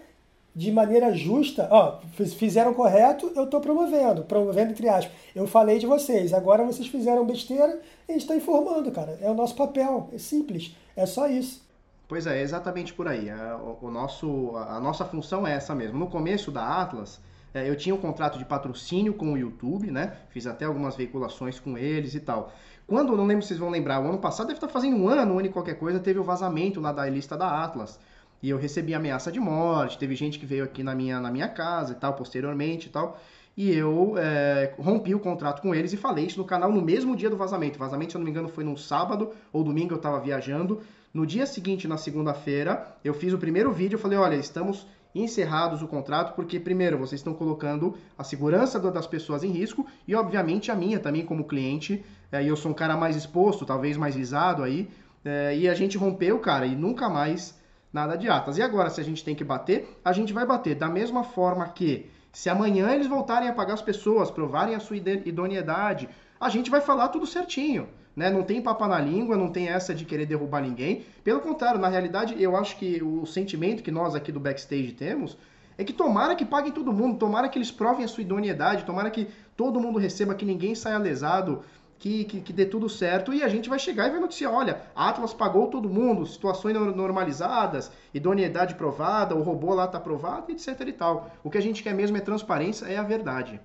de 0.55 0.71
maneira 0.71 1.13
justa, 1.13 1.67
ó, 1.71 1.99
fizeram 2.37 2.73
correto, 2.73 3.31
eu 3.35 3.47
tô 3.47 3.59
promovendo, 3.59 4.23
promovendo 4.23 4.71
entre 4.71 4.89
aspas. 4.89 5.13
Eu 5.35 5.47
falei 5.47 5.79
de 5.79 5.85
vocês, 5.85 6.33
agora 6.33 6.63
vocês 6.63 6.87
fizeram 6.87 7.25
besteira, 7.25 7.79
a 8.07 8.11
gente 8.11 8.27
tá 8.27 8.35
informando, 8.35 8.91
cara. 8.91 9.17
É 9.21 9.29
o 9.29 9.35
nosso 9.35 9.55
papel, 9.55 10.09
é 10.13 10.17
simples, 10.17 10.75
é 10.95 11.05
só 11.05 11.27
isso. 11.27 11.66
Pois 12.07 12.25
é, 12.25 12.41
exatamente 12.41 12.93
por 12.93 13.07
aí. 13.07 13.29
É, 13.29 13.53
o, 13.55 13.77
o, 13.81 13.91
nosso, 13.91 14.55
a 14.55 14.79
nossa 14.79 15.03
função 15.03 15.45
é 15.45 15.53
essa 15.53 15.75
mesmo. 15.75 15.99
No 15.99 16.07
começo 16.07 16.51
da 16.51 16.81
Atlas, 16.81 17.19
é, 17.53 17.69
eu 17.69 17.75
tinha 17.75 17.93
um 17.93 17.97
contrato 17.97 18.37
de 18.37 18.45
patrocínio 18.45 19.13
com 19.13 19.33
o 19.33 19.37
YouTube, 19.37 19.91
né? 19.91 20.13
Fiz 20.29 20.47
até 20.47 20.65
algumas 20.65 20.95
veiculações 20.95 21.59
com 21.59 21.77
eles 21.77 22.15
e 22.15 22.19
tal. 22.19 22.53
Quando, 22.85 23.17
não 23.17 23.25
lembro 23.25 23.41
se 23.41 23.49
vocês 23.49 23.59
vão 23.59 23.69
lembrar, 23.69 23.99
o 23.99 24.07
ano 24.07 24.19
passado 24.19 24.47
deve 24.47 24.57
estar 24.57 24.69
fazendo 24.69 24.95
um 24.95 25.09
ano, 25.09 25.33
um 25.33 25.39
ano 25.39 25.47
e 25.47 25.51
qualquer 25.51 25.77
coisa, 25.77 25.99
teve 25.99 26.19
o 26.19 26.23
vazamento 26.23 26.79
lá 26.79 26.93
da 26.93 27.05
lista 27.09 27.35
da 27.35 27.63
Atlas. 27.63 27.99
E 28.41 28.49
eu 28.49 28.57
recebi 28.57 28.93
ameaça 28.93 29.31
de 29.31 29.39
morte, 29.39 29.97
teve 29.97 30.15
gente 30.15 30.39
que 30.39 30.45
veio 30.45 30.63
aqui 30.63 30.83
na 30.83 30.95
minha, 30.95 31.19
na 31.19 31.29
minha 31.29 31.49
casa 31.49 31.91
e 31.93 31.95
tal, 31.95 32.13
posteriormente 32.13 32.87
e 32.87 32.89
tal. 32.89 33.19
E 33.57 33.73
eu 33.73 34.13
é, 34.17 34.73
rompi 34.77 35.15
o 35.15 35.19
contrato 35.19 35.61
com 35.61 35.73
eles 35.73 35.91
e 35.91 35.97
falei 35.97 36.25
isso 36.25 36.37
no 36.37 36.45
canal 36.45 36.71
no 36.71 36.81
mesmo 36.81 37.15
dia 37.15 37.29
do 37.29 37.35
vazamento. 37.35 37.75
O 37.75 37.79
vazamento, 37.79 38.11
se 38.11 38.17
eu 38.17 38.19
não 38.19 38.25
me 38.25 38.31
engano, 38.31 38.47
foi 38.47 38.63
num 38.63 38.77
sábado 38.77 39.31
ou 39.51 39.63
domingo, 39.63 39.93
eu 39.93 39.97
estava 39.97 40.19
viajando. 40.19 40.81
No 41.13 41.25
dia 41.25 41.45
seguinte, 41.45 41.87
na 41.87 41.97
segunda-feira, 41.97 42.97
eu 43.03 43.13
fiz 43.13 43.33
o 43.33 43.37
primeiro 43.37 43.71
vídeo, 43.71 43.95
eu 43.95 43.99
falei, 43.99 44.17
olha, 44.17 44.35
estamos 44.35 44.85
encerrados 45.15 45.81
o 45.81 45.87
contrato, 45.87 46.35
porque 46.35 46.59
primeiro 46.59 46.97
vocês 46.97 47.19
estão 47.19 47.33
colocando 47.33 47.97
a 48.17 48.23
segurança 48.23 48.79
das 48.79 49.07
pessoas 49.07 49.43
em 49.43 49.51
risco 49.51 49.87
e 50.07 50.13
obviamente 50.13 50.69
a 50.69 50.75
minha 50.75 50.99
também 50.99 51.25
como 51.25 51.45
cliente, 51.45 52.03
é, 52.31 52.43
e 52.43 52.47
eu 52.47 52.55
sou 52.55 52.71
um 52.71 52.73
cara 52.73 52.95
mais 52.95 53.15
exposto, 53.15 53.65
talvez 53.65 53.97
mais 53.97 54.15
visado 54.15 54.63
aí, 54.63 54.89
é, 55.23 55.57
e 55.57 55.67
a 55.67 55.73
gente 55.73 55.97
rompeu, 55.97 56.39
cara, 56.39 56.65
e 56.65 56.75
nunca 56.75 57.09
mais 57.09 57.57
nada 57.91 58.15
de 58.15 58.29
atas. 58.29 58.57
E 58.57 58.61
agora, 58.61 58.89
se 58.89 59.01
a 59.01 59.03
gente 59.03 59.23
tem 59.23 59.33
que 59.33 59.43
bater, 59.43 59.99
a 60.03 60.11
gente 60.11 60.33
vai 60.33 60.45
bater. 60.45 60.75
Da 60.75 60.89
mesma 60.89 61.23
forma 61.23 61.67
que 61.69 62.09
se 62.31 62.49
amanhã 62.49 62.91
eles 62.91 63.07
voltarem 63.07 63.49
a 63.49 63.53
pagar 63.53 63.73
as 63.73 63.81
pessoas, 63.81 64.29
provarem 64.29 64.75
a 64.75 64.79
sua 64.79 64.97
idoneidade, 64.97 66.07
a 66.39 66.49
gente 66.49 66.69
vai 66.69 66.81
falar 66.81 67.07
tudo 67.07 67.25
certinho 67.25 67.87
né? 68.17 68.31
Não 68.31 68.41
tem 68.41 68.59
papa 68.59 68.87
na 68.87 68.99
língua, 68.99 69.37
não 69.37 69.49
tem 69.49 69.69
essa 69.69 69.93
de 69.93 70.03
querer 70.03 70.25
derrubar 70.25 70.59
ninguém. 70.59 71.05
Pelo 71.23 71.39
contrário, 71.39 71.79
na 71.79 71.87
realidade, 71.87 72.35
eu 72.41 72.57
acho 72.57 72.75
que 72.77 73.01
o 73.03 73.27
sentimento 73.27 73.83
que 73.83 73.91
nós 73.91 74.15
aqui 74.15 74.31
do 74.31 74.39
backstage 74.39 74.91
temos 74.93 75.37
é 75.77 75.83
que 75.83 75.93
tomara 75.93 76.35
que 76.35 76.43
paguem 76.43 76.71
todo 76.71 76.91
mundo, 76.91 77.19
tomara 77.19 77.47
que 77.47 77.59
eles 77.59 77.69
provem 77.69 78.03
a 78.03 78.07
sua 78.07 78.23
idoneidade, 78.23 78.85
tomara 78.85 79.11
que 79.11 79.27
todo 79.55 79.79
mundo 79.79 79.99
receba, 79.99 80.33
que 80.33 80.43
ninguém 80.43 80.73
saia 80.73 80.97
lesado, 80.97 81.61
que, 81.99 82.23
que, 82.23 82.41
que, 82.41 82.51
dê 82.51 82.65
tudo 82.65 82.89
certo 82.89 83.31
e 83.31 83.43
a 83.43 83.47
gente 83.47 83.69
vai 83.69 83.77
chegar 83.77 84.07
e 84.07 84.11
vai 84.11 84.19
noticiar, 84.19 84.51
olha, 84.51 84.81
Atlas 84.95 85.33
pagou 85.33 85.67
todo 85.67 85.87
mundo, 85.87 86.25
situações 86.25 86.75
normalizadas, 86.75 87.91
idoneidade 88.11 88.73
provada, 88.73 89.35
o 89.35 89.43
robô 89.43 89.75
lá 89.75 89.85
está 89.85 89.99
aprovado, 89.99 90.51
etc 90.51 90.79
e 90.87 90.93
tal. 90.93 91.29
O 91.43 91.51
que 91.51 91.57
a 91.59 91.61
gente 91.61 91.83
quer 91.83 91.93
mesmo 91.93 92.17
é 92.17 92.21
transparência, 92.21 92.87
é 92.87 92.97
a 92.97 93.03
verdade. 93.03 93.61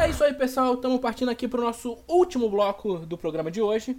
É 0.00 0.08
isso 0.08 0.24
aí, 0.24 0.32
pessoal. 0.32 0.72
Estamos 0.72 0.98
partindo 0.98 1.28
aqui 1.28 1.46
para 1.46 1.60
o 1.60 1.64
nosso 1.64 1.98
último 2.08 2.48
bloco 2.48 3.00
do 3.00 3.18
programa 3.18 3.50
de 3.50 3.60
hoje. 3.60 3.94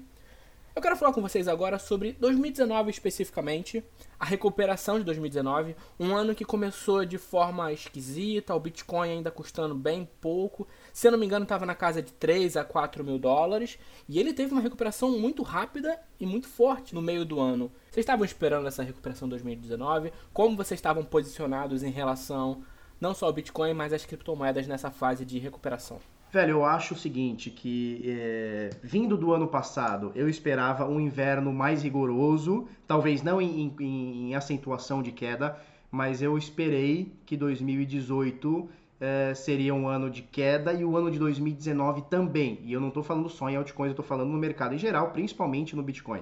Eu 0.76 0.82
quero 0.82 0.98
falar 0.98 1.14
com 1.14 1.22
vocês 1.22 1.48
agora 1.48 1.78
sobre 1.78 2.14
2019 2.14 2.90
especificamente, 2.90 3.84
a 4.20 4.26
recuperação 4.26 4.98
de 4.98 5.06
2019, 5.06 5.76
um 6.00 6.16
ano 6.16 6.34
que 6.34 6.44
começou 6.44 7.06
de 7.06 7.20
forma 7.20 7.72
esquisita, 7.72 8.56
o 8.56 8.60
Bitcoin 8.60 9.10
ainda 9.10 9.30
custando 9.30 9.76
bem 9.76 10.10
pouco, 10.20 10.68
se 10.92 11.08
eu 11.08 11.12
não 11.12 11.20
me 11.20 11.26
engano 11.28 11.44
estava 11.44 11.68
na 11.68 11.76
casa 11.76 12.02
de 12.02 12.12
3 12.14 12.58
a 12.58 12.64
4 12.64 13.04
mil 13.04 13.20
dólares, 13.20 13.78
e 14.10 14.20
ele 14.20 14.34
teve 14.34 14.54
uma 14.54 14.62
recuperação 14.62 15.20
muito 15.20 15.44
rápida 15.44 16.00
e 16.20 16.26
muito 16.26 16.48
forte 16.48 16.96
no 16.96 17.02
meio 17.02 17.24
do 17.24 17.40
ano. 17.40 17.72
Vocês 17.92 18.04
estavam 18.04 18.26
esperando 18.26 18.68
essa 18.68 18.82
recuperação 18.82 19.30
2019? 19.30 20.12
Como 20.34 20.58
vocês 20.58 20.80
estavam 20.80 21.06
posicionados 21.06 21.84
em 21.84 21.92
relação 21.92 22.64
não 23.02 23.16
só 23.16 23.28
o 23.28 23.34
Bitcoin, 23.34 23.74
mas 23.74 23.92
as 23.92 24.06
criptomoedas 24.06 24.68
nessa 24.68 24.92
fase 24.92 25.26
de 25.26 25.40
recuperação? 25.40 26.00
Velho, 26.32 26.52
eu 26.52 26.66
acho 26.66 26.94
o 26.94 26.98
seguinte, 26.98 27.50
que 27.50 28.04
é, 28.06 28.70
vindo 28.82 29.18
do 29.18 29.34
ano 29.34 29.48
passado, 29.48 30.14
eu 30.16 30.30
esperava 30.30 30.88
um 30.88 30.98
inverno 30.98 31.52
mais 31.52 31.84
rigoroso, 31.84 32.70
talvez 32.88 33.22
não 33.22 33.42
em, 33.42 33.74
em, 33.80 34.30
em 34.30 34.36
acentuação 34.36 35.02
de 35.02 35.12
queda, 35.12 35.58
mas 35.92 36.22
eu 36.22 36.38
esperei 36.38 37.12
que 37.26 37.36
2018 37.36 38.70
é, 39.02 39.34
seria 39.34 39.74
um 39.74 39.88
ano 39.88 40.10
de 40.10 40.22
queda 40.22 40.72
e 40.72 40.86
o 40.86 40.96
ano 40.96 41.12
de 41.12 41.20
2019 41.20 42.04
também. 42.04 42.60
E 42.64 42.72
eu 42.72 42.80
não 42.80 42.90
estou 42.90 43.04
falando 43.04 43.28
só 43.28 43.50
em 43.50 43.58
altcoins, 43.58 43.88
eu 43.88 43.92
estou 43.92 44.06
falando 44.06 44.30
no 44.30 44.38
mercado 44.38 44.74
em 44.74 44.78
geral, 44.78 45.10
principalmente 45.10 45.76
no 45.76 45.84
Bitcoin. 45.84 46.22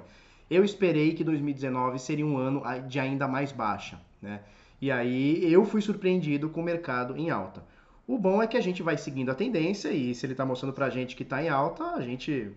Eu 0.49 0.63
esperei 0.63 1.13
que 1.13 1.23
2019 1.23 1.99
seria 1.99 2.25
um 2.25 2.35
ano 2.35 2.63
de 2.87 2.99
ainda 2.99 3.27
mais 3.27 3.51
baixa, 3.51 3.99
né? 4.19 4.39
E 4.81 4.91
aí 4.91 5.51
eu 5.51 5.65
fui 5.65 5.81
surpreendido 5.81 6.49
com 6.49 6.61
o 6.61 6.63
mercado 6.63 7.17
em 7.17 7.29
alta. 7.29 7.63
O 8.07 8.17
bom 8.17 8.41
é 8.41 8.47
que 8.47 8.57
a 8.57 8.61
gente 8.61 8.81
vai 8.81 8.97
seguindo 8.97 9.29
a 9.29 9.35
tendência 9.35 9.89
e 9.89 10.15
se 10.15 10.25
ele 10.25 10.33
está 10.33 10.45
mostrando 10.45 10.73
para 10.73 10.87
a 10.87 10.89
gente 10.89 11.15
que 11.15 11.23
está 11.23 11.43
em 11.43 11.49
alta, 11.49 11.83
a 11.93 12.01
gente 12.01 12.51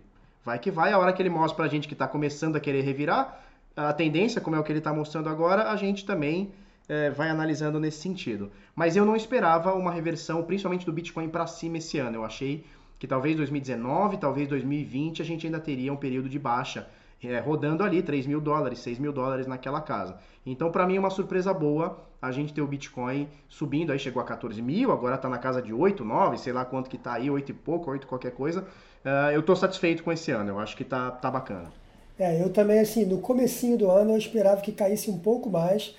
vai 0.45 0.59
que 0.59 0.70
vai. 0.70 0.93
A 0.93 0.99
hora 0.99 1.12
que 1.12 1.20
ele 1.20 1.29
mostra 1.29 1.57
para 1.57 1.64
a 1.66 1.68
gente 1.68 1.87
que 1.87 1.95
está 1.95 2.09
começando 2.09 2.57
a 2.57 2.61
querer 2.61 2.83
revirar, 2.83 3.45
a 3.77 3.93
tendência, 3.93 4.41
como 4.41 4.57
é 4.57 4.59
o 4.59 4.62
que 4.62 4.70
ele 4.70 4.79
está 4.79 4.93
mostrando 4.93 5.29
agora, 5.29 5.70
a 5.70 5.77
gente 5.77 6.05
também 6.05 6.53
é, 6.89 7.11
vai 7.11 7.29
analisando 7.29 7.81
nesse 7.81 8.01
sentido. 8.01 8.51
Mas 8.75 8.97
eu 8.97 9.05
não 9.05 9.16
esperava 9.16 9.75
uma 9.75 9.91
reversão, 9.91 10.43
principalmente 10.43 10.87
do 10.87 10.93
Bitcoin 10.93 11.29
para 11.29 11.47
cima 11.47 11.79
esse 11.79 11.99
ano. 11.99 12.16
Eu 12.16 12.25
achei 12.25 12.64
que 12.99 13.07
talvez 13.07 13.37
2019, 13.37 14.18
talvez 14.18 14.49
2020 14.49 15.23
a 15.23 15.25
gente 15.25 15.47
ainda 15.47 15.59
teria 15.59 15.93
um 15.93 15.97
período 15.97 16.29
de 16.29 16.39
baixa 16.39 16.89
é, 17.23 17.39
rodando 17.39 17.83
ali 17.83 18.03
3 18.03 18.27
mil 18.27 18.41
dólares, 18.41 18.79
6 18.81 18.99
mil 18.99 19.12
dólares 19.12 19.47
naquela 19.47 19.81
casa. 19.81 20.18
Então, 20.45 20.70
para 20.70 20.87
mim, 20.87 20.97
é 20.97 21.01
uma 21.01 21.11
surpresa 21.11 21.53
boa 21.53 21.99
a 22.23 22.31
gente 22.31 22.55
ter 22.55 22.62
o 22.62 22.66
Bitcoin 22.68 23.29
subindo, 23.49 23.91
aí 23.91 23.99
chegou 23.99 24.23
a 24.23 24.25
14 24.25 24.62
mil, 24.62 24.93
agora 24.93 25.16
está 25.16 25.29
na 25.29 25.39
casa 25.39 25.61
de 25.61 25.73
8, 25.73 26.05
9, 26.05 26.39
sei 26.39 26.53
lá 26.53 26.64
quanto 26.64 26.89
que 26.89 26.95
está 26.95 27.14
aí, 27.14 27.29
8 27.29 27.51
e 27.51 27.53
pouco, 27.53 27.91
8 27.91 28.07
qualquer 28.07 28.31
coisa. 28.31 28.61
Uh, 29.05 29.33
eu 29.33 29.41
estou 29.41 29.57
satisfeito 29.57 30.05
com 30.05 30.12
esse 30.12 30.31
ano, 30.31 30.51
eu 30.51 30.61
acho 30.61 30.77
que 30.77 30.85
tá, 30.85 31.11
tá 31.11 31.29
bacana. 31.29 31.73
É, 32.16 32.41
eu 32.41 32.51
também, 32.51 32.79
assim, 32.79 33.05
no 33.05 33.18
comecinho 33.18 33.77
do 33.77 33.91
ano 33.91 34.12
eu 34.12 34.16
esperava 34.16 34.61
que 34.61 34.70
caísse 34.70 35.11
um 35.11 35.18
pouco 35.18 35.51
mais. 35.51 35.97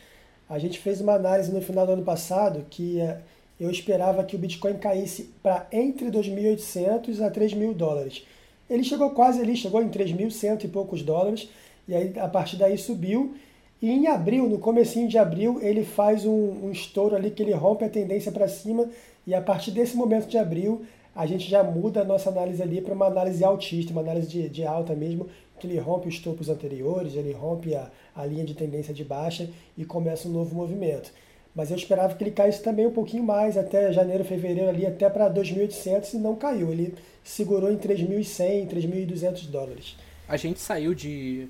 A 0.49 0.57
gente 0.57 0.79
fez 0.79 1.01
uma 1.01 1.13
análise 1.13 1.51
no 1.51 1.61
final 1.61 1.85
do 1.85 1.91
ano 1.91 2.03
passado 2.03 2.65
que 2.69 2.99
uh, 3.01 3.17
eu 3.59 3.69
esperava 3.69 4.23
que 4.23 4.37
o 4.37 4.39
Bitcoin 4.39 4.77
caísse 4.77 5.33
para 5.43 5.67
entre 5.73 6.09
2.800 6.09 7.21
a 7.21 7.29
3 7.29 7.53
mil 7.53 7.73
dólares. 7.73 8.25
Ele 8.69 8.83
chegou 8.85 9.09
quase 9.09 9.41
ali, 9.41 9.57
chegou 9.57 9.81
em 9.81 9.89
3.100 9.89 10.63
e 10.63 10.67
poucos 10.69 11.03
dólares, 11.03 11.49
e 11.85 11.93
aí 11.93 12.13
a 12.17 12.29
partir 12.29 12.55
daí 12.55 12.77
subiu. 12.77 13.35
E 13.83 13.91
em 13.91 14.07
abril, 14.07 14.47
no 14.47 14.59
comecinho 14.59 15.09
de 15.09 15.17
abril, 15.17 15.59
ele 15.61 15.83
faz 15.83 16.25
um, 16.25 16.67
um 16.67 16.71
estouro 16.71 17.17
ali 17.17 17.29
que 17.29 17.43
ele 17.43 17.51
rompe 17.51 17.83
a 17.83 17.89
tendência 17.89 18.31
para 18.31 18.47
cima, 18.47 18.89
e 19.27 19.35
a 19.35 19.41
partir 19.41 19.71
desse 19.71 19.97
momento 19.97 20.25
de 20.25 20.37
abril, 20.37 20.83
a 21.13 21.25
gente 21.25 21.49
já 21.49 21.61
muda 21.61 21.99
a 21.99 22.05
nossa 22.05 22.29
análise 22.29 22.63
ali 22.63 22.79
para 22.79 22.93
uma 22.93 23.07
análise 23.07 23.43
altista, 23.43 23.91
uma 23.91 23.99
análise 23.99 24.29
de, 24.29 24.47
de 24.47 24.65
alta 24.65 24.95
mesmo, 24.95 25.27
que 25.59 25.67
ele 25.67 25.77
rompe 25.79 26.07
os 26.07 26.17
topos 26.17 26.47
anteriores, 26.47 27.15
ele 27.15 27.33
rompe 27.33 27.75
a, 27.75 27.91
a 28.15 28.25
linha 28.25 28.45
de 28.45 28.53
tendência 28.53 28.93
de 28.93 29.03
baixa 29.03 29.49
e 29.77 29.83
começa 29.83 30.29
um 30.29 30.31
novo 30.31 30.55
movimento. 30.55 31.11
Mas 31.53 31.69
eu 31.69 31.75
esperava 31.75 32.15
que 32.15 32.23
ele 32.23 32.31
caísse 32.31 32.63
também 32.63 32.87
um 32.87 32.93
pouquinho 32.93 33.23
mais, 33.25 33.57
até 33.57 33.91
janeiro, 33.91 34.23
fevereiro 34.23 34.69
ali, 34.69 34.85
até 34.85 35.09
para 35.09 35.29
2.800 35.29 36.13
e 36.13 36.17
não 36.19 36.37
caiu. 36.37 36.71
Ele 36.71 36.95
segurou 37.21 37.69
em 37.69 37.77
3.100, 37.77 38.65
3.200 38.65 39.47
dólares. 39.47 39.97
A 40.25 40.37
gente 40.37 40.61
saiu 40.61 40.95
de 40.95 41.49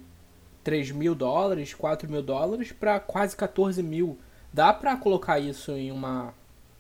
3 0.64 0.92
mil 0.92 1.14
dólares, 1.14 1.74
4 1.74 2.10
mil 2.10 2.22
dólares 2.22 2.72
para 2.72 3.00
quase 3.00 3.36
14 3.36 3.82
mil. 3.84 4.18
Dá 4.52 4.72
para 4.72 4.96
colocar 4.96 5.40
isso 5.40 5.72
em 5.72 5.92
uma, 5.92 6.34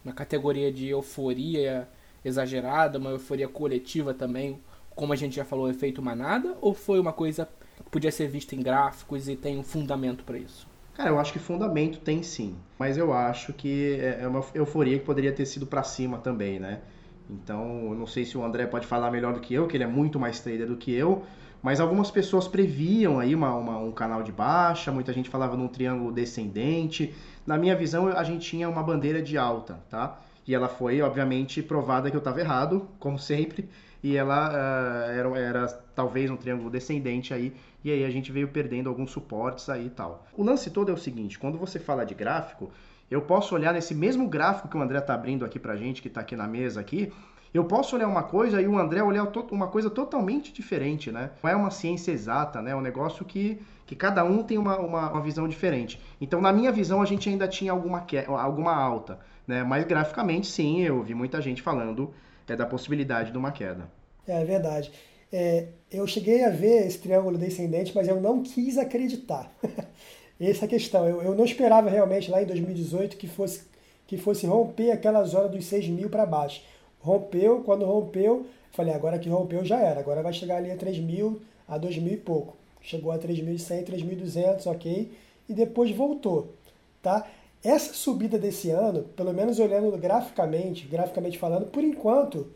uma 0.04 0.14
categoria 0.14 0.72
de 0.72 0.88
euforia 0.88 1.88
exagerada, 2.24 2.98
uma 2.98 3.10
euforia 3.10 3.48
coletiva 3.48 4.14
também, 4.14 4.60
como 4.96 5.12
a 5.12 5.16
gente 5.16 5.36
já 5.36 5.44
falou, 5.44 5.70
efeito 5.70 6.02
manada? 6.02 6.56
Ou 6.62 6.74
foi 6.74 7.00
uma 7.00 7.12
coisa 7.12 7.48
que 7.78 7.90
podia 7.90 8.12
ser 8.12 8.28
vista 8.28 8.56
em 8.56 8.62
gráficos 8.62 9.28
e 9.28 9.36
tem 9.36 9.58
um 9.58 9.64
fundamento 9.64 10.24
para 10.24 10.38
isso? 10.38 10.68
Cara, 10.94 11.10
eu 11.10 11.20
acho 11.20 11.34
que 11.34 11.40
fundamento 11.40 12.00
tem 12.00 12.22
sim, 12.22 12.56
mas 12.78 12.98
eu 12.98 13.12
acho 13.12 13.52
que 13.52 14.00
é, 14.00 14.20
é 14.22 14.28
uma 14.28 14.46
euforia 14.54 15.00
que 15.00 15.04
poderia 15.04 15.34
ter 15.34 15.46
sido 15.46 15.66
para 15.66 15.82
cima 15.82 16.20
também, 16.20 16.60
né? 16.60 16.82
Então, 17.30 17.88
eu 17.90 17.96
não 17.96 18.06
sei 18.06 18.26
se 18.26 18.38
o 18.38 18.44
André 18.44 18.68
pode 18.68 18.86
falar 18.86 19.10
melhor 19.10 19.34
do 19.34 19.40
que 19.40 19.54
eu, 19.54 19.68
que 19.68 19.76
ele 19.76 19.84
é 19.84 19.88
muito 19.88 20.20
mais 20.20 20.40
trader 20.40 20.68
do 20.68 20.78
que 20.78 20.94
eu, 20.94 21.24
mas 21.64 21.80
algumas 21.80 22.12
pessoas 22.12 22.46
previam 22.46 23.20
aí 23.20 23.34
uma, 23.34 23.56
uma, 23.56 23.78
um 23.78 23.92
canal 23.92 24.22
de 24.22 24.34
baixa, 24.34 24.92
muita 24.92 25.14
gente 25.14 25.30
falava 25.30 25.56
num 25.56 25.70
triângulo 25.70 26.12
descendente. 26.12 27.16
Na 27.48 27.58
minha 27.58 27.74
visão, 27.74 28.10
a 28.10 28.24
gente 28.26 28.46
tinha 28.46 28.68
uma 28.70 28.84
bandeira 28.84 29.22
de 29.22 29.38
alta, 29.38 29.80
tá? 29.90 30.20
E 30.46 30.54
ela 30.54 30.68
foi, 30.68 31.02
obviamente, 31.02 31.64
provada 31.64 32.12
que 32.12 32.18
eu 32.18 32.20
estava 32.20 32.42
errado, 32.42 32.90
como 33.00 33.18
sempre, 33.18 33.70
e 34.04 34.18
ela 34.18 34.50
uh, 34.50 35.12
era, 35.12 35.40
era 35.40 35.68
talvez 35.96 36.30
um 36.30 36.36
triângulo 36.36 36.70
descendente 36.70 37.34
aí, 37.34 37.54
e 37.82 37.90
aí 37.90 38.04
a 38.04 38.10
gente 38.10 38.30
veio 38.30 38.50
perdendo 38.50 38.90
alguns 38.90 39.12
suportes 39.12 39.70
aí 39.70 39.86
e 39.86 39.90
tal. 39.90 40.28
O 40.36 40.44
lance 40.44 40.70
todo 40.70 40.92
é 40.92 40.94
o 40.94 40.98
seguinte, 40.98 41.40
quando 41.40 41.58
você 41.58 41.80
fala 41.80 42.06
de 42.06 42.14
gráfico, 42.14 42.72
eu 43.10 43.22
posso 43.22 43.56
olhar 43.56 43.74
nesse 43.74 43.96
mesmo 43.96 44.28
gráfico 44.28 44.68
que 44.68 44.76
o 44.76 44.82
André 44.82 44.98
está 44.98 45.14
abrindo 45.14 45.46
aqui 45.46 45.60
pra 45.60 45.78
gente, 45.78 46.02
que 46.02 46.10
está 46.10 46.20
aqui 46.20 46.36
na 46.36 46.48
mesa 46.48 46.82
aqui, 46.82 47.14
eu 47.54 47.66
posso 47.66 47.96
olhar 47.96 48.08
uma 48.08 48.24
coisa 48.24 48.62
e 48.62 48.68
o 48.68 48.78
André 48.78 49.04
olhar 49.04 49.32
uma 49.52 49.68
coisa 49.68 49.90
totalmente 49.90 50.52
diferente, 50.52 51.12
né? 51.12 51.30
Não 51.44 51.50
é 51.50 51.56
uma 51.56 51.70
ciência 51.70 52.12
exata, 52.12 52.62
né? 52.62 52.72
É 52.72 52.76
um 52.76 52.82
negócio 52.82 53.24
que, 53.24 53.62
que 53.86 53.96
cada 53.96 54.24
um 54.24 54.42
tem 54.42 54.58
uma, 54.58 54.80
uma, 54.80 55.12
uma 55.12 55.22
visão 55.22 55.48
diferente. 55.48 56.02
Então, 56.20 56.42
na 56.42 56.52
minha 56.52 56.72
visão, 56.72 57.02
a 57.02 57.06
gente 57.06 57.30
ainda 57.30 57.48
tinha 57.48 57.72
alguma, 57.72 58.06
alguma 58.40 58.74
alta, 58.74 59.20
né? 59.48 59.64
Mas 59.64 59.86
graficamente, 59.86 60.48
sim, 60.48 60.82
eu 60.82 61.04
vi 61.04 61.14
muita 61.14 61.40
gente 61.42 61.62
falando 61.62 62.12
é, 62.48 62.56
da 62.56 62.66
possibilidade 62.66 63.32
de 63.32 63.38
uma 63.38 63.52
queda. 63.52 63.88
É, 64.28 64.42
é 64.42 64.46
verdade. 64.46 64.92
É, 65.32 65.68
eu 65.92 66.06
cheguei 66.08 66.44
a 66.44 66.50
ver 66.50 66.88
esse 66.88 67.00
triângulo 67.00 67.38
descendente, 67.38 67.92
mas 67.94 68.08
eu 68.08 68.20
não 68.20 68.42
quis 68.42 68.78
acreditar. 68.78 69.52
Essa 70.40 70.66
é 70.66 70.68
a 70.68 70.70
questão. 70.70 71.08
Eu, 71.08 71.22
eu 71.22 71.36
não 71.36 71.46
esperava 71.46 71.90
realmente 71.90 72.30
lá 72.30 72.42
em 72.42 72.46
2018 72.46 73.16
que 73.16 73.28
fosse, 73.28 73.64
que 74.08 74.18
fosse 74.18 74.46
romper 74.46 74.92
aquela 74.92 75.24
zona 75.24 75.48
dos 75.48 75.66
6 75.66 75.88
mil 75.90 76.10
para 76.10 76.26
baixo. 76.26 76.62
Rompeu, 77.04 77.62
quando 77.64 77.86
rompeu, 77.86 78.46
falei, 78.72 78.94
agora 78.94 79.20
que 79.20 79.30
rompeu 79.30 79.64
já 79.64 79.80
era. 79.80 80.00
Agora 80.00 80.24
vai 80.24 80.34
chegar 80.34 80.58
ali 80.58 80.72
a 80.72 80.76
3 80.76 80.98
mil, 81.00 81.42
a 81.68 81.78
2 81.78 81.98
mil 81.98 82.14
e 82.14 82.18
pouco. 82.18 82.56
Chegou 82.82 83.12
a 83.12 83.20
3.100, 83.20 83.86
3.200, 83.86 84.68
ok? 84.68 85.12
E 85.48 85.54
depois 85.54 85.92
voltou, 85.92 86.54
tá? 87.02 87.28
Essa 87.64 87.94
subida 87.94 88.40
desse 88.40 88.72
ano, 88.72 89.04
pelo 89.16 89.34
menos 89.34 89.60
olhando 89.60 89.96
graficamente, 89.98 90.88
graficamente 90.88 91.38
falando, 91.38 91.68
por 91.68 91.84
enquanto, 91.84 92.48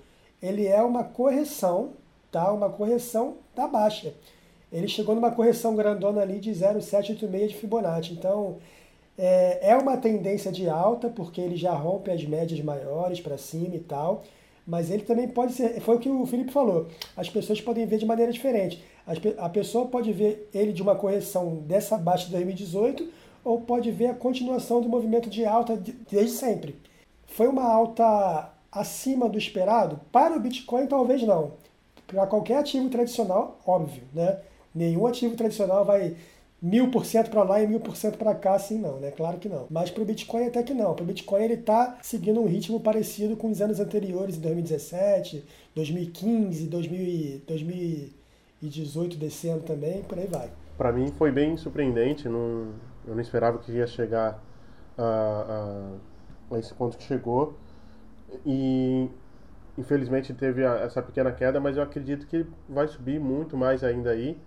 ele 0.42 0.66
é 0.66 0.82
uma 0.82 1.04
correção 1.04 1.92
tá? 2.32 2.52
Uma 2.52 2.70
correção 2.70 3.38
da 3.56 3.68
baixa. 3.68 4.14
Ele 4.72 4.88
chegou 4.88 5.16
numa 5.16 5.32
correção 5.32 5.76
grandona 5.76 6.22
ali 6.22 6.40
de 6.40 6.52
0,786 6.52 7.52
de 7.52 7.58
Fibonacci. 7.58 8.14
Então, 8.14 8.58
é, 9.18 9.72
é 9.72 9.78
uma 9.78 9.98
tendência 9.98 10.52
de 10.52 10.70
alta, 10.70 11.10
porque 11.10 11.40
ele 11.42 11.56
já 11.56 11.74
rompe 11.74 12.12
as 12.12 12.24
médias 12.26 12.60
maiores 12.62 13.20
para 13.20 13.38
cima 13.38 13.76
e 13.76 13.80
tal. 13.80 14.24
Mas 14.68 14.92
ele 14.92 15.04
também 15.04 15.30
pode 15.30 15.54
ser, 15.54 15.80
foi 15.80 15.96
o 15.96 16.00
que 16.00 16.10
o 16.10 16.26
Felipe 16.26 16.52
falou, 16.52 16.88
as 17.16 17.30
pessoas 17.30 17.62
podem 17.62 17.86
ver 17.86 17.98
de 17.98 18.06
maneira 18.06 18.32
diferente. 18.32 18.84
A 19.38 19.48
pessoa 19.48 19.86
pode 19.86 20.12
ver 20.12 20.50
ele 20.54 20.74
de 20.74 20.82
uma 20.82 20.94
correção 20.94 21.64
dessa 21.66 21.98
baixa 21.98 22.26
de 22.26 22.32
2018 22.32 23.08
ou 23.46 23.62
pode 23.62 23.90
ver 23.92 24.08
a 24.08 24.14
continuação 24.14 24.82
do 24.82 24.90
movimento 24.90 25.30
de 25.30 25.46
alta 25.46 25.82
desde 26.12 26.36
sempre. 26.36 26.76
Foi 27.26 27.48
uma 27.48 27.64
alta 27.64 28.52
acima 28.70 29.30
do 29.30 29.38
esperado? 29.38 30.02
Para 30.12 30.36
o 30.36 30.40
Bitcoin, 30.40 30.86
talvez 30.88 31.24
não. 31.24 31.54
Para 32.06 32.28
qualquer 32.28 32.58
ativo 32.58 32.90
tradicional, 32.90 33.58
óbvio, 33.66 34.04
né? 34.14 34.40
Nenhum 34.76 35.08
ativo 35.08 35.38
tradicional 35.38 35.86
vai 35.86 36.18
mil 36.62 36.90
por 36.90 37.06
cento 37.06 37.30
para 37.30 37.44
lá 37.44 37.62
e 37.62 37.68
mil 37.68 37.80
por 37.80 37.96
cento 37.96 38.18
para 38.18 38.34
cá, 38.34 38.56
assim 38.56 38.80
não, 38.80 39.00
né? 39.00 39.12
Claro 39.12 39.38
que 39.38 39.48
não. 39.48 39.68
Mas 39.70 39.92
para 39.92 40.02
o 40.02 40.06
Bitcoin 40.06 40.48
até 40.48 40.64
que 40.64 40.74
não. 40.74 40.94
Para 40.94 41.04
o 41.04 41.08
Bitcoin 41.08 41.44
ele 41.44 41.54
está 41.56 41.98
seguindo 42.02 42.42
um 42.42 42.48
ritmo 42.48 42.80
parecido 42.80 43.36
com 43.38 43.52
os 43.52 43.62
anos 43.62 43.80
anteriores, 43.80 44.38
em 44.38 44.42
2017, 44.42 45.44
2015, 45.76 46.68
2018 46.68 49.18
descendo 49.18 49.62
também, 49.62 50.02
por 50.04 50.18
aí 50.18 50.28
vai. 50.28 50.50
Para 50.78 50.92
mim 50.92 51.12
foi 51.18 51.32
bem 51.32 51.56
surpreendente, 51.58 52.28
não, 52.28 52.74
eu 53.08 53.14
não 53.14 53.22
esperava 53.22 53.60
que 53.60 53.72
ia 53.72 53.88
chegar 53.88 54.44
a, 54.98 55.90
a, 56.52 56.56
a 56.56 56.60
esse 56.60 56.74
ponto 56.74 56.98
que 56.98 57.04
chegou. 57.04 57.56
E 58.46 59.10
infelizmente 59.78 60.34
teve 60.34 60.66
a, 60.66 60.82
essa 60.82 61.02
pequena 61.02 61.32
queda, 61.32 61.60
mas 61.60 61.78
eu 61.78 61.84
acredito 61.84 62.28
que 62.28 62.46
vai 62.68 62.88
subir 62.88 63.20
muito 63.20 63.56
mais 63.56 63.84
ainda 63.84 64.12
aí. 64.12 64.38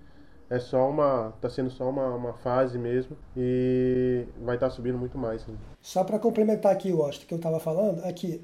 É 0.51 0.59
só 0.59 0.90
uma, 0.90 1.32
tá 1.40 1.48
sendo 1.48 1.70
só 1.70 1.88
uma, 1.88 2.12
uma 2.12 2.32
fase 2.32 2.76
mesmo 2.76 3.16
e 3.36 4.26
vai 4.42 4.57
estar 4.57 4.68
tá 4.68 4.74
subindo 4.74 4.98
muito 4.98 5.16
mais. 5.16 5.42
Sim. 5.42 5.57
Só 5.80 6.03
para 6.03 6.18
complementar 6.18 6.72
aqui, 6.72 6.92
o 6.92 7.09
que 7.09 7.32
eu 7.32 7.36
estava 7.36 7.61
falando, 7.61 8.05
aqui 8.05 8.42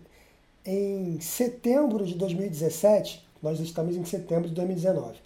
em 0.65 1.21
setembro 1.21 2.07
de 2.07 2.15
2017, 2.15 3.27
nós 3.43 3.59
estamos 3.59 3.97
em 3.97 4.05
setembro 4.05 4.49
de 4.49 4.55
2019. 4.55 5.17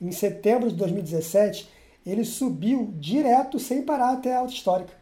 Em 0.00 0.12
setembro 0.12 0.70
de 0.70 0.76
2017, 0.76 1.68
ele 2.06 2.24
subiu 2.24 2.90
direto 2.98 3.58
sem 3.58 3.82
parar 3.82 4.12
até 4.12 4.34
a 4.34 4.38
alta 4.38 4.52
histórica. 4.52 4.94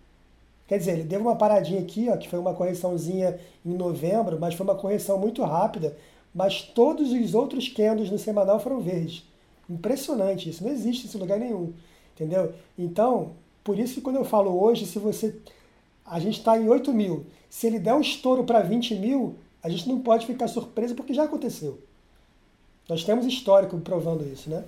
Quer 0.67 0.79
dizer, 0.79 0.93
ele 0.93 1.05
deu 1.05 1.21
uma 1.21 1.37
paradinha 1.37 1.81
aqui, 1.81 2.09
ó, 2.11 2.17
que 2.17 2.29
foi 2.29 2.39
uma 2.39 2.53
correçãozinha 2.53 3.39
em 3.65 3.75
novembro, 3.75 4.39
mas 4.41 4.55
foi 4.55 4.65
uma 4.65 4.75
correção 4.75 5.19
muito 5.19 5.43
rápida. 5.43 5.97
Mas 6.35 6.63
todos 6.63 7.11
os 7.11 7.35
outros 7.35 7.69
candles 7.69 8.11
no 8.11 8.19
semanal 8.19 8.61
foram 8.61 8.81
verdes. 8.81 9.25
Impressionante 9.69 10.49
isso, 10.49 10.65
não 10.65 10.71
existe 10.71 11.07
esse 11.07 11.19
lugar 11.19 11.39
nenhum. 11.39 11.73
Entendeu? 12.15 12.53
Então, 12.77 13.33
por 13.63 13.79
isso 13.79 13.95
que 13.95 14.01
quando 14.01 14.17
eu 14.17 14.25
falo 14.25 14.61
hoje, 14.63 14.87
se 14.87 14.99
você. 14.99 15.37
A 16.05 16.19
gente 16.19 16.39
está 16.39 16.59
em 16.59 16.69
8 16.69 16.93
mil. 16.93 17.27
Se 17.51 17.67
ele 17.67 17.79
der 17.79 17.95
um 17.95 18.01
estouro 18.01 18.45
para 18.45 18.61
20 18.61 18.95
mil, 18.95 19.37
a 19.63 19.69
gente 19.69 19.89
não 19.89 20.01
pode 20.01 20.27
ficar 20.27 20.49
surpreso 20.49 20.95
porque 20.95 21.13
já 21.13 21.25
aconteceu. 21.25 21.79
Nós 22.89 23.05
temos 23.05 23.27
histórico 23.27 23.79
provando 23.79 24.25
isso, 24.25 24.49
né? 24.49 24.65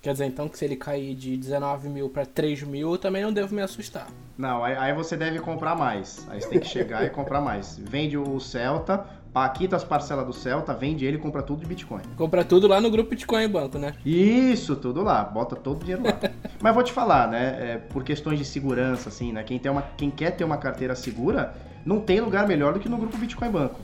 Quer 0.00 0.12
dizer, 0.12 0.26
então, 0.26 0.48
que 0.48 0.56
se 0.56 0.64
ele 0.64 0.76
cair 0.76 1.14
de 1.14 1.36
19 1.36 1.88
mil 1.88 2.08
para 2.08 2.24
3 2.24 2.62
mil, 2.62 2.92
eu 2.92 2.98
também 2.98 3.22
não 3.22 3.32
devo 3.32 3.54
me 3.54 3.60
assustar. 3.60 4.08
Não, 4.38 4.64
aí, 4.64 4.74
aí, 4.74 4.94
você 4.94 5.14
deve 5.14 5.40
comprar 5.40 5.76
mais. 5.76 6.26
Aí 6.30 6.40
você 6.40 6.48
tem 6.48 6.60
que 6.60 6.66
chegar 6.66 7.04
e 7.04 7.10
comprar 7.10 7.40
mais. 7.42 7.76
Vende 7.76 8.16
o 8.16 8.40
Celta, 8.40 9.06
paquita 9.32 9.76
as 9.76 9.84
parcelas 9.84 10.26
do 10.26 10.32
Celta, 10.32 10.74
vende 10.74 11.04
ele 11.04 11.16
e 11.16 11.20
compra 11.20 11.42
tudo 11.42 11.60
de 11.60 11.66
Bitcoin. 11.66 12.02
Compra 12.16 12.44
tudo 12.44 12.66
lá 12.66 12.80
no 12.80 12.90
grupo 12.90 13.10
Bitcoin 13.10 13.48
Banco, 13.48 13.78
né? 13.78 13.94
Isso, 14.04 14.76
tudo 14.76 15.02
lá. 15.02 15.22
Bota 15.24 15.56
todo 15.56 15.80
o 15.80 15.84
dinheiro 15.84 16.02
lá. 16.02 16.18
Mas 16.60 16.74
vou 16.74 16.82
te 16.82 16.92
falar, 16.92 17.28
né? 17.28 17.56
É, 17.60 17.78
por 17.78 18.02
questões 18.02 18.38
de 18.38 18.44
segurança, 18.44 19.08
assim, 19.08 19.32
né? 19.32 19.42
Quem, 19.42 19.58
tem 19.58 19.70
uma, 19.70 19.82
quem 19.96 20.10
quer 20.10 20.32
ter 20.32 20.44
uma 20.44 20.56
carteira 20.56 20.94
segura, 20.94 21.54
não 21.84 22.00
tem 22.00 22.20
lugar 22.20 22.46
melhor 22.46 22.74
do 22.74 22.80
que 22.80 22.88
no 22.88 22.98
grupo 22.98 23.16
Bitcoin 23.16 23.50
Banco. 23.50 23.76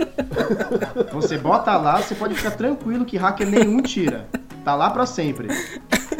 você 1.12 1.38
bota 1.38 1.76
lá, 1.76 2.00
você 2.00 2.14
pode 2.14 2.34
ficar 2.34 2.52
tranquilo 2.52 3.04
que 3.04 3.16
hacker 3.16 3.48
nenhum 3.48 3.80
tira. 3.80 4.26
Tá 4.66 4.74
lá 4.74 4.90
para 4.90 5.06
sempre. 5.06 5.46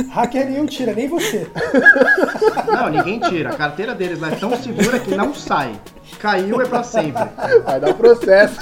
Hacker 0.09 0.49
nenhum 0.49 0.67
tira, 0.67 0.95
nem 0.95 1.09
você. 1.09 1.51
Não, 2.73 2.89
ninguém 2.91 3.19
tira. 3.19 3.51
A 3.51 3.57
carteira 3.57 3.93
deles 3.93 4.21
lá 4.21 4.31
é 4.31 4.37
tão 4.37 4.57
segura 4.57 5.01
que 5.01 5.17
não 5.17 5.35
sai. 5.35 5.75
Caiu 6.21 6.61
é 6.61 6.65
para 6.65 6.85
sempre. 6.85 7.25
Vai 7.65 7.81
dar 7.81 7.91
um 7.91 7.95
processo. 7.95 8.61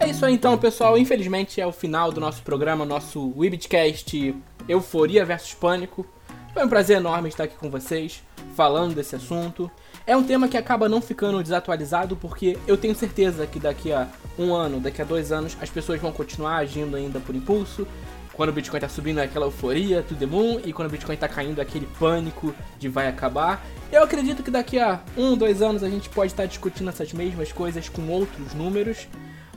É 0.00 0.08
isso 0.08 0.24
aí 0.24 0.32
então, 0.32 0.56
pessoal. 0.56 0.96
Infelizmente 0.96 1.60
é 1.60 1.66
o 1.66 1.72
final 1.72 2.10
do 2.10 2.18
nosso 2.18 2.42
programa, 2.42 2.86
nosso 2.86 3.34
Webcast 3.36 4.34
Euforia 4.66 5.22
versus 5.26 5.52
Pânico. 5.52 6.06
Foi 6.58 6.66
um 6.66 6.68
prazer 6.68 6.96
enorme 6.96 7.28
estar 7.28 7.44
aqui 7.44 7.54
com 7.54 7.70
vocês, 7.70 8.20
falando 8.56 8.92
desse 8.92 9.14
assunto. 9.14 9.70
É 10.04 10.16
um 10.16 10.24
tema 10.24 10.48
que 10.48 10.56
acaba 10.56 10.88
não 10.88 11.00
ficando 11.00 11.40
desatualizado 11.40 12.16
porque 12.16 12.58
eu 12.66 12.76
tenho 12.76 12.96
certeza 12.96 13.46
que 13.46 13.60
daqui 13.60 13.92
a 13.92 14.08
um 14.36 14.52
ano, 14.52 14.80
daqui 14.80 15.00
a 15.00 15.04
dois 15.04 15.30
anos, 15.30 15.56
as 15.60 15.70
pessoas 15.70 16.00
vão 16.00 16.10
continuar 16.10 16.56
agindo 16.56 16.96
ainda 16.96 17.20
por 17.20 17.36
impulso. 17.36 17.86
Quando 18.32 18.48
o 18.48 18.52
Bitcoin 18.52 18.80
tá 18.80 18.88
subindo 18.88 19.20
é 19.20 19.22
aquela 19.22 19.46
euforia, 19.46 20.02
to 20.02 20.16
the 20.16 20.26
e 20.64 20.72
quando 20.72 20.88
o 20.88 20.90
Bitcoin 20.90 21.16
tá 21.16 21.28
caindo 21.28 21.60
é 21.60 21.62
aquele 21.62 21.86
pânico 21.96 22.52
de 22.76 22.88
vai 22.88 23.06
acabar. 23.06 23.64
Eu 23.92 24.02
acredito 24.02 24.42
que 24.42 24.50
daqui 24.50 24.80
a 24.80 25.00
um, 25.16 25.36
dois 25.36 25.62
anos 25.62 25.84
a 25.84 25.88
gente 25.88 26.08
pode 26.08 26.32
estar 26.32 26.46
discutindo 26.46 26.88
essas 26.88 27.12
mesmas 27.12 27.52
coisas 27.52 27.88
com 27.88 28.02
outros 28.08 28.52
números. 28.52 29.06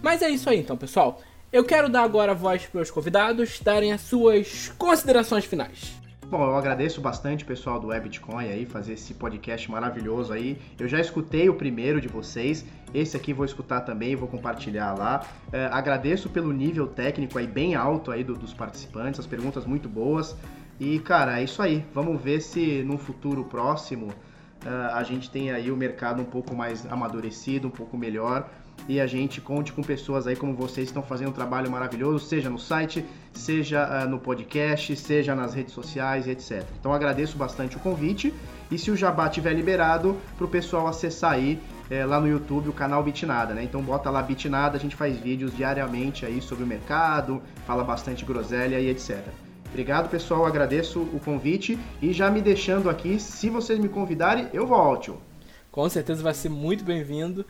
Mas 0.04 0.22
é 0.22 0.30
isso 0.30 0.48
aí 0.48 0.60
então, 0.60 0.78
pessoal. 0.78 1.20
Eu 1.52 1.64
quero 1.64 1.90
dar 1.90 2.04
agora 2.04 2.34
a 2.34 2.36
voz 2.36 2.68
para 2.68 2.80
os 2.80 2.92
convidados 2.92 3.60
darem 3.60 3.92
as 3.92 4.02
suas 4.02 4.72
considerações 4.78 5.46
finais. 5.46 6.00
Bom, 6.32 6.46
eu 6.46 6.56
agradeço 6.56 7.02
bastante 7.02 7.44
o 7.44 7.48
pessoal 7.48 7.78
do 7.78 7.88
Webitcoin 7.88 8.46
aí, 8.46 8.66
fazer 8.66 8.94
esse 8.94 9.14
podcast 9.14 9.70
maravilhoso 9.70 10.32
aí. 10.32 10.58
Eu 10.80 10.88
já 10.88 10.98
escutei 10.98 11.50
o 11.50 11.56
primeiro 11.56 12.00
de 12.00 12.08
vocês, 12.08 12.66
esse 12.94 13.18
aqui 13.18 13.34
vou 13.34 13.44
escutar 13.44 13.82
também, 13.82 14.16
vou 14.16 14.30
compartilhar 14.30 14.94
lá. 14.94 15.26
É, 15.52 15.66
agradeço 15.66 16.30
pelo 16.30 16.54
nível 16.54 16.88
técnico 16.88 17.38
aí 17.38 17.46
bem 17.46 17.76
alto 17.76 18.12
aí 18.12 18.24
do, 18.24 18.34
dos 18.34 18.54
participantes, 18.54 19.20
as 19.20 19.28
perguntas 19.28 19.66
muito 19.66 19.90
boas. 19.90 20.34
E, 20.80 21.00
cara, 21.00 21.42
é 21.42 21.44
isso 21.44 21.62
aí. 21.62 21.86
Vamos 21.94 22.22
ver 22.22 22.40
se 22.40 22.82
num 22.82 22.98
futuro 22.98 23.44
próximo 23.44 24.08
uh, 24.08 24.96
a 24.96 25.04
gente 25.04 25.30
tem 25.30 25.52
aí 25.52 25.70
o 25.70 25.76
mercado 25.76 26.22
um 26.22 26.26
pouco 26.26 26.56
mais 26.56 26.90
amadurecido, 26.90 27.68
um 27.68 27.72
pouco 27.72 27.98
melhor 27.98 28.50
e 28.88 29.00
a 29.00 29.08
gente 29.08 29.40
conte 29.40 29.72
com 29.72 29.82
pessoas 29.82 30.28
aí 30.28 30.36
como 30.36 30.54
vocês 30.54 30.88
estão 30.88 31.04
fazendo 31.04 31.30
um 31.30 31.34
trabalho 31.34 31.70
maravilhoso, 31.70 32.26
seja 32.26 32.50
no 32.50 32.60
site, 32.60 33.06
seja 33.34 34.06
uh, 34.06 34.10
no 34.10 34.20
podcast, 34.20 34.96
seja 34.96 35.36
nas 35.36 35.54
redes 35.54 35.74
sociais, 35.74 36.28
etc. 36.28 36.66
Então 36.80 36.94
agradeço 36.94 37.38
bastante 37.38 37.78
o 37.78 37.80
convite 37.80 38.34
e 38.70 38.78
se 38.78 38.92
o 38.92 38.96
Jabá 38.96 39.30
tiver 39.30 39.54
liberado 39.54 40.18
para 40.38 40.46
o 40.46 40.50
pessoal 40.50 40.88
acessar 40.88 41.34
aí 41.34 41.60
é, 41.90 42.06
lá 42.06 42.20
no 42.20 42.28
YouTube 42.28 42.70
o 42.70 42.74
canal 42.74 43.04
Bitnada, 43.04 43.54
né? 43.54 43.64
Então 43.64 43.82
bota 43.82 44.10
lá 44.10 44.22
Bitnada, 44.22 44.78
a 44.78 44.80
gente 44.80 44.96
faz 44.96 45.18
vídeos 45.18 45.56
diariamente 45.56 46.26
aí 46.26 46.42
sobre 46.42 46.64
o 46.64 46.68
mercado, 46.68 47.42
fala 47.68 47.84
bastante 47.84 48.24
groselha 48.24 48.80
e 48.80 48.90
etc. 48.90 49.20
Obrigado, 49.72 50.10
pessoal. 50.10 50.46
Agradeço 50.46 51.00
o 51.00 51.20
convite 51.20 51.80
e 52.02 52.12
já 52.12 52.30
me 52.30 52.42
deixando 52.42 52.90
aqui, 52.90 53.20
se 53.20 53.50
vocês 53.50 53.80
me 53.80 53.88
convidarem, 53.88 54.50
eu 54.54 54.68
volto. 54.68 55.18
Com 55.72 55.88
certeza 55.88 56.22
vai 56.22 56.34
ser 56.34 56.50
muito 56.50 56.84
bem-vindo. 56.84 57.46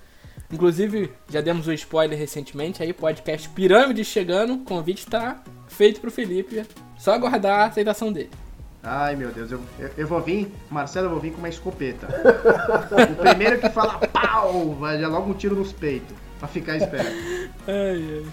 Inclusive, 0.52 1.12
já 1.30 1.40
demos 1.40 1.68
um 1.68 1.72
spoiler 1.74 2.18
recentemente 2.18 2.84
aí, 2.84 2.92
podcast 2.92 3.48
Pirâmide 3.50 4.04
chegando. 4.04 4.54
O 4.54 4.60
convite 4.60 5.00
está 5.00 5.42
feito 5.68 6.02
pro 6.02 6.12
Felipe. 6.12 6.66
Só 6.98 7.14
aguardar 7.14 7.62
a 7.62 7.66
aceitação 7.66 8.12
dele. 8.12 8.30
Ai 8.84 9.16
meu 9.16 9.32
Deus, 9.32 9.52
eu, 9.52 9.60
eu, 9.78 9.90
eu, 9.96 10.08
vou 10.08 10.20
vir, 10.22 10.52
Marcelo, 10.70 11.06
eu 11.06 11.12
vou 11.12 11.20
vir 11.20 11.32
com 11.32 11.38
uma 11.38 11.50
escopeta. 11.50 12.08
o 12.08 13.16
primeiro 13.16 13.60
que 13.60 13.70
fala 13.70 14.00
pau, 14.08 14.74
vai 14.74 15.00
já 15.00 15.08
logo 15.08 15.30
um 15.30 15.34
tiro 15.36 15.56
nos 15.56 15.72
peitos, 15.72 16.16
pra 16.40 16.48
ficar 16.48 16.78
esperto. 16.78 17.12
Ai, 17.68 18.24
ai. 18.24 18.26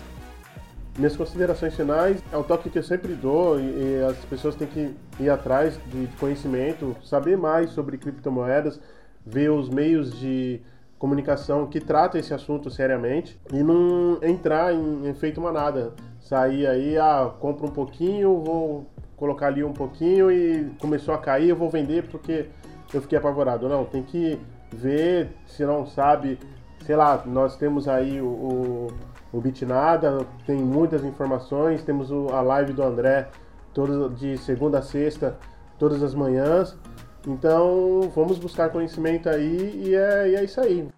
Minhas 0.97 1.15
considerações 1.15 1.75
finais 1.77 2.19
é 2.33 2.37
um 2.37 2.43
toque 2.43 2.71
que 2.71 2.79
eu 2.79 2.83
sempre 2.83 3.13
dou 3.13 3.61
e, 3.61 3.63
e 3.63 4.05
as 4.09 4.17
pessoas 4.25 4.57
têm 4.57 4.67
que 4.67 4.95
ir 5.21 5.31
atrás 5.31 5.79
de, 5.93 6.07
de 6.07 6.17
conhecimento, 6.17 6.97
saber 7.05 7.37
mais 7.37 7.71
sobre 7.71 7.97
criptomoedas, 7.99 8.81
ver 9.25 9.51
os 9.51 9.69
meios 9.69 10.19
de 10.19 10.61
comunicação 10.99 11.67
que 11.67 11.81
tratam 11.81 12.21
esse 12.21 12.35
assunto 12.35 12.71
seriamente 12.71 13.41
e 13.53 13.63
não 13.63 14.19
entrar 14.23 14.75
em 14.75 15.07
efeito 15.07 15.41
manada. 15.41 15.93
Sair 16.21 16.67
aí, 16.67 16.99
ah, 16.99 17.33
compra 17.39 17.67
um 17.67 17.71
pouquinho, 17.71 18.43
vou 18.43 18.87
colocar 19.17 19.47
ali 19.49 19.65
um 19.65 19.73
pouquinho 19.73 20.31
e 20.31 20.71
começou 20.81 21.15
a 21.15 21.19
cair, 21.19 21.49
eu 21.49 21.57
vou 21.57 21.71
vender 21.71 22.09
porque 22.09 22.47
eu 22.93 23.01
fiquei 23.01 23.19
apavorado. 23.19 23.69
Não, 23.69 23.85
tem 23.85 24.03
que 24.03 24.39
ver, 24.73 25.31
se 25.47 25.65
não 25.65 25.87
sabe, 25.87 26.39
sei 26.85 26.97
lá, 26.97 27.23
nós 27.27 27.57
temos 27.57 27.89
aí 27.89 28.21
o, 28.21 28.27
o 28.27 28.89
o 29.33 29.41
Bitnada, 29.41 30.27
tem 30.47 30.57
muitas 30.57 31.05
informações, 31.05 31.83
temos 31.83 32.11
a 32.11 32.41
live 32.41 32.73
do 32.73 32.83
André 32.83 33.29
toda, 33.75 34.09
de 34.09 34.39
segunda 34.39 34.79
a 34.79 34.83
sexta, 34.83 35.37
todas 35.79 36.03
as 36.03 36.15
manhãs. 36.15 36.77
Então 37.27 38.11
vamos 38.15 38.39
buscar 38.39 38.71
conhecimento 38.71 39.29
aí 39.29 39.85
e 39.85 39.95
é, 39.95 40.29
e 40.31 40.35
é 40.37 40.45
isso 40.45 40.61
aí. 40.61 40.89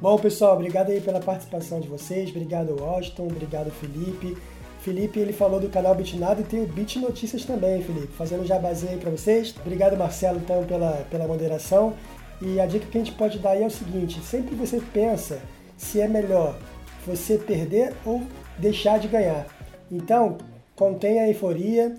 Bom, 0.00 0.16
pessoal, 0.16 0.54
obrigado 0.54 0.90
aí 0.90 1.00
pela 1.00 1.20
participação 1.20 1.80
de 1.80 1.88
vocês, 1.88 2.30
obrigado 2.30 2.76
Washington, 2.80 3.26
obrigado 3.26 3.70
Felipe. 3.70 4.36
Felipe, 4.80 5.18
ele 5.18 5.32
falou 5.32 5.60
do 5.60 5.68
canal 5.68 5.94
Bitnada 5.94 6.40
e 6.40 6.44
tem 6.44 6.62
o 6.62 6.66
Bit 6.66 7.00
Notícias 7.00 7.44
também, 7.44 7.82
Felipe, 7.82 8.12
fazendo 8.14 8.46
jabazinho 8.46 8.92
aí 8.92 8.98
para 8.98 9.10
vocês. 9.10 9.54
Obrigado, 9.60 9.96
Marcelo, 9.96 10.38
então, 10.38 10.64
pela, 10.64 11.04
pela 11.10 11.26
moderação. 11.26 11.94
E 12.40 12.60
a 12.60 12.66
dica 12.66 12.86
que 12.86 12.96
a 12.96 13.04
gente 13.04 13.14
pode 13.16 13.38
dar 13.40 13.50
aí 13.50 13.64
é 13.64 13.66
o 13.66 13.70
seguinte, 13.70 14.20
sempre 14.20 14.54
você 14.54 14.80
pensa 14.92 15.42
se 15.76 16.00
é 16.00 16.06
melhor 16.06 16.56
você 17.04 17.36
perder 17.36 17.94
ou 18.04 18.22
deixar 18.56 18.98
de 18.98 19.08
ganhar. 19.08 19.46
Então, 19.90 20.38
contenha 20.76 21.24
a 21.24 21.28
euforia, 21.28 21.94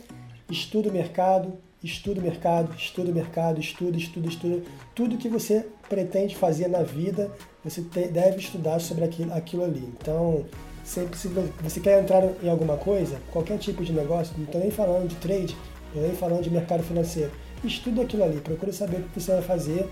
estuda 0.49 0.89
o 0.89 0.93
mercado, 0.93 1.53
estuda 1.83 2.19
o 2.19 2.23
mercado, 2.23 2.75
estuda 2.75 3.11
o 3.11 3.13
mercado, 3.13 3.59
estuda, 3.59 3.97
estuda, 3.97 4.27
estuda. 4.27 4.61
Tudo 4.93 5.17
que 5.17 5.29
você 5.29 5.65
pretende 5.87 6.35
fazer 6.35 6.67
na 6.67 6.83
vida, 6.83 7.31
você 7.63 7.81
deve 7.81 8.37
estudar 8.37 8.79
sobre 8.79 9.05
aquilo, 9.05 9.33
aquilo 9.33 9.63
ali. 9.63 9.89
Então, 9.99 10.45
sempre 10.83 11.17
se 11.17 11.27
você 11.27 11.79
quer 11.79 12.01
entrar 12.01 12.23
em 12.43 12.49
alguma 12.49 12.77
coisa, 12.77 13.19
qualquer 13.31 13.57
tipo 13.57 13.83
de 13.83 13.93
negócio, 13.93 14.33
não 14.37 14.45
estou 14.45 14.61
nem 14.61 14.71
falando 14.71 15.07
de 15.07 15.15
trade, 15.15 15.55
não 15.95 16.01
nem 16.01 16.13
falando 16.13 16.43
de 16.43 16.49
mercado 16.49 16.83
financeiro, 16.83 17.31
estuda 17.63 18.01
aquilo 18.01 18.23
ali, 18.23 18.39
procure 18.41 18.73
saber 18.73 18.97
o 18.97 19.03
que 19.03 19.19
você 19.19 19.31
vai 19.33 19.41
fazer 19.41 19.87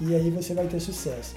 e 0.00 0.14
aí 0.14 0.30
você 0.30 0.54
vai 0.54 0.66
ter 0.66 0.80
sucesso. 0.80 1.34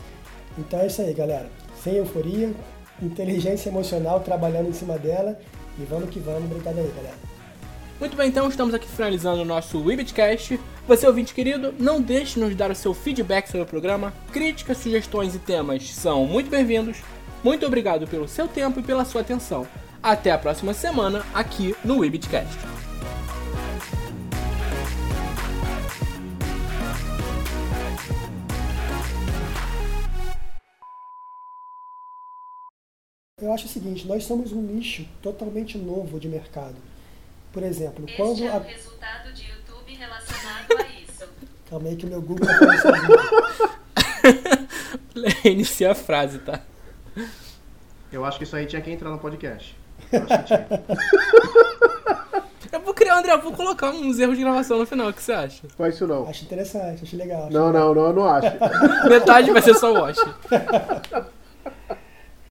Então 0.58 0.80
é 0.80 0.88
isso 0.88 1.02
aí, 1.02 1.14
galera. 1.14 1.50
Sem 1.82 1.96
euforia, 1.96 2.54
inteligência 3.02 3.70
emocional 3.70 4.20
trabalhando 4.20 4.70
em 4.70 4.74
cima 4.74 4.98
dela. 4.98 5.38
E 5.80 5.84
vamos 5.86 6.10
que 6.10 6.20
vamos, 6.20 6.44
obrigado 6.44 6.78
aí, 6.78 6.92
galera. 6.96 7.33
Muito 8.00 8.18
bem, 8.18 8.28
então 8.28 8.50
estamos 8.50 8.74
aqui 8.74 8.88
finalizando 8.88 9.42
o 9.42 9.46
nosso 9.46 9.80
Webcast. 9.82 10.60
Você, 10.88 11.08
ouvinte 11.08 11.34
querido, 11.34 11.74
não 11.80 12.02
deixe 12.02 12.34
de 12.34 12.42
nos 12.42 12.56
dar 12.56 12.72
o 12.72 12.76
seu 12.76 12.94
feedback 12.94 13.48
sobre 13.48 13.62
o 13.62 13.66
programa. 13.66 14.14
Críticas, 14.32 14.80
sugestões 14.80 15.36
e 15.36 15.40
temas 15.40 15.90
são 15.94 16.26
muito 16.26 16.50
bem-vindos. 16.50 16.98
Muito 17.44 17.66
obrigado 17.66 18.08
pelo 18.08 18.28
seu 18.28 18.48
tempo 18.48 18.80
e 18.80 18.84
pela 18.84 19.06
sua 19.06 19.22
atenção. 19.22 19.68
Até 20.02 20.32
a 20.32 20.38
próxima 20.38 20.74
semana 20.74 21.26
aqui 21.34 21.76
no 21.84 22.00
Webcast. 22.00 22.58
Eu 33.40 33.52
acho 33.52 33.66
o 33.66 33.70
seguinte, 33.70 34.08
nós 34.08 34.24
somos 34.24 34.52
um 34.52 34.62
nicho 34.62 35.06
totalmente 35.22 35.78
novo 35.78 36.20
de 36.20 36.28
mercado. 36.28 36.76
Por 37.54 37.62
exemplo, 37.62 38.04
este 38.08 38.18
quando 38.18 38.44
é 38.44 38.50
a... 38.50 38.58
o 38.58 38.64
resultado 38.64 39.32
de 39.32 39.48
YouTube 39.48 39.94
relacionado 39.94 40.72
a 40.72 41.00
isso. 41.00 41.24
Calma 41.70 41.88
aí 41.88 41.96
que 41.96 42.06
o 42.06 42.10
meu 42.10 42.22
Google 42.22 42.48
tá 42.48 42.58
falando 42.58 43.84
Inicia 45.46 45.92
a 45.92 45.96
frase, 45.96 46.40
tá? 46.40 46.62
Eu 48.12 48.26
acho 48.26 48.40
que 48.40 48.44
isso 48.44 48.56
aí 48.56 48.66
tinha 48.66 48.82
que 48.82 48.90
entrar 48.90 49.12
no 49.12 49.20
podcast. 49.20 49.78
Eu 50.12 50.24
acho 50.24 50.38
que 50.40 50.44
tinha. 50.44 50.68
Eu 52.72 52.82
vou 52.82 52.94
criar, 52.94 53.20
André, 53.20 53.32
eu 53.34 53.42
vou 53.42 53.54
colocar 53.54 53.92
uns 53.92 54.18
erros 54.18 54.36
de 54.36 54.42
gravação 54.42 54.80
no 54.80 54.86
final, 54.88 55.10
o 55.10 55.14
que 55.14 55.22
você 55.22 55.32
acha? 55.32 55.62
Faz 55.78 55.94
isso 55.94 56.08
não. 56.08 56.28
Acho 56.28 56.44
interessante, 56.44 57.04
acho 57.04 57.16
legal. 57.16 57.44
Acho 57.44 57.54
não, 57.54 57.68
legal. 57.68 57.94
não, 57.94 57.94
não, 57.94 58.08
eu 58.08 58.14
não 58.14 58.28
acho. 58.28 58.48
Metade 59.08 59.52
vai 59.52 59.62
ser 59.62 59.76
só 59.76 59.94
wash. 59.94 60.18